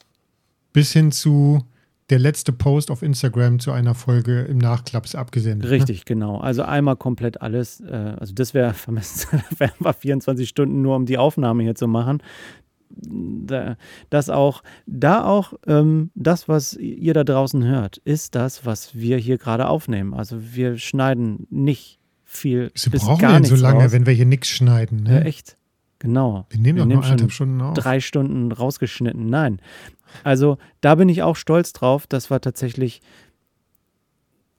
bis 0.73 0.93
hin 0.93 1.13
zu 1.13 1.65
der 2.13 2.19
letzte 2.19 2.53
Post 2.53 2.91
auf 2.91 3.03
Instagram 3.03 3.59
zu 3.59 3.73
einer 3.73 3.95
Folge 3.95 4.43
im 4.43 4.59
Nachklaps 4.59 5.15
abgesendet. 5.15 5.65
Ne? 5.65 5.71
Richtig, 5.71 6.01
ne? 6.01 6.05
genau. 6.05 6.37
Also 6.37 6.63
einmal 6.63 6.97
komplett 6.97 7.41
alles. 7.41 7.81
Äh, 7.81 8.17
also 8.21 8.35
das 8.35 8.53
wäre 8.53 8.75
vermessen, 8.75 9.43
wären 9.57 9.73
wir 9.79 9.95
24 9.95 10.47
Stunden 10.47 10.83
nur, 10.83 10.95
um 10.95 11.07
die 11.07 11.17
Aufnahme 11.17 11.63
hier 11.63 11.75
zu 11.75 11.89
machen. 11.89 12.23
Das 14.11 14.29
auch, 14.29 14.63
da 14.87 15.25
auch 15.25 15.55
ähm, 15.67 16.11
das, 16.15 16.49
was 16.49 16.75
ihr 16.75 17.15
da 17.15 17.25
draußen 17.25 17.65
hört, 17.65 17.97
ist 18.05 18.35
das, 18.35 18.67
was 18.67 18.95
wir 18.95 19.17
hier 19.17 19.39
gerade 19.39 19.67
aufnehmen. 19.67 20.13
Also 20.13 20.37
wir 20.55 20.77
schneiden 20.77 21.47
nicht 21.49 21.99
viel. 22.25 22.71
Sie 22.75 22.91
bis 22.91 23.05
brauchen 23.05 23.23
gar 23.23 23.43
so 23.43 23.57
lange, 23.57 23.85
raus. 23.85 23.93
wenn 23.93 24.05
wir 24.05 24.13
hier 24.13 24.27
nichts 24.27 24.49
schneiden. 24.49 25.05
Ne? 25.05 25.15
Ja, 25.15 25.21
echt. 25.23 25.57
Genau. 26.01 26.47
Wir 26.51 26.59
nehmen 26.59 26.79
doch 26.81 26.85
nur 26.85 27.03
anderthalb 27.05 27.33
Stunden 27.33 27.61
auf. 27.63 27.75
Drei 27.75 28.01
Stunden 28.01 28.53
rausgeschnitten. 28.53 29.31
Nein. 29.31 29.61
Also 30.25 30.59
da 30.81 30.95
bin 30.95 31.09
ich 31.09 31.23
auch 31.23 31.37
stolz 31.37 31.73
drauf, 31.73 32.07
dass 32.07 32.31
wir 32.31 32.41
tatsächlich 32.41 33.01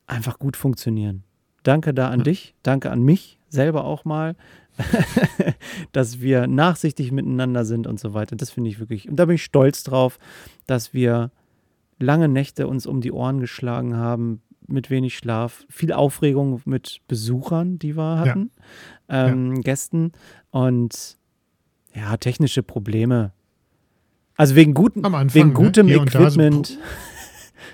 einfach 0.08 0.40
gut 0.40 0.58
funktionieren. 0.58 1.24
Danke 1.64 1.94
da 1.94 2.10
an 2.10 2.20
ja. 2.20 2.24
dich, 2.26 2.56
danke 2.64 2.92
an 2.92 3.02
mich 3.02 3.40
selber 3.50 3.86
auch 3.86 4.04
mal, 4.04 4.36
dass 5.92 6.20
wir 6.20 6.48
nachsichtig 6.48 7.12
miteinander 7.12 7.66
sind 7.66 7.88
und 7.88 8.00
so 8.00 8.14
weiter. 8.14 8.36
Das 8.36 8.50
finde 8.50 8.70
ich 8.70 8.80
wirklich, 8.80 9.08
und 9.08 9.16
da 9.16 9.26
bin 9.26 9.36
ich 9.36 9.44
stolz 9.44 9.84
drauf, 9.84 10.20
dass 10.66 10.94
wir 10.94 11.32
lange 12.00 12.28
Nächte 12.28 12.68
uns 12.68 12.86
um 12.86 13.00
die 13.00 13.12
Ohren 13.12 13.40
geschlagen 13.40 13.96
haben, 13.96 14.42
mit 14.68 14.90
wenig 14.90 15.18
Schlaf, 15.18 15.66
viel 15.70 15.92
Aufregung 15.94 16.62
mit 16.66 17.02
Besuchern, 17.08 17.80
die 17.80 17.96
wir 17.96 18.18
hatten, 18.18 18.52
ja. 19.10 19.28
Ähm, 19.28 19.56
ja. 19.56 19.62
Gästen 19.62 20.14
und 20.52 21.18
ja, 21.94 22.18
technische 22.18 22.64
Probleme 22.64 23.34
also 24.36 24.56
wegen, 24.56 24.74
guten, 24.74 25.06
Anfang, 25.06 25.34
wegen 25.34 25.48
ne? 25.50 25.54
gutem 25.54 25.86
ne? 25.88 25.94
Equipment. 25.96 26.68
So 26.68 26.78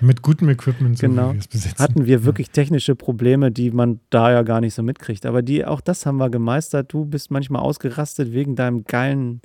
mit 0.06 0.22
gutem 0.22 0.48
Equipment 0.48 0.98
so 0.98 1.06
genau, 1.06 1.34
hatten 1.78 2.06
wir 2.06 2.24
wirklich 2.24 2.50
technische 2.50 2.94
Probleme, 2.94 3.50
die 3.50 3.70
man 3.70 4.00
da 4.10 4.30
ja 4.32 4.42
gar 4.42 4.60
nicht 4.60 4.74
so 4.74 4.82
mitkriegt. 4.82 5.26
Aber 5.26 5.42
die, 5.42 5.64
auch 5.64 5.80
das 5.80 6.06
haben 6.06 6.18
wir 6.18 6.30
gemeistert. 6.30 6.92
Du 6.92 7.04
bist 7.04 7.30
manchmal 7.30 7.62
ausgerastet 7.62 8.32
wegen 8.32 8.56
deinem 8.56 8.84
geilen 8.84 9.40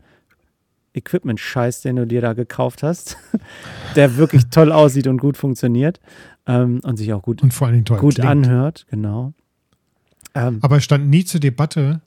Equipment-Scheiß, 0.93 1.81
den 1.81 1.97
du 1.97 2.07
dir 2.07 2.21
da 2.21 2.33
gekauft 2.33 2.83
hast, 2.83 3.17
der 3.95 4.17
wirklich 4.17 4.45
toll 4.49 4.71
aussieht 4.71 5.07
und 5.07 5.17
gut 5.17 5.37
funktioniert 5.37 5.99
ähm, 6.47 6.79
und 6.83 6.97
sich 6.97 7.13
auch 7.13 7.21
gut, 7.21 7.43
und 7.43 7.53
vor 7.53 7.67
allen 7.67 7.83
Dingen 7.83 7.99
gut 7.99 8.19
anhört. 8.19 8.85
Genau. 8.89 9.33
Ähm, 10.33 10.59
Aber 10.61 10.77
es 10.77 10.83
stand 10.83 11.09
nie 11.09 11.25
zur 11.25 11.39
Debatte, 11.39 12.01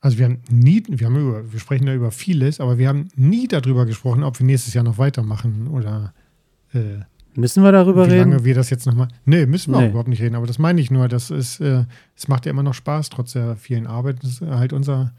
also 0.00 0.18
wir 0.18 0.26
haben 0.26 0.40
nie, 0.50 0.82
wir 0.86 1.06
haben 1.06 1.16
über, 1.16 1.52
wir 1.52 1.60
sprechen 1.60 1.86
da 1.86 1.94
über 1.94 2.10
vieles, 2.10 2.60
aber 2.60 2.78
wir 2.78 2.88
haben 2.88 3.08
nie 3.16 3.48
darüber 3.48 3.86
gesprochen, 3.86 4.22
ob 4.22 4.38
wir 4.38 4.46
nächstes 4.46 4.74
Jahr 4.74 4.84
noch 4.84 4.98
weitermachen 4.98 5.68
oder 5.68 6.14
äh, 6.72 7.00
Müssen 7.34 7.62
wir 7.62 7.70
darüber 7.70 8.06
reden? 8.06 8.14
Wie 8.14 8.18
lange 8.18 8.44
wir 8.44 8.54
das 8.54 8.70
jetzt 8.70 8.86
nochmal. 8.86 9.08
Nee, 9.24 9.46
müssen 9.46 9.72
wir 9.72 9.78
nee. 9.78 9.86
auch 9.86 9.90
überhaupt 9.90 10.08
nicht 10.08 10.20
reden, 10.20 10.34
aber 10.34 10.46
das 10.46 10.58
meine 10.58 10.80
ich 10.80 10.90
nur. 10.90 11.06
Das 11.08 11.30
ist, 11.30 11.60
äh, 11.60 11.84
es 12.16 12.28
macht 12.28 12.44
ja 12.44 12.50
immer 12.50 12.62
noch 12.62 12.74
Spaß, 12.74 13.08
trotz 13.08 13.32
der 13.32 13.56
vielen 13.56 13.86
Arbeit. 13.86 14.22
Das 14.22 14.30
ist 14.32 14.40
halt 14.42 14.72
unser, 14.72 15.12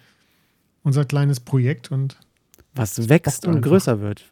unser 0.83 1.05
kleines 1.05 1.39
Projekt 1.39 1.91
und 1.91 2.17
was 2.75 3.09
wächst 3.09 3.45
und 3.45 3.57
einfach. 3.57 3.69
größer 3.69 4.01
wird. 4.01 4.25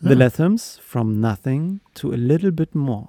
The 0.00 0.10
ja. 0.10 0.14
Lathams 0.14 0.80
from 0.84 1.20
nothing 1.20 1.80
to 1.94 2.12
a 2.12 2.16
little 2.16 2.52
bit 2.52 2.74
more. 2.74 3.08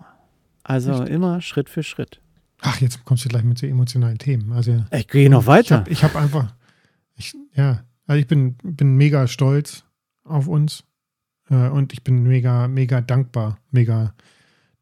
Also 0.63 0.91
Richtig. 0.91 1.09
immer 1.09 1.41
Schritt 1.41 1.69
für 1.69 1.83
Schritt. 1.83 2.19
Ach, 2.61 2.79
jetzt 2.81 3.05
kommst 3.05 3.25
du 3.25 3.29
gleich 3.29 3.43
mit 3.43 3.57
so 3.57 3.67
emotionalen 3.67 4.17
Themen. 4.17 4.51
Also, 4.51 4.83
ich 4.91 5.07
gehe 5.07 5.29
noch 5.29 5.45
weiter. 5.45 5.85
Ich 5.87 6.03
habe 6.03 6.15
hab 6.15 6.23
einfach, 6.23 6.53
ich, 7.19 7.35
ja, 7.53 7.83
also 8.07 8.19
ich 8.19 8.27
bin, 8.27 8.55
bin 8.63 8.95
mega 8.95 9.27
stolz 9.27 9.83
auf 10.23 10.47
uns 10.47 10.83
äh, 11.49 11.69
und 11.69 11.93
ich 11.93 12.03
bin 12.03 12.23
mega, 12.23 12.67
mega 12.67 13.01
dankbar, 13.01 13.59
mega 13.71 14.15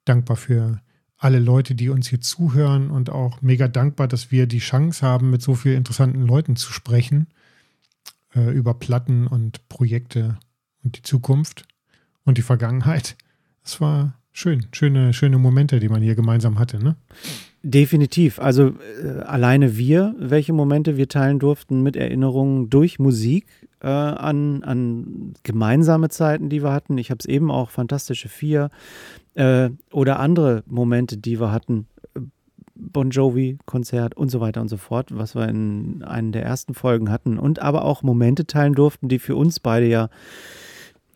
dankbar 0.06 0.38
für 0.38 0.82
alle 1.18 1.40
Leute, 1.40 1.74
die 1.74 1.90
uns 1.90 2.08
hier 2.08 2.22
zuhören 2.22 2.92
und 2.92 3.10
auch 3.10 3.42
mega 3.42 3.68
dankbar, 3.68 4.08
dass 4.08 4.32
wir 4.32 4.46
die 4.46 4.60
Chance 4.60 5.06
haben, 5.06 5.32
mit 5.32 5.42
so 5.42 5.56
vielen 5.56 5.78
interessanten 5.78 6.22
Leuten 6.22 6.56
zu 6.56 6.72
sprechen 6.72 7.28
äh, 8.36 8.52
über 8.52 8.76
Platten 8.76 9.26
und 9.26 9.68
Projekte 9.68 10.38
und 10.84 10.98
die 10.98 11.02
Zukunft 11.02 11.68
und 12.24 12.38
die 12.38 12.44
Vergangenheit. 12.44 13.18
Es 13.64 13.82
war 13.82 14.14
schön, 14.38 14.68
schöne, 14.72 15.14
schöne 15.14 15.40
Momente, 15.40 15.80
die 15.80 15.90
man 15.90 16.02
hier 16.02 16.16
gemeinsam 16.16 16.60
hatte, 16.60 16.78
ne? 16.78 16.96
Definitiv. 17.64 18.40
Also 18.40 18.76
äh, 19.04 19.22
alleine 19.26 19.78
wir, 19.78 20.16
welche 20.20 20.54
Momente 20.54 20.96
wir 20.96 21.10
teilen 21.10 21.40
durften 21.40 21.82
mit 21.82 21.96
Erinnerungen 21.96 22.70
durch 22.70 23.00
Musik 23.00 23.48
äh, 23.82 23.88
an, 23.88 24.64
an 24.64 25.34
gemeinsame 25.42 26.10
Zeiten, 26.10 26.50
die 26.50 26.64
wir 26.64 26.72
hatten. 26.72 27.00
Ich 27.00 27.10
habe 27.10 27.18
es 27.20 27.26
eben 27.26 27.50
auch 27.50 27.72
Fantastische 27.72 28.30
Vier 28.30 28.70
äh, 29.34 29.72
oder 29.92 30.20
andere 30.20 30.64
Momente, 30.68 31.18
die 31.18 31.40
wir 31.40 31.52
hatten. 31.52 31.88
Bon 32.76 33.10
Jovi-Konzert 33.10 34.16
und 34.16 34.30
so 34.30 34.40
weiter 34.40 34.62
und 34.62 34.68
so 34.68 34.78
fort, 34.78 35.10
was 35.12 35.34
wir 35.34 35.50
in 35.50 36.04
einer 36.04 36.30
der 36.30 36.44
ersten 36.44 36.76
Folgen 36.76 37.10
hatten. 37.10 37.40
Und 37.40 37.58
aber 37.60 37.84
auch 37.84 38.04
Momente 38.04 38.46
teilen 38.46 38.76
durften, 38.76 39.10
die 39.10 39.18
für 39.18 39.36
uns 39.36 39.60
beide 39.60 39.88
ja 39.88 40.10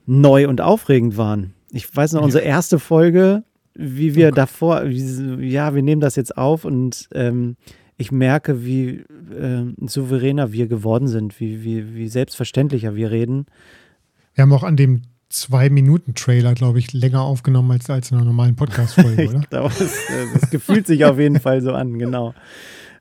neu 0.07 0.49
und 0.49 0.60
aufregend 0.60 1.18
waren. 1.18 1.53
Ich 1.72 1.95
weiß 1.95 2.14
noch, 2.14 2.22
unsere 2.22 2.43
erste 2.43 2.80
Folge, 2.80 3.43
wie 3.73 4.15
wir 4.15 4.30
oh 4.30 4.35
davor, 4.35 4.84
wie, 4.88 5.49
ja, 5.49 5.73
wir 5.73 5.81
nehmen 5.81 6.02
das 6.02 6.15
jetzt 6.15 6.38
auf 6.38 6.65
und 6.65 7.07
ähm, 7.14 7.56
ich 7.98 8.11
merke, 8.11 8.65
wie 8.65 9.03
äh, 9.38 9.64
souveräner 9.85 10.52
wir 10.52 10.68
geworden 10.68 11.07
sind, 11.07 11.39
wie, 11.39 11.64
wie, 11.64 11.95
wie 11.95 12.07
selbstverständlicher 12.07 12.95
wir 12.95 13.11
reden. 13.11 13.45
Wir 14.34 14.43
haben 14.43 14.53
auch 14.53 14.64
an 14.64 14.76
dem 14.76 15.03
Zwei-Minuten-Trailer, 15.30 16.56
glaube 16.56 16.80
ich, 16.80 16.91
länger 16.91 17.22
aufgenommen 17.22 17.72
als, 17.72 17.89
als 17.89 18.11
in 18.11 18.18
einer 18.18 18.26
normalen 18.26 18.56
Podcast-Folge, 18.56 19.30
oder? 19.30 19.39
glaube, 19.49 19.73
das, 19.77 20.10
äh, 20.10 20.27
das 20.34 20.49
gefühlt 20.49 20.88
sich 20.88 21.06
auf 21.06 21.19
jeden 21.19 21.39
Fall 21.39 21.61
so 21.61 21.72
an, 21.72 21.98
genau. 21.98 22.34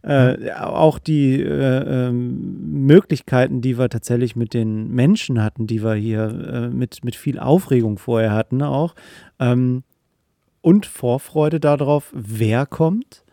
Äh, 0.02 0.52
auch 0.52 0.98
die 0.98 1.40
äh, 1.40 2.08
ähm, 2.08 2.86
Möglichkeiten, 2.86 3.60
die 3.60 3.78
wir 3.78 3.88
tatsächlich 3.88 4.34
mit 4.34 4.54
den 4.54 4.90
Menschen 4.90 5.42
hatten, 5.42 5.66
die 5.66 5.82
wir 5.82 5.94
hier 5.94 6.28
äh, 6.28 6.68
mit, 6.68 7.04
mit 7.04 7.16
viel 7.16 7.38
Aufregung 7.38 7.98
vorher 7.98 8.32
hatten, 8.32 8.62
auch. 8.62 8.94
Ähm, 9.38 9.82
und 10.62 10.86
Vorfreude 10.86 11.60
darauf, 11.60 12.12
wer 12.12 12.66
kommt. 12.66 13.24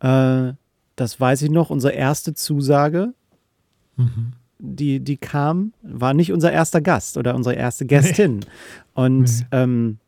Äh, 0.00 0.52
das 0.96 1.20
weiß 1.20 1.42
ich 1.42 1.50
noch, 1.50 1.70
unsere 1.70 1.92
erste 1.92 2.34
Zusage. 2.34 3.14
Mhm 3.96 4.32
die, 4.58 5.00
die 5.00 5.16
kam, 5.16 5.72
war 5.82 6.14
nicht 6.14 6.32
unser 6.32 6.52
erster 6.52 6.80
Gast 6.80 7.16
oder 7.16 7.34
unsere 7.34 7.54
erste 7.54 7.86
Gästin. 7.86 8.38
Nee. 8.38 8.46
Und 8.94 9.22
nee. 9.22 9.46
Ähm, 9.52 9.98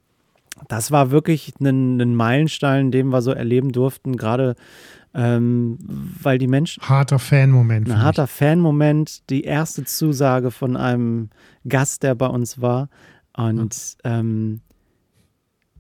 das 0.69 0.91
war 0.91 1.11
wirklich 1.11 1.55
ein, 1.61 2.01
ein, 2.01 2.15
Meilenstein, 2.15 2.91
den 2.91 3.09
wir 3.09 3.23
so 3.23 3.31
erleben 3.31 3.73
durften, 3.73 4.17
gerade 4.17 4.57
ähm, 5.15 5.79
weil 6.23 6.39
die 6.39 6.47
Menschen. 6.47 6.83
Harter 6.83 7.19
Fan-Moment. 7.19 7.91
Ein 7.91 8.03
harter 8.03 8.27
Fan-Moment, 8.27 9.29
die 9.31 9.43
erste 9.43 9.85
Zusage 9.85 10.51
von 10.51 10.77
einem 10.77 11.31
Gast, 11.69 12.03
der 12.03 12.15
bei 12.15 12.27
uns 12.27 12.61
war. 12.61 12.89
Und 13.37 13.97
ja. 14.05 14.19
ähm, 14.19 14.61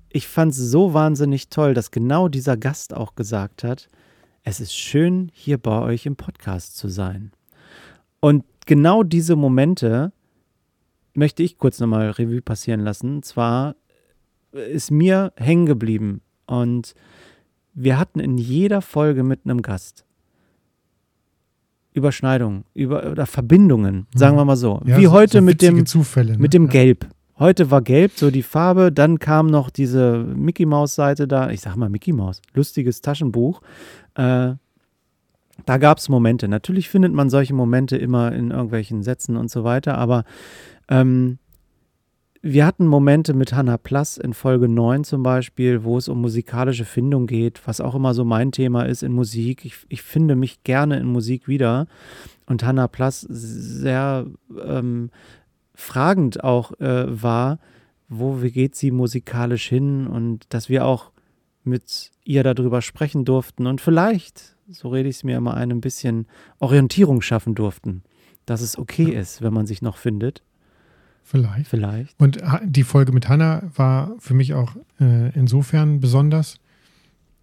ich 0.08 0.26
fand 0.26 0.52
es 0.52 0.58
so 0.58 0.94
wahnsinnig 0.94 1.48
toll, 1.48 1.74
dass 1.74 1.90
genau 1.90 2.28
dieser 2.28 2.56
Gast 2.56 2.94
auch 2.94 3.14
gesagt 3.14 3.62
hat, 3.62 3.88
es 4.42 4.58
ist 4.58 4.74
schön, 4.74 5.30
hier 5.32 5.58
bei 5.58 5.80
euch 5.80 6.06
im 6.06 6.16
Podcast 6.16 6.76
zu 6.76 6.88
sein. 6.88 7.30
Und 8.20 8.44
genau 8.66 9.02
diese 9.02 9.36
Momente 9.36 10.12
möchte 11.14 11.42
ich 11.42 11.58
kurz 11.58 11.78
nochmal 11.78 12.10
Revue 12.10 12.42
passieren 12.42 12.80
lassen. 12.80 13.16
Und 13.16 13.24
zwar 13.24 13.76
ist 14.52 14.90
mir 14.90 15.32
hängen 15.36 15.66
geblieben 15.66 16.22
und 16.46 16.94
wir 17.74 17.98
hatten 17.98 18.20
in 18.20 18.38
jeder 18.38 18.82
Folge 18.82 19.22
mit 19.22 19.40
einem 19.44 19.62
Gast 19.62 20.04
Überschneidungen, 21.92 22.64
über, 22.72 23.10
oder 23.10 23.26
Verbindungen, 23.26 24.06
sagen 24.14 24.36
wir 24.36 24.44
mal 24.44 24.56
so. 24.56 24.80
Ja, 24.84 24.96
Wie 24.96 25.06
so, 25.06 25.12
heute 25.12 25.38
so 25.38 25.44
mit 25.44 25.60
dem, 25.60 25.86
Zufälle, 25.86 26.32
ne? 26.32 26.38
mit 26.38 26.54
dem 26.54 26.68
Gelb. 26.68 27.08
Heute 27.38 27.70
war 27.70 27.80
gelb 27.80 28.12
so 28.14 28.30
die 28.30 28.42
Farbe, 28.42 28.92
dann 28.92 29.18
kam 29.18 29.46
noch 29.46 29.70
diese 29.70 30.18
Mickey 30.18 30.66
Maus 30.66 30.94
Seite 30.94 31.26
da. 31.26 31.50
Ich 31.50 31.62
sag 31.62 31.74
mal 31.74 31.88
Mickey 31.88 32.12
Maus, 32.12 32.42
lustiges 32.54 33.00
Taschenbuch. 33.00 33.62
Äh, 34.14 34.52
da 35.66 35.78
gab 35.78 35.98
es 35.98 36.08
Momente. 36.08 36.48
Natürlich 36.48 36.88
findet 36.88 37.12
man 37.12 37.28
solche 37.28 37.54
Momente 37.54 37.96
immer 37.96 38.32
in 38.32 38.50
irgendwelchen 38.50 39.02
Sätzen 39.02 39.36
und 39.36 39.50
so 39.50 39.64
weiter, 39.64 39.98
aber 39.98 40.24
ähm, 40.88 41.38
wir 42.42 42.64
hatten 42.64 42.86
Momente 42.86 43.34
mit 43.34 43.52
Hannah 43.52 43.76
Plass 43.76 44.16
in 44.16 44.32
Folge 44.32 44.68
9 44.68 45.04
zum 45.04 45.22
Beispiel, 45.22 45.84
wo 45.84 45.98
es 45.98 46.08
um 46.08 46.20
musikalische 46.20 46.86
Findung 46.86 47.26
geht, 47.26 47.60
was 47.66 47.80
auch 47.80 47.94
immer 47.94 48.14
so 48.14 48.24
mein 48.24 48.50
Thema 48.50 48.84
ist 48.84 49.02
in 49.02 49.12
Musik. 49.12 49.64
Ich, 49.64 49.84
ich 49.88 50.02
finde 50.02 50.36
mich 50.36 50.64
gerne 50.64 50.98
in 50.98 51.06
Musik 51.06 51.48
wieder. 51.48 51.86
Und 52.46 52.64
Hannah 52.64 52.88
Plass 52.88 53.20
sehr 53.20 54.26
ähm, 54.64 55.10
fragend 55.74 56.42
auch 56.42 56.72
äh, 56.80 57.22
war, 57.22 57.58
wo 58.08 58.36
geht 58.36 58.74
sie 58.74 58.90
musikalisch 58.90 59.68
hin 59.68 60.06
und 60.06 60.46
dass 60.48 60.68
wir 60.68 60.86
auch 60.86 61.12
mit 61.62 62.10
ihr 62.24 62.42
darüber 62.42 62.80
sprechen 62.80 63.24
durften 63.24 63.66
und 63.66 63.80
vielleicht 63.80 64.56
so 64.70 64.88
rede 64.88 65.08
ich 65.08 65.16
es 65.16 65.24
mir 65.24 65.36
immer 65.36 65.54
ein, 65.54 65.70
ein 65.70 65.80
bisschen 65.80 66.26
Orientierung 66.58 67.22
schaffen 67.22 67.54
durften. 67.54 68.02
Dass 68.46 68.62
es 68.62 68.78
okay 68.78 69.10
ist, 69.12 69.42
wenn 69.42 69.52
man 69.52 69.66
sich 69.66 69.82
noch 69.82 69.96
findet. 69.96 70.42
Vielleicht. 71.24 71.68
Vielleicht. 71.68 72.18
Und 72.18 72.38
die 72.64 72.82
Folge 72.82 73.12
mit 73.12 73.28
Hannah 73.28 73.62
war 73.76 74.12
für 74.18 74.34
mich 74.34 74.54
auch 74.54 74.74
äh, 75.00 75.30
insofern 75.30 76.00
besonders. 76.00 76.56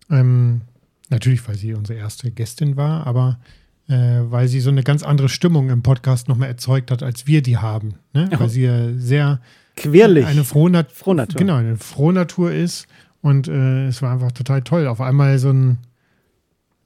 Ähm, 0.09 0.61
natürlich, 1.09 1.47
weil 1.47 1.55
sie 1.55 1.73
unsere 1.73 1.97
erste 1.97 2.31
Gästin 2.31 2.75
war, 2.75 3.07
aber 3.07 3.39
äh, 3.87 4.19
weil 4.29 4.47
sie 4.47 4.59
so 4.59 4.69
eine 4.69 4.83
ganz 4.83 5.03
andere 5.03 5.29
Stimmung 5.29 5.69
im 5.69 5.81
Podcast 5.81 6.27
nochmal 6.27 6.49
erzeugt 6.49 6.91
hat, 6.91 7.03
als 7.03 7.27
wir 7.27 7.41
die 7.41 7.57
haben. 7.57 7.95
Ne? 8.13 8.29
Oh. 8.33 8.39
Weil 8.39 8.49
sie 8.49 8.63
ja 8.63 8.93
sehr 8.93 9.39
quirlig 9.75 10.25
eine 10.25 10.43
Frohnat 10.43 10.91
Frohnatur. 10.91 11.39
Genau, 11.39 11.55
eine 11.55 11.77
Frohnatur 11.77 12.51
ist. 12.51 12.87
Und 13.21 13.47
äh, 13.47 13.87
es 13.87 14.01
war 14.01 14.13
einfach 14.13 14.31
total 14.31 14.61
toll. 14.61 14.87
Auf 14.87 15.01
einmal 15.01 15.39
so 15.39 15.49
ein, 15.49 15.77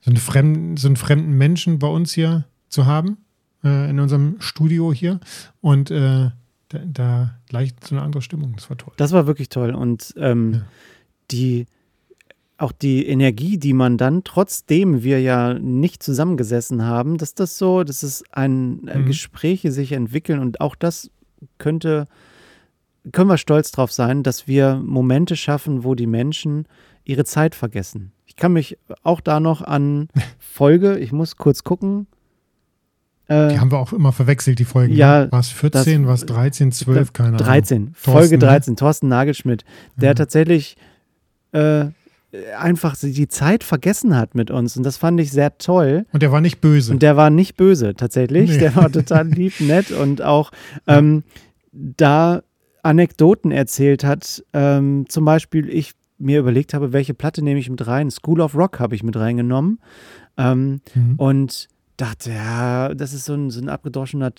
so, 0.00 0.10
einen 0.10 0.18
fremden, 0.18 0.76
so 0.76 0.88
einen 0.88 0.96
fremden 0.96 1.32
Menschen 1.36 1.78
bei 1.78 1.88
uns 1.88 2.12
hier 2.12 2.44
zu 2.68 2.86
haben, 2.86 3.18
äh, 3.64 3.90
in 3.90 4.00
unserem 4.00 4.36
Studio 4.38 4.92
hier. 4.92 5.20
Und 5.60 5.90
äh, 5.90 6.30
da, 6.72 6.80
da 6.84 7.34
gleich 7.48 7.74
so 7.82 7.94
eine 7.94 8.04
andere 8.04 8.22
Stimmung. 8.22 8.54
Das 8.56 8.70
war 8.70 8.76
toll. 8.76 8.94
Das 8.96 9.12
war 9.12 9.26
wirklich 9.26 9.48
toll. 9.48 9.74
Und 9.74 10.14
ähm, 10.16 10.52
ja. 10.54 10.62
die 11.30 11.66
auch 12.62 12.72
die 12.72 13.06
Energie, 13.06 13.58
die 13.58 13.72
man 13.72 13.98
dann, 13.98 14.22
trotzdem 14.22 15.02
wir 15.02 15.20
ja 15.20 15.54
nicht 15.54 16.02
zusammengesessen 16.02 16.84
haben, 16.84 17.18
dass 17.18 17.34
das 17.34 17.58
so, 17.58 17.82
dass 17.82 18.04
es 18.04 18.22
ein 18.30 18.86
äh, 18.86 18.98
mhm. 18.98 19.06
Gespräche 19.06 19.72
sich 19.72 19.92
entwickeln 19.92 20.38
und 20.38 20.60
auch 20.60 20.76
das 20.76 21.10
könnte, 21.58 22.06
können 23.10 23.28
wir 23.28 23.36
stolz 23.36 23.72
drauf 23.72 23.90
sein, 23.90 24.22
dass 24.22 24.46
wir 24.46 24.76
Momente 24.76 25.34
schaffen, 25.34 25.82
wo 25.82 25.96
die 25.96 26.06
Menschen 26.06 26.66
ihre 27.04 27.24
Zeit 27.24 27.56
vergessen. 27.56 28.12
Ich 28.26 28.36
kann 28.36 28.52
mich 28.52 28.78
auch 29.02 29.20
da 29.20 29.40
noch 29.40 29.62
an 29.62 30.08
Folge, 30.38 30.98
ich 30.98 31.10
muss 31.10 31.36
kurz 31.36 31.64
gucken. 31.64 32.06
Äh, 33.32 33.48
die 33.48 33.60
haben 33.60 33.70
wir 33.70 33.78
auch 33.78 33.92
immer 33.92 34.12
verwechselt, 34.12 34.58
die 34.58 34.64
Folgen. 34.64 34.94
Ja. 34.94 35.30
War 35.30 35.40
es 35.40 35.48
14, 35.48 36.06
war 36.06 36.14
es 36.14 36.26
13, 36.26 36.72
12, 36.72 37.12
keine 37.12 37.36
13, 37.36 37.76
Ahnung. 37.76 37.92
13, 37.94 37.94
Folge 37.94 38.38
13, 38.38 38.72
ne? 38.72 38.76
Thorsten 38.76 39.08
Nagelschmidt, 39.08 39.64
der 39.96 40.10
ja. 40.10 40.14
tatsächlich 40.14 40.76
äh, 41.52 41.86
einfach 42.58 42.96
die 43.00 43.28
Zeit 43.28 43.64
vergessen 43.64 44.16
hat 44.16 44.34
mit 44.34 44.50
uns. 44.50 44.76
Und 44.76 44.84
das 44.84 44.96
fand 44.96 45.20
ich 45.20 45.32
sehr 45.32 45.58
toll. 45.58 46.06
Und 46.12 46.22
der 46.22 46.32
war 46.32 46.40
nicht 46.40 46.60
böse. 46.60 46.92
Und 46.92 47.02
der 47.02 47.16
war 47.16 47.30
nicht 47.30 47.56
böse, 47.56 47.94
tatsächlich. 47.94 48.50
Nee. 48.50 48.58
Der 48.58 48.76
war 48.76 48.90
total 48.90 49.28
lieb, 49.28 49.60
nett 49.60 49.90
und 49.90 50.22
auch 50.22 50.50
ähm, 50.86 51.24
da 51.72 52.42
Anekdoten 52.82 53.50
erzählt 53.50 54.04
hat. 54.04 54.42
Ähm, 54.52 55.06
zum 55.08 55.24
Beispiel, 55.24 55.68
ich 55.68 55.92
mir 56.18 56.38
überlegt 56.38 56.72
habe, 56.72 56.92
welche 56.92 57.14
Platte 57.14 57.42
nehme 57.42 57.60
ich 57.60 57.68
mit 57.68 57.86
rein. 57.86 58.10
School 58.10 58.40
of 58.40 58.54
Rock 58.54 58.80
habe 58.80 58.94
ich 58.94 59.02
mit 59.02 59.16
reingenommen. 59.16 59.80
Ähm, 60.36 60.80
mhm. 60.94 61.14
Und 61.16 61.68
dachte, 62.02 62.32
ja, 62.32 62.92
das 62.94 63.12
ist 63.12 63.26
so 63.26 63.34
ein, 63.34 63.50
so 63.50 63.60
ein 63.60 63.68
abgedroschener 63.68 64.32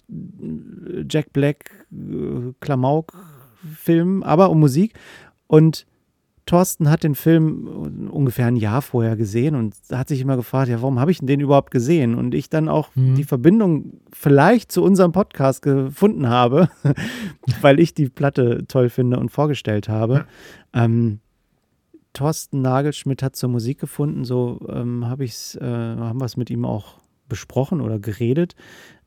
Jack 1.10 1.32
Black 1.32 1.88
äh, 1.92 2.52
Klamauk-Film, 2.60 4.22
aber 4.22 4.50
um 4.50 4.60
Musik. 4.60 4.94
Und 5.48 5.86
Thorsten 6.46 6.90
hat 6.90 7.04
den 7.04 7.16
Film 7.16 8.10
ungefähr 8.12 8.48
ein 8.48 8.58
Jahr 8.58 8.82
vorher 8.82 9.16
gesehen 9.16 9.56
und 9.56 9.76
hat 9.94 10.10
sich 10.10 10.20
immer 10.20 10.36
gefragt, 10.36 10.68
ja, 10.68 10.82
warum 10.82 11.00
habe 11.00 11.12
ich 11.12 11.20
den 11.20 11.40
überhaupt 11.40 11.72
gesehen? 11.72 12.16
Und 12.16 12.34
ich 12.36 12.50
dann 12.50 12.68
auch 12.68 12.94
mhm. 12.96 13.16
die 13.16 13.24
Verbindung 13.24 14.02
vielleicht 14.12 14.70
zu 14.70 14.84
unserem 14.84 15.14
Podcast 15.14 15.62
gefunden 15.62 16.28
habe, 16.28 16.70
weil 17.62 17.80
ich 17.80 17.94
die 17.94 18.10
Platte 18.10 18.66
toll 18.68 18.90
finde 18.90 19.20
und 19.20 19.30
vorgestellt 19.30 19.88
habe. 19.88 20.26
Ähm, 20.74 21.20
Thorsten 22.12 22.62
Nagelschmidt 22.62 23.24
hat 23.24 23.38
zur 23.38 23.48
Musik 23.48 23.80
gefunden, 23.80 24.26
so 24.26 24.60
ähm, 24.70 25.08
hab 25.08 25.22
ich's, 25.22 25.56
äh, 25.56 25.66
haben 25.66 26.20
wir 26.20 26.26
es 26.26 26.36
mit 26.36 26.50
ihm 26.50 26.66
auch 26.66 27.03
besprochen 27.34 27.82
oder 27.82 28.00
geredet, 28.00 28.56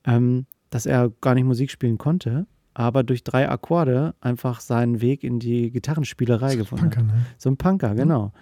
ähm, 0.04 0.46
dass 0.70 0.86
er 0.86 1.10
gar 1.20 1.34
nicht 1.34 1.44
Musik 1.44 1.70
spielen 1.70 1.98
konnte 1.98 2.46
aber 2.78 3.02
durch 3.04 3.24
drei 3.24 3.48
Akkorde 3.48 4.14
einfach 4.20 4.60
seinen 4.60 5.00
Weg 5.00 5.24
in 5.24 5.38
die 5.38 5.70
Gitarrenspielerei 5.70 6.52
so 6.52 6.58
gefunden 6.58 6.90
Punker, 6.90 7.00
hat. 7.00 7.06
ne? 7.06 7.26
So 7.38 7.48
ein 7.48 7.56
Punker, 7.56 7.94
genau. 7.94 8.32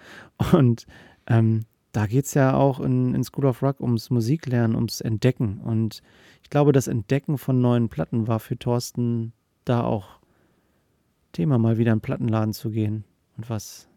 Und 0.51 0.85
ähm, 1.27 1.61
da 1.93 2.05
geht 2.05 2.25
es 2.25 2.33
ja 2.33 2.53
auch 2.53 2.81
in, 2.81 3.15
in 3.15 3.23
School 3.23 3.45
of 3.45 3.63
Rock 3.63 3.79
ums 3.79 4.09
Musiklernen, 4.09 4.75
ums 4.75 4.99
Entdecken. 4.99 5.61
Und 5.61 6.01
ich 6.43 6.49
glaube, 6.49 6.73
das 6.73 6.89
Entdecken 6.89 7.37
von 7.37 7.61
neuen 7.61 7.87
Platten 7.87 8.27
war 8.27 8.41
für 8.41 8.59
Thorsten 8.59 9.31
da 9.63 9.85
auch 9.85 10.19
Thema, 11.31 11.57
mal 11.57 11.77
wieder 11.77 11.93
in 11.93 11.99
den 11.99 12.01
Plattenladen 12.01 12.53
zu 12.53 12.71
gehen 12.71 13.05
und 13.37 13.49
was 13.49 13.87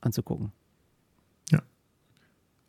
anzugucken. 0.00 0.52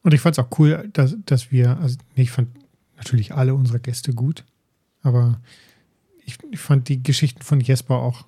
Und 0.01 0.13
ich 0.13 0.21
fand 0.21 0.37
es 0.37 0.43
auch 0.43 0.59
cool, 0.59 0.89
dass, 0.93 1.17
dass 1.25 1.51
wir, 1.51 1.77
also 1.77 1.97
ich 2.15 2.31
fand 2.31 2.49
natürlich 2.97 3.33
alle 3.33 3.53
unsere 3.53 3.79
Gäste 3.79 4.13
gut, 4.13 4.45
aber 5.01 5.41
ich, 6.25 6.37
ich 6.51 6.59
fand 6.59 6.89
die 6.89 7.01
Geschichten 7.03 7.41
von 7.41 7.59
Jesper 7.59 7.95
auch 7.95 8.25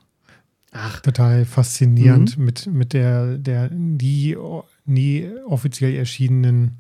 Ach. 0.72 1.02
total 1.02 1.46
faszinierend 1.46 2.38
mit, 2.38 2.68
mit 2.68 2.94
der, 2.94 3.38
der 3.38 3.70
nie, 3.70 4.38
nie 4.86 5.30
offiziell 5.46 5.94
erschienenen 5.96 6.80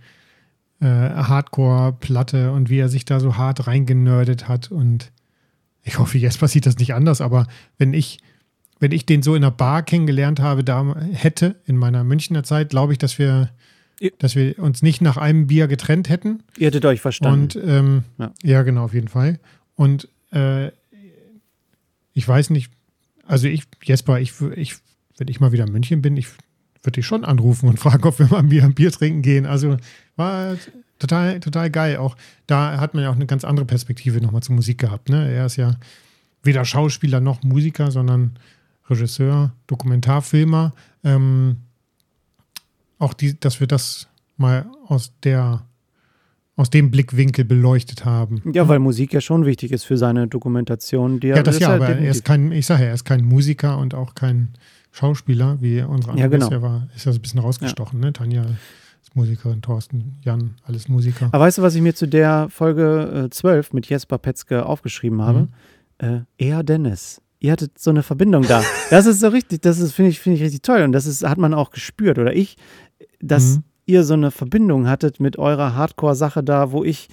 äh, 0.79 0.85
Hardcore-Platte 0.85 2.51
und 2.51 2.69
wie 2.69 2.79
er 2.79 2.89
sich 2.89 3.05
da 3.05 3.19
so 3.19 3.37
hart 3.37 3.67
reingenördet 3.67 4.47
hat. 4.47 4.71
Und 4.71 5.11
ich 5.83 5.99
hoffe, 5.99 6.17
Jesper 6.17 6.47
sieht 6.47 6.65
das 6.65 6.77
nicht 6.77 6.93
anders, 6.93 7.21
aber 7.21 7.47
wenn 7.77 7.93
ich, 7.93 8.19
wenn 8.79 8.91
ich 8.91 9.05
den 9.05 9.21
so 9.21 9.35
in 9.35 9.43
einer 9.43 9.51
Bar 9.51 9.83
kennengelernt 9.83 10.39
habe, 10.39 10.63
da 10.63 10.95
hätte 11.11 11.61
in 11.65 11.77
meiner 11.77 12.03
Münchner 12.03 12.43
Zeit, 12.43 12.69
glaube 12.69 12.93
ich, 12.93 12.99
dass 12.99 13.19
wir. 13.19 13.49
Dass 14.19 14.35
wir 14.35 14.57
uns 14.59 14.81
nicht 14.81 15.01
nach 15.01 15.17
einem 15.17 15.47
Bier 15.47 15.67
getrennt 15.67 16.09
hätten. 16.09 16.43
Ihr 16.57 16.67
hättet 16.67 16.85
euch 16.85 17.01
verstanden. 17.01 17.59
Und 17.59 17.69
ähm, 17.69 18.03
Ja. 18.17 18.33
ja. 18.43 18.63
genau, 18.63 18.85
auf 18.85 18.93
jeden 18.93 19.07
Fall. 19.07 19.39
Und 19.75 20.07
äh, 20.31 20.71
ich 22.13 22.27
weiß 22.27 22.49
nicht, 22.49 22.71
also 23.25 23.47
ich, 23.47 23.63
Jesper, 23.83 24.19
ich, 24.19 24.33
ich, 24.55 24.75
wenn 25.17 25.27
ich 25.27 25.39
mal 25.39 25.51
wieder 25.51 25.65
in 25.65 25.71
München 25.71 26.01
bin, 26.01 26.17
ich 26.17 26.27
würde 26.83 26.95
dich 26.95 27.05
schon 27.05 27.23
anrufen 27.25 27.69
und 27.69 27.79
fragen, 27.79 28.03
ob 28.03 28.19
wir 28.19 28.27
mal 28.27 28.39
ein 28.39 28.49
Bier, 28.49 28.63
ein 28.63 28.73
Bier 28.73 28.91
trinken 28.91 29.21
gehen. 29.21 29.45
Also 29.45 29.77
war 30.15 30.55
total, 30.99 31.39
total 31.39 31.69
geil. 31.69 31.97
Auch 31.97 32.15
da 32.47 32.79
hat 32.79 32.93
man 32.93 33.03
ja 33.03 33.09
auch 33.09 33.15
eine 33.15 33.27
ganz 33.27 33.43
andere 33.43 33.65
Perspektive 33.65 34.19
nochmal 34.21 34.43
zur 34.43 34.55
Musik 34.55 34.79
gehabt. 34.79 35.09
Ne? 35.09 35.31
Er 35.31 35.45
ist 35.45 35.57
ja 35.57 35.75
weder 36.43 36.65
Schauspieler 36.65 37.19
noch 37.19 37.43
Musiker, 37.43 37.91
sondern 37.91 38.37
Regisseur, 38.89 39.53
Dokumentarfilmer. 39.67 40.73
Ähm, 41.03 41.57
auch 43.01 43.13
die, 43.13 43.39
dass 43.39 43.59
wir 43.59 43.67
das 43.67 44.07
mal 44.37 44.65
aus 44.87 45.11
der 45.23 45.65
aus 46.57 46.69
dem 46.69 46.91
Blickwinkel 46.91 47.43
beleuchtet 47.45 48.05
haben. 48.05 48.41
ja, 48.53 48.67
weil 48.67 48.77
Musik 48.79 49.13
ja 49.13 49.21
schon 49.21 49.45
wichtig 49.45 49.71
ist 49.71 49.83
für 49.85 49.97
seine 49.97 50.27
Dokumentation. 50.27 51.19
Die 51.19 51.27
Ja, 51.29 51.41
das 51.41 51.57
ja, 51.59 51.69
halt 51.69 51.77
aber 51.77 51.85
er 51.87 51.95
definitiv- 51.95 52.15
ist 52.17 52.25
kein, 52.25 52.51
ich 52.51 52.65
sage 52.65 52.83
ja, 52.83 52.89
er 52.89 52.93
ist 52.93 53.05
kein 53.05 53.23
Musiker 53.23 53.77
und 53.79 53.95
auch 53.95 54.13
kein 54.13 54.49
Schauspieler, 54.91 55.57
wie 55.61 55.81
unsere 55.81 56.17
Ja, 56.17 56.25
andere 56.25 56.29
genau. 56.29 56.49
Gäste. 56.49 56.55
Er 56.55 56.61
war, 56.61 56.87
ist 56.95 57.05
ja 57.05 57.13
so 57.13 57.17
ein 57.17 57.21
bisschen 57.21 57.39
rausgestochen, 57.39 57.99
ne? 57.99 58.13
Tanja 58.13 58.43
ist 59.01 59.15
Musikerin, 59.15 59.61
Thorsten, 59.61 60.17
Jan, 60.23 60.55
alles 60.65 60.87
Musiker. 60.87 61.29
Aber 61.31 61.45
weißt 61.45 61.57
du, 61.57 61.61
was 61.63 61.73
ich 61.73 61.81
mir 61.81 61.95
zu 61.95 62.07
der 62.07 62.47
Folge 62.49 63.23
äh, 63.25 63.29
12 63.29 63.73
mit 63.73 63.87
Jesper 63.89 64.17
Petzke 64.19 64.65
aufgeschrieben 64.65 65.21
habe? 65.21 65.47
Mhm. 66.01 66.25
Äh, 66.37 66.45
er 66.49 66.63
Dennis. 66.63 67.21
Ihr 67.39 67.53
hattet 67.53 67.79
so 67.79 67.89
eine 67.89 68.03
Verbindung 68.03 68.43
da. 68.47 68.63
Das 68.91 69.07
ist 69.07 69.19
so 69.21 69.29
richtig, 69.29 69.61
das 69.61 69.79
ist, 69.79 69.93
finde 69.93 70.11
ich, 70.11 70.19
finde 70.19 70.37
ich 70.37 70.43
richtig 70.43 70.61
toll. 70.61 70.83
Und 70.83 70.91
das 70.91 71.07
ist, 71.07 71.23
hat 71.27 71.39
man 71.39 71.55
auch 71.55 71.71
gespürt, 71.71 72.19
oder 72.19 72.35
ich, 72.35 72.55
dass 73.21 73.57
Mhm. 73.57 73.63
ihr 73.85 74.03
so 74.03 74.13
eine 74.13 74.31
Verbindung 74.31 74.87
hattet 74.87 75.19
mit 75.19 75.37
eurer 75.37 75.75
Hardcore-Sache 75.75 76.43
da, 76.43 76.71
wo 76.71 76.83
ich, 76.83 77.07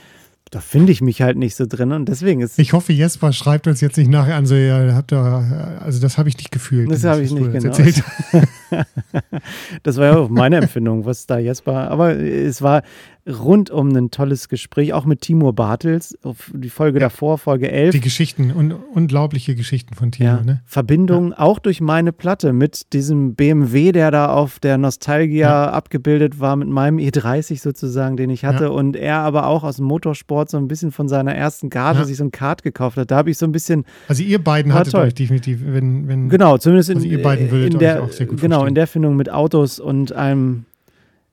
da 0.50 0.60
finde 0.60 0.92
ich 0.92 1.00
mich 1.00 1.22
halt 1.22 1.36
nicht 1.36 1.56
so 1.56 1.66
drin. 1.66 1.92
Und 1.92 2.08
deswegen 2.08 2.40
ist 2.40 2.58
Ich 2.58 2.72
hoffe, 2.72 2.92
Jesper 2.92 3.32
schreibt 3.32 3.66
uns 3.66 3.80
jetzt 3.80 3.96
nicht 3.98 4.10
nachher 4.10 4.36
an, 4.36 4.46
so, 4.46 4.54
ja, 4.54 4.94
habt 4.94 5.12
ihr, 5.12 5.78
also 5.80 6.00
das 6.00 6.18
habe 6.18 6.28
ich 6.28 6.36
nicht 6.36 6.50
gefühlt. 6.50 6.90
Das 6.90 7.04
habe 7.04 7.22
ich 7.22 7.32
nicht, 7.32 7.52
genau. 7.52 7.66
Erzählt. 7.66 8.02
Das 9.82 9.96
war 9.96 10.06
ja 10.06 10.16
auch 10.16 10.28
meine 10.28 10.56
Empfindung, 10.56 11.04
was 11.04 11.26
da 11.26 11.38
jetzt 11.38 11.66
war. 11.66 11.90
Aber 11.90 12.16
es 12.16 12.62
war 12.62 12.82
rundum 13.26 13.94
ein 13.94 14.10
tolles 14.10 14.48
Gespräch, 14.48 14.94
auch 14.94 15.04
mit 15.04 15.20
Timur 15.20 15.52
Bartels. 15.52 16.16
Auf 16.22 16.50
Die 16.54 16.70
Folge 16.70 16.98
Ja. 16.98 17.06
davor, 17.06 17.36
Folge 17.36 17.70
11. 17.70 17.92
Die 17.92 18.00
Geschichten, 18.00 18.50
un, 18.56 18.72
unglaubliche 18.72 19.54
Geschichten 19.54 19.94
von 19.94 20.10
Tino, 20.12 20.28
ja, 20.28 20.40
ne? 20.42 20.62
Verbindung 20.64 21.34
auch 21.34 21.58
durch 21.58 21.82
meine 21.82 22.12
Platte 22.12 22.54
mit 22.54 22.92
diesem 22.94 23.34
BMW, 23.34 23.92
der 23.92 24.10
da 24.10 24.30
auf 24.32 24.60
der 24.60 24.78
Nostalgia 24.78 25.48
Ja. 25.66 25.70
abgebildet 25.70 26.40
war, 26.40 26.56
mit 26.56 26.68
meinem 26.68 26.96
E30 26.98 27.60
sozusagen, 27.60 28.16
den 28.16 28.30
ich 28.30 28.46
hatte. 28.46 28.64
Ja. 28.64 28.70
Und 28.70 28.96
er 28.96 29.18
aber 29.18 29.46
auch 29.46 29.62
aus 29.62 29.76
dem 29.76 29.84
Motorsport 29.84 30.48
so 30.50 30.56
ein 30.56 30.66
bisschen 30.68 30.90
von 30.90 31.06
seiner 31.08 31.34
ersten 31.34 31.68
Garage 31.68 31.98
Ja. 32.00 32.04
sich 32.06 32.16
so 32.16 32.24
ein 32.24 32.30
Kart 32.32 32.62
gekauft 32.62 32.96
hat. 32.96 33.10
Da 33.10 33.16
habe 33.16 33.30
ich 33.30 33.36
so 33.36 33.44
ein 33.44 33.52
bisschen 33.52 33.84
Also 34.08 34.22
ihr 34.22 34.42
beiden 34.42 34.72
hattet 34.72 34.94
toll. 34.94 35.02
euch 35.04 35.14
definitiv, 35.14 35.60
wenn, 35.66 36.08
wenn 36.08 36.30
Genau, 36.30 36.56
zumindest 36.56 36.88
in, 36.90 36.96
Also 36.96 37.08
ihr 37.08 37.22
beiden 37.22 37.50
würdet 37.50 37.68
in 37.70 37.76
euch 37.76 37.78
der, 37.80 38.02
auch 38.04 38.10
sehr 38.12 38.24
gut 38.26 38.40
genau, 38.40 38.57
verstehen. 38.60 38.68
in 38.68 38.74
der 38.74 38.86
Findung 38.86 39.16
mit 39.16 39.30
Autos 39.30 39.80
und 39.80 40.12
einem 40.12 40.64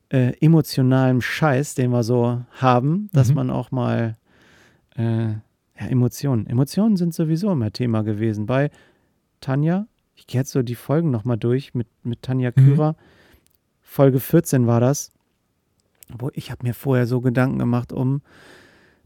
äh, 0.10 0.34
emotionalen 0.40 1.22
Scheiß, 1.22 1.76
den 1.76 1.92
wir 1.92 2.04
so 2.04 2.42
haben, 2.52 3.10
dass 3.14 3.30
Mhm. 3.30 3.36
man 3.36 3.50
auch 3.50 3.72
mal 3.72 4.16
äh, 4.98 5.30
ja, 5.32 5.88
Emotionen. 5.90 6.48
Emotionen 6.48 6.96
sind 6.96 7.14
sowieso 7.14 7.52
immer 7.52 7.72
Thema 7.72 8.04
gewesen. 8.04 8.46
Bei 8.46 8.70
Tanja, 9.42 9.88
ich 10.16 10.26
gehe 10.28 10.40
jetzt 10.42 10.52
so 10.52 10.62
die 10.62 10.76
Folgen 10.76 11.12
nochmal 11.12 11.38
durch 11.38 11.74
mit, 11.74 11.88
mit 12.04 12.22
Tanja 12.22 12.52
Mhm. 12.56 12.64
Kürer. 12.76 12.96
Folge 13.82 14.20
14 14.20 14.68
war 14.68 14.80
das. 14.80 15.12
Wo 16.18 16.30
ich 16.34 16.52
habe 16.52 16.66
mir 16.66 16.74
vorher 16.74 17.08
so 17.08 17.20
Gedanken 17.20 17.58
gemacht 17.60 17.92
um 17.92 18.22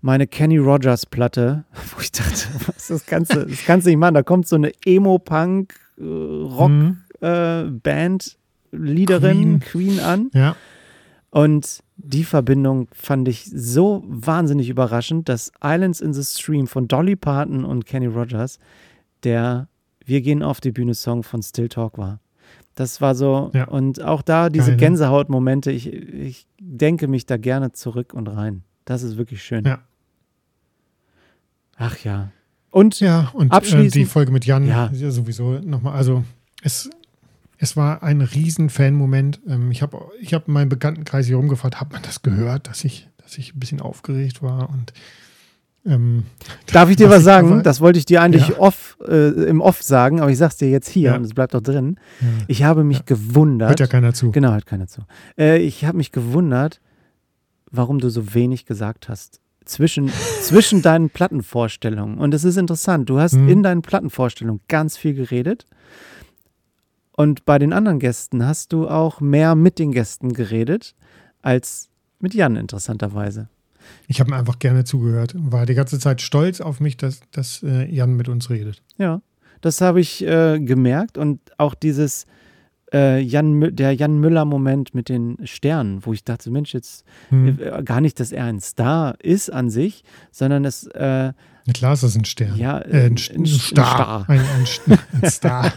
meine 0.02 0.28
Kenny 0.28 0.58
Rogers 0.58 1.06
Platte, 1.06 1.64
wo 1.96 2.02
ich 2.02 2.12
dachte, 2.12 2.48
was 2.68 2.88
das 2.88 3.06
Ganze, 3.06 3.46
das 3.48 3.64
kannst 3.66 3.88
du 3.88 3.92
nicht 3.92 4.00
machen. 4.00 4.14
Da 4.16 4.24
kommt 4.24 4.48
so 4.48 4.56
eine 4.58 4.72
Emo-Punk, 4.86 5.74
äh, 5.98 6.02
Mhm. 6.04 6.98
Äh, 7.22 7.64
Band, 7.66 8.38
Leaderin, 8.72 9.60
Queen. 9.60 10.00
an. 10.00 10.30
Ja, 10.34 10.56
Und 11.32 11.84
die 11.98 12.24
Verbindung 12.24 12.88
fand 12.94 13.28
ich 13.28 13.46
so 13.54 14.04
wahnsinnig 14.08 14.70
überraschend, 14.70 15.28
dass 15.30 15.52
Islands 15.64 16.02
in 16.02 16.14
the 16.14 16.24
Stream 16.24 16.68
von 16.68 16.88
Dolly 16.88 17.16
Parton 17.16 17.66
und 17.66 17.86
Kenny 17.86 18.06
Rogers 18.08 18.58
der 19.24 19.68
Wir 20.06 20.22
gehen 20.22 20.42
auf 20.44 20.62
die 20.62 20.72
Bühne 20.72 20.94
Song 20.96 21.24
von 21.24 21.44
Still 21.44 21.68
Talk 21.70 21.98
war. 21.98 22.20
Das 22.76 23.02
war 23.02 23.14
so, 23.16 23.52
Ja. 23.54 23.66
und 23.68 24.02
auch 24.02 24.22
da 24.22 24.50
diese 24.50 24.72
ne? 24.72 24.78
Gänsehautmomente, 24.78 25.72
ich, 25.72 25.92
ich 25.92 26.48
denke 26.60 27.08
mich 27.10 27.26
da 27.26 27.36
gerne 27.38 27.74
zurück 27.74 28.14
und 28.14 28.28
rein. 28.28 28.64
Das 28.86 29.04
ist 29.04 29.18
wirklich 29.18 29.44
schön. 29.44 29.66
Ja. 29.66 29.80
Ach 31.78 31.98
ja. 32.04 32.32
Und 32.72 33.00
ja, 33.00 33.30
und 33.34 33.52
äh, 33.52 33.56
Abschließend- 33.56 33.92
die 33.94 34.06
Folge 34.06 34.32
mit 34.32 34.46
Jan 34.46 34.66
ja 34.68 34.90
sowieso 34.94 35.60
nochmal, 35.60 35.96
also 35.96 36.24
es, 36.62 36.90
es 37.62 37.76
war 37.78 38.02
ein 38.04 38.22
riesen 38.22 38.70
Fan-Moment. 38.70 39.42
Ähm, 39.48 39.70
ich 39.72 39.82
habe 39.82 40.00
ich 40.22 40.34
hab 40.34 40.48
meinen 40.48 40.70
Bekanntenkreis 40.70 41.28
hier 41.28 41.36
rumgefragt, 41.36 41.80
hat 41.82 41.92
man 41.92 42.02
das 42.02 42.22
gehört, 42.22 42.68
dass 42.68 42.84
ich, 42.86 43.10
dass 43.22 43.38
ich 43.38 43.54
ein 43.54 43.60
bisschen 43.60 43.82
aufgeregt 43.82 44.42
war 44.42 44.70
und 44.70 44.94
ähm, 45.86 46.24
Darf 46.72 46.90
ich 46.90 46.98
dir 46.98 47.10
Was 47.10 47.24
sagen? 47.24 47.52
aber- 47.54 47.62
das 47.64 47.80
wollte 47.82 48.00
ich 48.00 48.06
dir 48.06 48.22
eigentlich 48.22 48.50
Ja. 48.50 48.58
off, 48.60 48.98
äh, 49.08 49.30
im 49.46 49.62
Off 49.62 49.82
sagen, 49.82 50.20
aber 50.20 50.30
ich 50.30 50.38
sag's 50.38 50.58
dir 50.58 50.70
jetzt 50.70 50.90
hier 50.90 51.12
Ja. 51.12 51.16
und 51.16 51.24
es 51.24 51.34
bleibt 51.34 51.54
doch 51.54 51.62
drin. 51.62 51.98
ja, 52.22 52.28
Ich 52.48 52.64
habe 52.64 52.84
mich 52.84 53.06
gewundert. 53.06 53.70
hört 53.70 53.80
ja 53.80 53.88
keiner 53.88 54.14
zu. 54.14 54.32
Genau, 54.32 54.52
hört 54.52 54.66
keiner 54.66 54.88
zu. 54.88 55.02
Äh, 55.38 55.60
ich 55.60 55.86
habe 55.86 55.98
mich 55.98 56.12
gewundert, 56.12 56.82
warum 57.72 58.00
du 58.00 58.10
so 58.10 58.34
wenig 58.34 58.66
gesagt 58.66 59.08
hast. 59.10 59.40
Zwischen, 59.66 60.10
zwischen 60.42 60.82
deinen 60.82 61.10
Plattenvorstellungen. 61.10 62.18
Und 62.20 62.34
es 62.34 62.44
ist 62.44 62.58
interessant, 62.58 63.10
du 63.10 63.20
hast 63.20 63.34
Mhm. 63.34 63.50
in 63.50 63.64
deinen 63.64 63.82
Plattenvorstellungen 63.82 64.62
ganz 64.68 64.98
viel 64.98 65.14
geredet. 65.14 65.66
Und 67.20 67.44
bei 67.44 67.60
den 67.60 67.74
anderen 67.74 68.00
Gästen 68.00 68.46
hast 68.46 68.72
du 68.72 68.88
auch 68.88 69.20
mehr 69.20 69.54
mit 69.54 69.78
den 69.78 69.92
Gästen 69.92 70.32
geredet 70.32 70.96
als 71.42 71.90
mit 72.22 72.34
Jan, 72.34 72.56
interessanterweise. 72.56 73.50
Ich 74.08 74.22
habe 74.22 74.30
mir 74.30 74.38
einfach 74.38 74.58
gerne 74.58 74.86
zugehört 74.86 75.36
und 75.36 75.52
war 75.52 75.66
die 75.66 75.74
ganze 75.74 76.00
Zeit 76.00 76.22
stolz 76.22 76.62
auf 76.62 76.80
mich, 76.80 76.96
dass, 76.96 77.20
dass 77.32 77.62
äh, 77.62 77.94
Jan 77.94 78.14
mit 78.14 78.30
uns 78.30 78.50
redet. 78.50 78.82
Ja, 78.98 79.22
das 79.60 79.82
habe 79.82 80.00
ich 80.00 80.26
äh, 80.26 80.62
gemerkt 80.62 81.18
und 81.18 81.42
auch 81.58 81.74
dieses 81.74 82.26
äh, 82.94 83.20
Jan, 83.20 83.76
der 83.76 83.92
Jan 83.92 84.18
Müller-Moment 84.22 84.96
mit 84.96 85.10
den 85.10 85.46
Sternen, 85.46 86.06
wo 86.06 86.14
ich 86.14 86.24
dachte, 86.24 86.50
Mensch, 86.52 86.74
jetzt 86.74 87.04
Hm. 87.32 87.60
äh, 87.60 87.84
gar 87.84 88.00
nicht, 88.00 88.22
dass 88.22 88.32
er 88.32 88.46
ein 88.46 88.62
Star 88.62 89.16
ist 89.22 89.52
an 89.52 89.70
sich, 89.70 90.06
sondern 90.32 90.64
es, 90.64 90.90
äh, 91.70 91.72
Na 91.72 91.74
klar 91.74 91.94
ist 91.94 92.04
das 92.04 92.16
ein 92.16 92.26
Stern. 92.26 92.58
ja, 92.58 92.80
Äh, 92.80 93.06
ein, 93.08 93.16
ein, 93.16 93.18
ein 93.36 93.42
ein 93.42 93.46
Star. 93.46 94.26
Ein, 94.30 94.40
ein, 94.40 94.66
St- 94.66 95.00
ein 95.22 95.30
Star. 95.30 95.74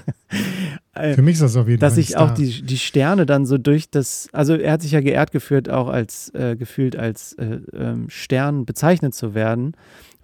Äh, 0.95 1.15
Für 1.15 1.23
mich 1.23 1.35
ist 1.35 1.43
das 1.43 1.57
auf 1.57 1.69
jeden 1.69 1.81
dass 1.81 1.95
Fall 1.95 1.99
ein 2.01 2.03
ich 2.03 2.17
auch 2.17 2.31
die, 2.33 2.63
die 2.63 2.79
Sterne 2.79 3.27
dann 3.27 3.47
so 3.47 3.59
durch 3.59 3.91
das, 3.91 4.29
also 4.33 4.55
er 4.55 4.73
hat 4.73 4.83
sich 4.83 4.93
ja 4.93 5.01
geehrt 5.01 5.31
geführt, 5.33 5.69
auch 5.71 5.89
als 5.89 6.31
äh, 6.35 6.57
gefühlt 6.57 6.97
als 6.97 7.33
äh, 7.35 7.61
ähm, 7.75 8.07
Stern 8.09 8.65
bezeichnet 8.67 9.15
zu 9.15 9.35
werden, 9.35 9.73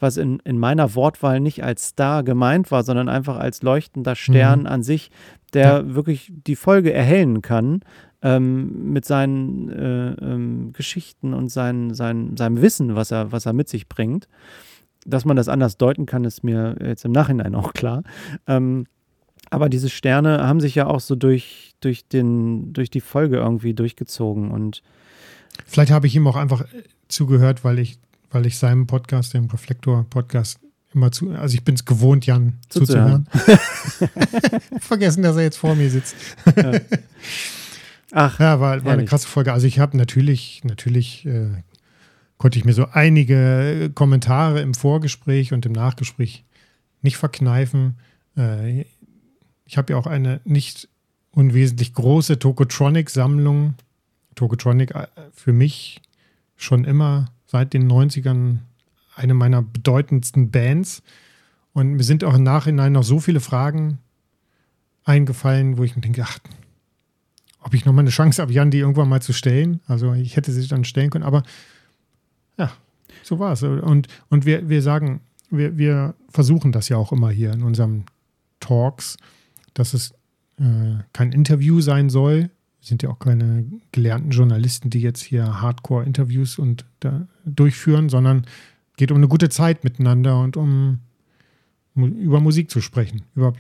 was 0.00 0.16
in, 0.16 0.38
in 0.44 0.58
meiner 0.58 0.94
Wortwahl 0.94 1.40
nicht 1.40 1.64
als 1.64 1.88
Star 1.88 2.22
gemeint 2.22 2.70
war, 2.70 2.82
sondern 2.84 3.08
einfach 3.08 3.36
als 3.36 3.62
leuchtender 3.62 4.14
Stern 4.16 4.60
Mhm. 4.60 4.66
an 4.66 4.82
sich, 4.82 5.10
der 5.54 5.94
wirklich 5.94 6.32
die 6.46 6.56
Folge 6.56 6.92
erhellen 6.92 7.40
kann 7.42 7.80
ähm, 8.22 8.92
mit 8.92 9.04
seinen 9.04 9.68
äh, 9.70 10.10
ähm, 10.24 10.72
Geschichten 10.72 11.32
und 11.34 11.48
sein, 11.50 11.94
sein, 11.94 12.36
seinem 12.36 12.60
Wissen, 12.62 12.94
was 12.94 13.10
er, 13.10 13.32
was 13.32 13.46
er 13.46 13.52
mit 13.54 13.68
sich 13.68 13.88
bringt. 13.88 14.28
Dass 15.08 15.24
man 15.24 15.36
das 15.36 15.48
anders 15.48 15.76
deuten 15.76 16.06
kann, 16.06 16.24
ist 16.24 16.44
mir 16.44 16.76
jetzt 16.82 17.04
im 17.04 17.12
Nachhinein 17.12 17.54
auch 17.54 17.72
klar. 17.72 18.02
Ähm, 18.46 18.86
aber 19.50 19.68
diese 19.68 19.88
Sterne 19.88 20.46
haben 20.46 20.60
sich 20.60 20.74
ja 20.74 20.86
auch 20.86 21.00
so 21.00 21.16
durch, 21.16 21.74
durch, 21.80 22.06
den, 22.06 22.72
durch 22.72 22.90
die 22.90 23.00
Folge 23.00 23.36
irgendwie 23.36 23.74
durchgezogen 23.74 24.50
und 24.50 24.82
Vielleicht 25.66 25.90
habe 25.90 26.06
ich 26.06 26.14
ihm 26.14 26.26
auch 26.28 26.36
einfach 26.36 26.64
zugehört, 27.08 27.64
weil 27.64 27.80
ich, 27.80 27.98
weil 28.30 28.46
ich 28.46 28.58
seinem 28.58 28.86
Podcast, 28.86 29.34
dem 29.34 29.46
Reflektor-Podcast, 29.46 30.60
immer 30.94 31.10
zu, 31.10 31.30
also 31.30 31.54
ich 31.54 31.64
bin 31.64 31.74
es 31.74 31.84
gewohnt, 31.84 32.26
Jan 32.26 32.54
zuzuhören. 32.68 33.26
zuzuhören. 33.32 33.60
Vergessen, 34.80 35.22
dass 35.22 35.36
er 35.36 35.42
jetzt 35.42 35.56
vor 35.56 35.74
mir 35.74 35.90
sitzt. 35.90 36.14
Ja. 36.56 36.72
Ach, 38.12 38.40
ja, 38.40 38.60
war, 38.60 38.84
war 38.84 38.92
eine 38.92 39.04
krasse 39.04 39.28
Folge. 39.28 39.52
Also 39.52 39.66
ich 39.66 39.78
habe 39.78 39.96
natürlich, 39.96 40.62
natürlich 40.64 41.26
äh, 41.26 41.48
konnte 42.38 42.58
ich 42.58 42.64
mir 42.64 42.72
so 42.72 42.86
einige 42.92 43.90
Kommentare 43.94 44.60
im 44.60 44.74
Vorgespräch 44.74 45.52
und 45.52 45.66
im 45.66 45.72
Nachgespräch 45.72 46.44
nicht 47.02 47.16
verkneifen. 47.16 47.98
Äh, 48.36 48.84
ich 49.64 49.76
habe 49.76 49.92
ja 49.92 49.98
auch 49.98 50.06
eine 50.06 50.40
nicht 50.44 50.88
unwesentlich 51.32 51.94
große 51.94 52.38
Tokotronic-Sammlung. 52.38 53.74
Tokotronic 54.34 54.92
äh, 54.94 55.08
für 55.32 55.52
mich 55.52 56.00
schon 56.56 56.84
immer 56.84 57.26
seit 57.46 57.72
den 57.72 57.90
90ern 57.90 58.58
eine 59.14 59.34
meiner 59.34 59.62
bedeutendsten 59.62 60.50
Bands. 60.50 61.02
Und 61.72 61.94
mir 61.94 62.04
sind 62.04 62.24
auch 62.24 62.34
im 62.34 62.44
Nachhinein 62.44 62.92
noch 62.92 63.02
so 63.02 63.18
viele 63.18 63.40
Fragen 63.40 63.98
eingefallen, 65.04 65.76
wo 65.76 65.84
ich 65.84 65.96
mir 65.96 66.02
denke, 66.02 66.22
ach, 66.24 66.38
ob 67.60 67.74
ich 67.74 67.84
noch 67.84 67.92
mal 67.92 68.00
eine 68.00 68.10
Chance 68.10 68.40
habe, 68.40 68.52
Jan 68.52 68.70
die 68.70 68.78
irgendwann 68.78 69.08
mal 69.08 69.22
zu 69.22 69.32
stellen. 69.32 69.80
Also 69.86 70.12
ich 70.14 70.36
hätte 70.36 70.52
sie 70.52 70.66
dann 70.68 70.84
stellen 70.84 71.10
können, 71.10 71.24
aber 71.24 71.42
ja, 72.58 72.72
so 73.22 73.38
war 73.38 73.52
es. 73.52 73.62
Und, 73.62 74.08
und 74.28 74.44
wir, 74.44 74.68
wir 74.68 74.82
sagen, 74.82 75.20
wir, 75.50 75.78
wir 75.78 76.14
versuchen 76.28 76.72
das 76.72 76.88
ja 76.88 76.96
auch 76.96 77.12
immer 77.12 77.30
hier 77.30 77.52
in 77.52 77.62
unseren 77.62 78.04
Talks, 78.60 79.16
dass 79.74 79.94
es 79.94 80.12
äh, 80.58 80.98
kein 81.12 81.32
Interview 81.32 81.80
sein 81.80 82.10
soll. 82.10 82.50
Wir 82.80 82.86
sind 82.86 83.02
ja 83.02 83.10
auch 83.10 83.18
keine 83.18 83.64
gelernten 83.92 84.30
Journalisten, 84.30 84.90
die 84.90 85.00
jetzt 85.00 85.22
hier 85.22 85.60
Hardcore-Interviews 85.60 86.58
und 86.58 86.84
durchführen, 87.44 88.08
sondern 88.08 88.46
geht 88.96 89.10
um 89.10 89.16
eine 89.16 89.28
gute 89.28 89.48
Zeit 89.48 89.84
miteinander 89.84 90.40
und 90.40 90.56
um 90.56 91.00
über 91.94 92.40
Musik 92.40 92.70
zu 92.70 92.80
sprechen, 92.80 93.22
über 93.34 93.54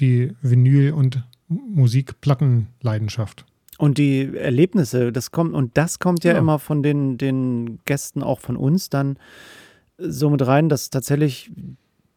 die 0.00 0.32
Vinyl- 0.42 0.92
und 0.92 1.22
Musikplattenleidenschaft. 1.48 3.44
Und 3.78 3.98
die 3.98 4.36
Erlebnisse, 4.36 5.12
das 5.12 5.30
kommt, 5.30 5.54
und 5.54 5.76
das 5.76 5.98
kommt 5.98 6.24
ja, 6.24 6.32
ja, 6.32 6.38
immer 6.38 6.58
von 6.58 6.82
den, 6.82 7.18
den 7.18 7.80
Gästen, 7.84 8.22
auch 8.22 8.40
von 8.40 8.56
uns, 8.56 8.88
dann 8.88 9.18
so 9.98 10.30
mit 10.30 10.46
rein, 10.46 10.68
dass 10.68 10.90
tatsächlich 10.90 11.50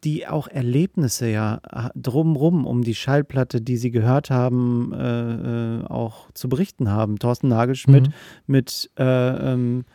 die 0.03 0.27
auch 0.27 0.47
Erlebnisse 0.47 1.27
ja 1.27 1.59
drumrum 1.95 2.65
um 2.65 2.83
die 2.83 2.95
Schallplatte, 2.95 3.61
die 3.61 3.77
sie 3.77 3.91
gehört 3.91 4.29
haben, 4.29 4.93
äh, 4.93 5.79
äh 5.79 5.85
auch 5.85 6.31
zu 6.33 6.49
berichten 6.49 6.91
haben. 6.91 7.17
Thorsten 7.17 7.47
Nagelschmidt 7.47 8.07
mhm. 8.07 8.13
mit 8.45 8.91
äh, 8.97 9.53
ähm, 9.53 9.85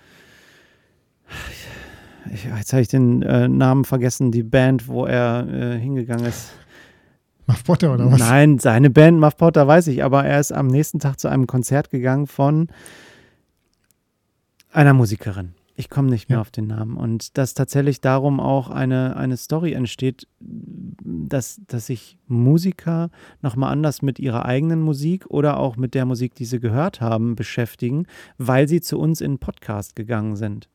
jetzt 2.56 2.72
habe 2.72 2.82
ich 2.82 2.88
den 2.88 3.22
äh, 3.22 3.48
Namen 3.48 3.84
vergessen, 3.84 4.32
die 4.32 4.42
Band, 4.42 4.88
wo 4.88 5.06
er 5.06 5.46
äh, 5.48 5.78
hingegangen 5.78 6.26
ist. 6.26 6.52
Muff 7.46 7.64
Potter 7.64 7.94
oder 7.94 8.10
was? 8.10 8.18
Nein, 8.18 8.58
seine 8.58 8.90
Band 8.90 9.18
Muff 9.20 9.36
Potter 9.36 9.66
weiß 9.66 9.88
ich, 9.88 10.04
aber 10.04 10.24
er 10.24 10.40
ist 10.40 10.52
am 10.52 10.66
nächsten 10.66 10.98
Tag 10.98 11.18
zu 11.18 11.28
einem 11.28 11.46
Konzert 11.46 11.90
gegangen 11.90 12.26
von 12.26 12.68
einer 14.72 14.94
Musikerin. 14.94 15.54
Ich 15.74 15.88
komme 15.88 16.10
nicht 16.10 16.28
mehr 16.28 16.36
ja. 16.36 16.40
auf 16.42 16.50
den 16.50 16.66
Namen. 16.66 16.96
Und 16.96 17.38
dass 17.38 17.54
tatsächlich 17.54 18.00
darum 18.00 18.40
auch 18.40 18.70
eine, 18.70 19.16
eine 19.16 19.36
Story 19.36 19.72
entsteht, 19.72 20.28
dass, 20.40 21.60
dass 21.66 21.86
sich 21.86 22.18
Musiker 22.26 23.10
nochmal 23.40 23.72
anders 23.72 24.02
mit 24.02 24.18
ihrer 24.18 24.44
eigenen 24.44 24.82
Musik 24.82 25.26
oder 25.28 25.58
auch 25.58 25.76
mit 25.76 25.94
der 25.94 26.04
Musik, 26.04 26.34
die 26.34 26.44
sie 26.44 26.60
gehört 26.60 27.00
haben, 27.00 27.36
beschäftigen, 27.36 28.06
weil 28.36 28.68
sie 28.68 28.80
zu 28.80 28.98
uns 28.98 29.20
in 29.20 29.32
den 29.32 29.38
Podcast 29.38 29.96
gegangen 29.96 30.36
sind 30.36 30.68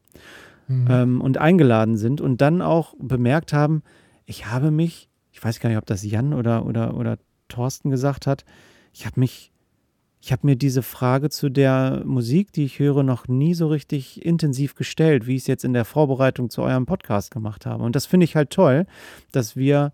mhm. 0.67 0.87
ähm, 0.89 1.21
und 1.21 1.37
eingeladen 1.37 1.97
sind 1.97 2.19
und 2.19 2.41
dann 2.41 2.61
auch 2.61 2.95
bemerkt 2.99 3.53
haben, 3.53 3.83
ich 4.25 4.47
habe 4.47 4.71
mich 4.71 5.09
ich 5.37 5.43
weiß 5.43 5.59
gar 5.59 5.69
nicht, 5.69 5.77
ob 5.77 5.85
das 5.85 6.03
Jan 6.03 6.33
oder, 6.33 6.65
oder, 6.65 6.95
oder 6.95 7.19
Thorsten 7.47 7.91
gesagt 7.91 8.25
hat, 8.25 8.43
ich 8.91 9.05
habe 9.05 9.19
mich, 9.19 9.51
ich 10.19 10.31
habe 10.31 10.47
mir 10.47 10.55
diese 10.55 10.81
Frage 10.81 11.29
zu 11.29 11.49
der 11.49 12.01
Musik, 12.05 12.51
die 12.51 12.63
ich 12.63 12.79
höre, 12.79 13.03
noch 13.03 13.27
nie 13.27 13.53
so 13.53 13.67
richtig 13.67 14.25
intensiv 14.25 14.73
gestellt, 14.73 15.27
wie 15.27 15.35
ich 15.35 15.43
es 15.43 15.47
jetzt 15.47 15.63
in 15.63 15.73
der 15.73 15.85
Vorbereitung 15.85 16.49
zu 16.49 16.63
eurem 16.63 16.87
Podcast 16.87 17.29
gemacht 17.29 17.67
habe. 17.67 17.83
Und 17.83 17.95
das 17.95 18.07
finde 18.07 18.23
ich 18.23 18.35
halt 18.35 18.49
toll, 18.49 18.87
dass 19.31 19.55
wir 19.55 19.93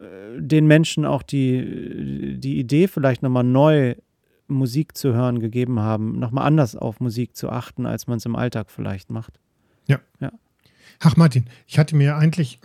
äh, 0.00 0.04
den 0.38 0.66
Menschen 0.66 1.06
auch 1.06 1.22
die, 1.22 2.36
die 2.38 2.58
Idee 2.58 2.88
vielleicht 2.88 3.22
nochmal 3.22 3.44
neu 3.44 3.94
Musik 4.48 4.98
zu 4.98 5.14
hören 5.14 5.40
gegeben 5.40 5.80
haben, 5.80 6.18
nochmal 6.18 6.46
anders 6.46 6.76
auf 6.76 7.00
Musik 7.00 7.34
zu 7.34 7.48
achten, 7.48 7.86
als 7.86 8.06
man 8.06 8.18
es 8.18 8.26
im 8.26 8.36
Alltag 8.36 8.70
vielleicht 8.70 9.10
macht. 9.10 9.40
Ja. 9.86 9.98
ja. 10.20 10.30
Ach 11.00 11.16
Martin, 11.16 11.46
ich 11.66 11.78
hatte 11.78 11.96
mir 11.96 12.16
eigentlich 12.16 12.60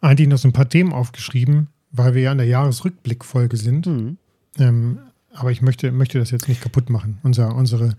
eigentlich 0.00 0.28
noch 0.28 0.38
so 0.38 0.48
ein 0.48 0.52
paar 0.52 0.68
Themen 0.68 0.92
aufgeschrieben, 0.92 1.68
weil 1.92 2.14
wir 2.14 2.22
ja 2.22 2.32
in 2.32 2.38
der 2.38 2.46
Jahresrückblickfolge 2.46 3.56
sind. 3.56 3.86
Mhm. 3.86 4.18
Ähm, 4.58 4.98
aber 5.32 5.50
ich 5.50 5.62
möchte, 5.62 5.92
möchte 5.92 6.18
das 6.18 6.30
jetzt 6.30 6.48
nicht 6.48 6.60
kaputt 6.60 6.90
machen, 6.90 7.18
unser, 7.22 7.54
unsere 7.54 7.94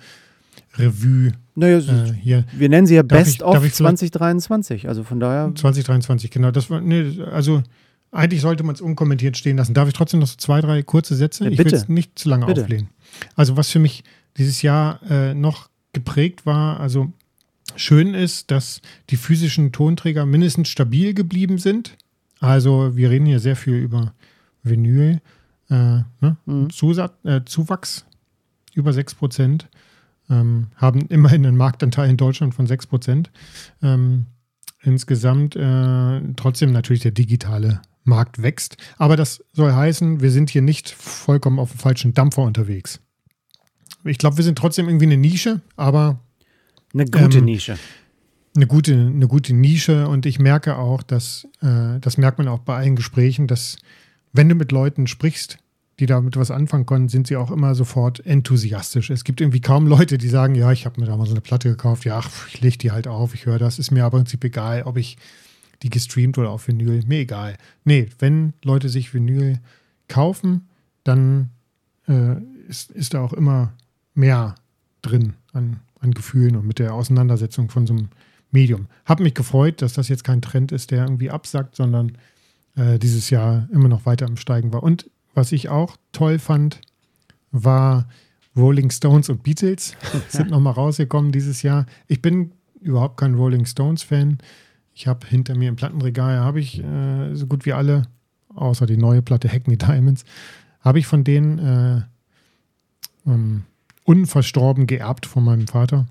Revue 0.75 1.31
naja, 1.55 1.77
äh, 1.79 2.13
hier. 2.13 2.45
Wir 2.53 2.69
nennen 2.69 2.87
sie 2.87 2.95
ja 2.95 3.03
darf 3.03 3.19
Best 3.19 3.35
ich, 3.35 3.43
of 3.43 3.71
2023, 3.71 4.87
also 4.87 5.03
von 5.03 5.19
daher. 5.19 5.51
2023, 5.53 6.31
genau. 6.31 6.51
Das 6.51 6.69
war, 6.69 6.81
nee, 6.81 7.19
also 7.31 7.63
eigentlich 8.11 8.41
sollte 8.41 8.63
man 8.63 8.75
es 8.75 8.81
unkommentiert 8.81 9.37
stehen 9.37 9.57
lassen. 9.57 9.73
Darf 9.73 9.87
ich 9.87 9.93
trotzdem 9.93 10.19
noch 10.19 10.27
so 10.27 10.37
zwei, 10.37 10.61
drei 10.61 10.81
kurze 10.83 11.15
Sätze? 11.15 11.45
Ja, 11.45 11.51
ich 11.51 11.57
will 11.57 11.73
es 11.73 11.89
nicht 11.89 12.17
zu 12.17 12.29
lange 12.29 12.45
bitte. 12.45 12.63
auflehnen. 12.63 12.89
Also 13.35 13.57
was 13.57 13.69
für 13.69 13.79
mich 13.79 14.03
dieses 14.37 14.61
Jahr 14.61 14.99
äh, 15.09 15.33
noch 15.33 15.69
geprägt 15.93 16.45
war, 16.45 16.79
also 16.79 17.11
Schön 17.77 18.15
ist, 18.15 18.51
dass 18.51 18.81
die 19.09 19.17
physischen 19.17 19.71
Tonträger 19.71 20.25
mindestens 20.25 20.67
stabil 20.69 21.13
geblieben 21.13 21.59
sind. 21.59 21.95
Also 22.39 22.95
wir 22.95 23.09
reden 23.09 23.25
hier 23.25 23.39
sehr 23.39 23.55
viel 23.55 23.75
über 23.75 24.13
Vinyl. 24.63 25.21
Äh, 25.69 25.73
ne? 25.73 26.37
mhm. 26.45 26.69
Zusatz, 26.69 27.13
äh, 27.23 27.41
Zuwachs 27.45 28.05
über 28.73 28.93
6 28.93 29.15
Prozent. 29.15 29.69
Ähm, 30.29 30.67
haben 30.75 31.07
immerhin 31.07 31.45
einen 31.45 31.55
Marktanteil 31.55 32.09
in 32.09 32.17
Deutschland 32.17 32.55
von 32.55 32.67
6 32.67 32.87
Prozent. 32.87 33.31
Ähm, 33.81 34.25
insgesamt 34.81 35.55
äh, 35.55 36.21
trotzdem 36.35 36.71
natürlich 36.71 37.03
der 37.03 37.11
digitale 37.11 37.81
Markt 38.03 38.41
wächst. 38.41 38.77
Aber 38.97 39.15
das 39.15 39.43
soll 39.53 39.71
heißen, 39.73 40.21
wir 40.21 40.31
sind 40.31 40.49
hier 40.49 40.61
nicht 40.63 40.89
vollkommen 40.89 41.59
auf 41.59 41.71
dem 41.71 41.79
falschen 41.79 42.13
Dampfer 42.13 42.41
unterwegs. 42.41 43.01
Ich 44.03 44.17
glaube, 44.17 44.37
wir 44.37 44.43
sind 44.43 44.57
trotzdem 44.57 44.87
irgendwie 44.87 45.05
eine 45.05 45.17
Nische, 45.17 45.61
aber 45.75 46.19
eine 46.93 47.05
gute 47.05 47.39
ähm, 47.39 47.45
Nische. 47.45 47.77
Eine 48.55 48.67
gute, 48.67 48.93
eine 48.93 49.27
gute 49.27 49.53
Nische 49.53 50.07
und 50.07 50.25
ich 50.25 50.39
merke 50.39 50.77
auch, 50.77 51.03
dass, 51.03 51.47
äh, 51.61 51.99
das 51.99 52.17
merkt 52.17 52.39
man 52.39 52.47
auch 52.47 52.59
bei 52.59 52.75
allen 52.75 52.95
Gesprächen, 52.95 53.47
dass 53.47 53.77
wenn 54.33 54.49
du 54.49 54.55
mit 54.55 54.71
Leuten 54.71 55.07
sprichst, 55.07 55.59
die 55.99 56.05
damit 56.05 56.37
was 56.37 56.51
anfangen 56.51 56.85
können, 56.85 57.09
sind 57.09 57.27
sie 57.27 57.37
auch 57.37 57.51
immer 57.51 57.73
sofort 57.73 58.23
enthusiastisch. 58.25 59.09
Es 59.09 59.23
gibt 59.23 59.41
irgendwie 59.41 59.61
kaum 59.61 59.87
Leute, 59.87 60.17
die 60.17 60.27
sagen, 60.27 60.55
ja, 60.55 60.71
ich 60.71 60.85
habe 60.85 60.99
mir 60.99 61.07
da 61.07 61.17
mal 61.17 61.25
so 61.25 61.31
eine 61.31 61.41
Platte 61.41 61.69
gekauft, 61.69 62.05
ja, 62.05 62.19
ach, 62.19 62.47
ich 62.47 62.61
lege 62.61 62.77
die 62.77 62.91
halt 62.91 63.07
auf, 63.07 63.33
ich 63.33 63.45
höre 63.45 63.59
das, 63.59 63.79
ist 63.79 63.91
mir 63.91 64.05
aber 64.05 64.17
im 64.17 64.23
Prinzip 64.23 64.43
egal, 64.43 64.83
ob 64.83 64.97
ich 64.97 65.17
die 65.83 65.89
gestreamt 65.89 66.37
oder 66.37 66.49
auf 66.49 66.67
Vinyl, 66.67 67.03
mir 67.07 67.19
egal. 67.19 67.57
Nee, 67.83 68.09
wenn 68.19 68.53
Leute 68.63 68.89
sich 68.89 69.13
Vinyl 69.13 69.59
kaufen, 70.07 70.67
dann 71.03 71.49
äh, 72.07 72.35
ist, 72.67 72.91
ist 72.91 73.13
da 73.13 73.21
auch 73.21 73.33
immer 73.33 73.73
mehr 74.13 74.55
drin 75.01 75.33
an 75.53 75.79
an 75.99 76.11
Gefühlen 76.11 76.55
und 76.55 76.67
mit 76.67 76.79
der 76.79 76.93
Auseinandersetzung 76.93 77.69
von 77.69 77.87
so 77.87 77.93
einem 77.93 78.09
Medium. 78.51 78.87
Hab 79.05 79.19
mich 79.19 79.33
gefreut, 79.33 79.81
dass 79.81 79.93
das 79.93 80.09
jetzt 80.09 80.23
kein 80.23 80.41
Trend 80.41 80.71
ist, 80.71 80.91
der 80.91 81.03
irgendwie 81.03 81.29
absackt, 81.29 81.75
sondern 81.75 82.17
äh, 82.75 82.99
dieses 82.99 83.29
Jahr 83.29 83.67
immer 83.71 83.87
noch 83.87 84.05
weiter 84.05 84.27
im 84.27 84.37
Steigen 84.37 84.71
war. 84.73 84.83
Und 84.83 85.09
was 85.33 85.51
ich 85.51 85.69
auch 85.69 85.97
toll 86.11 86.39
fand, 86.39 86.81
war 87.51 88.07
Rolling 88.55 88.89
Stones 88.89 89.29
und 89.29 89.43
Beatles 89.43 89.95
sind 90.29 90.49
nochmal 90.49 90.73
rausgekommen 90.73 91.31
dieses 91.31 91.61
Jahr. 91.61 91.85
Ich 92.07 92.21
bin 92.21 92.51
überhaupt 92.81 93.17
kein 93.17 93.35
Rolling 93.35 93.65
Stones-Fan. 93.65 94.39
Ich 94.93 95.07
habe 95.07 95.27
hinter 95.27 95.55
mir 95.55 95.69
im 95.69 95.75
Plattenregal, 95.75 96.39
habe 96.39 96.59
ich 96.59 96.83
äh, 96.83 97.35
so 97.35 97.45
gut 97.47 97.65
wie 97.65 97.73
alle, 97.73 98.03
außer 98.55 98.85
die 98.85 98.97
neue 98.97 99.21
Platte 99.21 99.47
Hackney 99.47 99.77
Diamonds, 99.77 100.23
habe 100.81 100.99
ich 100.99 101.05
von 101.05 101.23
denen 101.23 101.59
äh, 101.59 102.01
ähm, 103.29 103.63
unverstorben 104.07 104.87
geerbt 104.87 105.25
von 105.25 105.43
meinem 105.43 105.67
Vater. 105.67 106.07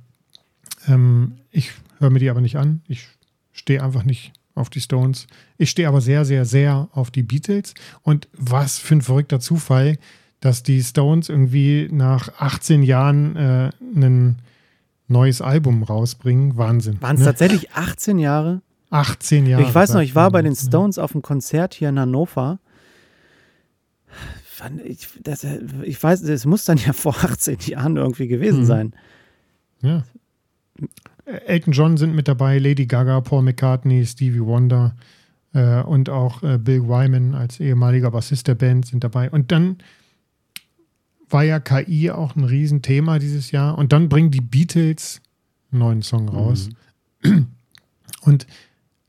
Ähm, 0.86 1.38
ich 1.50 1.72
höre 1.98 2.10
mir 2.10 2.18
die 2.18 2.28
aber 2.28 2.42
nicht 2.42 2.56
an. 2.56 2.82
Ich 2.86 3.08
stehe 3.52 3.82
einfach 3.82 4.04
nicht 4.04 4.32
auf 4.54 4.68
die 4.68 4.82
Stones. 4.82 5.26
Ich 5.56 5.70
stehe 5.70 5.88
aber 5.88 6.02
sehr, 6.02 6.26
sehr, 6.26 6.44
sehr 6.44 6.88
auf 6.92 7.10
die 7.10 7.22
Beatles. 7.22 7.72
Und 8.02 8.28
was 8.34 8.78
für 8.78 8.96
ein 8.96 9.02
verrückter 9.02 9.40
Zufall, 9.40 9.96
dass 10.40 10.62
die 10.62 10.82
Stones 10.82 11.30
irgendwie 11.30 11.88
nach 11.90 12.28
18 12.38 12.82
Jahren 12.82 13.34
äh, 13.34 13.70
einen 13.94 14.42
neues 15.08 15.40
Album 15.40 15.82
rausbringen. 15.82 16.58
Wahnsinn. 16.58 17.00
Waren 17.00 17.16
es 17.16 17.20
ne? 17.20 17.26
tatsächlich 17.26 17.72
18 17.72 18.18
Jahre? 18.18 18.60
18 18.90 19.46
Jahre. 19.46 19.62
Ich 19.62 19.74
weiß 19.74 19.94
noch, 19.94 20.02
ich 20.02 20.14
war 20.14 20.30
bei 20.30 20.42
den 20.42 20.54
Stones 20.54 20.98
auf 20.98 21.14
einem 21.14 21.22
Konzert 21.22 21.72
hier 21.72 21.88
in 21.88 21.98
Hannover. 21.98 22.58
Ich, 24.84 25.08
das, 25.22 25.44
ich 25.82 26.02
weiß, 26.02 26.22
es 26.22 26.46
muss 26.46 26.64
dann 26.64 26.78
ja 26.78 26.92
vor 26.94 27.16
18 27.16 27.58
Jahren 27.66 27.96
irgendwie 27.96 28.28
gewesen 28.28 28.60
mhm. 28.60 28.66
sein. 28.66 28.92
Ja. 29.82 30.04
Elton 31.24 31.72
John 31.72 31.96
sind 31.96 32.14
mit 32.14 32.28
dabei, 32.28 32.58
Lady 32.58 32.86
Gaga, 32.86 33.20
Paul 33.20 33.42
McCartney, 33.42 34.06
Stevie 34.06 34.44
Wonder 34.44 34.94
äh, 35.52 35.82
und 35.82 36.08
auch 36.08 36.42
äh, 36.42 36.58
Bill 36.58 36.84
Wyman 36.84 37.34
als 37.34 37.60
ehemaliger 37.60 38.10
Bassist 38.10 38.46
der 38.46 38.54
Band 38.54 38.86
sind 38.86 39.02
dabei. 39.02 39.30
Und 39.30 39.50
dann 39.50 39.78
war 41.28 41.42
ja 41.42 41.58
KI 41.58 42.10
auch 42.10 42.36
ein 42.36 42.44
Riesenthema 42.44 43.18
dieses 43.18 43.50
Jahr. 43.50 43.76
Und 43.76 43.92
dann 43.92 44.08
bringen 44.08 44.30
die 44.30 44.40
Beatles 44.40 45.20
einen 45.72 45.80
neuen 45.80 46.02
Song 46.02 46.28
raus. 46.28 46.68
Mhm. 47.22 47.48
Und 48.20 48.46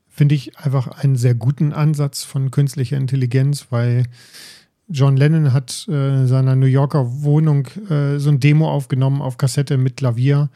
finde 0.08 0.34
ich 0.34 0.58
einfach 0.58 0.88
einen 0.88 1.16
sehr 1.16 1.34
guten 1.34 1.72
Ansatz 1.72 2.24
von 2.24 2.50
künstlicher 2.50 2.96
Intelligenz, 2.96 3.68
weil 3.70 4.04
John 4.88 5.16
Lennon 5.16 5.52
hat 5.52 5.86
äh, 5.88 6.26
seiner 6.26 6.56
New 6.56 6.66
Yorker 6.66 7.22
Wohnung 7.22 7.66
äh, 7.90 8.18
so 8.18 8.30
ein 8.30 8.40
Demo 8.40 8.70
aufgenommen 8.70 9.20
auf 9.20 9.36
Kassette 9.36 9.76
mit 9.76 9.98
Klavier. 9.98 10.48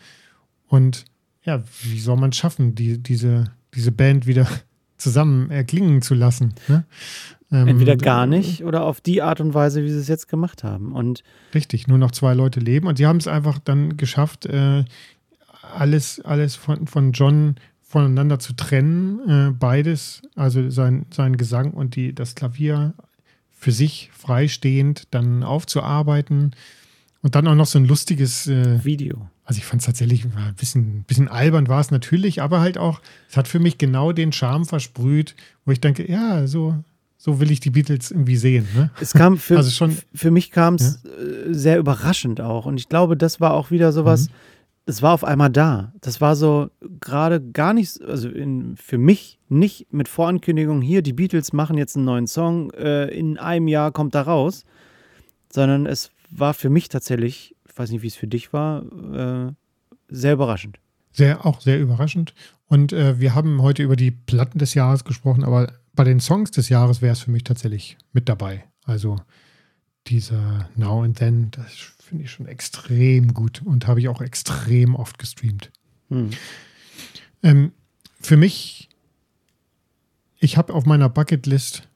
Und 0.69 1.05
ja, 1.45 1.63
wie 1.83 2.01
soll 2.01 2.17
man 2.17 2.31
es 2.31 2.37
schaffen, 2.37 2.75
die, 2.75 3.03
diese, 3.03 3.53
diese 3.75 3.93
Band 3.93 4.27
wieder 4.27 4.47
zusammen 4.97 5.51
erklingen 5.51 6.01
zu 6.01 6.15
lassen? 6.15 6.55
Ne? 6.67 6.85
Ähm, 7.51 7.69
Entweder 7.69 7.97
gar 7.97 8.27
nicht 8.27 8.65
oder 8.65 8.85
auf 8.85 9.03
die 9.03 9.21
Art 9.21 9.41
und 9.41 9.53
Weise, 9.53 9.85
wie 9.85 9.91
sie 9.91 9.99
es 9.99 10.09
jetzt 10.09 10.29
gemacht 10.29 10.65
haben. 10.65 10.93
Und 10.93 11.23
richtig, 11.55 11.87
nur 11.87 11.99
noch 11.99 12.13
zwei 12.13 12.33
Leute 12.33 12.61
leben. 12.61 12.87
Und 12.87 12.97
sie 12.97 13.07
haben 13.07 13.19
es 13.19 13.29
einfach 13.29 13.59
dann 13.59 13.99
geschafft, 13.99 14.47
äh, 14.47 14.85
alles, 15.75 16.21
alles 16.21 16.57
von, 16.57 16.87
von 16.87 17.13
John 17.13 17.57
voneinander 17.83 18.39
zu 18.39 18.55
trennen. 18.55 19.21
Äh, 19.29 19.51
beides, 19.53 20.23
also 20.35 20.71
sein, 20.71 21.05
sein 21.11 21.37
Gesang 21.37 21.73
und 21.73 21.97
die, 21.97 22.15
das 22.15 22.35
Klavier 22.35 22.95
für 23.63 23.71
sich 23.71 24.11
freistehend 24.13 25.07
dann 25.13 25.45
aufzuarbeiten. 25.45 26.51
Und 27.23 27.37
dann 27.37 27.47
auch 27.47 27.55
noch 27.55 27.67
so 27.67 27.79
ein 27.79 27.85
lustiges 27.85 28.49
äh, 28.49 28.85
Video. 28.85 29.29
Also 29.45 29.59
ich 29.59 29.65
fand 29.65 29.81
es 29.83 29.87
tatsächlich 29.87 30.25
ein 30.25 30.55
bisschen, 30.57 31.05
bisschen 31.05 31.29
albern 31.29 31.69
war 31.69 31.81
es 31.81 31.93
natürlich, 31.93 32.43
aber 32.43 32.59
halt 32.59 32.77
auch, 32.77 33.01
es 33.31 33.37
hat 33.37 33.47
für 33.47 33.61
mich 33.61 33.79
genau 33.79 34.11
den 34.11 34.33
Charme 34.33 34.65
versprüht, 34.65 35.37
wo 35.65 35.71
ich 35.71 35.81
denke, 35.81 36.11
ja, 36.11 36.49
so, 36.49 36.75
so 37.19 37.39
will 37.39 37.53
ich 37.53 37.61
die 37.61 37.71
Beatles 37.71 38.11
irgendwie 38.11 38.37
sehen. 38.37 38.67
Ne? 38.75 38.91
Es 39.01 39.13
kam 39.13 39.39
für, 39.39 39.59
also 39.59 39.71
schon, 39.71 39.97
für 40.13 40.33
mich 40.33 40.51
kam 40.51 40.75
es 40.75 41.01
ja? 41.05 41.11
Äh, 41.11 41.55
sehr 41.55 41.79
überraschend 41.79 42.41
auch. 42.41 42.67
Und 42.67 42.79
ich 42.79 42.89
glaube, 42.89 43.17
das 43.17 43.41
war 43.41 43.55
auch 43.55 43.71
wieder 43.71 43.93
sowas, 43.93 44.29
mhm 44.29 44.33
es 44.87 45.03
war 45.03 45.13
auf 45.13 45.25
einmal 45.25 45.51
da. 45.51 45.93
Das 46.01 46.21
war 46.21 46.37
so 46.37 46.71
gerade 47.01 47.41
gar 47.41 47.73
nicht, 47.73 48.01
also 48.03 48.29
in, 48.29 48.77
für 48.77 48.99
mich 48.99 49.39
nicht 49.49 49.93
mit 49.93 50.09
Vorankündigung, 50.09 50.83
hier, 50.83 51.03
die 51.03 51.13
Beatles 51.13 51.53
machen 51.53 51.79
jetzt 51.79 51.97
einen 51.97 52.05
neuen 52.05 52.27
Song, 52.27 52.71
äh, 52.73 53.07
in 53.07 53.39
einem 53.39 53.69
Jahr 53.69 53.93
kommt 53.93 54.15
da 54.15 54.23
raus, 54.23 54.65
sondern 55.53 55.87
es 55.87 56.11
war 56.31 56.55
für 56.55 56.71
mich 56.71 56.89
tatsächlich, 56.89 57.55
ich 57.69 57.79
weiß 57.79 57.91
nicht, 57.91 58.03
wie 58.03 58.09
es 58.09 58.17
für 58.17 58.27
dich 58.27 58.53
war, 58.53 58.83
äh, 59.13 59.53
sehr 60.09 60.33
überraschend. 60.33 60.79
Sehr, 61.13 61.45
auch 61.45 61.61
sehr 61.61 61.79
überraschend. 61.79 62.35
Und 62.69 62.93
äh, 62.93 63.21
wir 63.21 63.35
haben 63.35 63.61
heute 63.61 63.83
über 63.83 63.97
die 63.97 64.11
Platten 64.11 64.59
des 64.59 64.75
Jahres 64.75 65.05
gesprochen, 65.05 65.45
aber 65.45 65.73
bei 65.95 66.05
den 66.05 66.21
Songs 66.21 66.51
des 66.51 66.71
Jahres 66.71 67.03
wäre 67.03 67.13
es 67.13 67.21
für 67.21 67.31
mich 67.31 67.45
tatsächlich 67.45 67.99
mit 68.13 68.29
dabei. 68.29 68.65
Also 68.85 69.17
dieser 70.07 70.69
Now 70.77 71.03
and 71.03 71.17
Then, 71.17 71.51
das 71.53 71.73
finde 71.99 72.25
ich 72.25 72.31
schon 72.31 72.47
extrem 72.47 73.35
gut 73.35 73.63
und 73.65 73.87
habe 73.87 74.01
ich 74.01 74.09
auch 74.09 74.21
extrem 74.21 74.95
oft 74.95 75.19
gestreamt. 75.19 75.71
Hm. 76.09 76.31
Ähm, 77.43 77.73
für 78.21 78.37
mich, 78.37 78.89
ich 80.39 80.57
habe 80.57 80.75
auf 80.75 80.87
meiner 80.87 81.09
Bucketlist 81.09 81.89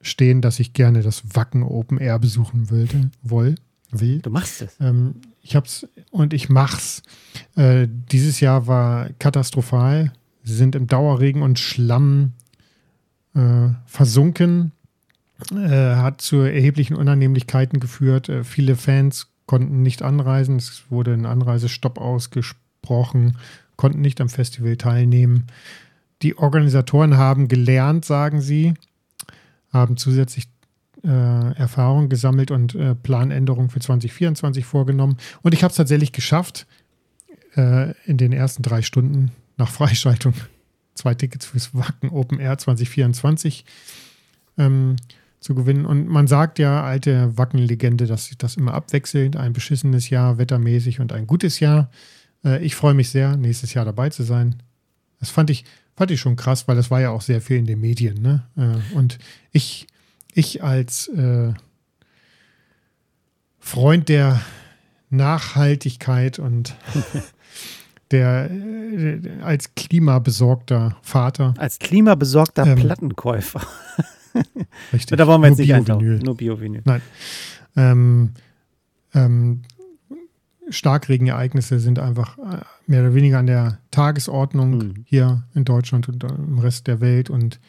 stehen, 0.00 0.40
dass 0.40 0.60
ich 0.60 0.72
gerne 0.72 1.02
das 1.02 1.34
Wacken 1.34 1.62
Open 1.62 1.98
Air 1.98 2.18
besuchen 2.18 2.70
wollte, 2.70 3.10
woll, 3.22 3.56
will. 3.90 4.20
Du 4.20 4.30
machst 4.30 4.62
es. 4.62 4.76
Ähm, 4.80 5.16
ich 5.42 5.56
hab's 5.56 5.86
und 6.10 6.32
ich 6.32 6.48
mach's. 6.48 7.02
Äh, 7.56 7.88
dieses 7.88 8.40
Jahr 8.40 8.66
war 8.66 9.10
katastrophal. 9.18 10.12
Sie 10.44 10.54
sind 10.54 10.74
im 10.74 10.86
Dauerregen 10.86 11.42
und 11.42 11.58
Schlamm 11.58 12.32
äh, 13.34 13.68
versunken 13.86 14.72
äh, 15.52 15.96
hat 15.96 16.20
zu 16.20 16.38
erheblichen 16.38 16.94
Unannehmlichkeiten 16.94 17.80
geführt. 17.80 18.28
Äh, 18.28 18.44
viele 18.44 18.76
Fans 18.76 19.28
konnten 19.46 19.82
nicht 19.82 20.02
anreisen. 20.02 20.56
Es 20.56 20.84
wurde 20.90 21.12
ein 21.14 21.26
Anreisestopp 21.26 21.98
ausgesprochen, 21.98 23.36
konnten 23.76 24.00
nicht 24.00 24.20
am 24.20 24.28
Festival 24.28 24.76
teilnehmen. 24.76 25.46
Die 26.22 26.36
Organisatoren 26.36 27.16
haben 27.16 27.48
gelernt, 27.48 28.04
sagen 28.04 28.40
sie, 28.40 28.74
haben 29.72 29.96
zusätzlich 29.96 30.48
äh, 31.04 31.54
Erfahrung 31.54 32.08
gesammelt 32.08 32.50
und 32.50 32.74
äh, 32.74 32.94
Planänderungen 32.94 33.70
für 33.70 33.80
2024 33.80 34.64
vorgenommen. 34.64 35.16
Und 35.42 35.54
ich 35.54 35.62
habe 35.62 35.70
es 35.70 35.76
tatsächlich 35.76 36.12
geschafft, 36.12 36.66
äh, 37.56 37.92
in 38.04 38.16
den 38.16 38.32
ersten 38.32 38.62
drei 38.62 38.82
Stunden 38.82 39.30
nach 39.56 39.70
Freischaltung 39.70 40.34
zwei 40.94 41.14
Tickets 41.14 41.46
fürs 41.46 41.74
Wacken 41.74 42.10
Open 42.10 42.40
Air 42.40 42.58
2024 42.58 43.64
ähm, 44.58 44.96
zu 45.40 45.54
gewinnen. 45.54 45.86
Und 45.86 46.08
man 46.08 46.26
sagt 46.26 46.58
ja, 46.58 46.82
alte 46.82 47.36
Wacken-Legende, 47.36 48.06
dass 48.06 48.26
sich 48.26 48.38
das 48.38 48.56
immer 48.56 48.74
abwechselt. 48.74 49.36
Ein 49.36 49.52
beschissenes 49.52 50.10
Jahr, 50.10 50.38
wettermäßig 50.38 51.00
und 51.00 51.12
ein 51.12 51.26
gutes 51.26 51.60
Jahr. 51.60 51.90
Äh, 52.44 52.64
ich 52.64 52.74
freue 52.74 52.94
mich 52.94 53.10
sehr, 53.10 53.36
nächstes 53.36 53.74
Jahr 53.74 53.84
dabei 53.84 54.10
zu 54.10 54.22
sein. 54.22 54.62
Das 55.20 55.30
fand 55.30 55.50
ich, 55.50 55.64
fand 55.96 56.10
ich 56.10 56.20
schon 56.20 56.36
krass, 56.36 56.68
weil 56.68 56.76
das 56.76 56.90
war 56.90 57.00
ja 57.00 57.10
auch 57.10 57.22
sehr 57.22 57.40
viel 57.40 57.58
in 57.58 57.66
den 57.66 57.80
Medien. 57.80 58.20
Ne? 58.20 58.44
Äh, 58.56 58.96
und 58.96 59.18
ich, 59.52 59.86
ich 60.34 60.62
als 60.62 61.08
äh, 61.08 61.52
Freund 63.58 64.08
der 64.08 64.40
Nachhaltigkeit 65.10 66.38
und 66.38 66.74
der 68.10 68.50
als 69.42 69.74
klimabesorgter 69.74 70.96
Vater. 71.02 71.54
Als 71.58 71.78
klimabesorgter 71.78 72.66
ähm, 72.66 72.78
Plattenkäufer. 72.78 73.60
Richtig. 74.92 75.16
Da 75.16 75.26
wollen 75.26 75.42
wir 75.42 75.48
jetzt 75.48 75.58
nicht 75.58 75.74
eintauchen. 75.74 76.18
Nur 76.18 76.36
Bio-Vinyl. 76.36 76.82
Nein. 76.84 77.02
Ähm, 77.76 78.30
ähm, 79.14 79.62
Starkregenereignisse 80.70 81.80
sind 81.80 81.98
einfach 81.98 82.38
äh, 82.38 82.60
mehr 82.86 83.00
oder 83.02 83.14
weniger 83.14 83.38
an 83.38 83.46
der 83.46 83.78
Tagesordnung 83.90 84.78
mhm. 84.78 85.04
hier 85.06 85.44
in 85.54 85.64
Deutschland 85.64 86.08
und 86.08 86.24
im 86.24 86.58
Rest 86.58 86.86
der 86.86 87.00
Welt. 87.00 87.30
Und 87.30 87.60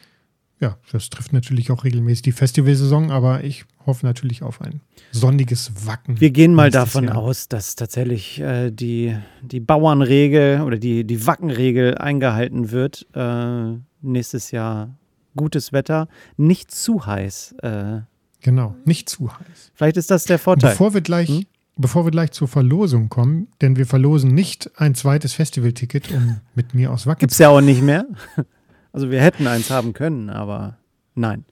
ja, 0.60 0.76
das 0.92 1.08
trifft 1.08 1.32
natürlich 1.32 1.70
auch 1.70 1.84
regelmäßig 1.84 2.22
die 2.22 2.32
Festivalsaison, 2.32 3.10
aber 3.10 3.44
ich 3.44 3.64
hoffe 3.86 4.04
natürlich 4.04 4.42
auf 4.42 4.60
ein 4.60 4.82
sonniges 5.10 5.86
Wacken. 5.86 6.20
Wir 6.20 6.30
gehen 6.30 6.54
mal 6.54 6.70
davon 6.70 7.04
Jahr. 7.04 7.16
aus, 7.16 7.48
dass 7.48 7.76
tatsächlich 7.76 8.40
äh, 8.40 8.70
die, 8.70 9.16
die 9.42 9.60
Bauernregel 9.60 10.60
oder 10.60 10.76
die, 10.76 11.04
die 11.04 11.26
Wackenregel 11.26 11.96
eingehalten 11.96 12.70
wird. 12.70 13.06
Äh, 13.14 13.78
nächstes 14.02 14.50
Jahr 14.50 14.98
gutes 15.36 15.72
Wetter, 15.72 16.08
nicht 16.36 16.70
zu 16.70 17.06
heiß. 17.06 17.54
Äh, 17.62 18.00
genau, 18.40 18.74
nicht 18.84 19.08
zu 19.08 19.30
heiß. 19.32 19.72
Vielleicht 19.74 19.96
ist 19.96 20.10
das 20.10 20.24
der 20.24 20.38
Vorteil. 20.38 20.70
Bevor 20.70 20.94
wir 20.94 21.00
gleich, 21.00 21.28
hm? 21.28 21.46
bevor 21.76 22.04
wir 22.04 22.10
gleich 22.10 22.32
zur 22.32 22.48
Verlosung 22.48 23.08
kommen, 23.08 23.48
denn 23.60 23.76
wir 23.76 23.86
verlosen 23.86 24.34
nicht 24.34 24.70
ein 24.76 24.94
zweites 24.94 25.32
Festivalticket, 25.32 26.10
um 26.12 26.40
mit 26.54 26.74
mir 26.74 26.92
aus 26.92 27.06
Wacken 27.06 27.20
Gibt 27.20 27.32
es 27.32 27.38
ja 27.38 27.48
auch 27.48 27.60
nicht 27.60 27.82
mehr. 27.82 28.06
Also 28.92 29.08
wir 29.12 29.22
hätten 29.22 29.46
eins 29.46 29.70
haben 29.70 29.92
können, 29.92 30.30
aber 30.30 30.76
nein. 31.14 31.44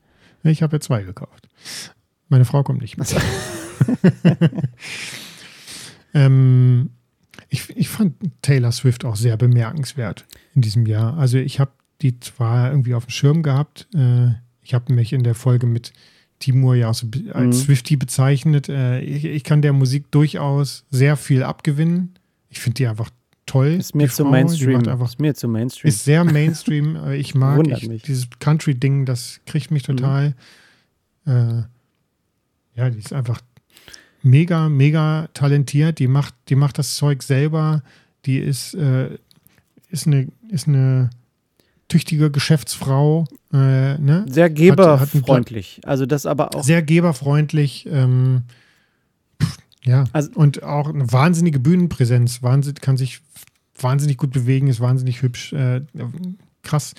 Ich 0.43 0.61
habe 0.61 0.75
ja 0.75 0.81
zwei 0.81 1.05
gekauft. 1.05 1.49
Meine 2.29 2.45
Frau 2.45 2.65
kommt 2.65 2.81
nicht 2.81 2.99
mit. 2.99 3.15
ähm, 6.15 6.91
ich, 7.49 7.71
ich 7.77 7.89
fand 7.89 8.15
Taylor 8.43 8.73
Swift 8.73 9.05
auch 9.05 9.17
sehr 9.17 9.37
bemerkenswert 9.37 10.27
in 10.55 10.63
diesem 10.63 10.87
Jahr. 10.87 11.17
Also 11.17 11.39
ich 11.39 11.61
habe 11.61 11.71
die 12.03 12.21
zwar 12.21 12.71
irgendwie 12.71 12.95
auf 12.95 13.07
dem 13.07 13.11
Schirm 13.11 13.43
gehabt. 13.43 13.89
Äh, 13.95 14.31
ich 14.63 14.75
habe 14.75 14.93
mich 14.93 15.13
in 15.13 15.23
der 15.23 15.35
Folge 15.35 15.67
mit 15.67 15.93
Timur 16.39 16.77
ja 16.77 16.91
auch 16.91 16.95
so 16.95 17.09
als 17.33 17.57
mhm. 17.57 17.61
Swifty 17.61 17.97
bezeichnet. 17.97 18.69
Äh, 18.69 19.01
ich, 19.01 19.25
ich, 19.25 19.45
kann 19.45 19.63
der 19.63 19.73
Musik 19.73 20.11
durchaus 20.11 20.85
sehr 20.91 21.17
viel 21.17 21.43
abgewinnen. 21.43 22.15
Ich 22.49 22.61
finde 22.61 22.75
die 22.75 22.87
einfach 22.87 23.11
toll. 23.47 23.77
Ist 23.79 23.95
mir 23.95 24.09
zu 24.09 24.23
Frau. 24.23 24.31
Mainstream. 24.31 24.87
Einfach, 24.87 25.09
ist 25.09 25.21
mir 25.21 25.35
zu 25.35 25.49
Mainstream. 25.49 25.89
Ist 25.89 26.05
sehr 26.05 26.25
Mainstream. 26.25 26.97
Äh, 26.97 27.17
ich 27.17 27.35
mag 27.35 27.67
ich, 27.67 28.03
dieses 28.03 28.29
Country-Ding, 28.39 29.05
das 29.05 29.41
kriegt 29.47 29.71
mich 29.71 29.83
total. 29.83 30.35
Mhm. 31.25 31.33
Äh, 31.33 31.63
ja, 32.79 32.91
die 32.91 32.99
ist 32.99 33.13
einfach 33.13 33.41
mega, 34.23 34.69
mega 34.69 35.29
talentiert. 35.35 35.99
Die 35.99 36.07
macht, 36.07 36.35
die 36.49 36.55
macht 36.55 36.79
das 36.79 36.95
Zeug 36.95 37.23
selber. 37.23 37.83
Die 38.25 38.39
ist, 38.39 38.75
äh, 38.75 39.17
ist 39.91 40.07
eine, 40.07 40.29
ist 40.51 40.69
eine 40.69 41.11
tüchtige 41.89 42.31
Geschäftsfrau. 42.31 43.25
Äh, 43.53 43.99
ne? 43.99 44.27
Sehr 44.29 44.51
geberfreundlich. 44.51 45.81
also 45.85 46.07
das 46.07 46.27
aber 46.27 46.55
auch. 46.55 46.63
Sehr 46.63 46.83
geberfreundlich. 46.83 47.89
Ähm, 47.91 48.43
Ja, 49.85 50.05
also, 50.13 50.31
und 50.35 50.63
auch 50.63 50.89
eine 50.89 51.11
wahnsinnige 51.13 51.61
Bühnenpräsenz, 51.61 52.43
wahnsinnig, 52.43 52.83
kann 52.83 52.99
sich 52.99 53.21
wahnsinnig 53.81 54.19
gut 54.19 54.33
bewegen, 54.33 54.67
ist 54.69 54.81
wahnsinnig 54.81 55.23
hübsch, 55.23 55.53
äh, 55.55 55.81
krass. 56.63 56.95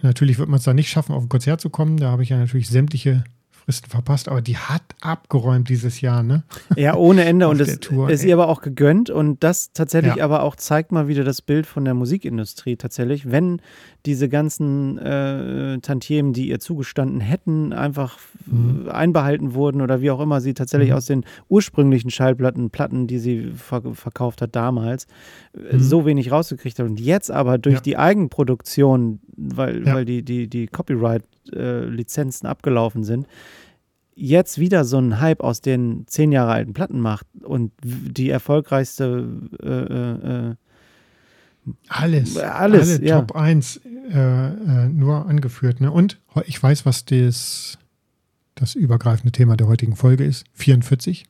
Natürlich 0.00 0.38
wird 0.38 0.48
man 0.48 0.58
es 0.58 0.64
da 0.64 0.72
nicht 0.72 0.88
schaffen, 0.88 1.12
auf 1.12 1.24
ein 1.24 1.28
Konzert 1.28 1.60
zu 1.60 1.70
kommen. 1.70 1.98
Da 1.98 2.10
habe 2.10 2.22
ich 2.22 2.28
ja 2.28 2.38
natürlich 2.38 2.68
sämtliche 2.68 3.24
Fristen 3.50 3.90
verpasst, 3.90 4.28
aber 4.28 4.40
die 4.40 4.56
hat 4.56 4.82
abgeräumt 5.02 5.68
dieses 5.68 6.00
Jahr, 6.00 6.22
ne? 6.22 6.44
Ja, 6.76 6.94
ohne 6.94 7.24
Ende 7.24 7.48
und 7.50 7.60
es 7.60 7.78
ist 8.08 8.24
ihr 8.24 8.32
aber 8.32 8.48
auch 8.48 8.62
gegönnt 8.62 9.10
und 9.10 9.44
das 9.44 9.72
tatsächlich 9.72 10.16
ja. 10.16 10.24
aber 10.24 10.44
auch 10.44 10.56
zeigt 10.56 10.92
mal 10.92 11.08
wieder 11.08 11.24
das 11.24 11.42
Bild 11.42 11.66
von 11.66 11.84
der 11.84 11.92
Musikindustrie 11.92 12.76
tatsächlich, 12.76 13.30
wenn 13.30 13.60
diese 14.08 14.30
ganzen 14.30 14.96
äh, 14.96 15.78
Tantiemen, 15.80 16.32
die 16.32 16.48
ihr 16.48 16.60
zugestanden 16.60 17.20
hätten, 17.20 17.74
einfach 17.74 18.18
mhm. 18.46 18.88
einbehalten 18.88 19.52
wurden 19.52 19.82
oder 19.82 20.00
wie 20.00 20.10
auch 20.10 20.20
immer 20.20 20.40
sie 20.40 20.54
tatsächlich 20.54 20.88
mhm. 20.88 20.96
aus 20.96 21.04
den 21.04 21.24
ursprünglichen 21.50 22.10
Schallplatten, 22.10 22.70
Platten, 22.70 23.06
die 23.06 23.18
sie 23.18 23.52
ver 23.54 23.82
verkauft 23.92 24.40
hat 24.40 24.56
damals, 24.56 25.06
äh, 25.52 25.74
mhm. 25.74 25.80
so 25.80 26.06
wenig 26.06 26.32
rausgekriegt 26.32 26.78
hat 26.78 26.86
und 26.86 26.98
jetzt 26.98 27.30
aber 27.30 27.58
durch 27.58 27.76
ja. 27.76 27.80
die 27.82 27.96
Eigenproduktion, 27.98 29.20
weil, 29.36 29.86
ja. 29.86 29.94
weil 29.94 30.06
die, 30.06 30.22
die, 30.22 30.48
die 30.48 30.68
Copyright-Lizenzen 30.68 32.46
äh, 32.46 32.50
abgelaufen 32.50 33.04
sind, 33.04 33.26
jetzt 34.14 34.58
wieder 34.58 34.86
so 34.86 34.96
einen 34.96 35.20
Hype 35.20 35.42
aus 35.42 35.60
den 35.60 36.06
zehn 36.06 36.32
Jahre 36.32 36.52
alten 36.52 36.72
Platten 36.72 37.00
macht 37.00 37.26
und 37.42 37.72
die 37.82 38.30
erfolgreichste 38.30 39.28
äh, 39.62 40.48
äh, 40.50 40.54
alles, 41.88 42.36
alles, 42.36 42.96
alle 42.96 43.06
ja. 43.06 43.20
Top 43.20 43.36
1 43.36 43.80
äh, 44.10 44.18
äh, 44.18 44.88
nur 44.88 45.26
angeführt. 45.26 45.80
Ne? 45.80 45.90
Und 45.90 46.18
ich 46.46 46.62
weiß, 46.62 46.86
was 46.86 47.04
das, 47.04 47.78
das 48.54 48.74
übergreifende 48.74 49.32
Thema 49.32 49.56
der 49.56 49.68
heutigen 49.68 49.96
Folge 49.96 50.24
ist. 50.24 50.46
44, 50.54 51.24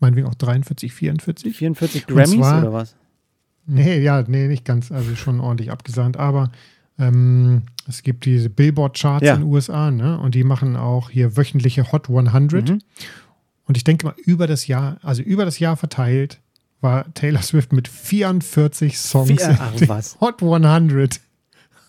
meinetwegen 0.00 0.26
auch 0.26 0.34
43, 0.34 0.92
44. 0.92 1.56
44 1.56 2.06
Grammys 2.06 2.30
zwar, 2.32 2.62
oder 2.62 2.72
was? 2.72 2.96
Nee, 3.66 4.00
ja, 4.00 4.22
nee, 4.26 4.48
nicht 4.48 4.64
ganz, 4.64 4.92
also 4.92 5.16
schon 5.16 5.40
ordentlich 5.40 5.70
abgesandt, 5.70 6.18
aber 6.18 6.50
ähm, 6.98 7.62
es 7.88 8.02
gibt 8.02 8.24
diese 8.24 8.50
Billboard-Charts 8.50 9.26
ja. 9.26 9.34
in 9.34 9.40
den 9.40 9.48
USA, 9.50 9.90
ne? 9.90 10.18
Und 10.18 10.34
die 10.34 10.44
machen 10.44 10.76
auch 10.76 11.10
hier 11.10 11.36
wöchentliche 11.36 11.90
Hot 11.92 12.08
100. 12.08 12.68
Mhm. 12.68 12.78
Und 13.66 13.76
ich 13.76 13.84
denke 13.84 14.06
mal, 14.06 14.14
über 14.24 14.46
das 14.46 14.66
Jahr, 14.66 14.98
also 15.02 15.22
über 15.22 15.44
das 15.44 15.58
Jahr 15.58 15.76
verteilt, 15.76 16.40
war 16.84 17.12
Taylor 17.14 17.42
Swift 17.42 17.72
mit 17.72 17.88
44 17.88 18.96
Songs 18.96 19.28
Vier, 19.28 19.58
ach, 19.58 19.72
was? 19.88 20.20
Hot 20.20 20.40
100. 20.40 21.20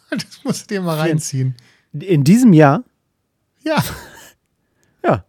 Das 0.10 0.44
musst 0.44 0.72
du 0.72 0.76
dir 0.76 0.82
mal 0.82 0.98
reinziehen. 0.98 1.56
In 1.92 2.24
diesem 2.24 2.54
Jahr? 2.54 2.84
Ja. 3.64 3.84
Ja, 5.04 5.26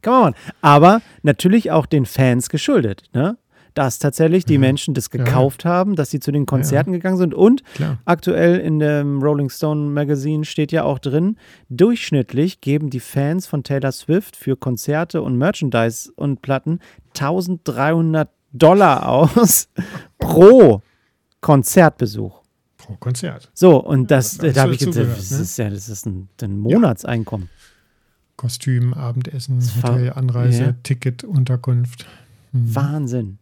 kann 0.00 0.12
man 0.12 0.22
machen. 0.22 0.34
Aber 0.62 1.02
natürlich 1.22 1.70
auch 1.70 1.84
den 1.86 2.06
Fans 2.06 2.48
geschuldet. 2.48 3.02
Ne? 3.12 3.36
dass 3.74 4.00
tatsächlich 4.00 4.44
die 4.44 4.54
ja. 4.54 4.60
Menschen 4.60 4.94
das 4.94 5.10
gekauft 5.10 5.64
ja. 5.64 5.70
haben, 5.70 5.94
dass 5.94 6.10
sie 6.10 6.18
zu 6.20 6.32
den 6.32 6.44
Konzerten 6.44 6.90
ja. 6.90 6.98
gegangen 6.98 7.18
sind. 7.18 7.34
Und 7.34 7.62
Klar. 7.74 7.98
aktuell 8.04 8.58
in 8.58 8.80
dem 8.80 9.22
Rolling 9.22 9.48
Stone 9.48 9.90
Magazine 9.90 10.44
steht 10.44 10.72
ja 10.72 10.82
auch 10.82 10.98
drin, 10.98 11.36
durchschnittlich 11.68 12.60
geben 12.60 12.90
die 12.90 13.00
Fans 13.00 13.46
von 13.46 13.62
Taylor 13.62 13.92
Swift 13.92 14.36
für 14.36 14.56
Konzerte 14.56 15.22
und 15.22 15.38
Merchandise 15.38 16.10
und 16.16 16.42
Platten 16.42 16.80
1300 17.16 18.28
Dollar 18.52 19.08
aus 19.08 19.68
pro 20.18 20.82
Konzertbesuch. 21.40 22.40
Pro 22.76 22.96
Konzert. 22.96 23.50
So, 23.54 23.76
und 23.76 24.10
das, 24.10 24.38
das 24.38 24.54
da 24.54 24.62
habe 24.62 24.74
ich 24.74 24.80
gesagt, 24.80 25.08
das, 25.08 25.30
ne? 25.30 25.38
ist 25.38 25.56
ja, 25.58 25.70
das 25.70 25.88
ist 25.88 26.06
ein, 26.06 26.28
ein 26.42 26.58
Monatseinkommen. 26.58 27.48
Kostüm, 28.36 28.94
Abendessen, 28.94 29.60
Hotel, 29.82 30.12
Anreise, 30.14 30.76
Ticket, 30.82 31.24
Unterkunft. 31.24 32.06
Mhm. 32.52 32.74
Wahnsinn. 32.74 33.38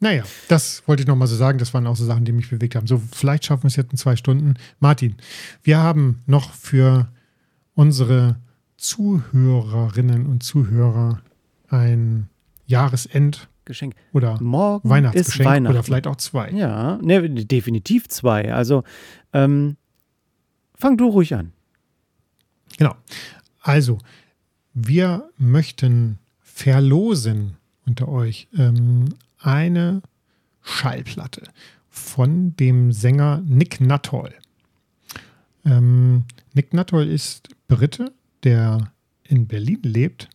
Naja, 0.00 0.22
das 0.48 0.82
wollte 0.86 1.02
ich 1.02 1.08
nochmal 1.08 1.28
so 1.28 1.34
sagen. 1.34 1.58
Das 1.58 1.74
waren 1.74 1.86
auch 1.86 1.96
so 1.96 2.04
Sachen, 2.04 2.24
die 2.24 2.32
mich 2.32 2.50
bewegt 2.50 2.76
haben. 2.76 2.86
So, 2.86 3.02
vielleicht 3.12 3.46
schaffen 3.46 3.64
wir 3.64 3.68
es 3.68 3.76
jetzt 3.76 3.90
in 3.90 3.98
zwei 3.98 4.16
Stunden. 4.16 4.54
Martin, 4.78 5.16
wir 5.62 5.78
haben 5.78 6.22
noch 6.26 6.52
für 6.52 7.08
unsere 7.74 8.36
Zuhörerinnen 8.76 10.26
und 10.26 10.42
Zuhörer 10.42 11.20
ein 11.68 12.28
Jahresend 12.68 13.48
Geschenk. 13.64 13.94
Oder 14.12 14.40
Morgen 14.40 14.88
Weihnachtsgeschenk 14.88 15.40
ist 15.40 15.44
Weihnachten. 15.44 15.74
oder 15.76 15.82
vielleicht 15.82 16.06
auch 16.06 16.16
zwei. 16.16 16.50
Ja, 16.52 16.96
ne, 17.02 17.28
definitiv 17.28 18.08
zwei. 18.08 18.52
Also 18.52 18.82
ähm, 19.32 19.76
fang 20.74 20.96
du 20.96 21.08
ruhig 21.08 21.34
an. 21.34 21.52
Genau. 22.78 22.94
Also, 23.60 23.98
wir 24.72 25.28
möchten 25.36 26.18
verlosen 26.40 27.56
unter 27.86 28.08
euch 28.08 28.48
ähm, 28.56 29.14
eine 29.38 30.02
Schallplatte 30.62 31.42
von 31.88 32.54
dem 32.56 32.92
Sänger 32.92 33.42
Nick 33.44 33.80
Nuttall. 33.80 34.34
Ähm, 35.64 36.24
Nick 36.54 36.72
Nuttall 36.72 37.08
ist 37.08 37.48
Brite, 37.66 38.12
der 38.44 38.92
in 39.24 39.46
Berlin 39.46 39.80
lebt, 39.82 40.28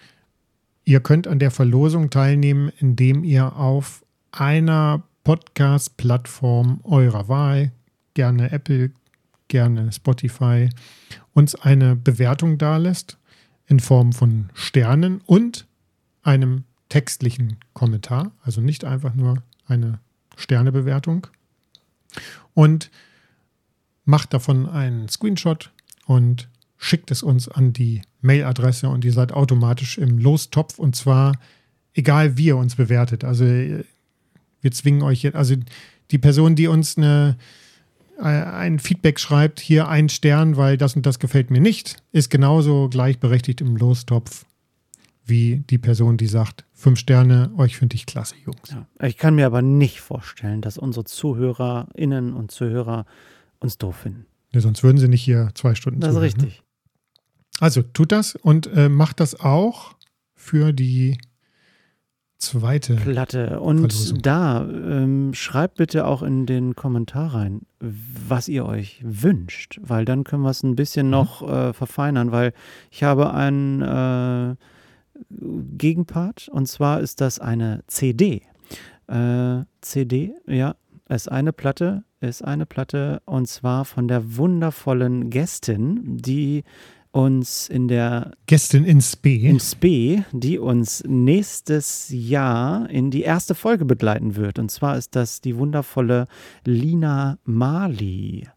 ihr 0.84 1.00
könnt 1.00 1.26
an 1.26 1.38
der 1.38 1.50
Verlosung 1.50 2.10
teilnehmen, 2.10 2.70
indem 2.78 3.24
ihr 3.24 3.56
auf 3.56 4.04
einer 4.30 5.02
Podcast-Plattform 5.24 6.80
eurer 6.84 7.28
Wahl, 7.28 7.72
gerne 8.14 8.50
Apple, 8.50 8.90
gerne 9.48 9.92
Spotify, 9.92 10.68
uns 11.32 11.54
eine 11.54 11.96
Bewertung 11.96 12.58
dalässt 12.58 13.18
in 13.66 13.80
Form 13.80 14.12
von 14.12 14.50
Sternen 14.54 15.20
und 15.26 15.66
einem 16.22 16.64
textlichen 16.88 17.56
Kommentar, 17.72 18.32
also 18.42 18.60
nicht 18.60 18.84
einfach 18.84 19.14
nur 19.14 19.42
eine 19.66 20.00
Sternebewertung. 20.36 21.26
Und 22.54 22.90
macht 24.04 24.34
davon 24.34 24.68
einen 24.68 25.08
Screenshot 25.08 25.70
und 26.06 26.48
schickt 26.82 27.12
es 27.12 27.22
uns 27.22 27.48
an 27.48 27.72
die 27.72 28.02
Mailadresse 28.22 28.88
und 28.88 29.04
ihr 29.04 29.12
seid 29.12 29.32
automatisch 29.32 29.98
im 29.98 30.18
Lostopf 30.18 30.78
und 30.78 30.96
zwar 30.96 31.38
egal 31.94 32.36
wie 32.36 32.46
ihr 32.46 32.56
uns 32.56 32.74
bewertet. 32.74 33.22
Also 33.22 33.44
wir 33.44 34.70
zwingen 34.72 35.02
euch 35.02 35.22
jetzt, 35.22 35.36
also 35.36 35.54
die 36.10 36.18
Person, 36.18 36.56
die 36.56 36.66
uns 36.66 36.98
eine 36.98 37.36
äh, 38.18 38.24
ein 38.24 38.80
Feedback 38.80 39.20
schreibt, 39.20 39.60
hier 39.60 39.88
ein 39.88 40.08
Stern, 40.08 40.56
weil 40.56 40.76
das 40.76 40.96
und 40.96 41.06
das 41.06 41.20
gefällt 41.20 41.50
mir 41.50 41.60
nicht, 41.60 42.02
ist 42.10 42.30
genauso 42.30 42.88
gleichberechtigt 42.88 43.60
im 43.60 43.76
Lostopf 43.76 44.44
wie 45.24 45.62
die 45.70 45.78
Person, 45.78 46.16
die 46.16 46.26
sagt, 46.26 46.64
fünf 46.72 46.98
Sterne, 46.98 47.52
euch 47.56 47.76
finde 47.76 47.94
ich 47.94 48.06
klasse, 48.06 48.34
Jungs. 48.44 48.70
Ja, 48.70 49.06
ich 49.06 49.16
kann 49.16 49.36
mir 49.36 49.46
aber 49.46 49.62
nicht 49.62 50.00
vorstellen, 50.00 50.60
dass 50.62 50.78
unsere 50.78 51.04
ZuhörerInnen 51.04 52.34
und 52.34 52.50
Zuhörer 52.50 53.06
uns 53.60 53.78
doof 53.78 53.96
finden. 53.98 54.26
Ja, 54.52 54.60
sonst 54.60 54.82
würden 54.82 54.98
sie 54.98 55.06
nicht 55.06 55.22
hier 55.22 55.50
zwei 55.54 55.76
Stunden 55.76 56.00
Das 56.00 56.14
zuhören, 56.14 56.26
ist 56.26 56.34
richtig. 56.34 56.58
Ne? 56.58 56.71
Also 57.62 57.82
tut 57.82 58.10
das 58.10 58.34
und 58.34 58.66
äh, 58.74 58.88
macht 58.88 59.20
das 59.20 59.38
auch 59.38 59.94
für 60.34 60.72
die 60.72 61.16
zweite 62.36 62.96
Platte. 62.96 63.60
Und 63.60 63.92
Verlosung. 63.92 64.18
da 64.20 64.64
ähm, 64.64 65.32
schreibt 65.32 65.76
bitte 65.76 66.04
auch 66.04 66.24
in 66.24 66.44
den 66.44 66.74
Kommentar 66.74 67.34
rein, 67.34 67.60
was 67.78 68.48
ihr 68.48 68.66
euch 68.66 69.00
wünscht, 69.04 69.78
weil 69.80 70.04
dann 70.04 70.24
können 70.24 70.42
wir 70.42 70.50
es 70.50 70.64
ein 70.64 70.74
bisschen 70.74 71.06
mhm. 71.06 71.12
noch 71.12 71.48
äh, 71.48 71.72
verfeinern, 71.72 72.32
weil 72.32 72.52
ich 72.90 73.04
habe 73.04 73.32
einen 73.32 73.80
äh, 73.80 74.56
Gegenpart 75.30 76.48
und 76.48 76.66
zwar 76.66 76.98
ist 76.98 77.20
das 77.20 77.38
eine 77.38 77.84
CD. 77.86 78.42
Äh, 79.06 79.60
CD, 79.82 80.34
ja, 80.48 80.74
ist 81.08 81.30
eine 81.30 81.52
Platte, 81.52 82.02
ist 82.20 82.42
eine 82.42 82.66
Platte 82.66 83.22
und 83.24 83.46
zwar 83.46 83.84
von 83.84 84.08
der 84.08 84.36
wundervollen 84.36 85.30
Gästin, 85.30 86.16
die 86.18 86.64
uns 87.12 87.68
in 87.68 87.88
der 87.88 88.32
Gästin 88.46 88.84
in 88.84 89.00
Spee. 89.00 89.46
in 89.46 89.60
Spee, 89.60 90.24
die 90.32 90.58
uns 90.58 91.04
nächstes 91.06 92.08
Jahr 92.10 92.88
in 92.88 93.10
die 93.10 93.22
erste 93.22 93.54
Folge 93.54 93.84
begleiten 93.84 94.34
wird. 94.34 94.58
Und 94.58 94.70
zwar 94.70 94.96
ist 94.96 95.14
das 95.14 95.40
die 95.40 95.56
wundervolle 95.56 96.26
Lina 96.64 97.38
Mali. 97.44 98.48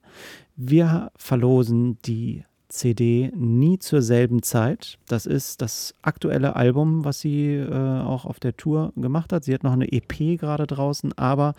Wir 0.56 1.12
verlosen 1.18 1.98
die 2.06 2.44
CD 2.70 3.32
nie 3.36 3.78
zur 3.80 4.02
selben 4.02 4.42
Zeit. 4.42 4.98
Das 5.08 5.26
ist 5.26 5.62
das 5.62 5.94
aktuelle 6.02 6.56
Album, 6.56 7.04
was 7.04 7.20
sie 7.20 7.56
äh, 7.56 8.00
auch 8.02 8.26
auf 8.26 8.40
der 8.40 8.56
Tour 8.56 8.94
gemacht 8.96 9.34
hat. 9.34 9.44
Sie 9.44 9.54
hat 9.54 9.64
noch 9.64 9.74
eine 9.74 9.92
EP 9.92 10.40
gerade 10.40 10.66
draußen, 10.66 11.14
aber 11.18 11.54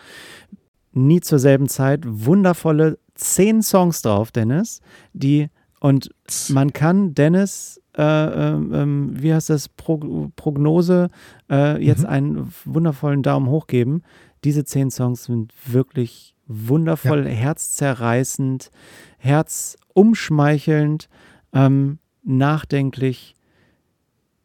nie 0.93 1.21
zur 1.21 1.39
selben 1.39 1.69
Zeit. 1.69 2.03
Wundervolle 2.07 2.99
zehn 3.15 3.63
Songs 3.63 4.03
drauf, 4.03 4.31
Dennis, 4.33 4.81
die 5.13 5.49
und 5.87 6.11
man 6.49 6.73
kann 6.73 7.15
Dennis, 7.15 7.81
äh, 7.97 8.03
äh, 8.03 8.57
wie 8.59 9.33
heißt 9.33 9.51
das, 9.51 9.69
Pro 9.69 10.33
Prognose, 10.35 11.11
äh, 11.49 11.81
jetzt 11.81 12.01
mhm. 12.03 12.09
einen 12.09 12.53
wundervollen 12.65 13.23
Daumen 13.23 13.47
hoch 13.47 13.69
geben. 13.69 14.03
Diese 14.43 14.65
zehn 14.65 14.91
Songs 14.91 15.23
sind 15.27 15.55
wirklich 15.65 16.35
wundervoll, 16.49 17.25
ja. 17.25 17.31
herzzerreißend, 17.31 18.73
herzumschmeichelnd, 19.19 21.09
ähm, 21.53 22.01
nachdenklich. 22.25 23.37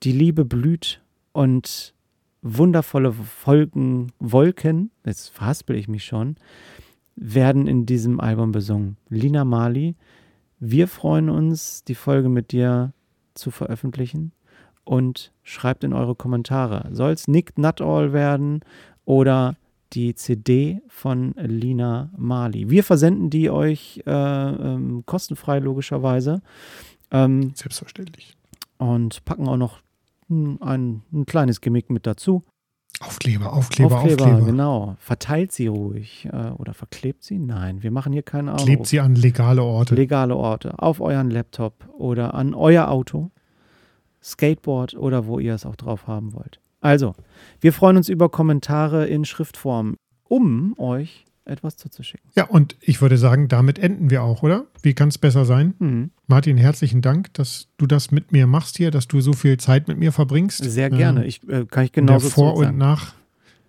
Die 0.04 0.12
Liebe 0.12 0.46
blüht 0.46 1.02
und 1.32 1.96
wundervolle 2.44 3.16
Wolken, 3.46 4.12
Wolken, 4.20 4.92
jetzt 5.08 5.30
verhaspel 5.30 5.76
ich 5.76 5.88
mich 5.88 6.06
schon, 6.06 6.36
werden 7.16 7.66
in 7.66 7.88
diesem 7.88 8.20
Album 8.20 8.52
besungen. 8.52 8.98
Lina 9.10 9.44
Mali, 9.44 9.96
wir 10.62 10.88
freuen 10.88 11.30
uns, 11.30 11.84
die 11.84 11.96
Folge 11.96 12.30
mit 12.30 12.52
dir 12.52 12.94
zu 13.34 13.50
veröffentlichen 13.50 14.32
und 14.84 15.34
schreibt 15.42 15.84
in 15.84 15.92
eure 15.92 16.14
Kommentare. 16.14 16.88
Soll 16.92 17.12
es 17.14 17.28
Nick 17.28 17.58
Not 17.58 17.82
All 17.82 18.14
werden 18.14 18.62
oder 19.04 19.58
die 19.94 20.14
CD 20.14 20.82
von 20.88 21.34
Lina 21.36 22.12
Mali? 22.16 22.70
Wir 22.70 22.84
versenden 22.84 23.32
die 23.32 23.50
euch 23.50 24.04
äh, 24.06 24.12
ähm, 24.12 25.04
kostenfrei, 25.08 25.58
logischerweise. 25.58 26.44
Ähm, 27.10 27.54
Selbstverständlich. 27.56 28.38
Und 28.78 29.26
packen 29.26 29.48
auch 29.48 29.58
noch 29.58 29.82
ein, 30.30 30.62
ein, 30.62 31.02
ein 31.12 31.26
kleines 31.26 31.62
Gimmick 31.62 31.90
mit 31.90 32.06
dazu. 32.06 32.44
Aufkleber, 33.02 33.52
Aufkleber, 33.54 33.98
Aufkleber, 33.98 34.26
Aufkleber. 34.26 34.46
genau. 34.46 34.96
Verteilt 35.00 35.52
sie 35.52 35.68
ruhig. 35.68 36.28
Äh, 36.32 36.52
oder 36.52 36.74
verklebt 36.74 37.24
sie? 37.24 37.40
Nein, 37.40 37.82
wir 37.84 37.92
machen 37.92 38.14
hier 38.14 38.24
keinen 38.24 38.50
Aufruf. 38.50 38.66
Klebt 38.66 38.88
sie 38.88 39.00
an 39.00 39.16
legale 39.16 39.64
Orte. 39.64 39.96
Legale 39.96 40.36
Orte. 40.36 40.78
Auf 40.78 41.02
euren 41.02 41.32
Laptop 41.32 41.90
oder 41.98 42.34
an 42.34 42.54
euer 42.54 42.90
Auto, 42.90 43.32
Skateboard 44.24 44.96
oder 44.96 45.26
wo 45.26 45.40
ihr 45.40 45.56
es 45.56 45.66
auch 45.66 45.76
drauf 45.76 46.08
haben 46.08 46.34
wollt. 46.34 46.60
Also, 46.80 47.16
wir 47.60 47.74
freuen 47.74 47.98
uns 47.98 48.10
über 48.10 48.30
Kommentare 48.30 49.08
in 49.08 49.26
Schriftform, 49.26 49.98
um 50.24 50.78
euch 50.78 51.26
etwas 51.46 51.78
zuzuschicken. 51.78 52.30
Ja, 52.36 52.46
und 52.46 52.76
ich 52.82 53.02
würde 53.02 53.18
sagen, 53.18 53.48
damit 53.48 53.80
enden 53.80 54.10
wir 54.10 54.24
auch, 54.24 54.44
oder? 54.44 54.66
Wie 54.82 54.94
kann 54.94 55.10
es 55.10 55.18
besser 55.18 55.46
sein? 55.46 55.74
Mhm. 55.80 56.12
Martin, 56.32 56.56
herzlichen 56.56 57.02
Dank, 57.02 57.34
dass 57.34 57.68
du 57.76 57.86
das 57.86 58.10
mit 58.10 58.32
mir 58.32 58.48
machst 58.48 58.78
hier, 58.78 58.90
dass 58.90 59.06
du 59.06 59.20
so 59.20 59.34
viel 59.34 59.58
Zeit 59.58 59.90
mit 59.90 59.98
mir 59.98 60.14
verbringst. 60.14 60.64
Sehr 60.64 60.90
gerne. 60.90 61.24
Ähm, 61.24 61.28
ich 61.28 61.48
äh, 61.50 61.66
kann 61.66 61.84
ich 61.84 61.92
genauso 61.92 62.28
in 62.28 62.32
Vor- 62.32 62.56
und 62.56 62.78
Nach 62.78 63.14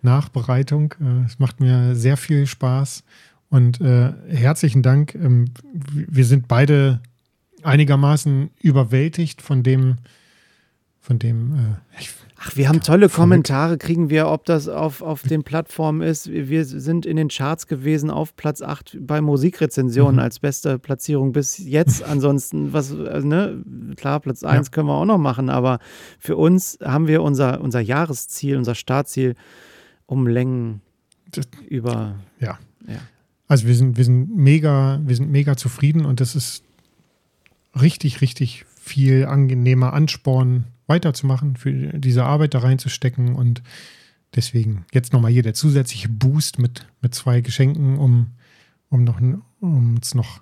Nachbereitung. 0.01 0.95
Äh, 1.01 1.25
es 1.25 1.39
macht 1.39 1.59
mir 1.59 1.93
sehr 1.93 2.15
viel 2.15 2.47
Spaß. 2.47 3.03
Und 3.49 3.81
äh, 3.81 4.13
herzlichen 4.29 4.81
Dank. 4.81 5.13
Ähm, 5.13 5.51
wir 5.73 6.23
sind 6.23 6.47
beide 6.47 7.01
einigermaßen 7.63 8.49
überwältigt 8.61 9.41
von 9.41 9.61
dem, 9.61 9.97
von 11.01 11.19
dem, 11.19 11.55
äh, 11.55 11.99
ich 11.99 12.11
Ach, 12.45 12.57
wir 12.57 12.67
haben 12.67 12.81
tolle 12.81 13.07
Kommentare, 13.07 13.77
kriegen 13.77 14.09
wir, 14.09 14.27
ob 14.27 14.43
das 14.43 14.67
auf, 14.67 15.01
auf 15.01 15.21
den 15.21 15.43
Plattformen 15.43 16.01
ist. 16.01 16.29
Wir 16.29 16.65
sind 16.65 17.05
in 17.05 17.15
den 17.15 17.29
Charts 17.29 17.67
gewesen 17.67 18.09
auf 18.09 18.35
Platz 18.35 18.61
8 18.61 18.97
bei 18.99 19.21
Musikrezensionen 19.21 20.15
mhm. 20.15 20.19
als 20.19 20.39
beste 20.39 20.77
Platzierung 20.77 21.31
bis 21.31 21.57
jetzt. 21.57 22.03
Ansonsten, 22.09 22.73
was, 22.73 22.93
also, 22.93 23.25
ne, 23.25 23.63
klar, 23.95 24.19
Platz 24.19 24.43
1 24.43 24.67
ja. 24.67 24.71
können 24.71 24.87
wir 24.87 24.95
auch 24.95 25.05
noch 25.05 25.17
machen, 25.17 25.49
aber 25.49 25.79
für 26.19 26.35
uns 26.35 26.77
haben 26.83 27.07
wir 27.07 27.23
unser, 27.23 27.61
unser 27.61 27.79
Jahresziel, 27.79 28.57
unser 28.57 28.75
Startziel 28.75 29.35
um 30.05 30.27
Längen 30.27 30.81
das, 31.31 31.47
über. 31.69 32.15
Ja. 32.39 32.59
ja. 32.87 32.99
Also 33.47 33.67
wir 33.67 33.75
sind, 33.75 33.95
wir 33.95 34.03
sind 34.03 34.35
mega, 34.35 34.99
wir 35.05 35.15
sind 35.15 35.31
mega 35.31 35.55
zufrieden 35.55 36.03
und 36.05 36.19
das 36.19 36.35
ist 36.35 36.63
richtig, 37.79 38.19
richtig 38.19 38.65
viel 38.81 39.27
angenehmer 39.27 39.93
Ansporn 39.93 40.65
weiterzumachen, 40.93 41.55
für 41.55 41.71
diese 41.97 42.23
Arbeit 42.23 42.53
da 42.53 42.59
reinzustecken. 42.59 43.35
Und 43.35 43.61
deswegen 44.35 44.85
jetzt 44.93 45.13
nochmal 45.13 45.31
hier 45.31 45.43
der 45.43 45.53
zusätzliche 45.53 46.09
Boost 46.09 46.59
mit, 46.59 46.85
mit 47.01 47.15
zwei 47.15 47.41
Geschenken, 47.41 47.97
um, 47.97 48.27
um, 48.89 49.03
noch, 49.03 49.19
um 49.59 49.95
uns 49.95 50.15
noch 50.15 50.39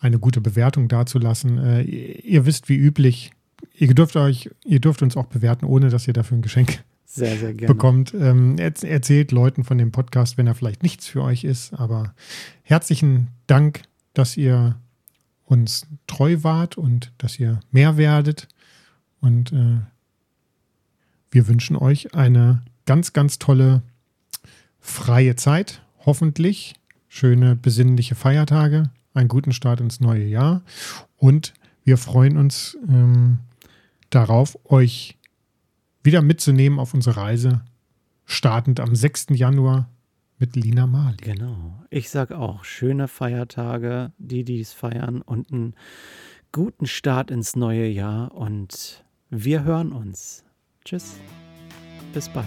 eine 0.00 0.18
gute 0.18 0.40
Bewertung 0.40 0.88
dazulassen. 0.88 1.58
Äh, 1.58 1.82
ihr, 1.82 2.24
ihr 2.24 2.46
wisst 2.46 2.68
wie 2.68 2.76
üblich, 2.76 3.32
ihr 3.74 3.94
dürft 3.94 4.16
euch, 4.16 4.50
ihr 4.64 4.80
dürft 4.80 5.02
uns 5.02 5.16
auch 5.16 5.26
bewerten, 5.26 5.64
ohne 5.64 5.88
dass 5.88 6.06
ihr 6.06 6.14
dafür 6.14 6.38
ein 6.38 6.42
Geschenk 6.42 6.84
sehr, 7.04 7.36
sehr 7.38 7.54
bekommt. 7.54 8.14
Ähm, 8.14 8.58
erzählt 8.58 9.32
Leuten 9.32 9.64
von 9.64 9.78
dem 9.78 9.92
Podcast, 9.92 10.36
wenn 10.36 10.46
er 10.46 10.54
vielleicht 10.54 10.82
nichts 10.82 11.06
für 11.06 11.22
euch 11.22 11.42
ist. 11.44 11.72
Aber 11.72 12.14
herzlichen 12.62 13.28
Dank, 13.46 13.82
dass 14.12 14.36
ihr 14.36 14.76
uns 15.44 15.86
treu 16.06 16.38
wart 16.42 16.76
und 16.76 17.12
dass 17.18 17.40
ihr 17.40 17.60
mehr 17.70 17.96
werdet. 17.96 18.46
Und 19.20 19.52
äh, 19.52 19.80
wir 21.30 21.48
wünschen 21.48 21.76
euch 21.76 22.14
eine 22.14 22.62
ganz, 22.86 23.12
ganz 23.12 23.38
tolle 23.38 23.82
freie 24.80 25.36
Zeit. 25.36 25.82
Hoffentlich 26.06 26.74
schöne, 27.08 27.56
besinnliche 27.56 28.14
Feiertage, 28.14 28.90
einen 29.14 29.28
guten 29.28 29.52
Start 29.52 29.80
ins 29.80 30.00
neue 30.00 30.24
Jahr. 30.24 30.62
Und 31.16 31.54
wir 31.84 31.96
freuen 31.96 32.36
uns 32.36 32.76
ähm, 32.88 33.38
darauf, 34.10 34.58
euch 34.64 35.18
wieder 36.02 36.22
mitzunehmen 36.22 36.78
auf 36.78 36.94
unsere 36.94 37.16
Reise, 37.16 37.62
startend 38.24 38.80
am 38.80 38.94
6. 38.94 39.26
Januar 39.30 39.88
mit 40.38 40.54
Lina 40.54 40.86
Mali. 40.86 41.16
Genau. 41.16 41.82
Ich 41.90 42.10
sage 42.10 42.38
auch, 42.38 42.64
schöne 42.64 43.08
Feiertage, 43.08 44.12
die 44.18 44.44
dies 44.44 44.72
feiern 44.72 45.20
und 45.22 45.52
einen 45.52 45.74
guten 46.52 46.86
Start 46.86 47.30
ins 47.30 47.56
neue 47.56 47.86
Jahr 47.86 48.32
und 48.34 49.04
wir 49.30 49.64
hören 49.64 49.92
uns. 49.92 50.44
Tschüss. 50.84 51.18
Bis 52.12 52.28
bald. 52.28 52.46